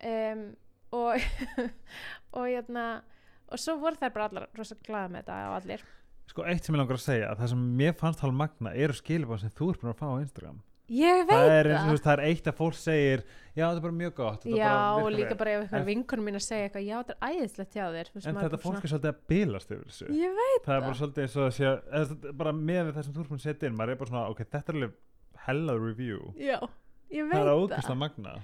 um, 0.05 0.55
og 0.91 1.19
og 2.33 2.47
hérna 2.47 3.01
og 3.49 3.57
svo 3.59 3.77
voru 3.79 3.95
þær 3.99 4.13
bara 4.13 4.27
allar 4.29 4.47
rosa 4.57 4.75
glaða 4.75 5.09
með 5.11 5.23
þetta 5.25 5.37
og 5.49 5.61
allir 5.61 5.81
Sko 6.27 6.43
eitt 6.43 6.65
sem 6.65 6.75
ég 6.75 6.79
langar 6.81 6.97
að 6.97 7.05
segja 7.07 7.27
að 7.31 7.37
það 7.39 7.49
sem 7.53 7.77
mér 7.79 7.93
fannst 7.95 8.19
hálf 8.19 8.33
magna 8.35 8.73
eru 8.75 8.93
skilabáð 8.93 9.39
sem 9.39 9.49
þú 9.55 9.69
ert 9.71 9.81
búin 9.81 9.93
að 9.93 9.99
fá 10.01 10.07
á 10.11 10.19
Instagram 10.21 10.61
ég 10.89 11.25
veit 11.27 11.33
það 11.35 11.51
er, 11.57 11.67
það, 11.73 11.89
veist, 11.91 12.03
það 12.05 12.13
er 12.13 12.21
eitt 12.29 12.47
að 12.47 12.55
fólk 12.57 12.77
segir 12.79 13.23
já 13.57 13.63
þetta 13.65 13.79
er 13.79 13.83
bara 13.87 13.97
mjög 13.97 14.13
gott 14.15 14.45
já 14.47 14.73
og 15.01 15.07
líka 15.11 15.33
vel." 15.33 15.37
bara 15.41 15.51
ef 15.51 15.63
eitthvað 15.65 15.79
En- 15.81 15.87
vinkunum 15.89 16.27
mín 16.29 16.37
að 16.39 16.45
segja 16.45 16.67
eitthvað 16.69 16.85
já 16.87 16.95
þetta 17.01 17.15
er 17.17 17.33
æðislegt 17.33 17.73
hjá 17.77 17.85
þér. 17.97 18.11
En 18.15 18.21
þetta 18.21 18.49
bara 18.49 18.63
fólk 18.67 18.83
er 18.83 18.91
svolítið 18.93 19.11
að 19.11 19.19
bilast 19.33 19.71
yfir 19.71 19.87
þessu. 19.91 20.07
Ég 20.15 20.37
veit 20.41 20.63
það 20.67 20.75
er 20.77 20.85
bara 20.87 20.99
svolítið 21.01 21.25
eins 21.27 21.35
og 21.37 21.47
að 21.47 21.57
er 22.27 22.33
bara 22.43 22.53
með 22.53 22.93
það 22.93 23.03
sem 23.03 23.13
þú 23.17 23.27
búin 23.27 23.41
að 23.41 23.47
setja 23.47 23.67
inn 23.71 23.77
maður 23.77 23.91
er 23.91 23.99
bara 24.03 24.11
svona 24.13 24.29
ok 24.31 24.43
þetta 24.45 24.71
er 24.71 24.77
alveg 24.79 24.95
hellað 25.47 25.83
review. 25.87 26.21
Já, 26.37 26.57
ég 27.11 27.23
það 27.23 27.29
veit 27.31 27.41
er 27.41 27.51
það, 27.51 27.63
ógæslega 27.67 27.99
magna 28.05 28.37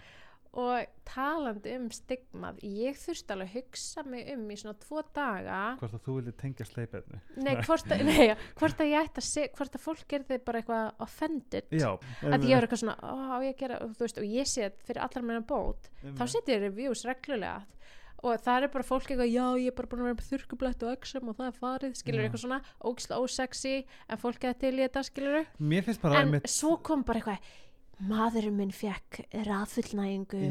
og 0.54 0.86
talandi 1.10 1.72
um 1.80 1.88
stigmað 1.90 2.60
ég 2.62 2.98
þurfti 3.02 3.34
alveg 3.34 3.48
að 3.50 3.56
hugsa 3.58 4.04
mig 4.06 4.28
um 4.36 4.44
í 4.54 4.58
svona 4.62 4.76
tvo 4.84 5.02
daga. 5.16 5.62
Hvort 5.80 5.96
að 5.98 6.04
þú 6.06 6.16
vilja 6.20 6.34
tengja 6.44 6.68
sleipefni. 6.70 7.22
Nei, 7.42 7.56
hvort 7.66 7.90
að, 7.96 8.04
nei, 8.12 8.28
hvort 8.60 8.84
að 8.86 8.92
ég 8.94 9.08
ætti 9.10 9.24
að 9.24 9.28
se, 9.32 9.48
hvort 9.58 9.78
að 9.80 9.86
fólk 9.88 10.06
gerði 10.14 10.38
bara 10.46 10.62
eitthvað 10.62 11.04
offended. 11.08 11.74
Já 11.74 11.90
að 11.96 12.46
ég 12.50 12.54
er 12.60 12.68
eitthvað 12.68 12.84
svona, 12.84 12.98
ó, 13.02 13.42
ég 13.42 13.58
gera 13.58 13.82
veist, 13.98 14.22
og 14.22 14.30
ég 14.30 14.50
set 14.54 14.78
fyrir 14.86 15.02
allar 15.08 15.26
meina 15.26 15.42
bót 15.50 15.90
þá 16.20 16.24
setja 16.30 16.60
ég 16.60 16.68
reviews 16.68 17.02
reglulega. 17.10 17.64
Og 18.24 18.38
það 18.40 18.64
er 18.64 18.72
bara 18.72 18.86
fólk 18.88 19.10
eitthvað, 19.12 19.34
já 19.34 19.48
ég 19.60 19.66
er 19.68 19.76
bara 19.76 19.90
búin 19.92 20.00
að 20.00 20.06
vera 20.08 20.16
með 20.22 20.28
þurrkublætt 20.30 20.84
og 20.88 20.94
öxum 20.94 21.28
og 21.28 21.36
það 21.42 21.50
er 21.50 21.58
farið, 21.58 21.96
skilur 22.00 22.22
Já. 22.22 22.28
eitthvað 22.30 22.44
svona 22.46 22.60
ógislega 22.88 23.26
ósexy, 23.26 23.74
en 24.08 24.22
fólk 24.22 24.46
eða 24.48 24.56
til 24.62 24.72
í 24.78 24.84
þetta 24.86 25.04
skilur 25.10 25.40
en 25.42 25.74
einmitt- 26.22 26.48
svo 26.54 26.78
kom 26.88 27.04
bara 27.04 27.20
eitthvað 27.20 27.50
maðurinn 28.02 28.58
minn 28.58 28.74
fekk 28.74 29.22
raðfullnægingu 29.46 30.44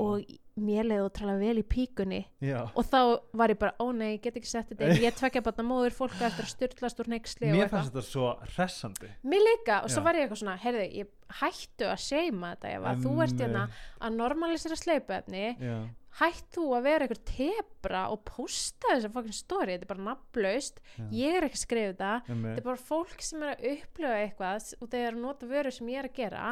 og 0.00 0.24
mér 0.60 0.84
leiði 0.84 1.04
ótrúlega 1.06 1.40
vel 1.40 1.60
í 1.62 1.64
píkunni. 1.64 2.20
Já. 2.44 2.58
og 2.74 2.84
þá 2.84 2.98
var 3.40 3.52
ég 3.54 3.60
bara, 3.60 3.72
ó 3.80 3.86
nei, 3.96 4.16
ég 4.16 4.24
get 4.26 4.36
ekki 4.36 4.50
sett 4.50 4.72
þetta 4.72 4.98
ég 5.00 5.16
tvekja 5.16 5.42
bara 5.46 5.64
móður 5.66 5.96
fólk 5.96 6.18
á 6.20 6.28
eftir 6.28 6.44
að 6.46 6.52
styrlast 6.52 7.00
úr 7.00 7.08
neyksli 7.14 7.52
mér 7.54 7.70
fannst 7.72 7.94
þetta 7.94 8.04
svo 8.06 8.32
hressandi. 8.54 9.12
Mér 9.24 9.46
líka, 9.46 9.80
og 9.84 9.92
svo 9.92 10.02
Já. 10.02 10.06
var 10.08 10.18
ég 10.18 10.26
eitthvað 10.26 10.42
svona, 10.42 10.58
heyrðu, 10.60 10.84
ég 11.00 11.14
hættu 11.40 11.88
að 11.88 12.04
seima 12.04 12.52
þetta 12.54 12.74
ef 12.74 12.90
að 12.90 13.06
þú 13.06 13.14
ert 13.24 13.40
hérna 13.44 13.64
að 14.00 14.18
normalisera 14.18 14.78
sleipuefni, 14.80 15.46
já, 15.62 15.78
hætt 16.20 16.48
þú 16.56 16.64
að 16.74 16.86
vera 16.88 17.06
eitthvað 17.06 17.24
tebra 17.30 18.02
og 18.10 18.24
posta 18.26 18.90
þessa 18.90 19.12
fucking 19.14 19.36
story, 19.36 19.76
þetta 19.76 19.86
er 19.86 19.92
bara 19.94 20.06
nafnlaust, 20.10 20.82
ég 21.14 21.38
er 21.38 21.46
ekki 21.46 21.60
að 21.60 21.64
skrifa 21.64 21.92
þetta, 21.94 22.12
er 22.56 22.66
bara 22.66 22.84
fólk 22.90 23.22
sem 23.24 23.44
er 23.46 23.54
að 23.54 23.66
upplifa 23.76 24.16
eitthvað 24.24 24.70
og 24.80 24.90
þeir 24.90 25.06
eru 25.06 25.16
að 25.20 25.24
nota 25.24 25.50
vöru 25.54 25.74
sem 25.78 25.92
ég 25.94 26.02
er 26.02 26.10
að 26.10 26.18
gera 26.18 26.46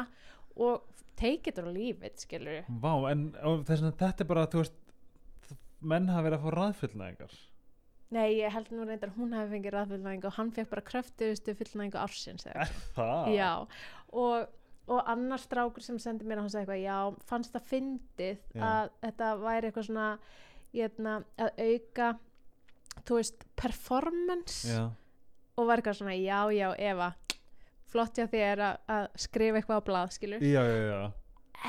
og 0.55 0.85
take 1.19 1.51
it 1.51 1.59
or 1.59 1.67
leave 1.71 2.05
it, 2.05 2.21
skilur. 2.23 2.63
Vá, 2.81 2.93
en 3.11 3.29
þess 3.67 3.83
að 3.83 3.97
þetta 3.99 4.23
er 4.25 4.29
bara, 4.29 4.47
þú 4.51 4.63
veist, 4.63 4.77
menn 5.79 6.09
hafa 6.11 6.25
verið 6.27 6.39
að 6.39 6.45
fá 6.45 6.55
raðfullnæðingar. 6.57 7.35
Nei, 8.09 8.39
ég 8.39 8.53
held 8.55 8.71
nú 8.73 8.85
reyndar 8.87 9.11
hún 9.13 9.35
hafi 9.37 9.51
fengið 9.53 9.75
raðfullnæðingu 9.75 10.29
og 10.31 10.37
hann 10.39 10.53
fekk 10.55 10.71
bara 10.71 10.85
kröftuðustu 10.87 11.53
fullnæðingu 11.59 11.99
ársins 12.01 12.47
það? 12.95 13.27
já 13.35 13.51
og, 13.59 14.47
og 14.89 15.11
annar 15.13 15.41
strákur 15.43 15.85
sem 15.85 15.99
sendi 16.01 16.25
mér 16.25 16.41
hann 16.41 16.49
sagði 16.49 16.79
eitthvað, 16.79 16.81
já, 16.87 17.27
fannst 17.29 17.53
það 17.53 17.67
fyndið 17.69 18.39
Já. 18.55 18.63
að 18.65 18.89
þetta 19.05 19.29
væri 19.43 19.69
eitthvað 19.69 19.87
svona 19.91 20.07
jötna, 20.79 21.13
að 21.37 21.61
auka 21.67 22.09
þú 23.05 23.19
veist, 23.19 23.45
performance 23.61 24.73
Já, 24.73 24.81
og 25.53 25.69
var 25.69 25.83
eitthvað 25.83 25.99
svona, 26.01 26.17
já, 26.17 26.39
já, 26.57 26.67
Eva 26.89 27.11
flott 27.89 28.19
hjá 28.19 28.27
þér 28.31 28.63
að, 28.67 28.77
að 28.97 29.07
skrifa 29.25 29.61
eitthvað 29.61 29.81
á 29.81 29.87
blað, 29.89 30.13
skilur 30.17 30.45
já, 30.45 30.61
já, 30.63 30.79
já. 30.89 31.01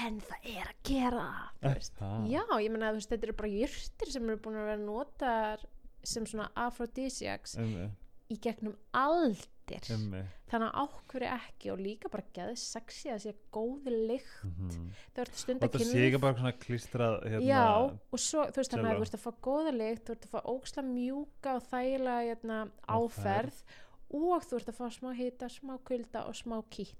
en 0.05 0.21
það 0.29 0.51
er 0.55 0.67
að 0.71 0.83
gera 0.91 1.27
það, 1.61 1.85
það? 2.01 2.27
já, 2.35 2.43
ég 2.65 2.75
þú 2.77 2.99
veist, 3.01 3.15
þetta 3.15 3.29
eru 3.31 3.39
bara 3.43 3.55
jurtir 3.57 4.13
sem 4.15 4.29
eru 4.31 4.43
búin 4.45 4.61
að 4.61 4.69
vera 4.71 4.83
notar 4.85 5.65
sem 6.07 6.27
svona 6.29 6.51
aphrodisiacs 6.67 7.57
Emmi, 7.61 7.89
í 8.31 8.37
gegnum 8.41 8.77
aldir 8.97 9.85
emmi. 9.95 10.21
þannig 10.51 10.71
að 10.71 10.79
ákverju 10.85 11.29
ekki 11.35 11.69
og 11.75 11.83
líka 11.83 12.09
bara 12.11 12.25
geði 12.35 12.55
sexy 12.59 13.11
að 13.13 13.21
sé 13.27 13.35
góð 13.55 13.91
lykt 14.09 14.41
Mm 14.47 14.87
þau 15.15 15.21
ert 15.23 15.29
að 15.29 15.35
Og 15.35 15.41
stunda 15.43 15.69
þetta 15.69 15.85
sé 15.91 16.01
ekki 16.07 16.21
bara 16.25 16.39
svona 16.39 16.53
klístrað, 16.65 17.19
hérna. 17.27 17.45
já, 17.47 17.67
og 18.13 18.19
svo, 18.19 18.47
þú 18.51 18.57
veist 18.63 18.75
þannig 18.75 18.91
að 18.91 18.97
þú 18.97 19.07
ert 19.07 19.19
að 19.19 19.25
fá 19.27 19.31
góða 19.47 19.75
lykt 19.77 20.05
þú 20.09 20.17
ert 20.17 20.27
að 20.27 20.33
fá 20.35 20.41
óksla 20.55 20.83
mjúka 20.89 21.55
og 21.59 21.63
þægilega 21.71 22.27
hérna, 22.31 22.59
Áferð. 22.87 23.07
áferð 23.21 23.63
og 24.11 24.43
þú 24.47 24.57
ert 24.61 24.69
að 24.73 24.79
fá 24.81 24.87
smá 24.91 25.13
hita, 25.15 25.49
smá 25.49 25.79
kulda 25.85 26.25
og 26.29 26.35
smá 26.35 26.59
kýll 26.71 26.95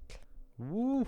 Ú, 0.61 1.05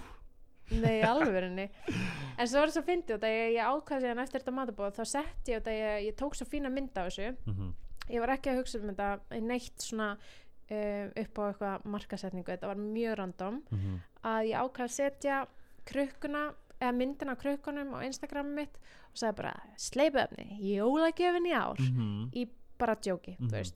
nei, 0.71 1.01
alvörinni 1.05 1.67
en 2.39 2.47
svo 2.47 2.59
var 2.63 2.71
það 2.71 2.77
svo 2.77 2.83
fyndið 2.87 3.15
og 3.17 3.21
það 3.23 3.33
ég, 3.37 3.49
ég 3.57 3.67
ákvað 3.69 4.01
síðan 4.05 4.21
eftir 4.23 4.41
þetta 4.41 4.55
matabóð 4.57 4.95
þá 4.97 5.03
sett 5.13 5.51
ég 5.51 5.59
og 5.59 5.65
það 5.67 5.77
ég, 5.79 5.97
ég 6.07 6.15
tók 6.17 6.35
svo 6.39 6.47
fína 6.49 6.71
mynd 6.73 6.97
af 6.97 7.09
þessu. 7.11 7.27
Mhm, 7.51 7.73
ég 8.09 8.23
var 8.23 8.33
ekki 8.35 8.49
að 8.53 8.57
hugsa 8.61 8.79
um 8.81 8.89
þetta 8.89 9.41
neitt 9.45 9.83
svona 9.85 10.07
uh, 10.17 11.05
upp 11.23 11.39
á 11.39 11.43
eitthvað 11.51 11.85
markasetningu, 11.93 12.49
þetta 12.49 12.71
var 12.71 12.81
mjög 12.81 13.15
random. 13.19 13.61
Mhm, 13.75 13.99
að 14.33 14.49
ég 14.49 14.63
ákvað 14.63 14.87
að 14.87 14.95
setja 14.97 15.37
krukkuna 15.85 16.43
eða 16.79 16.95
myndin 16.97 17.31
á 17.31 17.35
krukkunum 17.39 17.93
á 17.95 17.99
Instagramum 18.07 18.57
mitt 18.57 18.79
og 19.13 19.19
sagði 19.21 19.37
bara 19.43 19.53
sleipefni, 19.77 20.47
jólagjöfin 20.73 21.47
í 21.51 21.53
ár. 21.55 21.77
Mhm. 21.79 22.31
í 22.33 22.47
bara 22.79 22.95
djóki, 22.95 23.37
Mhm. 23.37 23.47
þú 23.47 23.59
veist 23.59 23.75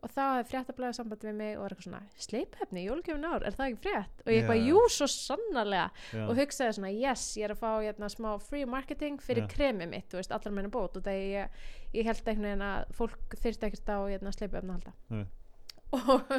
og 0.00 0.12
þá 0.14 0.20
hefði 0.22 0.46
fréttablaðið 0.48 0.96
samband 0.96 1.24
við 1.26 1.34
mig 1.36 1.50
og 1.56 1.62
var 1.62 1.74
eitthvað 1.74 1.86
svona 1.86 2.22
sleipefni, 2.24 2.84
jólagjöfin 2.86 3.26
í 3.26 3.30
ár, 3.30 3.44
er 3.44 3.56
það 3.56 3.66
ekki 3.66 3.80
frétt? 3.84 4.22
og 4.22 4.30
ég 4.30 4.38
eitthvað, 4.40 4.62
jú, 4.70 4.84
svo 4.94 5.08
sannarlega. 5.12 5.88
Já. 6.16 6.22
og 6.24 6.40
hugsaði 6.40 6.76
svona, 6.78 6.92
yes, 6.94 7.24
ég 7.36 7.48
er 7.48 7.54
að 7.54 7.60
fá 7.60 7.68
hérna, 7.74 8.10
smá 8.12 8.30
free 8.44 8.68
marketing 8.70 9.20
fyrir 9.24 9.44
Já. 9.44 9.50
kremið 9.52 9.92
mitt 9.92 10.16
veist, 10.16 10.32
allar 10.32 10.56
meina 10.56 10.72
bót. 10.72 10.96
Og 10.96 11.04
þegar 11.04 11.26
ég, 11.34 11.60
ég 11.98 12.08
held 12.08 12.24
veginn 12.30 12.64
að 12.64 12.96
fólk 12.96 13.36
þyrfti 13.42 13.68
ekkert 13.68 13.92
á 13.92 13.98
hérna, 14.08 14.34
sleipefni 14.36 14.78
halda. 14.78 14.96
Og, 15.90 16.34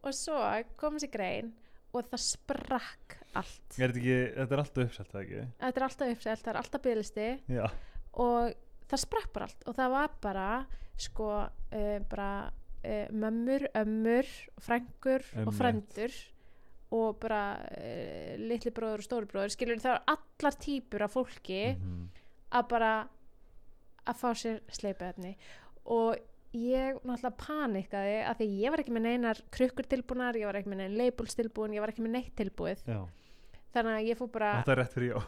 og 0.00 0.14
svo 0.16 0.42
kom 0.80 0.98
þessi 0.98 1.10
grein 1.12 1.54
og 1.92 2.06
það 2.10 2.22
sprakk 2.24 3.18
allt. 3.38 3.76
Er 3.78 3.92
þetta 3.92 4.00
ekki, 4.00 4.18
þetta 4.34 4.56
er 4.56 4.62
alltaf 4.62 4.84
uppselt, 4.86 5.10
það 5.12 5.22
ekki? 5.22 5.42
þetta 5.62 5.80
er 5.80 5.86
alltaf 5.86 6.14
uppselt, 6.14 6.42
það 6.42 6.52
er 6.52 6.60
alltaf 6.62 6.84
bygglisti 6.84 7.28
og 8.24 8.56
það 8.88 9.02
sprakk 9.04 9.34
bara 9.34 9.48
allt. 9.48 9.66
Og 9.68 9.76
það 9.78 9.94
var 9.94 10.14
bara 10.24 10.48
sko 10.98 11.28
uh, 11.46 11.98
bara 12.10 12.30
uh, 12.84 13.06
mömmur, 13.12 13.66
ömmur 13.74 14.26
frængur 14.60 15.22
og 15.22 15.38
Einmitt. 15.42 15.58
frændur 15.58 16.16
og 16.90 17.18
bara 17.20 17.42
uh, 17.68 18.36
litli 18.40 18.70
bróður 18.72 19.02
og 19.02 19.06
stóri 19.08 19.28
bróður 19.28 19.52
skilur 19.52 19.80
það 19.82 19.96
var 19.98 20.16
allar 20.16 20.56
típur 20.62 21.02
af 21.04 21.12
fólki 21.14 21.62
Mhm. 21.76 22.08
að 22.52 22.68
bara 22.68 22.92
að 24.08 24.16
fá 24.16 24.30
sér 24.34 24.60
sleipaefni 24.72 25.34
og 25.84 26.16
ég 26.54 26.96
náttúrulega 27.04 27.36
panikaði 27.36 28.14
að 28.24 28.38
því 28.40 28.46
ég 28.62 28.70
var 28.72 28.80
ekki 28.80 28.94
með 28.96 29.02
neinar 29.04 29.40
krukkur 29.52 29.84
tilbúnar, 29.84 30.34
ég 30.40 30.46
var 30.48 30.56
ekki 30.56 30.70
með 30.72 30.76
neina 30.80 30.96
labels 30.96 31.34
tilbúin, 31.36 31.74
ég 31.76 31.80
var 31.84 31.90
ekki 31.92 32.00
með 32.06 32.14
neitt 32.16 32.34
tilbúið 32.40 32.80
Já. 32.88 33.02
þannig 33.74 33.98
að 33.98 34.08
ég 34.08 34.16
fór 34.16 34.30
bara 34.32 34.52
Þetta 34.62 34.72
er 34.72 34.80
rétt 34.80 34.94
fyrir 34.96 35.12
jól. 35.12 35.24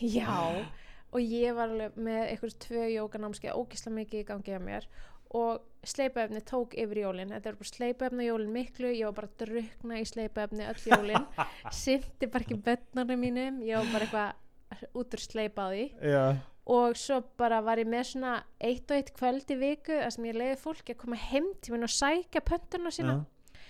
Já, 0.00 0.66
og 1.12 1.20
ég 1.20 1.54
var 1.56 1.68
með 1.96 2.20
einhvers 2.28 2.54
tvö 2.60 2.84
jókanámskeið 2.92 3.56
ógisla 3.56 3.90
mikið 3.92 4.20
í 4.20 4.26
gangi 4.28 4.52
að 4.58 4.62
mér 4.68 4.86
og 5.30 5.86
sleipaefni 5.86 6.42
tók 6.44 6.74
yfir 6.76 7.04
jólin 7.04 7.32
þetta 7.32 7.52
er 7.52 7.58
bara 7.60 7.70
sleipaefni 7.70 8.26
jólin 8.26 8.52
miklu 8.52 8.90
ég 8.92 9.06
var 9.08 9.16
bara 9.16 9.30
að 9.30 9.46
drukna 9.46 10.00
í 10.00 10.06
sleipaefni 10.08 10.66
öll 10.68 10.86
jólin 10.90 11.26
syndi 11.82 12.28
bara 12.28 12.44
ekki 12.44 12.58
bönnarnir 12.66 13.20
mínum 13.20 13.60
ég 13.64 13.78
var 13.80 13.92
bara 13.94 14.06
eitthvað 14.06 14.94
út 15.00 15.16
úr 15.16 15.24
sleipaði 15.24 15.86
Já. 16.02 16.24
og 16.70 16.98
svo 16.98 17.20
bara 17.40 17.60
var 17.64 17.80
ég 17.80 17.88
með 17.90 18.12
svona 18.12 18.36
eitt 18.60 18.90
og 18.90 18.98
eitt 18.98 19.12
kvöld 19.16 19.50
í 19.50 19.58
viku 19.60 19.96
þar 20.02 20.14
sem 20.16 20.30
ég 20.30 20.40
leiði 20.40 20.62
fólki 20.62 20.94
að 20.94 21.02
koma 21.04 21.20
heim 21.30 21.52
til 21.62 21.74
minn 21.74 21.86
og 21.86 21.94
sækja 21.94 22.42
pönturna 22.44 22.92
sína 22.94 23.14
Já. 23.16 23.62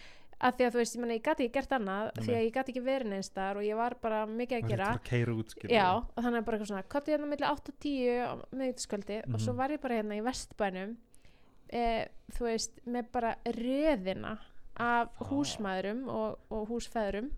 af 0.49 0.57
því 0.57 0.66
að 0.66 0.73
þú 0.74 0.81
veist, 0.81 0.97
ég, 0.97 1.12
ég 1.12 1.23
gæti 1.28 1.47
ekki 1.47 1.55
gert 1.59 1.77
annað 1.77 2.11
því 2.19 2.27
að 2.27 2.35
Nei. 2.35 2.45
ég 2.47 2.55
gæti 2.57 2.74
ekki 2.74 2.85
verið 2.89 3.12
neins 3.12 3.31
þar 3.37 3.61
og 3.61 3.69
ég 3.69 3.81
var 3.81 3.97
bara 4.03 4.24
mikið 4.27 4.59
að 4.59 4.73
gera 4.73 4.91
er 5.20 5.32
út. 5.37 5.55
Já, 5.69 5.89
og 6.01 6.19
þannig 6.24 6.49
bara 6.49 6.59
eitthvað 6.59 6.73
svona 6.73 6.89
Kottu 6.97 7.15
hérna 7.15 7.31
milli 7.31 7.49
8 7.49 7.74
og 7.74 7.81
10 7.85 8.19
á 8.24 8.32
miðvítaskvöldi 8.51 9.23
og 9.28 9.41
svo 9.45 9.57
var 9.61 9.77
ég 9.77 9.85
bara 9.85 10.01
hérna 10.01 10.19
í 10.19 10.24
vestbænum 10.24 10.97
e, 11.72 12.09
þú 12.36 12.48
veist, 12.48 12.80
með 12.86 13.12
bara 13.14 13.36
röðina 13.47 14.36
af 14.80 15.10
Vá. 15.14 15.22
húsmaðurum 15.30 16.05
og, 16.10 16.40
og 16.51 16.66
húsfæðurum 16.70 17.30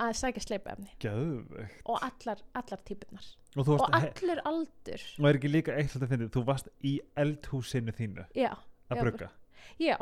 að 0.00 0.14
sækja 0.16 0.44
sleipefni. 0.44 0.88
Og 1.84 1.98
allar, 2.00 2.40
allar 2.56 2.82
típunar 2.88 3.26
Og 3.58 3.68
og 3.74 3.82
allur 3.96 4.40
aldur. 4.46 5.04
Og 5.18 5.26
er 5.28 5.38
ekki 5.40 5.50
líka 5.50 5.74
eitt 5.74 5.90
svolítið 5.90 6.12
fyndið, 6.12 6.32
þú 6.36 6.42
varst 6.46 6.70
í 6.86 6.94
eldhúsinu 7.18 7.94
þínu 7.96 8.26
já, 8.38 8.52
að 8.88 9.00
brugga. 9.02 9.30
já, 9.80 9.96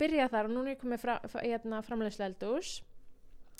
byrja 0.00 0.26
þar 0.32 0.48
og 0.48 0.54
núna 0.56 0.72
er 0.72 0.74
ég 0.74 0.80
komið 0.82 1.04
fra, 1.04 1.18
fra, 1.30 1.44
hérna, 1.46 1.82
framleiðslu 1.86 2.26
eldús 2.26 2.72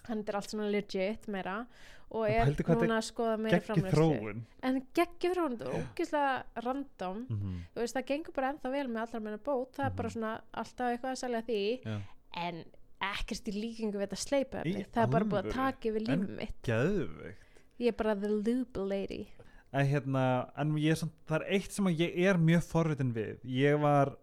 hann 0.06 0.24
er 0.26 0.36
allt 0.38 0.50
svona 0.50 0.70
legit 0.70 1.26
meira 1.28 1.66
og 2.10 2.24
er 2.30 2.46
núna 2.46 2.96
að 2.98 3.04
skoða 3.10 3.38
meira 3.38 3.58
þróun. 3.60 4.42
en 4.62 4.78
geggjur 4.96 5.34
þróun, 5.36 5.56
þetta 5.58 5.68
er 5.68 5.82
ógeðslega 5.82 6.64
random 6.64 7.26
Mhm. 7.28 7.56
þú 7.74 7.80
veist, 7.82 7.94
það 7.96 8.06
gengur 8.06 8.34
bara 8.34 8.52
ennþá 8.52 8.70
vel 8.72 8.86
með 8.88 9.02
allar 9.06 9.20
meina 9.22 9.38
bót, 9.38 9.72
það 9.76 9.86
er 9.86 9.90
bara 9.96 10.08
Mhm. 10.08 10.12
svona 10.16 10.40
alltaf 10.54 10.86
eitthvað 10.92 11.12
að 11.12 11.22
selja 11.22 11.42
því, 11.42 11.82
Já. 11.84 12.00
en 12.36 12.64
ekkert 13.02 13.48
í 13.48 13.52
líkingu 13.52 13.92
við 13.94 14.08
þetta 14.08 14.16
sleipa 14.16 14.62
það 14.64 15.02
er 15.02 15.06
bara 15.06 15.24
búið 15.24 15.44
að 15.44 15.52
taka 15.52 15.88
yfir 15.88 16.06
lífið 16.06 16.36
mitt 16.36 16.62
Gæðvegt. 16.62 17.36
ég 17.80 17.88
er 17.88 17.92
bara 17.92 18.14
the 18.14 18.28
lube 18.28 18.76
lady 18.76 19.26
En 19.70 19.86
hérna, 19.86 20.50
en 20.56 20.72
ég 20.76 20.92
er 20.92 20.94
samt, 20.96 21.12
það 21.28 21.42
er 21.42 21.52
eitt 21.52 21.70
sem 21.72 21.84
ég 21.84 22.16
er 22.24 22.38
mjög 22.38 22.62
forritin 22.64 23.12
við. 23.12 23.38
Ég 23.44 23.78
var 23.78 24.16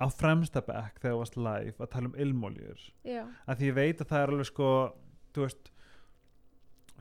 á 0.00 0.06
fremsta 0.10 0.60
bekk 0.60 0.98
þegar 0.98 1.12
þú 1.14 1.18
varst 1.20 1.36
live 1.36 1.74
að 1.78 1.90
tala 1.90 2.06
um 2.06 2.14
ilmóljur. 2.18 2.90
Að 3.06 3.56
því 3.58 3.60
ég 3.70 3.74
veit 3.74 3.98
að 3.98 4.08
það 4.08 4.22
er 4.24 4.26
alveg 4.32 4.46
sko, 4.46 4.92
þú 5.34 5.46
veist, 5.46 5.72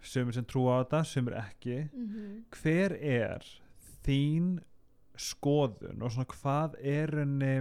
sumir 0.02 0.38
sem 0.38 0.48
trúa 0.50 0.80
á 0.80 0.82
þetta, 0.82 1.04
sumir 1.06 1.38
ekki. 1.42 1.78
mm 1.92 2.40
hver 2.62 2.98
er 2.98 3.46
þín 4.06 4.58
skoðun 5.22 6.02
og 6.02 6.14
svona 6.14 6.32
hvað 6.32 6.80
er 6.82 7.14
henni 7.22 7.54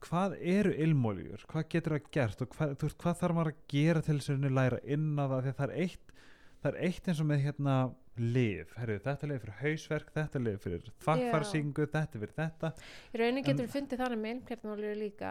hvað 0.00 0.36
eru 0.38 0.72
ilmóljur 0.84 1.42
hvað 1.50 1.66
getur 1.74 1.96
það 1.96 2.12
gert 2.14 2.44
og 2.44 2.54
hvað, 2.54 2.76
veist, 2.80 2.98
hvað 3.00 3.18
þarf 3.20 3.36
maður 3.36 3.52
að 3.52 3.64
gera 3.72 4.04
til 4.04 4.16
þess 4.20 4.32
að 4.32 4.54
læra 4.56 4.78
inn 4.84 5.10
á 5.18 5.24
það? 5.24 5.40
Því 5.42 5.50
að 5.50 5.58
það 5.58 5.66
er 5.66 5.74
eitt 5.84 6.14
það 6.60 6.70
er 6.70 6.78
eitt 6.86 7.08
eins 7.08 7.20
og 7.20 7.28
með 7.30 7.42
hérna 7.46 7.76
liv, 8.20 8.72
herru, 8.76 8.98
þetta 9.00 9.26
er 9.26 9.30
liv 9.32 9.40
fyrir 9.44 9.58
hausverk 9.60 10.10
þetta 10.14 10.38
er 10.38 10.44
liv 10.44 10.58
fyrir 10.60 10.90
þvakkfarsingu 11.04 11.86
þetta 11.86 12.02
er 12.02 12.24
fyrir 12.24 12.34
þetta. 12.36 12.72
Í 13.14 13.20
raunin 13.22 13.46
getur 13.46 13.64
við 13.64 13.74
fundið 13.76 14.02
þannig 14.02 14.20
með 14.20 14.34
ilmkjarnolíu 14.36 14.96
líka 14.98 15.30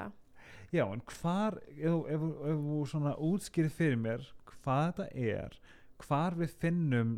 já, 0.76 0.84
en 0.86 1.02
hvar, 1.14 1.60
ef, 1.76 1.98
ef, 2.16 2.28
ef 2.52 2.62
þú 2.66 2.82
svona 2.92 3.16
útskýrið 3.30 3.76
fyrir 3.78 4.00
mér 4.00 4.28
hvað 4.60 4.86
þetta 5.00 5.08
er 5.40 5.58
hvar 6.04 6.38
við 6.40 6.54
finnum 6.62 7.16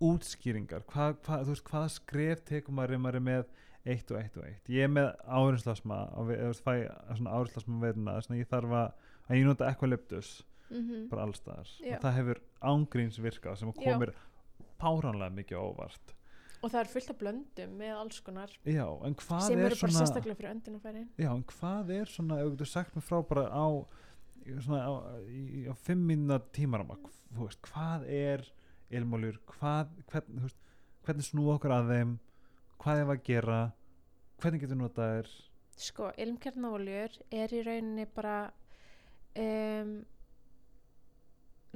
útskýringar 0.00 0.86
hvað, 0.88 1.18
þú 1.26 1.54
veist, 1.54 1.66
hvaða 1.68 1.90
skref 1.96 2.44
tekum 2.48 2.78
maður 2.78 2.96
ef 2.96 3.02
maður 3.04 3.20
er 3.20 3.26
með 3.26 3.50
eitt 3.90 4.12
og 4.12 4.20
eitt 4.20 4.36
og 4.36 4.44
eitt? 4.44 4.68
Ég 4.68 4.84
er 4.86 4.92
með 4.92 5.10
svona 7.16 7.36
árinslasma 7.36 7.80
verðina 7.82 8.16
ég 8.40 8.48
þarf 8.50 8.76
að, 8.76 9.10
að 9.26 9.40
ég 9.40 9.48
nota 9.48 9.68
ekvalyptus 9.72 10.38
mm 10.70 11.08
bara 11.10 11.26
allstaðar 11.26 11.66
og 11.66 12.02
það 12.04 12.16
hefur 12.16 12.40
ángríns 12.62 13.18
virkað 13.18 13.56
sem 13.58 13.72
komir 13.72 14.12
páránlega 14.78 15.34
mikið 15.34 15.58
óvart 15.58 16.14
og 16.60 16.68
það 16.68 16.80
er 16.82 16.90
fullt 16.92 17.10
af 17.12 17.18
blöndum 17.20 17.74
með 17.80 17.96
alls 17.96 18.20
konar 18.24 18.52
já, 18.68 18.84
sem 19.46 19.58
er 19.58 19.70
eru 19.70 19.80
bara 19.80 19.96
sérstaklega 19.96 20.38
fyrir 20.38 20.52
öndunafæri 20.52 21.04
Já, 21.16 21.30
en 21.32 21.44
hvað 21.54 21.92
er 21.96 22.12
svona, 22.12 22.40
ef 22.44 22.56
þú 22.60 22.68
sagt 22.68 22.96
mér 22.96 23.06
frá 23.06 23.20
bara 23.30 23.46
á, 23.48 23.66
svona, 24.60 24.80
á, 24.84 24.92
í, 25.26 25.66
á 25.70 25.74
fimm 25.80 26.06
minna 26.10 26.40
tímarama, 26.54 26.98
þú 27.32 27.46
veist, 27.46 27.62
hvað 27.70 28.08
er 28.12 28.46
ilmóljur, 28.90 29.40
hvað, 29.54 29.92
hvern, 30.12 30.40
veist, 30.44 30.60
hvernig 31.06 31.28
snúa 31.28 31.56
okkur 31.56 31.76
að 31.76 31.94
þeim, 31.94 32.16
hvað 32.82 33.02
er 33.04 33.14
að 33.14 33.22
gera, 33.30 33.60
hvernig 34.42 34.64
getur 34.64 34.80
notað 34.80 35.14
þér, 35.16 35.34
sko, 35.80 36.10
ilmkjarnóljur 36.20 37.20
er 37.32 37.54
í 37.56 37.62
rauninni 37.64 38.06
bara 38.12 38.38
um, 39.38 40.00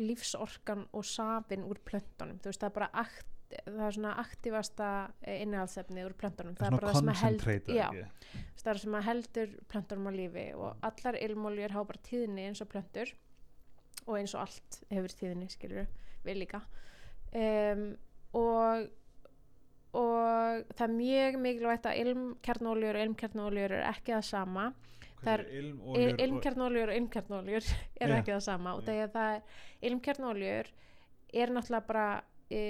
lífsorkan 0.01 0.89
og 0.93 1.07
safin 1.07 1.65
úr 1.69 1.79
plöntunum. 1.87 2.41
Þú 2.43 2.51
veist, 2.51 2.63
það 2.63 2.71
er 2.71 2.77
bara 2.79 2.91
akt, 3.05 3.29
það 3.67 3.85
er 3.87 3.97
svona 3.97 4.15
aktivasta 4.23 4.89
innihaldsefni 5.35 6.07
úr 6.07 6.17
plöntunum. 6.19 6.57
Það 6.59 6.67
er 6.67 6.79
bara 6.79 6.93
það 6.93 7.01
sem 7.01 7.13
að 7.13 7.21
held, 7.23 7.45
koncentrata 7.45 8.09
það 8.65 8.73
er 8.73 8.81
sem 8.81 8.97
að 8.99 9.07
heldur 9.09 9.55
plöntunum 9.73 10.09
á 10.09 10.13
lífi 10.15 10.47
og 10.57 10.89
allar 10.89 11.21
ilmóljur 11.21 11.77
hafa 11.77 11.91
bara 11.93 12.05
tíðni 12.09 12.49
eins 12.49 12.65
og 12.65 12.71
plöntur 12.73 13.15
og 14.07 14.19
eins 14.19 14.35
og 14.35 14.45
allt 14.45 14.79
hefur 14.91 15.17
tíðni 15.21 15.49
skilur 15.53 15.89
við 16.25 16.41
líka. 16.43 16.63
Um, 17.35 17.89
og 18.35 18.89
og 19.95 20.65
það 20.75 20.85
er 20.89 20.95
mjög 20.95 21.37
mikilvægt 21.39 21.85
að 21.87 22.01
ilmkjarnóljur 22.03 22.97
og 22.97 23.05
ilmkjarnóljur 23.07 23.75
er 23.77 23.85
ekki 23.93 24.17
það 24.17 24.25
sama. 24.27 24.65
Er 25.25 25.45
ilmóljur 25.49 26.89
og, 26.91 26.97
ilmkjarnóljur 26.99 27.69
eru 28.03 28.17
Já. 28.17 28.19
ekki 28.19 28.33
það 28.35 28.43
sama 28.49 28.75
og 28.77 28.83
þegar 28.89 29.13
það 29.15 29.37
er 29.37 29.61
ilmkjarnóljur 29.89 30.73
er 31.35 31.53
náttúrulega 31.55 31.87
bara 31.89 32.09
e, 32.51 32.65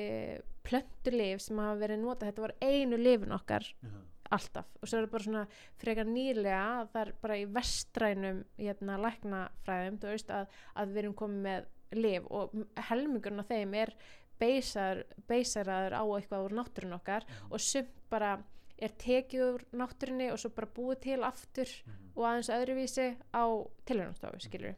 plöntulif 0.64 1.44
sem 1.44 1.60
hafa 1.62 1.78
verið 1.82 2.02
notað 2.02 2.30
þetta 2.30 2.44
var 2.46 2.56
einu 2.64 2.98
lifin 3.00 3.36
okkar 3.36 3.66
Já. 3.68 3.92
alltaf. 4.36 4.70
Og 4.80 4.88
svo 4.88 4.98
er 4.98 5.06
það 5.06 5.12
bara 5.14 5.26
svona 5.28 5.44
frekar 5.82 6.10
nýlega 6.10 6.64
það 6.92 7.00
er 7.02 7.12
bara 7.22 7.38
í 7.38 7.46
vestrænum 7.58 8.42
hérna 8.58 8.98
læknafræðum 9.04 10.00
þú 10.02 10.12
veist 10.14 10.34
að, 10.34 10.58
að 10.74 10.92
við 10.94 11.02
erum 11.04 11.16
komið 11.20 11.48
með 11.48 11.70
lif 11.94 12.30
og 12.34 12.54
helmingurinn 12.88 13.44
af 13.44 13.50
þeim 13.52 13.76
er 13.78 13.94
beisar, 14.40 15.04
beisaraður 15.28 15.94
á 15.94 16.04
eitthvað 16.16 16.48
úr 16.48 16.56
náttúrun 16.58 16.96
okkar 16.96 17.26
og 17.50 17.62
sumt 17.62 17.92
bara 18.10 18.36
er 18.82 18.94
tekið 18.98 19.44
úr 19.46 19.64
náttúrunni 19.78 20.30
og 20.32 20.40
svo 20.42 20.50
bara 20.54 20.72
búið 20.74 21.02
til 21.04 21.20
aftur 21.26 21.70
og 22.14 22.24
aðeins 22.26 22.50
öðruvísi 22.50 23.06
á 23.30 23.44
tilhörnastofu 23.86 24.42
skilur 24.42 24.74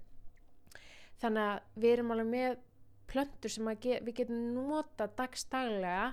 þannig 1.22 1.46
að 1.46 1.80
við 1.80 1.94
erum 1.94 2.12
alveg 2.14 2.30
með 2.34 2.58
plöntur 3.10 3.52
sem 3.52 3.68
að 3.70 3.82
ge 3.86 4.00
við 4.06 4.18
getum 4.22 4.42
nota 4.54 5.06
dagstaglega 5.18 6.08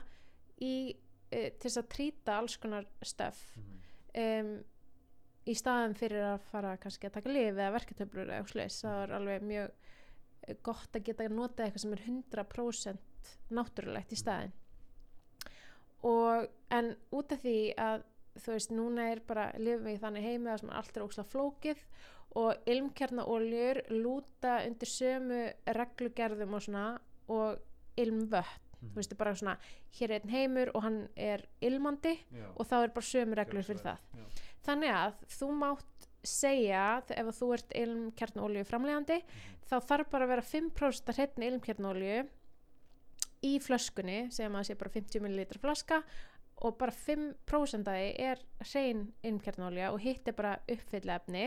í, 0.62 0.76
e, 1.32 1.50
til 1.58 1.70
þess 1.70 1.82
að 1.82 1.90
trýta 1.96 2.38
alls 2.38 2.58
konar 2.62 2.88
stöf. 3.06 3.42
Um, 4.14 4.60
í 5.50 5.56
staðan 5.58 5.96
fyrir 5.98 6.24
að 6.24 6.46
fara 6.52 6.76
kannski 6.80 7.10
að 7.10 7.18
taka 7.18 7.34
lif 7.34 7.52
eða 7.52 7.74
verketöflur 7.76 8.30
eða 8.30 8.44
eitthvað 8.44 8.76
það 8.78 9.00
er 9.02 9.16
alveg 9.18 9.48
mjög 9.50 9.74
eh, 10.48 10.58
gott 10.64 10.96
að 10.96 11.06
geta 11.10 11.30
notað 11.32 11.66
eitthvað 11.66 11.84
sem 11.84 11.96
er 11.98 12.06
100% 12.08 13.34
náttúrulegt 13.58 14.14
í 14.14 14.20
staðin 14.20 14.54
og 16.08 16.48
en 16.76 16.94
út 17.16 17.36
af 17.36 17.44
því 17.44 17.58
að 17.80 18.08
þú 18.44 18.56
veist, 18.56 18.74
núna 18.74 19.10
er 19.12 19.22
bara 19.28 19.52
lifum 19.60 19.88
við 19.88 19.98
í 19.98 20.02
þannig 20.02 20.28
heimi 20.28 20.52
að 20.54 20.66
allt 20.74 20.96
er 20.98 21.06
ókslega 21.06 21.32
flókið 21.32 21.84
og 22.36 22.68
ilmkjarnaoljur 22.70 23.82
lúta 23.94 24.60
undir 24.68 24.90
sömu 24.90 25.42
reglugerðum 25.78 26.56
og 26.58 26.64
svona 26.66 26.86
og 27.32 27.60
ilmvött, 28.00 28.80
þú 28.82 28.98
veist, 28.98 29.14
bara 29.18 29.36
svona 29.38 29.58
hér 29.96 30.12
er 30.12 30.24
einn 30.24 30.34
heimur 30.34 30.72
og 30.74 30.84
hann 30.84 30.98
er 31.16 31.46
ilmandi 31.62 32.16
Já. 32.34 32.48
og 32.58 32.68
þá 32.68 32.76
er 32.82 32.94
bara 32.96 33.10
sömu 33.12 33.38
reglur 33.38 33.64
fyrir 33.68 33.84
það 33.86 34.02
Já. 34.18 34.26
þannig 34.66 34.96
að 34.98 35.14
þú 35.38 35.50
mátt 35.62 36.08
segja 36.24 36.84
ef 37.12 37.30
þú 37.38 37.50
ert 37.54 37.74
ilmkjarnaolju 37.76 38.64
framlegandi 38.68 39.20
þá 39.70 39.76
þarf 39.84 40.10
bara 40.12 40.26
að 40.28 40.34
vera 40.34 40.46
5% 40.48 41.12
að 41.12 41.20
hreitni 41.20 41.50
ilmkjarnaolju 41.52 42.18
í 43.44 43.58
flöskunni 43.60 44.20
segjum 44.32 44.56
að 44.56 44.64
það 44.64 44.70
sé 44.70 44.78
bara 44.80 44.94
50 44.98 45.26
ml 45.28 45.60
flaska 45.60 46.02
og 46.64 46.78
bara 46.80 46.96
5% 46.96 47.92
af 47.92 47.98
því 48.00 48.10
er 48.24 48.44
hrein 48.72 49.06
ilmkjarnaolja 49.28 49.92
og 49.92 50.00
hitt 50.04 50.28
er 50.32 50.38
bara 50.38 50.58
uppfylla 50.72 51.20
efni 51.20 51.46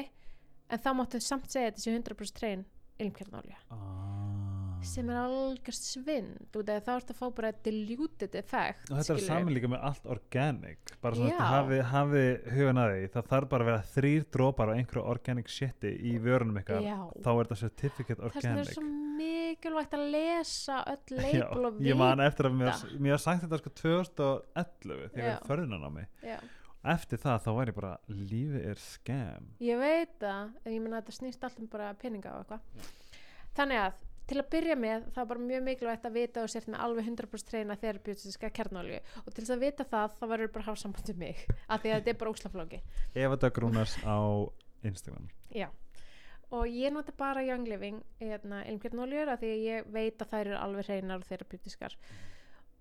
en 0.71 0.83
þá 0.83 0.91
máttu 0.99 1.23
samt 1.23 1.51
segja 1.51 1.71
að 1.71 1.77
þetta 1.77 1.85
sé 1.85 1.97
100% 1.97 2.43
hrein 2.43 2.65
ilmkjarnaolja 3.03 3.59
ah. 3.75 4.81
sem 4.87 5.09
er 5.13 5.19
algjörst 5.21 5.89
svind 5.93 6.47
því 6.55 6.79
þá 6.87 6.91
ertu 6.95 7.15
að 7.15 7.19
fá 7.19 7.27
bara 7.37 7.53
diluted 7.67 8.37
effect 8.41 8.89
og 8.89 8.95
þetta 8.95 9.01
er 9.01 9.07
skilurðu. 9.07 9.27
saman 9.29 9.57
líka 9.57 9.71
með 9.73 9.87
allt 9.91 10.11
organic 10.17 10.93
bara 11.05 11.19
svona 11.19 11.37
að 11.37 11.53
hafi, 11.53 11.81
hafi 11.93 12.25
hugan 12.57 12.83
að 12.83 12.93
því 12.95 13.11
það 13.17 13.31
þarf 13.33 13.51
bara 13.53 13.67
að 13.67 13.71
vera 13.73 13.89
þrýr 13.95 14.29
drópar 14.37 14.73
á 14.73 14.77
einhverju 14.77 15.07
organic 15.15 15.53
shiti 15.53 15.93
í 15.93 16.17
vörunum 16.25 16.61
ykkar 16.63 16.87
Já. 16.87 16.99
þá 17.21 17.31
er 17.35 17.43
þetta 17.43 17.61
certificate 17.63 18.21
þess 18.23 18.41
vegna 18.41 18.55
er 18.55 18.63
organic 18.63 18.79
svo 18.79 18.87
mikilvægt 19.17 19.97
að 19.97 20.07
lesa 20.13 20.83
öll 20.93 21.21
label 21.21 21.71
og 21.71 21.81
ég 21.85 21.99
man 22.01 22.23
eftir 22.25 22.51
að 22.51 22.61
mér, 22.63 22.87
mér 23.01 23.21
sagt 23.23 23.45
þetta 23.45 23.61
sko 23.63 23.75
2011 23.83 25.11
þegar 25.15 25.29
ég 25.31 25.51
förðunan 25.51 25.89
á 25.89 25.91
mig 25.93 26.09
Já. 26.25 26.39
Eftir 26.85 27.21
það 27.23 27.45
þá 27.47 27.51
ég 27.55 27.77
bara 27.77 27.93
lífið 28.09 28.67
er 28.73 28.83
scam 28.83 29.47
Ég 29.65 29.81
veit 29.81 30.19
það, 30.21 30.53
en 30.65 30.75
ég 30.75 30.83
menna 30.83 31.01
að 31.01 31.07
þetta 31.07 31.17
snýst 31.21 31.47
allt 31.47 31.63
um 31.63 31.71
bara 31.73 31.95
peninga 32.01 32.35
og 32.35 32.45
eitthvað. 32.45 32.91
Þannig 33.57 33.83
að 33.85 34.05
til 34.27 34.41
að 34.41 34.49
byrja 34.51 34.77
með 34.79 35.07
það 35.15 35.23
er 35.23 35.29
bara 35.31 35.47
mjög 35.47 35.65
mikilvægt 35.69 36.07
að 36.09 36.17
vita 36.19 36.43
og 36.43 36.51
sért 36.51 36.69
með 36.71 36.81
alveg 36.83 37.09
100% 37.13 37.51
treyna 37.51 37.77
þerapeutiska 37.79 38.51
kernolju 38.55 39.01
og 39.23 39.29
til 39.31 39.43
þess 39.45 39.55
að 39.55 39.63
vita 39.63 39.87
það 39.87 40.17
þá 40.19 40.25
verður 40.33 40.53
bara 40.55 40.65
að 40.65 40.71
hafa 40.73 40.83
samband 40.83 41.11
við 41.13 41.21
mig 41.21 41.43
af 41.73 41.83
því 41.83 41.93
að 41.93 41.99
þetta 41.99 42.13
er 42.13 42.21
bara 42.23 42.33
óslaflóki. 42.35 42.81
Eva 43.15 43.41
Döggrúnars 43.43 43.99
á 44.03 44.19
Instagram 44.87 45.29
Já. 45.55 45.69
Og 46.55 46.71
ég 46.71 46.93
nota 46.95 47.15
bara 47.19 47.43
Young 47.43 47.67
Living 47.67 48.03
hérna, 48.21 48.63
ilmkjarnoljur 48.71 49.33
af 49.33 49.41
því 49.43 49.53
að 49.53 49.65
ég 49.67 49.89
veit 49.95 50.21
að 50.23 50.33
þær 50.33 50.43
eru 50.45 50.59
alveg 50.61 50.91
hreinar 50.91 51.23
og 51.23 51.27
þerapeutiskar 51.31 51.97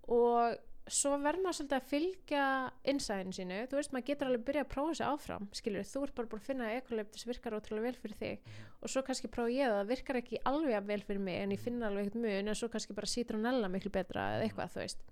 og 0.06 0.58
svo 0.86 1.16
verður 1.18 1.42
maður 1.42 1.58
svolítið 1.58 1.76
að 1.78 1.88
fylgja 1.90 2.46
innsæðinu 2.92 3.34
sínu, 3.34 3.58
þú 3.70 3.78
veist 3.80 3.94
maður 3.96 4.08
getur 4.10 4.30
alveg 4.30 4.44
byrjað 4.46 4.66
að 4.66 4.72
prófa 4.74 4.92
þessu 4.92 5.06
áfram, 5.10 5.48
skilur, 5.58 5.88
þú 5.90 6.00
ert 6.06 6.16
bara 6.20 6.30
búin 6.30 6.42
að 6.44 6.50
finna 6.50 6.68
að 6.68 6.78
ekoleptis 6.80 7.26
virkar 7.26 7.58
ótrúlega 7.58 7.88
vel 7.88 7.98
fyrir 8.04 8.18
þig. 8.20 8.38
Og 8.86 8.88
svo 8.94 9.02
kannski 9.08 9.32
prófa 9.34 9.54
ég 9.56 9.66
það, 9.66 9.80
það 9.80 9.92
virkar 9.92 10.20
ekki 10.22 10.42
alveg 10.52 10.90
vel 10.92 11.02
fyrir 11.08 11.24
mig 11.26 11.38
en 11.42 11.54
ég 11.56 11.62
finna 11.64 11.90
alveg 11.90 12.06
eitthvað 12.06 12.26
mun 12.28 12.52
en 12.54 12.60
svo 12.60 12.70
kannski 12.74 12.98
bara 12.98 13.10
citronella 13.10 13.68
miklu 13.74 13.92
betra 13.98 14.22
eða 14.36 14.46
eitthvað, 14.46 14.74
þú 14.76 14.84
veist. 14.84 15.06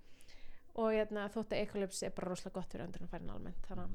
Og 0.74 0.90
hérna, 0.94 1.28
þótt 1.34 1.54
að 1.54 1.62
ekoleptis 1.64 2.02
er 2.06 2.14
bara 2.14 2.30
rosalega 2.30 2.58
gott 2.60 2.70
fyrir 2.70 2.86
öndrunarfærin 2.86 3.34
almennt 3.34 3.66
þannig 3.70 3.86
að 3.86 3.90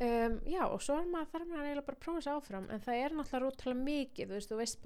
um, 0.00 0.34
já, 0.46 0.62
og 0.66 0.80
svo 0.82 0.94
er 0.98 1.08
maður 1.10 1.30
þarf 1.34 1.46
maður 1.50 1.66
eiginlega 1.66 1.86
bara 1.88 1.98
að 1.98 2.04
prófa 2.04 2.18
þessu 2.20 2.34
áfram 2.36 2.66
en 2.70 2.84
það 2.86 3.00
er 3.04 3.10
náttúrulega 3.18 3.44
rótala 3.44 3.76
mikið, 3.80 4.30
þú 4.30 4.34
veist, 4.38 4.50
þú 4.50 4.56
veist 4.60 4.78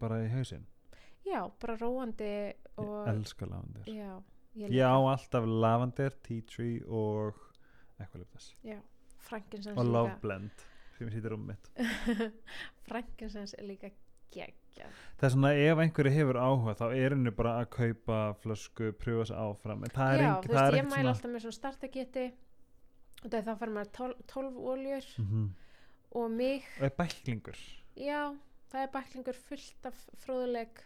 bara 0.00 0.18
er 0.18 0.22
er 0.22 0.24
er 0.24 0.28
ég 0.28 0.32
í 0.32 0.36
hausinn? 0.38 0.66
Já, 1.24 1.40
bara 1.60 1.76
róandi 1.80 2.24
ég 2.24 2.54
og 2.76 3.08
elska 3.08 3.46
lavendur 3.46 3.86
já, 3.88 4.22
ég 4.60 4.70
ég 4.70 4.84
á 4.84 4.96
alltaf 4.98 5.44
lavendur, 5.48 6.16
tea 6.22 6.42
tree 6.42 6.82
og 6.86 7.34
já, 8.64 8.78
frankinsens 9.18 9.78
og 9.78 9.86
love 9.86 10.16
blend 10.20 10.50
sem 10.98 11.08
sýtir 11.10 11.32
um 11.34 11.46
mitt. 11.46 11.70
Frankinsens 12.88 13.54
er 13.58 13.64
líka 13.66 13.90
geggja 14.34 14.88
það 15.18 15.26
er 15.28 15.32
svona 15.34 15.52
ef 15.54 15.78
einhverju 15.84 16.12
hefur 16.14 16.38
áhuga 16.42 16.74
þá 16.78 16.84
er 16.94 17.14
henni 17.14 17.30
bara 17.34 17.56
að 17.62 17.68
kaupa 17.74 18.18
flösku 18.42 18.92
sig 19.26 19.36
áfram. 19.36 19.84
En 19.86 19.90
það 19.94 20.14
er, 20.14 20.22
já, 20.22 20.30
engin, 20.30 20.42
þú 20.42 20.48
það 20.48 20.54
veist, 20.54 20.64
er 20.64 20.74
ég 20.74 20.80
ekkert 20.80 20.90
mæla 20.90 21.02
svona 21.02 21.12
alltaf 21.14 21.30
með 21.34 21.44
svona 21.44 21.58
startaketi 21.58 22.24
og 23.24 23.28
það 23.30 23.38
þá 23.48 23.54
fær 23.62 23.72
maður 23.76 23.92
12, 23.98 24.24
12 24.34 24.64
oljur 24.74 25.04
Mhm. 25.24 25.44
og 26.14 26.30
mig. 26.30 26.64
Og 26.78 26.84
er 26.84 26.94
bæklingur. 26.98 27.58
Já, 27.96 28.20
það 28.74 28.86
er 28.86 28.94
bæklingur 28.94 29.38
fullt 29.48 29.86
af 29.90 30.00
fróðuleik 30.24 30.82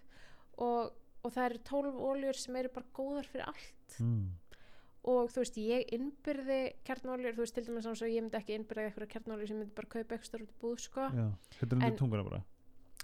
og, 0.60 0.92
og 1.24 1.32
það 1.32 1.48
eru 1.48 1.62
12 1.70 2.04
óljur 2.10 2.42
sem 2.42 2.60
eru 2.60 2.74
bara 2.74 2.92
góðar 2.98 3.30
fyrir 3.30 3.48
allt 3.48 3.96
mm. 4.04 4.26
og 5.14 5.32
þú 5.32 5.42
veist, 5.44 5.58
ég 5.62 5.96
innbyrði 5.96 6.60
kjarnóljur, 6.84 7.38
þú 7.38 7.44
veist, 7.46 7.56
til 7.56 7.66
dæmis 7.70 7.88
og 7.88 8.04
ég 8.04 8.20
myndi 8.20 8.40
ekki 8.40 8.58
innbyrða 8.58 8.90
eitthvað 8.90 9.12
kjarnóljur 9.14 9.50
sem 9.50 9.60
myndi 9.62 9.76
bara 9.78 9.92
kaupa 9.96 10.18
ekstra 10.18 10.44
út 10.44 10.52
í 10.52 10.60
búð, 10.60 10.78
sko. 10.84 11.08
þetta 11.56 11.80
er 11.80 11.90
En- 11.90 12.00
tunguna 12.02 12.28
bara 12.28 12.44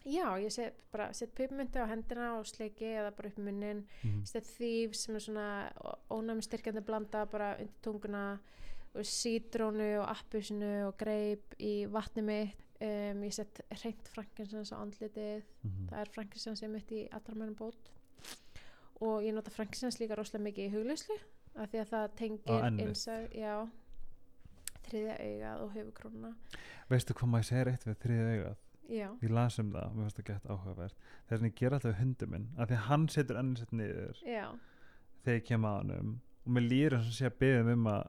Já, 0.05 0.36
ég 0.36 0.52
set 0.52 0.82
bara, 0.93 1.06
set 1.16 1.31
pipmyndu 1.32 1.81
á 1.81 1.89
hendina 1.89 2.35
og 2.36 2.44
sleiki 2.44 2.90
eða 2.90 3.15
bara 3.16 3.31
upp 3.31 3.39
munnin, 3.40 3.86
mm. 4.05 4.19
set 4.28 4.44
þýf 4.44 4.98
sem 5.01 5.16
er 5.16 5.24
svona 5.24 5.47
ónæmistyrkjandi 6.12 6.82
blanda 6.85 7.23
bara 7.24 7.55
undir 7.56 7.78
tunguna 7.81 8.24
og 8.94 9.09
sítrónu 9.09 9.89
og 10.02 10.11
appusinu 10.12 10.74
og 10.90 10.98
greip 11.01 11.56
í 11.59 11.86
vatni 11.90 12.23
mitt 12.27 12.64
um, 12.81 13.23
ég 13.27 13.37
set 13.37 13.63
reynt 13.83 14.11
frankinsens 14.15 14.75
á 14.75 14.77
andlitið. 14.81 15.47
Mm. 15.63 15.87
það 15.93 16.01
er 16.01 16.13
frankinsens 16.17 16.65
ég 16.65 16.75
mitt 16.75 16.93
í 16.95 17.05
allra 17.11 17.39
mennum 17.39 17.57
bót. 17.59 17.93
Og 19.05 19.25
ég 19.27 19.35
nota 19.37 19.53
frankinsens 19.53 20.01
líka 20.01 20.19
rosalega 20.19 20.49
mikið 20.49 20.69
í 20.69 20.75
hugleyslu 20.75 21.17
af 21.55 21.71
því 21.71 21.81
að 21.83 21.91
það 21.93 22.07
tengir 22.19 22.69
innsæð, 22.83 23.27
já 23.39 23.55
þriðja 24.85 25.19
augað 25.23 25.61
og 25.65 25.75
höfukrúna 25.75 26.31
veistu 26.91 27.17
hvað 27.17 27.33
maður 27.33 27.49
segir 27.49 27.71
eitt 27.73 27.87
við 27.89 27.99
þriðið 28.03 28.31
augað? 28.35 28.61
Já, 28.85 29.07
ég 29.25 29.33
las 29.33 29.57
um 29.63 29.71
það, 29.73 29.93
mér 29.95 30.05
finnst 30.05 30.19
það 30.19 30.27
gett 30.29 30.49
áhugavert. 30.51 31.05
Þess 31.29 31.39
að 31.39 31.47
ég 31.47 31.55
ger 31.57 31.75
alltaf 31.77 31.91
við 31.91 32.01
hundi 32.03 32.27
minn 32.35 32.49
af 32.59 32.69
því 32.69 32.77
að 32.77 32.87
hann 32.91 33.07
setur 33.15 33.39
ennum 33.41 33.57
sitt 33.57 33.73
niður 33.73 34.21
já, 34.29 34.45
þegar 35.25 35.39
ég 35.39 35.47
kem 35.49 35.65
að 35.69 35.79
honum. 35.79 36.11
Og 36.45 36.53
mér 36.53 36.67
líður 36.67 36.97
eins 36.99 37.09
og 37.09 37.17
sé 37.17 37.31
að 37.31 37.39
byggja 37.41 37.63
um 37.73 37.89
að 37.95 38.03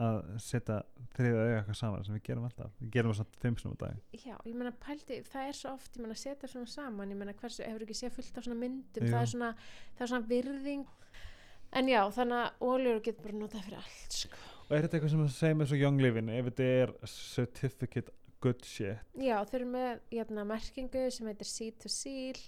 að 0.00 0.16
setja 0.42 0.80
þriðið 1.14 1.36
auga 1.40 1.58
eitthvað 1.60 1.78
saman 1.78 2.06
sem 2.06 2.16
við 2.16 2.24
gerum 2.26 2.46
alltaf, 2.48 2.72
við 2.80 2.90
gerum 2.96 3.12
það 3.12 3.20
samt 3.20 3.36
fimm 3.44 3.58
snúm 3.60 3.76
á 3.76 3.78
dag. 3.84 4.00
Já, 4.18 4.34
ég 4.34 4.56
meina 4.58 4.72
pældi 4.82 5.20
það 5.28 5.50
er 5.50 5.58
svo 5.58 5.74
oft, 5.76 5.94
ég 5.94 6.02
meina 6.02 6.18
setja 6.18 6.50
svona 6.50 6.70
saman 6.72 7.14
ég 7.14 7.20
meina 7.20 7.36
hversu, 7.38 7.62
hefur 7.62 7.86
ekki 7.86 7.98
séð 8.00 8.16
fullt 8.16 8.40
af 8.40 8.48
svona 8.48 8.58
myndum 8.58 9.06
það 9.06 9.20
er 9.20 9.30
svona, 9.34 9.52
það 9.94 10.06
er 10.06 10.12
svona 10.12 10.30
virðing. 10.32 10.84
En 11.74 11.90
já, 11.90 12.00
þannig 12.14 12.40
að 12.40 12.66
óljur 12.72 13.00
getur 13.06 13.28
bara 13.28 13.38
notað 13.38 13.64
fyrir 13.68 13.80
allt 13.82 14.18
sko. 14.18 14.42
og 14.64 14.74
er 14.74 14.84
þetta 14.84 14.98
eitthvað 14.98 15.14
sem 15.14 15.24
það 15.24 15.32
segir 15.38 15.56
með 15.60 15.70
svo 15.70 15.80
young 15.80 16.02
living 16.02 16.30
ef 16.34 16.50
þetta 16.50 16.68
er 16.82 16.94
certificate 17.14 18.14
good 18.44 18.66
shit? 18.66 19.00
Já, 19.18 19.38
þau 19.46 19.58
eru 19.60 19.70
með 19.72 20.02
jæna, 20.14 20.46
merkingu 20.48 21.04
sem 21.14 21.30
heitir 21.30 21.48
Seed 21.48 21.78
to 21.82 21.90
Seal 21.92 22.40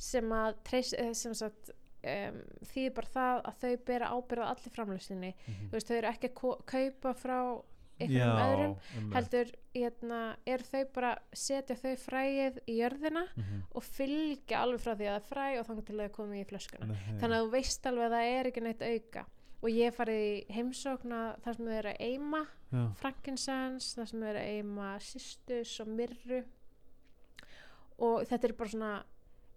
sem 0.00 0.32
að 0.32 0.74
eh, 0.78 1.12
sem 1.16 1.34
sagt, 1.36 1.72
um, 2.04 2.38
þýðir 2.70 2.94
bara 2.96 3.12
það 3.14 3.42
að 3.50 3.58
þau 3.64 3.76
bera 3.90 4.10
ábyrða 4.16 4.50
allir 4.54 4.74
framlöslinni 4.76 5.34
þú 5.46 5.70
veist, 5.74 5.88
þau 5.90 5.96
eru 5.98 6.08
ekki 6.14 6.30
að 6.30 6.64
kaupa 6.66 7.14
frá 7.14 7.38
einhverjum 8.00 8.38
öðrum 8.40 8.70
einmitt. 8.96 9.14
heldur 9.14 9.50
jæna, 9.76 10.20
er 10.48 10.62
þau 10.64 10.84
bara 10.94 11.10
setja 11.36 11.76
þau 11.76 11.96
fræið 12.00 12.60
í 12.66 12.78
jörðina 12.80 13.26
Mhm. 13.36 13.58
og 13.76 13.82
fylgja 13.84 14.62
alveg 14.62 14.80
frá 14.80 14.94
því 14.96 15.04
að 15.04 15.12
það 15.12 15.20
er 15.20 15.28
fræ 15.28 15.58
og 15.60 15.66
þannig 15.66 15.84
til 15.90 15.98
að 16.00 16.12
komi 16.16 16.40
í 16.40 16.46
flöskuna 16.48 16.86
Nei. 16.88 16.96
þannig 17.20 17.36
að 17.36 17.44
þú 17.44 17.50
veist 17.52 17.86
alveg 17.86 18.04
að 18.06 18.14
það 18.16 18.30
er 18.38 18.46
ekki 18.50 18.62
neitt 18.64 18.82
auka 18.82 19.26
og 19.62 19.68
ég 19.68 19.92
farið 19.92 20.22
í 20.24 20.54
heimsókna 20.56 21.18
þar 21.44 21.56
sem 21.56 21.66
þau 21.66 21.76
eru 21.82 21.90
að 21.92 22.00
eima 22.00 22.46
Já. 22.72 22.86
frankinsens, 22.96 23.90
það 23.98 24.08
sem 24.08 24.22
er 24.22 24.34
að 24.40 24.48
eima 24.56 24.88
sistus 25.00 25.80
og 25.80 25.88
myrru 25.88 26.44
og 28.00 28.24
þetta 28.30 28.48
er 28.48 28.52
bara 28.56 28.72
svona 28.72 28.92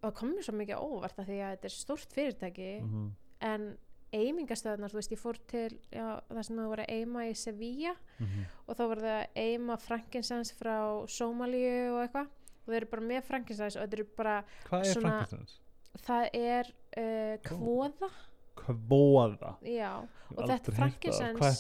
það 0.04 0.14
komur 0.20 0.44
svo 0.44 0.54
mikið 0.60 0.84
óvart 0.84 1.20
af 1.20 1.28
því 1.28 1.40
að 1.40 1.52
þetta 1.56 1.70
er 1.70 1.76
stórt 1.78 2.14
fyrirtæki 2.14 2.70
Mhm. 2.84 3.10
en 3.42 3.78
eimingastöðunar, 4.14 4.92
þú 4.94 5.00
veist, 5.00 5.12
ég 5.12 5.20
fór 5.20 5.38
til 5.50 5.80
já, 5.92 6.22
það 6.30 6.44
sem 6.46 6.58
það 6.58 6.68
voru 6.70 6.84
að 6.86 6.92
eima 6.94 7.24
í 7.26 7.34
Sevilla 7.36 7.96
Mhm. 8.20 8.44
og 8.68 8.76
þá 8.78 8.84
voru 8.88 9.02
það 9.02 9.18
að 9.24 9.28
eima 9.36 9.78
frankinsens 9.82 10.52
frá 10.54 10.76
Sómalíu 11.08 11.96
og 11.96 12.04
eitthvað 12.08 12.28
og 12.28 12.68
þau 12.68 12.76
eru 12.78 12.86
bara 12.92 13.02
með 13.02 13.24
frankinsens 13.24 13.76
og 13.76 13.82
þetta 13.88 13.94
eru 13.94 14.06
bara, 14.18 14.44
hvað 14.70 14.86
er 14.86 15.02
Frankensteins? 15.02 15.60
það 15.98 16.30
er 16.34 16.74
uh, 16.98 17.38
kvóða, 17.44 18.12
Kvóða 18.56 19.56
já 19.66 20.08
Og 20.38 20.48
þetta 20.48 20.54
er 20.54 20.78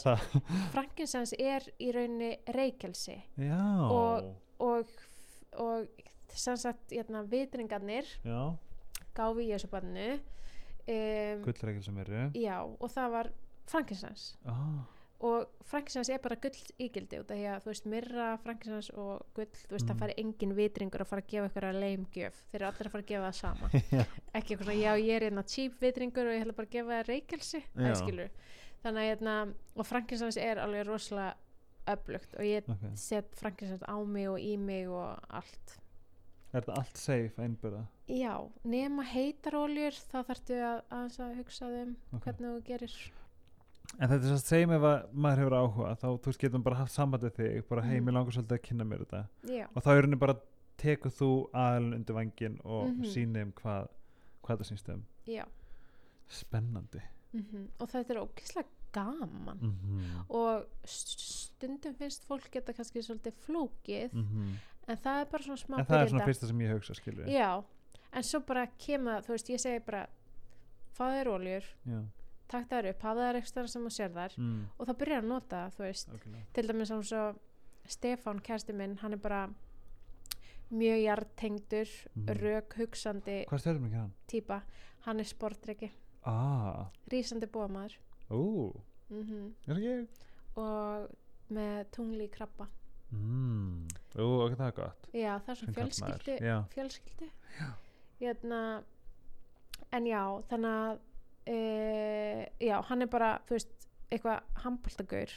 það? 0.03 0.19
frankinsens 0.75 1.33
er 1.39 1.65
í 1.81 1.91
rauninni 1.91 2.37
reykelsi 2.53 3.17
já, 3.37 3.59
Og- 3.89 4.35
og, 4.59 4.87
og 5.57 5.87
sem 6.35 6.57
sagt, 6.57 6.91
hérna, 6.91 7.23
vitringarnir 7.29 8.05
já. 8.25 8.39
gáfi 9.15 9.47
í 9.47 9.51
þessu 9.53 9.69
barnu 9.71 10.07
um, 10.87 11.43
gullregil 11.45 11.83
sem 11.85 11.97
eru 12.03 12.25
já, 12.37 12.57
og 12.63 12.89
það 12.91 13.11
var 13.17 13.29
frankinsens 13.69 14.23
ah. 14.49 14.81
og 15.23 15.45
frankinsans 15.69 16.09
er 16.11 16.19
bara 16.23 16.35
gull 16.43 16.57
ígildi 16.83 17.21
út 17.21 17.29
af 17.31 17.37
því 17.39 17.45
að 17.53 17.61
þú 17.63 17.71
veist 17.71 17.85
myrra, 17.93 18.25
frankinsans 18.43 18.89
og 18.95 19.21
gull 19.37 19.47
þú 19.53 19.71
veist 19.77 19.85
Mhm. 19.85 19.91
það 19.93 19.99
fari 20.03 20.17
engin 20.17 20.55
vitringur 20.57 21.01
að 21.05 21.11
fara 21.13 21.21
að 21.21 21.29
gefa 21.31 21.47
ykkur 21.51 21.67
að 21.69 21.79
leimgjöf 21.83 22.41
þeir 22.51 22.59
eru 22.61 22.67
allir 22.71 22.87
að 22.87 22.91
fara 22.91 23.03
að 23.03 23.11
gefa 23.13 23.29
það 23.29 23.39
sama 23.39 23.69
ekki 24.35 24.55
eitthvað 24.55 24.65
svona 24.65 24.81
já 24.81 24.93
ég 24.99 25.15
er 25.15 25.27
hérna 25.29 25.45
cheap 25.47 25.79
vitringur 25.81 26.27
og 26.27 26.33
ég 26.35 26.43
ætla 26.43 26.57
bara 26.57 26.67
að 26.67 26.75
gefa 26.75 27.03
það 27.77 27.95
skilur 28.01 28.29
þannig 28.83 28.99
að 28.99 29.09
hérna 29.13 29.37
og 29.79 29.85
frankinsans 29.87 30.37
er 30.37 30.59
alveg 30.59 30.87
rosalega 30.87 31.35
öflugt 31.87 32.35
og 32.39 32.43
ég 32.47 32.67
Ok. 32.67 32.83
set 32.95 33.31
frankinsans 33.35 33.83
á 33.87 33.95
mig 34.03 34.27
og 34.29 34.39
í 34.39 34.57
mig 34.57 34.87
og 34.89 35.19
allt 35.29 35.79
Er 36.53 36.61
þetta 36.61 36.75
allt 36.77 36.97
safe 36.97 37.41
einbyrða? 37.41 37.85
já, 38.07 38.33
nema 38.63 39.03
heitar 39.03 39.55
oljur 39.55 39.91
þá 39.91 40.23
þarftu 40.27 40.53
að, 40.61 40.81
aðeins 40.91 41.19
að 41.19 41.35
hugsa 41.37 41.65
um 41.83 41.95
Ok. 42.13 42.23
hvernig 42.25 42.49
þú 42.49 42.63
gerir 42.63 42.95
En 43.99 44.09
þetta 44.09 44.23
er 44.23 44.29
svo 44.29 44.35
að 44.39 44.47
segja 44.47 44.67
mig 44.67 44.77
ef 44.77 44.83
að 44.83 45.13
maður 45.13 45.37
hefur 45.43 45.55
áhuga 45.59 45.95
þá 46.01 46.05
þú 46.17 46.25
veist 46.25 46.39
getum 46.39 46.63
bara 46.63 46.75
haft 46.75 46.91
samband 46.93 47.23
við 47.23 47.33
þig 47.37 47.67
bara 47.69 47.81
hei, 47.81 47.99
Mhm. 47.99 48.05
mér 48.05 48.13
langar 48.13 48.31
svolítið 48.33 48.57
að 48.57 48.61
kynna 48.67 48.83
mér 48.85 48.99
þetta 49.05 49.27
já, 49.47 49.65
og 49.75 49.83
þá 49.83 49.89
er 49.97 50.01
henni 50.01 50.15
bara 50.19 50.35
tekur 50.77 51.11
þú 51.11 51.49
aðalinn 51.53 51.93
undir 51.95 52.13
vangin 52.15 52.59
og 52.65 52.87
mm 52.87 52.97
Mhm. 52.97 53.03
sýnir 53.05 53.43
um 53.43 53.51
hvað, 53.51 53.87
hvað 54.43 54.57
það 54.57 54.69
sýnst 54.71 54.93
um 54.93 55.05
já 55.27 55.45
spennandi 56.29 57.01
mm 57.33 57.67
og 57.81 57.89
þetta 57.89 58.13
er 58.13 58.21
ógeðslega 58.23 58.67
gaman 58.93 59.57
mm 59.59 59.73
-hmm. 59.73 60.25
og 60.29 60.65
st- 60.85 61.19
stundum 61.19 61.93
finnst 61.95 62.23
fólk 62.27 62.49
geta 62.51 62.73
kannski 62.73 62.99
svolítið 63.01 63.33
flókið 63.47 64.13
en 64.87 64.97
það 64.97 65.21
er 65.21 65.25
bara 65.31 65.43
svona 65.43 65.57
smá 65.61 65.77
en 65.79 65.85
það 65.85 66.01
er 66.01 66.09
svona 66.11 66.25
fyrsta 66.27 66.47
sem 66.47 66.59
ég 66.65 66.73
hugsa 66.73 66.93
skilur 66.97 67.27
já, 67.31 67.63
en 68.13 68.23
svo 68.23 68.39
bara 68.45 68.67
kemur 68.77 69.11
það 69.13 69.25
þú 69.27 69.33
veist, 69.37 69.49
ég 69.49 69.59
segi 69.63 69.79
bara 69.85 70.07
fáðu 70.97 71.15
þér 71.19 71.31
oljur, 71.33 71.63
takk 72.51 72.67
þær 72.69 72.89
upp 72.91 73.01
hafa 73.07 73.27
þær 73.29 73.39
ekstra 73.41 73.67
sem 73.67 73.81
þú 73.87 73.89
sér 73.95 74.11
þær 74.13 74.37
Mm. 74.37 74.65
og 74.77 74.87
það 74.87 74.97
byrjar 74.97 75.21
að 75.23 75.27
nota, 75.27 75.61
þú 75.77 75.83
veist. 75.87 76.09
Okay. 76.13 76.43
til 76.53 76.67
dæmis 76.67 76.87
sem 76.87 77.01
svo 77.03 77.35
Stefán 77.87 78.39
kærsti 78.41 78.73
minn, 78.73 78.97
hann 79.01 79.13
er 79.13 79.17
bara 79.17 79.49
mjög 80.71 80.99
hjartengdur 81.03 81.89
Mhm. 82.15 82.27
rök 82.39 82.73
hugsandi 82.77 83.45
hann? 83.49 84.13
típa, 84.27 84.61
hann 85.05 85.19
er 85.19 85.23
sportryggi 85.23 85.91
ah, 86.25 86.85
rísandi 87.11 87.45
bómaður 87.47 87.97
ú, 88.31 88.73
mm 89.09 89.53
ég 89.67 90.07
og 90.55 91.09
með 91.51 91.85
tungli 91.91 92.29
krabba 92.31 92.67
mm. 93.13 93.93
ú, 94.17 94.27
ok, 94.45 94.57
það 94.57 94.67
er 94.67 94.75
gott. 94.79 95.07
Já, 95.13 95.31
það 95.37 95.53
er 95.53 95.59
svona 95.61 95.77
fjölskyldu 95.77 96.37
Já. 96.41 96.57
fjölskyldu. 96.73 97.29
Hérna, 98.19 98.59
en 99.93 100.09
já, 100.09 100.21
þannig 100.51 100.75
að 100.81 100.99
e, 101.53 101.57
já, 102.63 102.75
hann 102.89 103.05
er 103.05 103.11
bara 103.11 103.31
þú 103.47 103.57
veist, 103.57 103.87
eitthvað 104.13 104.61
handbóltagaur 104.63 105.33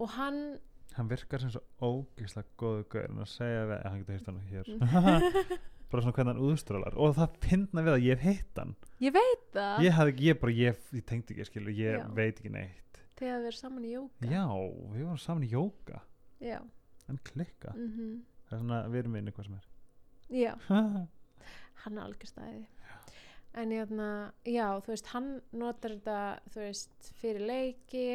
og 0.00 0.14
hann 0.16 0.44
hann 0.96 1.08
virkar 1.08 1.40
sem 1.40 1.52
svo 1.52 1.62
ógeðslega 1.80 2.56
góðu 2.60 2.86
gaur 2.92 3.06
en 3.08 3.22
að 3.24 3.30
segja 3.32 3.62
við, 3.70 3.84
hann 3.86 4.02
getur 4.02 4.18
hýrt 4.18 4.28
hann 4.28 4.42
hér. 4.50 4.72
Mm. 4.76 5.54
bara 5.92 6.04
svona 6.04 6.16
hvernig 6.16 6.32
hann 6.32 6.46
úðstrólar 6.48 6.96
og 7.00 7.16
það 7.18 7.40
finna 7.44 7.84
við 7.84 7.94
að 7.94 8.06
ég 8.06 8.22
hef 8.22 8.38
hitt 8.40 8.60
hann. 8.60 8.76
Ég 9.02 9.16
veit 9.16 9.48
það. 9.56 9.82
Ég 9.86 9.96
hafði 9.98 10.28
ég 10.28 10.40
bara, 10.40 10.54
ég, 10.56 10.86
ég 10.96 11.04
tengdi 11.08 11.36
ekki 11.36 11.48
skilur, 11.48 11.74
ég 11.76 11.98
Já. 11.98 12.06
veit 12.16 12.38
ekki 12.38 12.52
neitt. 12.52 13.02
Þegar 13.20 13.42
við 13.42 13.50
erum 13.50 13.58
saman 13.58 13.84
í 13.84 13.92
jóka 13.92 14.28
já, 14.32 14.44
við 14.92 15.04
varum 15.06 15.20
saman 15.20 15.44
í 15.46 15.50
jóka 15.52 16.00
já. 16.42 16.60
en 17.08 17.18
klikka, 17.30 17.74
Mm 17.76 18.20
það 18.52 18.58
er 18.58 18.62
svona 18.66 18.78
við 18.92 18.98
erum 19.00 19.14
inni 19.16 19.32
hvað 19.32 19.46
sem 19.46 19.54
er. 19.56 19.68
Já, 20.32 20.52
hann 21.82 21.96
er 21.96 22.02
algjör 22.02 22.28
stæði 22.28 22.66
en 23.60 23.72
hérna, 23.74 24.08
já, 24.48 24.66
þú 24.80 24.94
veist 24.94 25.08
hann 25.12 25.32
notar 25.60 25.96
þetta, 25.96 26.18
þú 26.52 26.62
veist 26.62 27.10
fyrir 27.20 27.44
leiki 27.48 28.06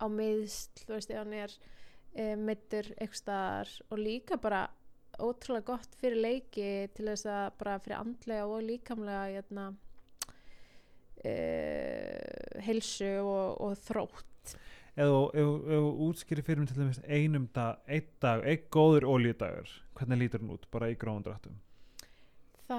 á 0.00 0.06
miðsl, 0.12 0.84
þú 0.84 0.96
veist, 0.96 1.12
ef 1.12 1.20
hann 1.22 1.36
er 1.36 1.54
e, 2.12 2.26
mittur 2.36 2.90
eitthvað 2.96 3.20
staðar 3.22 3.72
og 3.88 4.02
líka 4.02 4.40
bara 4.40 4.64
ótrúlega 5.20 5.72
gott 5.72 5.96
fyrir 6.00 6.20
leiki 6.20 6.70
til 6.96 7.08
þess 7.10 7.28
að 7.28 7.46
bara 7.60 7.78
fyrir 7.84 7.98
andlega 7.98 8.48
og 8.48 8.64
líkamlega 8.64 9.24
hérna 9.34 9.66
e, 11.24 11.34
heilsu 12.64 13.12
og, 13.24 13.60
og 13.64 13.76
þrótt 13.86 14.29
þú 15.00 15.80
útskýri 16.08 16.42
fyrir 16.44 16.60
mig 16.62 16.68
til 16.70 16.80
dæmis 16.82 17.00
einum 17.06 17.48
dag, 17.54 17.78
einn 17.88 18.06
dag, 18.20 18.44
einn 18.44 18.64
góður 18.74 19.06
ólíudagur 19.08 19.70
hvernig 19.98 20.18
lítur 20.22 20.40
hann 20.44 20.54
út, 20.54 20.66
bara 20.72 20.88
í 20.92 20.96
gróðum 21.00 21.24
dráttum. 21.26 21.56
Þá, 22.70 22.78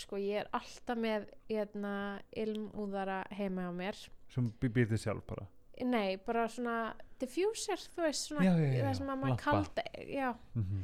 sko, 0.00 0.16
ég 0.16 0.40
er 0.44 0.48
alltaf 0.56 0.96
með 0.98 1.26
hérna 1.50 1.94
ilmúðara 2.40 3.22
heima 3.36 3.68
á 3.68 3.72
mér. 3.76 3.98
Sem 4.32 4.48
bý- 4.60 4.70
býr 4.72 4.88
þið 4.94 5.02
sjálf 5.04 5.26
bara? 5.28 5.46
Nei, 5.84 6.16
bara 6.16 6.46
svona 6.48 6.94
diffuser, 7.20 7.76
þú 7.94 8.02
veist, 8.06 8.26
svona 8.30 8.44
Já, 8.44 8.54
já, 8.56 8.72
já, 8.78 8.84
það 8.86 8.96
sem 8.96 9.08
að 9.12 9.20
maður 9.20 9.36
lampa. 9.36 9.44
kald, 9.44 9.84
já, 10.08 10.34
mm 10.54 10.80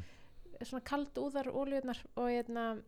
svona 0.65 0.81
kald 0.89 1.13
úðar 1.21 1.51
ólíunar 1.53 1.99
og 2.17 2.29
hérna, 2.33 2.81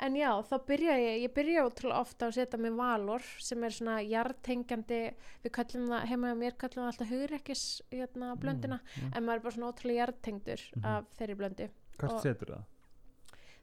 en 0.00 0.14
já, 0.16 0.30
þá 0.42 0.54
byrja 0.66 0.96
ég, 0.98 1.22
ég 1.22 1.34
byrja 1.34 1.64
ótrúlega 1.68 2.00
ofta 2.00 2.26
að 2.26 2.34
setja 2.34 2.58
með 2.58 2.76
valor 2.76 3.22
sem 3.38 3.62
er 3.64 3.70
svona 3.70 3.96
jartengjandi, 4.02 5.14
við 5.44 5.50
kallum 5.52 5.88
það, 5.88 6.06
heima 6.10 6.32
á 6.32 6.36
mér 6.36 6.56
kallum 6.58 6.84
það 6.84 6.92
alltaf 6.92 7.08
hugrekkis, 7.14 7.64
hérna, 7.92 8.34
blöndina, 8.36 8.80
mm, 9.00 9.12
en 9.14 9.24
maður 9.24 9.36
er 9.36 9.40
bara 9.46 9.54
svona 9.56 9.72
ótrúlega 9.72 10.00
jartengdur 10.06 10.60
Mhm. 10.76 10.84
af 10.84 11.04
þeirri 11.18 11.36
blöndu. 11.36 11.70
hvert 11.98 12.12
og- 12.12 12.22
setur 12.22 12.46
það? 12.46 12.64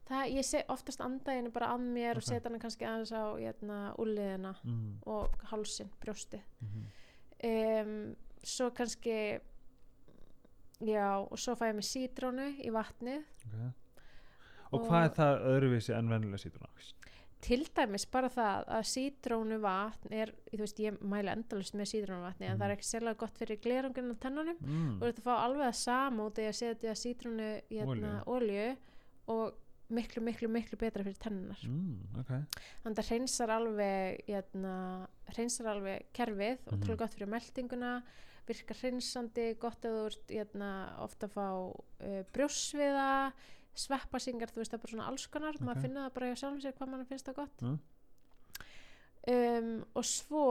Það, 0.08 0.32
ég 0.34 0.44
sé 0.44 0.64
oftast 0.68 1.00
andaðinu 1.00 1.52
bara 1.52 1.68
að 1.76 1.80
mér 1.80 2.10
og 2.16 2.22
Ok. 2.22 2.28
setja 2.28 2.48
hana 2.50 2.58
kannski 2.58 2.84
aðeins 2.84 3.12
á, 3.12 3.24
hérna, 3.38 3.94
úliðina 3.98 4.56
Mm, 4.64 4.98
og 5.06 5.30
hálsin, 5.50 5.88
brjósti. 6.00 6.40
mm, 6.60 6.86
um, 7.44 8.16
svo 8.42 8.70
kannski 8.74 9.38
já, 10.80 11.06
og 11.30 11.38
svo 11.38 11.54
fæ 11.54 11.70
ég 11.70 11.74
mig 11.74 11.84
sítrónu 11.84 12.48
í 12.64 12.70
vatnið 12.70 13.22
okay. 13.46 13.70
Og, 14.72 14.86
hvað 14.88 15.04
er 15.04 15.14
það 15.18 15.46
öðruvísi 15.52 15.94
en 15.98 16.08
vennilega 16.08 16.38
sítruna? 16.46 16.68
til 17.42 17.64
dæmis 17.74 18.04
bara 18.06 18.28
það 18.30 18.68
að 18.70 18.84
sítrónu 18.86 19.56
vatn 19.58 20.12
er, 20.14 20.30
þú 20.52 20.58
veist, 20.60 20.78
ég 20.78 20.98
mæla 21.02 21.32
endalust 21.34 21.74
með 21.74 21.88
sítrónu 21.90 22.22
vatni, 22.22 22.46
en 22.46 22.52
Mhm. 22.52 22.60
það 22.60 22.68
er 22.70 22.74
ekki 22.76 22.86
sérlega 22.86 23.16
gott 23.18 23.38
fyrir 23.38 23.58
glerungin 23.60 24.12
á 24.14 24.16
tennunum 24.22 24.56
Mm. 24.62 25.02
og 25.02 25.08
þetta 25.08 25.22
fá 25.22 25.34
alveg 25.42 25.66
að 25.66 25.74
sama 25.74 26.22
út 26.22 26.38
í 26.38 26.46
að 26.46 26.54
setja 26.54 26.94
sítrónu 26.94 27.60
hérna, 27.68 28.22
olju 28.26 28.76
og 29.26 29.54
miklu, 29.90 30.22
miklu, 30.22 30.48
miklu 30.48 30.78
betra 30.78 31.02
fyrir 31.02 31.18
tennunar 31.18 31.58
Mm, 31.66 31.98
okay. 32.20 32.42
þannig 32.84 32.94
að 32.94 33.02
það 33.02 33.08
hreinsar 33.10 33.48
alveg 33.50 34.24
hérna, 34.28 35.08
hreinsar 35.34 35.66
alveg 35.66 36.02
kerfið 36.14 36.58
og 36.68 36.72
Mhm. 36.78 36.80
trúlega 36.82 36.98
gott 36.98 37.14
fyrir 37.14 37.28
meldinguna 37.28 38.02
virkar 38.46 38.76
hreinsandi, 38.76 39.58
gott 39.58 39.80
að 39.82 39.90
þú 39.90 40.06
ert 40.06 40.28
hérna, 40.30 40.98
ofta 41.00 41.26
að 41.26 41.32
fá 41.32 41.74
uh, 42.06 42.22
brjósviða 42.32 43.32
sveppasingar, 43.74 44.50
þú 44.52 44.56
veist 44.62 44.72
það 44.72 44.78
er 44.78 44.82
bara 44.86 44.92
svona 44.92 45.06
alls 45.08 45.26
konar 45.26 45.54
Ok. 45.56 45.60
maður 45.64 45.82
finna 45.82 46.06
það 46.08 46.14
bara 46.14 46.26
hjá 46.32 46.36
sjálfum 46.42 46.60
sér 46.62 46.72
hvað 46.78 46.88
mann 46.92 47.06
finnst 47.06 47.26
það 47.26 47.34
gott 47.36 47.62
Mm. 47.62 47.78
um, 49.28 49.84
og 49.94 50.04
svo 50.04 50.44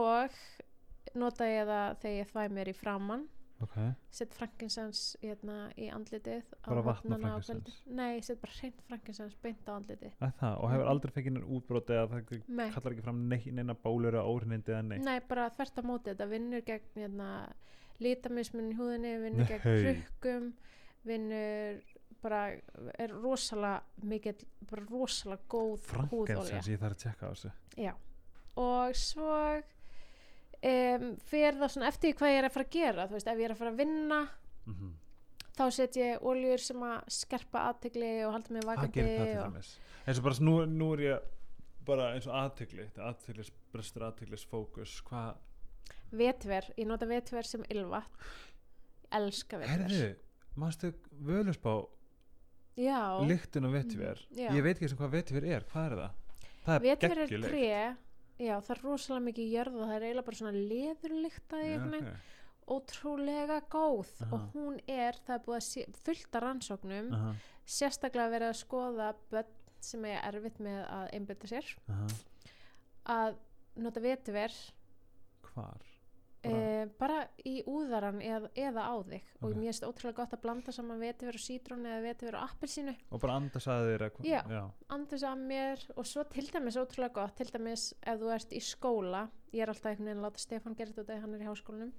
nota 1.18 1.44
ég 1.50 1.66
það 1.68 1.96
þegar 2.02 2.18
ég 2.22 2.32
þvæ 2.32 2.48
mér 2.56 2.70
í 2.72 2.74
framann 2.76 3.24
ok, 3.62 3.74
set 4.10 4.32
frankinsens 4.34 5.02
hérna, 5.22 5.68
í 5.78 5.86
andlitið 5.92 6.42
á 6.64 6.66
Bara 6.66 6.82
vatn 6.82 7.12
og 7.12 7.12
hornana 7.12 7.28
á 7.28 7.38
frankincense? 7.38 7.62
kvöldin. 7.84 7.94
nei, 7.94 8.16
ég 8.18 8.24
set 8.26 8.40
bara 8.42 8.52
hreint 8.58 8.80
frankinsens 8.88 9.36
beint 9.42 9.68
á 9.68 9.72
andlitið 9.76 10.16
að 10.20 10.32
það, 10.40 10.56
og 10.62 10.70
hefur 10.72 10.82
Mhm. 10.86 10.92
aldrei 10.94 11.12
fengið 11.12 11.32
neinn 11.36 11.52
útbrot 11.58 11.86
eða 11.94 12.08
það 12.10 12.42
Nei. 12.48 12.70
kallar 12.70 12.92
ekki 12.96 13.02
fram 13.04 13.28
nei, 13.28 13.42
neina 13.52 13.74
bólur 13.74 14.12
eða 14.18 14.26
óhrindi 14.26 14.72
eða 14.72 14.82
neitt 14.88 15.04
Nei, 15.04 15.20
bara 15.20 15.50
þvert 15.50 15.78
á 15.78 15.82
móti, 15.84 16.10
þetta 16.14 16.28
vinnur 16.28 16.62
gegn 16.62 16.82
hérna, 16.96 17.52
litamismun 18.00 18.72
í 18.72 18.76
húðinni, 18.76 19.14
vinnur 19.22 19.46
gegn 19.46 19.62
Nei. 19.64 19.94
hrukkum, 19.94 20.52
vinnur 21.04 21.82
bara, 22.22 22.40
er 22.98 23.12
rosalega 23.12 24.06
mikið, 24.08 24.46
bara 24.70 24.86
rosalega 24.88 25.46
góð 25.50 25.68
húðolja. 25.68 25.92
frankensens, 25.92 26.70
ég 26.70 26.80
þarf 26.80 26.96
að 26.96 27.04
tjekka 27.04 27.28
á 27.28 27.30
þessu 27.32 27.52
Já, 27.82 27.92
og 28.62 28.98
svo 28.98 29.36
um, 30.70 31.06
fer 31.30 31.60
það 31.60 31.74
svona 31.74 31.90
eftir 31.90 32.16
hvað 32.18 32.34
ég 32.34 32.40
er 32.40 32.48
að 32.48 32.56
fara 32.56 32.68
að 32.68 32.74
gera, 32.78 33.06
þú 33.08 33.18
veist, 33.18 33.30
ef 33.32 33.42
ég 33.42 33.48
er 33.48 33.54
að 33.54 33.62
fara 33.62 33.72
að 33.72 33.80
vinna, 33.82 34.20
mm 34.64 34.74
-hmm. 34.74 34.92
þá 35.58 35.64
set 35.78 36.00
ég 36.00 36.26
oljur 36.32 36.58
sem 36.58 36.82
að 36.88 36.98
skerpa 37.20 37.68
aðtegli 37.70 38.12
og 38.26 38.32
halda 38.32 38.52
mig 38.52 38.66
vakandi 38.66 39.00
eins 40.06 40.18
og 40.18 40.24
bara 40.24 40.34
nú, 40.40 40.66
nú 40.66 40.92
er 40.94 41.00
ég 41.00 41.20
bara 41.84 42.12
eins 42.14 42.26
og 42.26 42.34
aðtegli 42.34 42.90
aðteglis, 42.96 43.52
brestur 43.72 44.02
aðteglis 44.02 44.46
fókus 44.46 45.02
hvað, 45.02 45.36
vetver, 46.10 46.72
ég 46.76 46.86
nota 46.86 47.06
vetver 47.06 47.44
sem 47.44 47.64
ylva, 47.70 48.04
elska 49.10 49.58
vetver. 49.58 49.88
herðu 49.88 50.16
mannstu 50.54 50.92
völusbá 51.20 51.80
Já. 51.80 52.01
Lyktin 53.28 53.64
og 53.68 53.72
vetver 53.76 54.22
Mm, 54.32 54.56
ég 54.56 54.62
veit 54.64 54.76
ekki 54.78 54.88
sem 54.88 54.98
hvað 54.98 55.10
vetver 55.18 55.44
er, 55.44 55.64
hvað 55.72 55.84
er 55.90 55.96
það? 55.98 56.10
það 56.64 56.74
er 56.74 56.80
Vetver 56.86 57.18
er 57.18 57.28
tré. 57.28 57.96
Já 58.42 58.54
það 58.64 58.70
er 58.76 58.80
rosalega 58.82 59.24
mikið 59.26 59.50
jörð 59.52 59.74
og 59.76 59.86
það 59.88 59.96
er 59.96 60.06
eiginlega 60.06 60.24
bara 60.28 60.36
svona 60.40 60.52
leðurlykt 60.72 61.52
að 61.52 61.62
Já, 61.62 61.72
einhvern 61.72 61.92
veginn. 61.92 62.08
ok. 62.08 62.38
ótrúlega 62.72 63.60
góð. 63.68 64.10
Aha. 64.22 64.32
og 64.32 64.40
hún 64.54 64.80
er, 64.88 65.18
það 65.26 65.34
er 65.34 65.44
búið 65.46 65.58
að 65.58 65.66
sé, 65.66 65.84
fullt 66.04 66.36
af 66.38 66.42
rannsóknum. 66.46 67.12
Aha, 67.12 67.32
sérstaklega 67.66 68.30
verið 68.32 68.48
að 68.52 68.60
skoða 68.62 69.08
börn 69.30 69.52
sem 69.82 70.04
er 70.06 70.20
erfitt 70.30 70.60
með 70.62 70.80
að 70.88 71.08
einbytta 71.18 71.46
sér. 71.50 71.72
Aha. 71.90 72.06
að 73.12 73.36
nota 73.82 74.00
vetver 74.00 74.52
hvar? 75.52 75.82
Bara, 76.42 76.54
Bara- 76.54 76.82
e, 76.82 76.86
bara 76.98 77.28
í 77.46 77.62
úðaran 77.64 78.20
eða, 78.20 78.48
eða 78.56 78.82
á 78.82 78.94
þig 79.06 79.22
og 79.42 79.50
Ok. 79.50 79.56
mér 79.56 79.68
finnst 79.72 79.84
ótrúlega 79.86 80.14
gott 80.16 80.32
að 80.32 80.40
blanda 80.42 80.72
saman 80.72 80.98
vetiver 81.00 81.34
og 81.34 81.40
sítrón 81.44 81.86
eða 81.86 82.02
vetiver 82.02 82.34
og 82.34 82.48
appelsínu 82.50 82.94
og 83.12 83.20
bara 83.20 83.36
andas 83.36 83.66
að 83.66 83.86
þér 83.98 84.10
Já. 84.24 84.42
já. 84.48 84.70
andis 84.90 85.22
að 85.22 85.38
mér 85.46 85.84
og 85.96 86.04
svo 86.06 86.24
til 86.24 86.46
dæmis 86.50 86.76
ótrúlega 86.76 87.12
gott 87.12 87.36
til 87.36 87.46
dæmis 87.46 87.94
ef 88.02 88.18
þú 88.20 88.32
ert 88.34 88.50
í 88.52 88.60
skóla 88.60 89.28
ég 89.52 89.62
er 89.62 89.68
alltaf 89.68 89.86
einhvern 89.92 90.06
veginn 90.08 90.24
að 90.24 90.26
láta 90.30 90.42
Stefán 90.42 90.76
gera 90.76 90.90
þetta 90.92 91.14
því 91.14 91.20
hann 91.20 91.34
er 91.34 91.40
í 91.40 91.50
háskólanum 91.50 91.92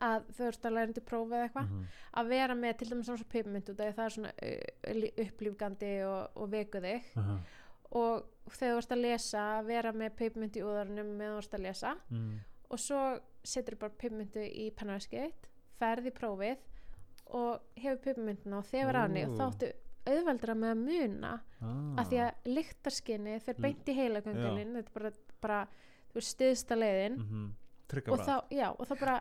að 0.00 0.24
þau 0.36 0.46
ert 0.46 0.62
að 0.68 0.72
læra 0.76 0.86
undir 0.92 1.02
prófi 1.08 1.32
eða 1.34 1.46
eitthvað 1.48 1.68
Mhm. 1.68 1.84
að 2.14 2.28
vera 2.28 2.54
með 2.54 2.76
til 2.78 2.88
dæmis 2.90 3.06
svona 3.08 3.24
pipmynd 3.32 3.68
út 3.70 3.80
af 3.80 3.86
því 3.86 3.94
það 3.96 4.04
er 4.04 4.14
svona 4.14 4.32
uh, 4.42 4.92
lí- 4.94 5.14
upplífgandi 5.24 5.92
og, 6.06 6.30
og 6.36 6.50
veku 6.50 6.78
þig 6.80 7.02
Aha. 7.16 7.38
og 7.90 8.24
þegar 8.50 8.74
þú 8.74 8.78
ert 8.78 8.92
að 8.92 9.02
lesa 9.02 9.38
að 9.58 9.66
vera 9.66 9.92
með 9.92 10.10
pipmynd 10.16 10.56
í 10.56 10.62
úðarunum 10.62 11.10
meðan 11.18 11.34
þú 11.34 11.42
ert 11.42 11.54
að 11.58 11.62
lesa 11.66 11.96
Mm. 12.12 12.38
og 12.70 12.78
svo 12.78 13.20
setur 13.48 13.76
bara 13.80 13.96
pipmyndu 14.00 14.44
í 14.44 14.68
pennaskeitt 14.76 15.48
ferð 15.78 16.10
í 16.10 16.14
prófið 16.16 16.58
og 17.38 17.60
hefur 17.76 18.00
pipmyndina 18.06 18.58
og 18.62 18.66
þefur 18.70 18.96
á 18.98 19.02
henni 19.06 19.24
og 19.28 19.34
þá 19.36 19.44
Ú. 19.44 19.48
áttu 19.50 19.72
auðveldra 20.08 20.54
með 20.56 20.70
að 20.72 20.84
muna 20.88 21.32
Ah. 21.60 22.00
af 22.00 22.08
því 22.08 22.18
að 22.24 22.52
lyktarskinni 22.54 23.40
fer 23.44 23.56
L- 23.58 23.62
beint 23.62 23.88
í 23.90 23.94
heilagöngulinn 23.98 24.76
þetta 24.78 24.86
er 24.88 24.94
bara, 24.94 25.10
bara 25.42 25.58
þú 26.12 26.14
veist, 26.20 26.36
stiðsta 26.38 26.76
leiðin 26.78 27.18
Mhm. 27.18 27.48
Trygga 27.88 28.12
og, 28.12 28.18
þá, 28.20 28.34
já, 28.50 28.68
og 28.78 28.86
það 28.86 29.00
bara 29.00 29.16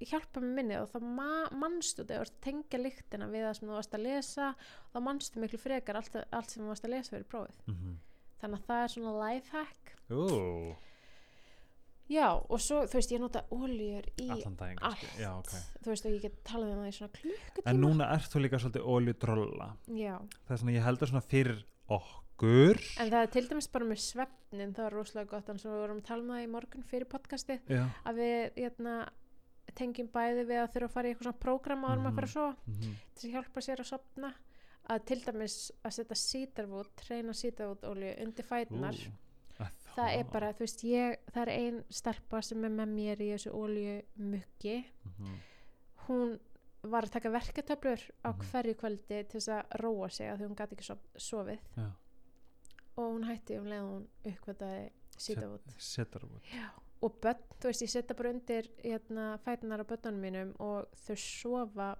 hjálpa 0.00 0.40
með 0.40 0.54
minni 0.54 0.76
og 0.80 0.88
þá 0.88 1.00
ma 1.02 1.48
mannstu 1.52 2.04
þegar 2.04 2.20
ert 2.20 2.34
að 2.36 2.40
tengja 2.46 2.78
lyktina 2.80 3.26
við 3.28 3.44
það 3.44 3.56
sem 3.58 3.68
þú 3.68 3.72
varst 3.76 3.94
að 3.98 4.02
lesa 4.06 4.48
og 4.54 4.92
þá 4.94 5.02
mannstu 5.04 5.40
miklu 5.40 5.58
frekar 5.58 5.96
allt, 5.96 6.16
allt 6.32 6.50
sem 6.50 6.62
þú 6.64 6.68
varst 6.68 6.84
að 6.84 6.90
lesa 6.94 7.10
fyrir 7.16 7.28
prófið 7.28 7.60
Mhm. 7.68 7.96
þannig 8.40 8.58
að 8.60 8.66
það 8.66 8.84
er 8.84 8.88
svona 8.88 9.14
lifehack 9.20 9.92
Ú, 10.10 10.76
já, 12.10 12.26
og 12.50 12.60
svo, 12.60 12.82
þú 12.90 12.98
veist, 12.98 13.12
ég 13.14 13.20
nota 13.22 13.44
oljur 13.54 14.06
í 14.18 14.28
allan 14.30 14.56
daginn 14.58 14.82
allt. 14.82 15.04
Já, 15.20 15.30
ok. 15.38 15.52
þú 15.84 15.92
veist, 15.92 16.06
og 16.10 16.16
ég 16.16 16.22
get 16.26 16.40
talað 16.44 16.72
um 16.74 16.80
það 16.82 16.88
í 16.90 16.96
svona 16.98 17.14
klukkutíma. 17.20 17.70
En 17.70 17.80
núna 17.84 18.08
ert 18.16 18.32
þú 18.32 18.42
líka 18.44 18.58
svolítið 18.58 18.88
oljudrolla 18.96 19.68
já, 19.94 20.16
Það 20.46 20.54
er 20.56 20.60
svona, 20.64 20.74
ég 20.76 20.84
heldur 20.88 21.08
svona 21.12 21.24
fyrir 21.30 21.62
okkur. 21.88 22.80
En 23.00 23.10
það 23.12 23.22
er 23.26 23.32
til 23.36 23.46
dæmis 23.50 23.68
bara 23.72 23.84
með 23.90 24.02
svefnin 24.04 24.74
það 24.74 24.84
var 24.86 24.94
rosalega 24.98 25.30
gott, 25.34 25.48
en 25.52 25.58
svo 25.60 25.70
við 25.74 25.82
vorum 25.84 25.98
að 26.02 26.06
tala 26.10 26.22
um 26.24 26.30
það 26.34 26.44
í 26.44 26.50
morgun 26.54 26.86
fyrir 26.90 27.08
podcastið 27.10 27.60
Já. 27.70 27.82
að 28.08 28.20
við 28.22 28.60
hérna, 28.62 28.94
tengjum 29.78 30.08
bæði 30.10 30.46
við 30.48 30.60
að 30.64 30.70
þurfa 30.74 30.88
að 30.88 30.94
fara 30.96 31.06
í 31.08 31.12
eitthvað 31.12 31.28
svona 31.28 31.42
prógram 31.44 31.84
áður 31.86 32.00
mm 32.00 32.08
að 32.10 32.14
fara 32.18 32.26
að 32.26 32.32
sofa 32.32 32.56
Mhm. 32.66 32.94
til 33.14 33.28
að 33.28 33.34
hjálpa 33.36 33.60
sér 33.62 33.82
að 33.84 33.90
sopna 33.92 34.30
að 34.90 35.04
til 35.06 35.20
dæmis 35.22 35.56
að 35.84 35.92
setja 35.94 36.16
sítarvút 36.16 37.04
reyna 37.10 37.32
sítarvút 37.36 37.84
olju 37.86 38.14
undir 38.24 38.44
fætunar 38.48 38.96
Ú, 38.98 39.12
það 40.00 40.18
er 40.18 40.24
bara, 40.32 40.52
þú 40.52 40.58
veist, 40.64 40.84
ég 40.84 41.16
það 41.32 41.42
er 41.42 41.50
ein 41.54 41.84
stelpa 41.90 42.42
sem 42.42 42.64
er 42.64 42.70
með 42.70 42.88
mér 42.94 43.20
í 43.26 43.30
þessu 43.34 43.52
olju 43.54 44.02
muggi 44.16 44.84
Mhm. 45.06 45.34
hún 46.08 46.38
var 46.82 47.04
að 47.04 47.10
taka 47.12 47.30
verketöflur 47.30 48.00
á 48.24 48.30
Mhm. 48.32 48.40
hverju 48.50 48.74
kvöldi 48.74 49.28
til 49.28 49.40
þess 49.40 49.48
að 49.48 49.80
róa 49.82 50.08
sig 50.10 50.26
að 50.30 50.38
því 50.38 50.46
hún 50.48 50.56
gæti 50.56 50.72
ekki 50.76 50.84
sof- 50.84 51.10
sofið. 51.16 51.58
Já. 51.76 51.90
og 52.96 53.14
hún 53.14 53.24
hætti 53.24 53.56
um 53.58 53.64
leið 53.64 53.80
hún 53.80 54.06
uppkvætaði 54.24 54.90
sítarvút 55.16 55.60
Setar 55.78 56.22
út. 56.24 56.42
Og 57.02 57.12
börn, 57.20 57.38
þú 57.60 57.64
veist, 57.70 57.82
ég 57.82 57.88
setja 57.88 58.14
bara 58.16 58.30
undir 58.30 58.68
hérna, 58.84 59.38
fætunar 59.38 59.80
á 59.80 59.84
börnunum 59.84 60.20
mínum 60.20 60.54
og 60.60 60.88
þau 60.92 61.16
sofa 61.16 61.96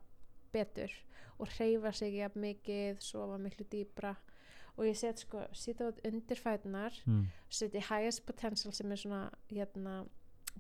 betur 0.53 0.91
og 1.39 1.49
hreyfa 1.49 1.93
sig 1.95 2.15
jafn 2.19 2.41
mikið 2.41 3.01
sofa 3.01 3.39
miklu 3.39 3.65
dýbra 3.71 4.17
og 4.81 4.87
ég 4.89 4.97
set 4.97 5.21
sko, 5.21 5.43
setja 5.53 5.91
út 5.91 5.99
undir 6.09 6.41
fætunar 6.41 6.95
mm. 7.07 7.27
setja 7.53 7.83
highest 7.91 8.25
potential 8.27 8.73
sem 8.73 8.91
er 8.93 8.97
svona 8.97 9.27
hérna, 9.53 9.99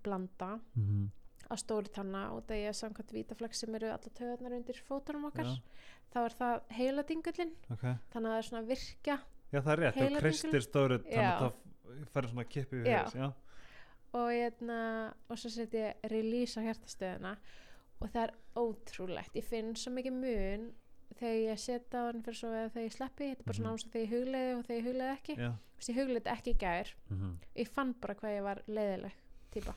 blanda 0.04 0.58
Mhm. 0.76 1.08
á 1.50 1.54
stóri 1.58 1.88
tanna 1.90 2.28
og 2.36 2.44
það 2.46 2.68
er 2.68 2.72
samkvæmt 2.76 3.12
vítaflex 3.16 3.58
sem 3.64 3.74
eru 3.74 3.88
alla 3.90 4.10
töðunar 4.14 4.52
undir 4.54 4.78
fótunum 4.86 5.24
okkar 5.32 5.44
Já. 5.48 5.56
þá 6.12 6.18
er 6.28 6.34
það 6.38 6.60
heiladingullin 6.76 7.52
Ok. 7.70 7.82
Þannig 8.12 8.28
að 8.28 8.30
það 8.30 8.38
er 8.38 8.48
svona 8.50 8.62
að 8.62 8.68
virkja 8.74 9.16
Já, 9.52 9.60
það 9.60 9.72
er 9.72 9.80
rétt, 9.82 9.94
Heiladingul- 9.96 10.20
kristir 10.20 10.60
stóru 10.62 10.98
þannig 10.98 11.26
að 11.26 11.40
það 11.40 12.12
færi 12.14 12.28
svona 12.30 12.44
kippi 12.48 12.76
við 12.76 12.86
já. 12.86 13.32
og, 14.12 14.28
hérna, 14.30 15.14
og 15.28 15.38
svo 15.38 15.50
set 15.50 15.72
ég 15.74 15.94
release 16.10 16.54
á 16.58 16.62
hjartastöðuna 16.62 17.36
og 18.00 18.08
það 18.08 18.22
er 18.22 18.32
ótrúlegt. 18.56 19.34
Ég 19.34 19.44
finn 19.44 19.74
svo 19.76 19.90
mikið 19.92 20.12
mun 20.12 20.72
þegar 21.18 21.38
ég 21.50 21.58
setja 21.58 22.00
á 22.00 22.04
hann 22.10 22.22
fyrir 22.22 22.38
svo 22.38 22.48
eða 22.54 22.70
þegar 22.74 22.86
ég 22.88 22.94
sleppi 22.96 23.24
þetta 23.30 23.40
er 23.40 23.44
bara 23.44 23.56
svona 23.58 23.68
Mhm. 23.70 23.74
áms 23.74 23.84
og 23.86 23.92
þegar 23.92 24.06
ég 24.06 24.12
hugleiði 24.14 24.54
og 24.58 24.64
þegar 24.66 24.78
ég 24.80 24.86
hugleiði 24.88 25.16
ekki 25.18 25.36
Já. 25.36 25.50
Þú 25.50 25.76
veist, 25.80 25.90
ég 25.90 25.98
hugleiði 26.00 26.32
ekki 26.36 26.50
í 26.54 26.58
gær 26.58 26.88
Mhm. 27.10 27.36
ég 27.56 27.68
fann 27.68 27.92
bara 28.00 28.14
hvað 28.14 28.36
ég 28.36 28.42
var 28.42 28.62
leiðileg 28.68 29.12
típa 29.52 29.74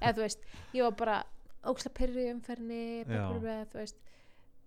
eða 0.00 0.14
þú 0.14 0.22
veist, 0.22 0.38
ég 0.74 0.82
var 0.82 0.92
bara 0.92 1.24
óksla 1.64 1.90
umferðinni 2.32 3.04
Já. 3.04 3.04
blablabla, 3.06 3.66
þú 3.66 3.78
veist 3.78 3.96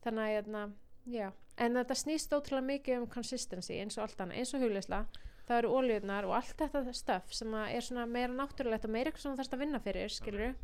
þannig 0.03 0.21
að 0.21 0.33
hérna, 0.35 0.73
já 1.07 1.31
en 1.57 1.73
þetta 1.73 1.95
snýst 1.95 2.29
ótrúlega 2.35 2.65
mikið 2.65 2.97
um 3.01 3.07
consistency 3.07 3.73
eins 3.79 3.97
og 3.97 4.03
allt 4.03 4.17
annað, 4.17 4.37
eins 4.37 4.53
og 4.53 4.61
hugleisla 4.61 5.05
það 5.47 5.59
eru 5.59 5.73
ólíðunar 5.77 6.27
og 6.27 6.35
allt 6.37 6.61
þetta 6.61 6.93
stöf 6.95 7.33
sem 7.35 7.57
er 7.61 7.85
svona 7.85 8.05
meira 8.09 8.33
náttúrulegt 8.33 8.87
og 8.87 8.93
meira 8.93 9.11
eitthvað 9.11 9.25
sem 9.25 9.33
þú 9.33 9.39
þarfst 9.41 9.55
að 9.57 9.63
vinna 9.63 9.81
fyrir, 9.83 10.13
skilur 10.13 10.55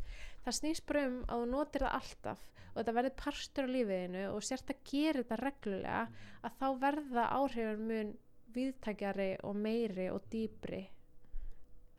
það 0.44 0.56
snýst 0.58 0.86
bara 0.88 1.04
um 1.08 1.20
að 1.26 1.44
þú 1.44 1.50
notir 1.52 1.86
það 1.86 1.96
alltaf 2.00 2.42
og 2.72 2.78
þetta 2.80 2.96
verður 2.98 3.16
partur 3.22 3.68
á 3.68 3.74
lífiðinu 3.76 4.24
og 4.32 4.46
sért 4.48 4.72
að 4.72 4.82
gera 4.90 5.22
þetta 5.22 5.40
reglulega 5.42 6.02
að 6.42 6.58
þá 6.60 6.66
verða 6.86 7.28
áhrifin 7.38 7.86
mun 7.88 8.12
viðtækjari 8.52 9.30
og 9.48 9.56
meiri 9.56 10.10
og 10.12 10.26
dýpri 10.32 10.82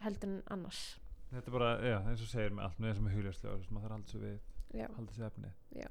heldur 0.04 0.36
en 0.36 0.44
annars 0.54 0.84
Þetta 1.34 1.50
er 1.50 1.54
bara, 1.56 1.70
já, 1.82 1.96
eins 2.12 2.22
og 2.22 2.28
segir 2.30 2.52
með 2.54 2.68
allt 2.68 2.82
með 2.82 2.92
þessum 2.92 3.06
hugljuslega 3.10 3.54
sem 3.64 3.74
maður 3.74 3.86
þarf 3.88 3.94
að 3.94 3.96
halda 3.96 4.12
sig 4.12 4.20
við, 4.22 4.82
halda 4.84 5.16
sig 5.16 5.24
efni. 5.26 5.50
Já. 5.74 5.88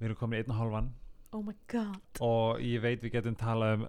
Við 0.00 0.08
erum 0.08 0.18
komin 0.18 0.34
í 0.34 0.42
einn 0.42 0.50
og 0.50 0.58
hálfan 0.58 0.88
oh 1.34 1.42
my 1.42 1.54
god 1.70 2.22
og 2.22 2.62
ég 2.62 2.82
veit 2.84 3.02
við 3.02 3.16
getum 3.16 3.36
talað 3.38 3.78
um 3.78 3.86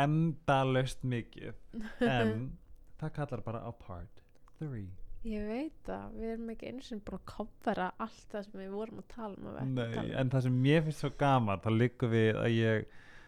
endalaust 0.00 1.02
mikið. 1.06 1.54
En 2.02 2.34
það 3.00 3.14
kallar 3.18 3.42
bara 3.46 3.62
á 3.66 3.70
part 3.74 4.22
3. 4.60 4.84
ég 5.24 5.46
veit 5.48 5.78
það, 5.86 6.10
við 6.18 6.32
erum 6.34 6.50
ekki 6.52 6.68
einu 6.68 6.82
sinni 6.84 7.04
búin 7.06 7.16
að 7.20 7.28
kopera 7.32 7.86
allt 8.04 8.26
það 8.32 8.44
sem 8.48 8.60
við 8.60 8.74
vorum 8.74 9.00
að 9.00 9.06
tala 9.14 9.38
um 9.40 9.46
að 9.48 9.70
Nei, 9.72 9.94
tala. 9.94 10.18
en 10.20 10.30
það 10.34 10.44
sem 10.46 10.58
mér 10.66 10.84
finnst 10.84 11.00
svo 11.04 11.10
gaman 11.20 11.62
þá 11.64 11.70
liggur 11.72 12.12
við 12.12 12.40
að 12.42 12.50
ég 12.52 12.84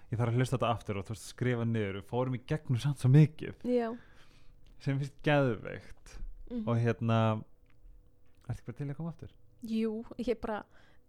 ég 0.06 0.20
þarf 0.20 0.30
að 0.30 0.36
hlusta 0.38 0.56
þetta 0.58 0.68
aftur 0.76 1.00
og 1.00 1.06
þú 1.08 1.14
veist 1.16 1.30
skrifa 1.32 1.64
niður. 1.66 1.96
Við 1.98 2.10
fórum 2.12 2.36
í 2.38 2.42
gegnum 2.46 2.78
samt 2.82 3.00
svo 3.02 3.10
mikið 3.10 3.64
já. 3.66 3.88
sem 4.84 5.00
finnst 5.00 5.16
geðveikt. 5.26 6.16
Mm 6.46 6.62
og 6.70 6.76
hérna 6.78 7.16
ertu 8.46 8.52
ekki 8.54 8.66
bara 8.68 8.76
til 8.78 8.86
að 8.86 8.98
koma 9.00 9.10
aftur? 9.10 9.32
jú, 9.66 9.92
ég 10.20 10.28
er 10.36 10.38
bara 10.38 10.60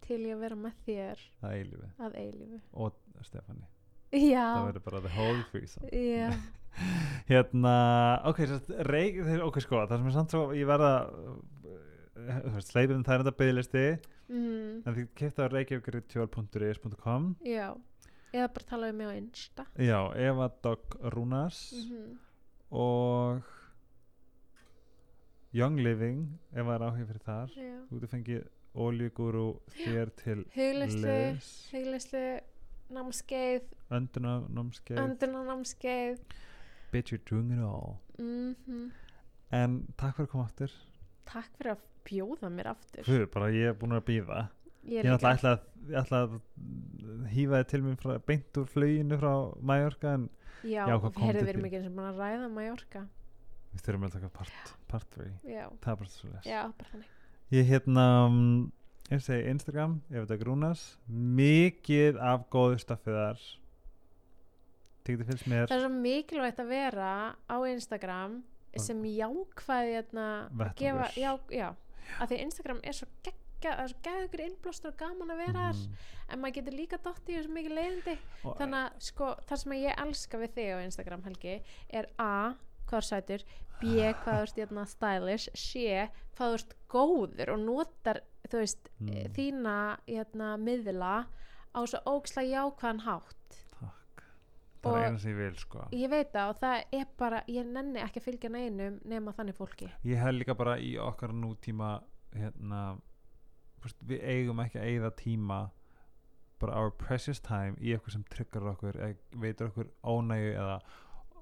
til 0.02 0.18
ég 0.24 0.34
að 0.34 0.40
vera 0.48 0.56
með 0.58 0.80
þér. 0.88 1.22
Eilífi 1.52 1.90
að 2.08 2.16
eilífu. 2.24 2.62
Og 2.74 2.98
Stefani 3.28 3.68
já, 4.12 4.46
það 4.46 4.68
verður 4.70 4.86
bara 4.90 5.02
the 5.06 5.14
whole 5.16 5.44
threesome 5.52 5.92
já. 5.92 6.30
Hérna, 7.32 7.74
ok, 8.30 8.44
reik, 8.86 9.16
ok, 9.48 9.56
sko, 9.64 9.80
það 9.90 9.98
sem 9.98 10.12
er 10.12 10.14
samt 10.14 10.36
svo, 10.36 10.44
ég 10.54 10.70
verða 10.70 10.92
veist, 12.54 12.70
sleipum 12.70 13.02
það 13.08 13.16
er 13.16 13.24
þetta 13.24 13.40
byggðlisti, 13.40 13.86
mm, 14.30 14.70
en 14.86 14.98
þið 15.00 15.10
kefta 15.18 15.50
á 15.50 15.54
reykjavíkuritjól.is.com 15.56 17.34
já. 17.48 17.72
Eða 18.36 18.48
bara 18.54 18.68
tala 18.70 18.92
um 18.92 18.98
mig 19.00 19.08
á 19.10 19.14
Insta. 19.16 19.64
Já, 19.80 20.00
Eva 20.20 20.50
Dogg 20.62 20.98
Rúnars. 21.16 21.72
Mm 21.80 22.18
og 22.72 23.42
Young 25.56 25.80
Living 25.80 26.28
ef 26.52 26.66
það 26.66 26.74
er 26.74 26.86
áhug 26.88 27.08
fyrir 27.10 27.24
þar. 27.24 27.54
Þú 27.90 28.10
fengið 28.12 28.46
oljugúru 28.78 29.46
þér 29.78 30.12
til 30.20 30.44
hugleyslu 30.54 32.26
námskeið, 32.94 33.66
öndunanámskeið 33.98 35.02
öndunanámskeið 35.04 36.22
bitch 36.92 37.12
you're 37.12 37.26
doing 37.30 37.52
it 37.52 37.64
all. 37.64 37.98
Mm 38.22 38.92
en 39.56 39.80
takk 39.96 40.18
fyrir 40.18 40.28
að 40.28 40.32
koma 40.34 40.46
aftur. 40.48 40.74
Takk 41.28 41.52
fyrir 41.56 41.74
að 41.76 41.84
bjóða 42.08 42.50
mér 42.52 42.70
aftur. 42.74 43.06
Guð, 43.08 43.26
bara 43.32 43.52
ég 43.56 43.72
er 43.72 43.78
búin 43.80 43.96
að 43.96 44.08
býða 44.10 44.42
ég 44.88 45.06
ég 45.08 45.14
ætla 45.14 45.34
að, 45.54 45.68
ég 45.90 46.00
ætla 46.02 46.22
að 46.26 46.36
hýfa 47.34 47.62
þið 47.62 47.70
til 47.72 47.82
mér 47.84 48.00
frá, 48.02 48.14
beint 48.28 48.60
úr 48.62 48.70
fluginu 48.72 49.20
frá 49.20 49.32
Mallorca 49.72 50.14
en 50.16 50.26
já, 50.64 50.84
erum 50.88 51.12
þín? 51.12 51.68
ekki 51.68 51.80
eins 51.80 51.90
og 51.90 51.96
búin 51.98 52.10
að 52.10 52.22
ræða 52.24 52.50
Mallorca. 52.56 53.04
Við 53.74 53.86
þurfum 53.86 54.08
að 54.08 54.16
taka 54.18 54.32
part, 54.38 54.74
part 54.92 55.10
3 55.18 55.28
já, 55.44 55.66
það 55.84 55.92
er 55.94 56.02
bara 56.02 56.14
svo 56.14 56.32
les 56.32 56.48
já, 56.48 56.62
bara 56.80 56.94
þannig. 56.94 57.14
Ég 57.56 57.70
hérna 57.72 58.06
um, 58.28 58.40
ég 59.12 59.22
segi 59.24 59.50
Instagram, 59.50 60.02
ef 60.12 60.26
þetta 60.26 60.38
grúnas 60.42 60.82
mikið 61.10 62.18
af 62.20 62.48
góðu 62.54 62.80
staffið 62.84 63.18
þar. 63.22 63.46
Það 65.08 65.72
er 65.72 65.82
svo 65.86 65.90
mikilvægt 65.94 66.58
að 66.60 66.68
vera 66.74 67.12
á 67.48 67.58
Instagram 67.72 68.42
sem 68.78 69.00
jákvæði 69.08 69.94
hérna, 69.96 70.26
að 70.52 70.74
gefa, 70.78 71.06
Vettvangur. 71.08 71.14
já, 71.16 71.32
já. 71.56 71.70
Að 72.22 72.28
því 72.34 72.40
Instagram 72.44 72.82
er 72.84 72.94
svo 72.98 73.08
geggja 73.24 73.72
það 73.72 73.84
er 73.86 73.88
svo 73.94 74.02
geggja 74.04 74.26
ykkur 74.28 74.44
innblástur 74.48 74.92
og 74.92 74.98
gaman 75.00 75.32
að 75.34 75.40
vera 75.46 75.64
Mhm. 75.72 75.96
en 76.30 76.40
maður 76.42 76.54
getur 76.60 76.76
líka 76.78 76.98
dótt 77.02 77.26
í 77.32 77.38
þessu 77.38 77.50
mikið 77.56 77.74
leiðindi. 77.78 78.18
Og- 78.44 78.58
þannig 78.60 78.84
að 78.84 79.02
sko, 79.02 79.36
það 79.48 79.58
sem 79.58 79.72
ég 79.72 79.96
elska 79.98 80.38
við 80.38 80.52
þig 80.54 80.70
á 80.76 80.84
Instagram 80.84 81.24
Helgi 81.24 81.62
er 81.90 82.06
A, 82.20 82.54
hvað 82.88 82.98
er 82.98 83.08
sætur 83.08 83.44
B, 83.80 83.86
hvað 83.86 84.36
þú 84.36 84.42
ert 84.44 84.56
hérna 84.56 84.86
stylish 84.88 85.50
C, 85.56 86.10
hvað 86.36 86.52
þú 86.52 86.54
ert 86.54 86.74
góður 86.90 87.50
og 87.54 87.60
notar 87.60 88.22
þú 88.52 88.62
veist, 88.64 88.90
Mm. 89.00 89.34
þína 89.36 89.76
hérna, 90.08 90.58
miðla 90.58 91.26
á 91.76 91.80
svo 91.86 92.00
ógislega 92.06 92.50
jákvæðan 92.58 93.02
hátt. 93.06 93.58
Takk. 93.80 94.24
Það 94.82 94.92
Og- 94.92 94.98
er 94.98 95.06
eina 95.08 95.20
sem 95.20 95.32
ég 95.32 95.38
vil 95.38 95.56
sko. 95.56 95.88
ég 95.92 96.10
veit 96.10 96.32
það 96.34 96.50
og 96.50 96.60
það 96.60 96.84
er 96.94 97.06
bara 97.18 97.42
ég 97.48 97.66
nenni 97.66 98.00
ekki 98.00 98.20
að 98.22 98.28
fylgja 98.28 98.50
neinum 98.50 99.00
nema 99.06 99.34
þannig 99.34 99.56
fólki. 99.56 99.90
Ég 100.06 100.18
held 100.18 100.40
líka 100.42 100.56
bara 100.58 100.78
í 100.78 100.96
okkar 100.98 101.30
nútíma 101.34 102.02
hérna 102.34 103.00
við 104.06 104.24
eigum 104.24 104.60
ekki 104.60 104.80
að 104.80 104.88
eigða 104.90 105.12
tíma 105.16 105.72
bara 106.60 106.74
our 106.74 106.90
precious 106.92 107.40
time 107.40 107.76
í 107.80 107.94
eitthvað 107.94 108.12
sem 108.12 108.24
tryggar 108.24 108.64
okkur 108.74 109.16
veitur 109.36 109.70
okkur 109.70 109.88
ónægu 110.04 110.56
eða 110.58 110.82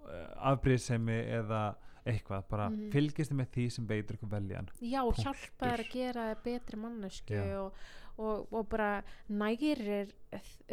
uh, 0.06 0.52
afbrýðsemi 0.52 1.16
eða 1.40 1.76
eitthvað, 2.06 2.44
bara 2.50 2.70
Mhm. 2.70 2.92
fylgist 2.94 3.32
þið 3.32 3.38
með 3.42 3.50
því 3.56 3.66
sem 3.72 3.88
veitur 3.88 4.16
okkur 4.20 4.30
veljan 4.30 4.68
já, 4.82 5.02
hjálpa 5.02 5.70
þér 5.72 5.84
að 5.86 5.92
gera 5.94 6.26
betri 6.44 6.78
mannesku 6.78 7.34
Já. 7.34 7.60
og, 7.62 7.74
og, 8.18 8.54
og 8.54 8.70
bara 8.70 9.04
nægirir 9.30 10.12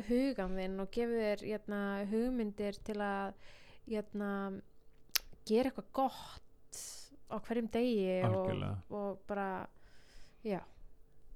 hugan 0.09 0.57
þinn 0.59 0.81
og 0.81 0.91
gefur 0.91 1.23
þér 1.25 1.47
hérna, 1.49 1.81
hugmyndir 2.11 2.79
til 2.85 2.99
að 3.01 3.33
hérna, 3.89 4.61
gera 5.49 5.71
eitthvað 5.71 5.93
gott 5.93 6.83
á 7.33 7.37
hverjum 7.41 7.71
degi 7.73 8.23
og, 8.29 8.93
og 8.93 9.19
bara 9.27 9.67
já 10.45 10.61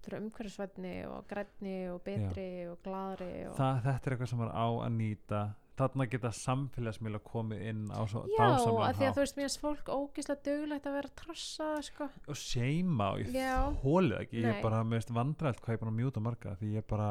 umhverfisvætni 0.07 1.05
og 1.11 1.25
grænni 1.27 1.89
og 1.91 2.03
betri 2.05 2.67
og 2.71 2.79
gladri 2.85 3.47
og 3.49 3.57
það, 3.59 3.81
þetta 3.83 4.07
er 4.07 4.15
eitthvað 4.15 4.29
sem 4.31 4.43
er 4.45 4.53
á 4.55 4.67
að 4.71 4.93
nýta 4.95 5.41
þarna 5.77 6.07
geta 6.09 6.31
samfélagsmiðla 6.33 7.21
komið 7.27 7.63
inn 7.71 7.83
á 7.93 8.01
svo 8.09 8.23
Já, 8.31 8.37
dásamlegan 8.39 8.87
að 8.87 8.99
því 9.01 9.07
að 9.07 9.17
þú 9.17 9.23
veist 9.25 9.37
mér 9.39 9.47
finnst 9.47 9.63
fólk 9.63 9.91
ógislega 9.93 10.45
dögulegt 10.49 10.87
að 10.89 10.97
vera 10.99 11.13
trassa 11.21 11.71
sko. 11.85 12.09
og 12.27 12.39
seima 12.41 13.09
og 13.13 13.23
ég 13.25 13.35
Já. 13.37 13.57
þólið 13.83 14.19
ekki 14.23 14.39
ég 14.41 14.47
Nei. 14.47 14.53
er 14.55 14.63
bara 14.65 14.83
mest 14.85 15.13
vandrælt 15.13 15.61
hvað 15.61 15.75
ég 15.75 15.81
er 15.81 15.85
bara 15.85 15.97
mjúta 15.99 16.23
marga 16.25 16.55
því 16.61 16.71
ég 16.77 16.87
bara 16.89 17.11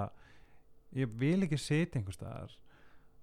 ég 0.95 1.19
vil 1.21 1.43
ekki 1.45 1.59
setja 1.61 1.99
einhver 1.99 2.17
staðar 2.17 2.55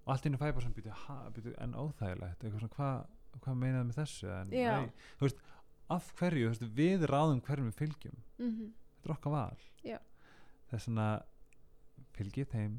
og 0.05 0.14
allt 0.14 0.28
inni 0.28 0.39
fæ 0.39 0.47
ég 0.51 0.55
bara 0.59 0.66
sem 0.66 0.77
býtu, 0.77 0.94
ha, 1.06 1.19
býtu 1.35 1.56
en 1.59 1.74
óþægilegt 1.74 2.44
eitthvað 2.44 2.62
svona 2.62 2.77
hvað 2.77 3.43
hva 3.43 3.56
meinaði 3.56 3.89
með 3.89 3.98
þessu 4.02 4.31
en 4.36 4.55
Já. 4.55 4.70
nei, 4.77 5.10
þú 5.19 5.27
veist 5.27 5.43
af 5.93 6.09
hverju, 6.19 6.48
veist, 6.52 6.64
við 6.77 7.05
ráðum 7.10 7.43
hverjum 7.44 7.69
við 7.73 7.78
fylgjum 7.82 8.23
mm 8.39 8.70
þetta 9.02 9.10
er 9.10 9.16
okkar 9.16 9.32
val 9.35 9.62
Já. 9.82 9.98
þess 10.70 10.86
vegna 10.89 11.06
fylgið 12.14 12.51
þeim 12.52 12.74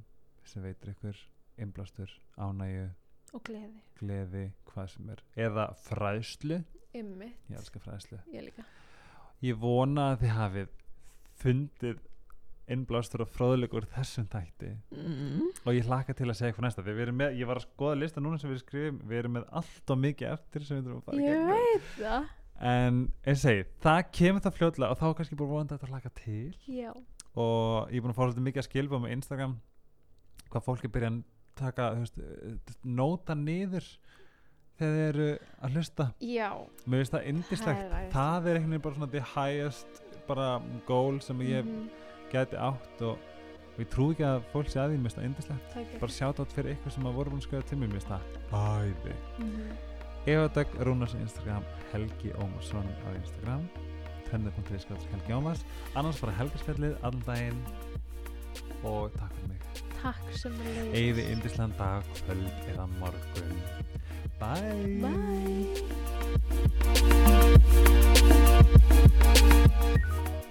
sem 0.47 0.63
veitir 0.63 0.93
ykkur 0.93 1.17
innblástur, 1.61 2.13
ánægju, 2.37 2.87
og 3.33 3.43
gleði, 3.47 3.81
gleði 3.99 4.45
hvað 4.69 4.87
sem 4.93 5.11
er, 5.13 5.25
eða 5.47 5.67
fræðslu. 5.87 6.61
Ymmit 6.93 7.49
ég 7.49 7.59
elska 7.59 7.81
fræðslu. 7.81 8.21
Ég 8.33 8.63
Ég 9.43 9.57
vona 9.59 10.13
að 10.13 10.21
þið 10.23 10.35
hafið 10.37 10.75
fundið 11.41 12.01
innblástur 12.71 13.25
og 13.25 13.31
fróðleikur 13.33 13.87
þessum 13.91 14.27
tætti 14.31 14.69
mm. 14.93 15.49
og 15.65 15.75
ég 15.75 15.87
hlaka 15.89 16.13
til 16.15 16.29
að 16.29 16.37
segja 16.37 16.53
eitthvað 16.53 16.67
næsta 16.69 16.85
Því 16.85 16.93
við 16.95 17.05
erum 17.05 17.17
með, 17.19 17.33
ég 17.41 17.49
var 17.49 17.59
að 17.59 17.65
skoða 17.65 17.97
lista 17.99 18.23
núna 18.23 18.39
sem 18.39 18.53
við 18.53 18.61
skrifum 18.61 19.01
við 19.09 19.19
erum 19.19 19.35
með 19.35 19.49
allt 19.59 19.93
og 19.93 19.99
mikið 19.99 20.29
eftir 20.29 20.67
sem 20.67 20.79
við 20.79 20.87
þurfum 20.87 21.01
að 21.01 21.09
fara 21.09 21.25
ég 21.25 21.43
veit 21.49 21.89
það. 21.97 22.31
En 22.63 23.01
og 23.33 23.41
segi, 23.41 23.67
það 23.83 23.99
kemur 24.15 24.45
það 24.45 24.57
fljótlega 24.61 24.95
og 24.95 25.01
þá 25.01 25.05
er 25.09 25.17
kannski 25.19 25.39
bara 25.41 25.51
vonandi 25.51 25.75
að 25.75 25.81
þetta 25.81 25.91
hlaka 25.91 26.13
til. 26.21 26.55
Já, 26.69 26.89
og 27.33 27.91
ég 27.91 27.99
er 27.99 28.05
búin 28.05 28.13
að 28.13 28.17
fá 28.19 28.23
svolítið 28.23 28.47
mikið 28.47 28.63
að 28.63 28.67
skilfa 28.69 29.01
á 29.03 29.13
Instagram 29.17 29.55
hvað 30.53 30.67
fólk 30.69 30.85
er 30.85 30.93
byrjað 30.93 31.17
að 31.17 31.21
taka 31.55 31.91
þú 31.95 31.99
veist, 32.03 32.17
eh, 32.17 32.73
nóta 32.85 33.35
niður 33.35 33.85
þegar 34.79 34.93
þið 34.93 35.03
eru 35.09 35.27
að 35.63 35.75
hlusta. 35.77 36.07
Já, 36.19 36.49
mér 36.87 37.03
finnst 37.03 37.13
það 37.13 37.27
indislegt 37.33 37.83
Það 37.83 37.99
er 37.99 38.09
það 38.15 38.47
er 38.47 38.57
einhvern 38.57 38.73
veginn 38.73 38.81
bara 38.87 38.95
svona 38.95 39.11
the 39.11 39.21
highest 39.35 40.01
bara 40.27 40.47
goal 40.87 41.19
sem 41.21 41.39
ég 41.45 41.63
Mhm, 41.65 41.89
geti 42.31 42.55
átt 42.57 43.01
og, 43.05 43.17
og 43.73 43.79
ég 43.79 43.89
trú 43.93 44.11
ekki 44.13 44.23
að 44.25 44.43
fólk 44.53 44.69
sé 44.71 44.79
að 44.81 44.91
því 44.93 44.97
mér 44.97 45.03
finnst 45.09 45.17
það 45.19 45.27
indislegt 45.29 45.75
er 45.77 45.99
bara 45.99 46.11
sjátt 46.17 46.39
átt 46.41 46.53
fyrir 46.55 46.73
eitthvað 46.73 46.91
sem 46.97 47.05
að 47.05 47.13
voru 47.19 47.29
búin 47.33 47.41
að 47.43 47.47
skjóða 47.47 47.67
til 47.69 47.77
mér 47.77 47.87
mér 47.93 47.99
finnst 47.99 48.11
það 48.13 48.23
æði. 48.53 49.15
Mhm. 49.37 49.77
Eva 50.25 50.47
Dögg 50.55 50.75
Rúnars 50.87 51.13
Instagram 51.19 51.63
Helgi 51.91 52.31
Ómarsson 52.39 52.87
á 53.05 53.09
Instagram 53.19 53.69
trendið.is 54.29 54.85
Helgi 54.87 55.33
Ómars. 55.35 55.63
Annars 55.95 56.19
bara 56.21 56.31
helgaspjallið 56.39 56.95
allan 57.03 57.23
daginn 57.27 57.59
og 58.83 59.11
takk 59.19 59.33
fyrir 59.35 59.49
mig 59.49 59.82
takk 60.03 60.35
sem 60.37 60.53
að 60.59 60.67
leiðis. 60.67 60.93
Eyði 60.99 61.23
indislan 61.33 61.73
dag, 61.79 62.03
kvöld 62.21 62.55
eða 62.73 62.85
morgun. 62.99 63.55
Bye. 64.39 64.99
Bye. 65.03 65.83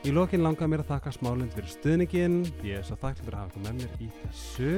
Í 0.03 0.11
lokin 0.11 0.43
langar 0.43 0.67
mér 0.67 0.83
að 0.83 0.89
þakka 0.97 1.11
smálind 1.15 1.53
fyrir 1.55 1.71
stuðningin. 1.71 2.41
Ég 2.67 2.81
er 2.81 2.87
svo 2.87 2.97
þakklátur 2.99 3.27
fyrir 3.29 3.37
að 3.37 3.43
hafa 3.43 3.51
ykkur 3.53 3.65
með 3.69 3.75
mér 3.79 3.93
í 4.03 4.09
þessu. 4.19 4.73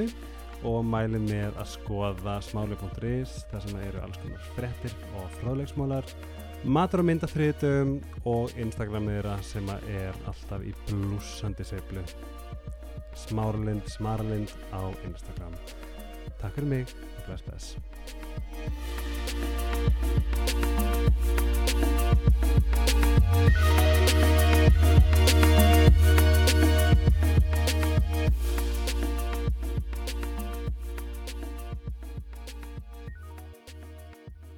Og 0.65 0.79
mæli 0.87 1.19
með 1.21 1.57
að 1.61 1.71
skoða 1.73 2.35
smáli.is 2.45 3.33
þar 3.49 3.61
sem 3.65 3.79
eru 3.87 4.03
alls 4.05 4.19
konar 4.21 4.43
frettir 4.55 4.93
og 5.17 5.25
fráleiksmólar, 5.41 6.05
matur 6.63 7.03
og 7.03 7.09
myndaþritum 7.09 7.89
og 8.31 8.55
Instagramið 8.61 9.17
þeirra 9.17 9.35
sem 9.45 9.69
er 9.75 10.13
alltaf 10.29 10.61
í 10.65 10.73
blúsandi 10.87 11.65
seiflu. 11.67 12.05
Smáralind, 13.15 13.87
smaralind 13.87 14.51
á 14.75 14.81
Instagram. 15.07 15.55
Takk 16.41 16.53
fyrir 16.59 16.69
mig 16.69 16.85
og 17.17 17.23
bless 17.25 17.41
bless. 17.41 17.77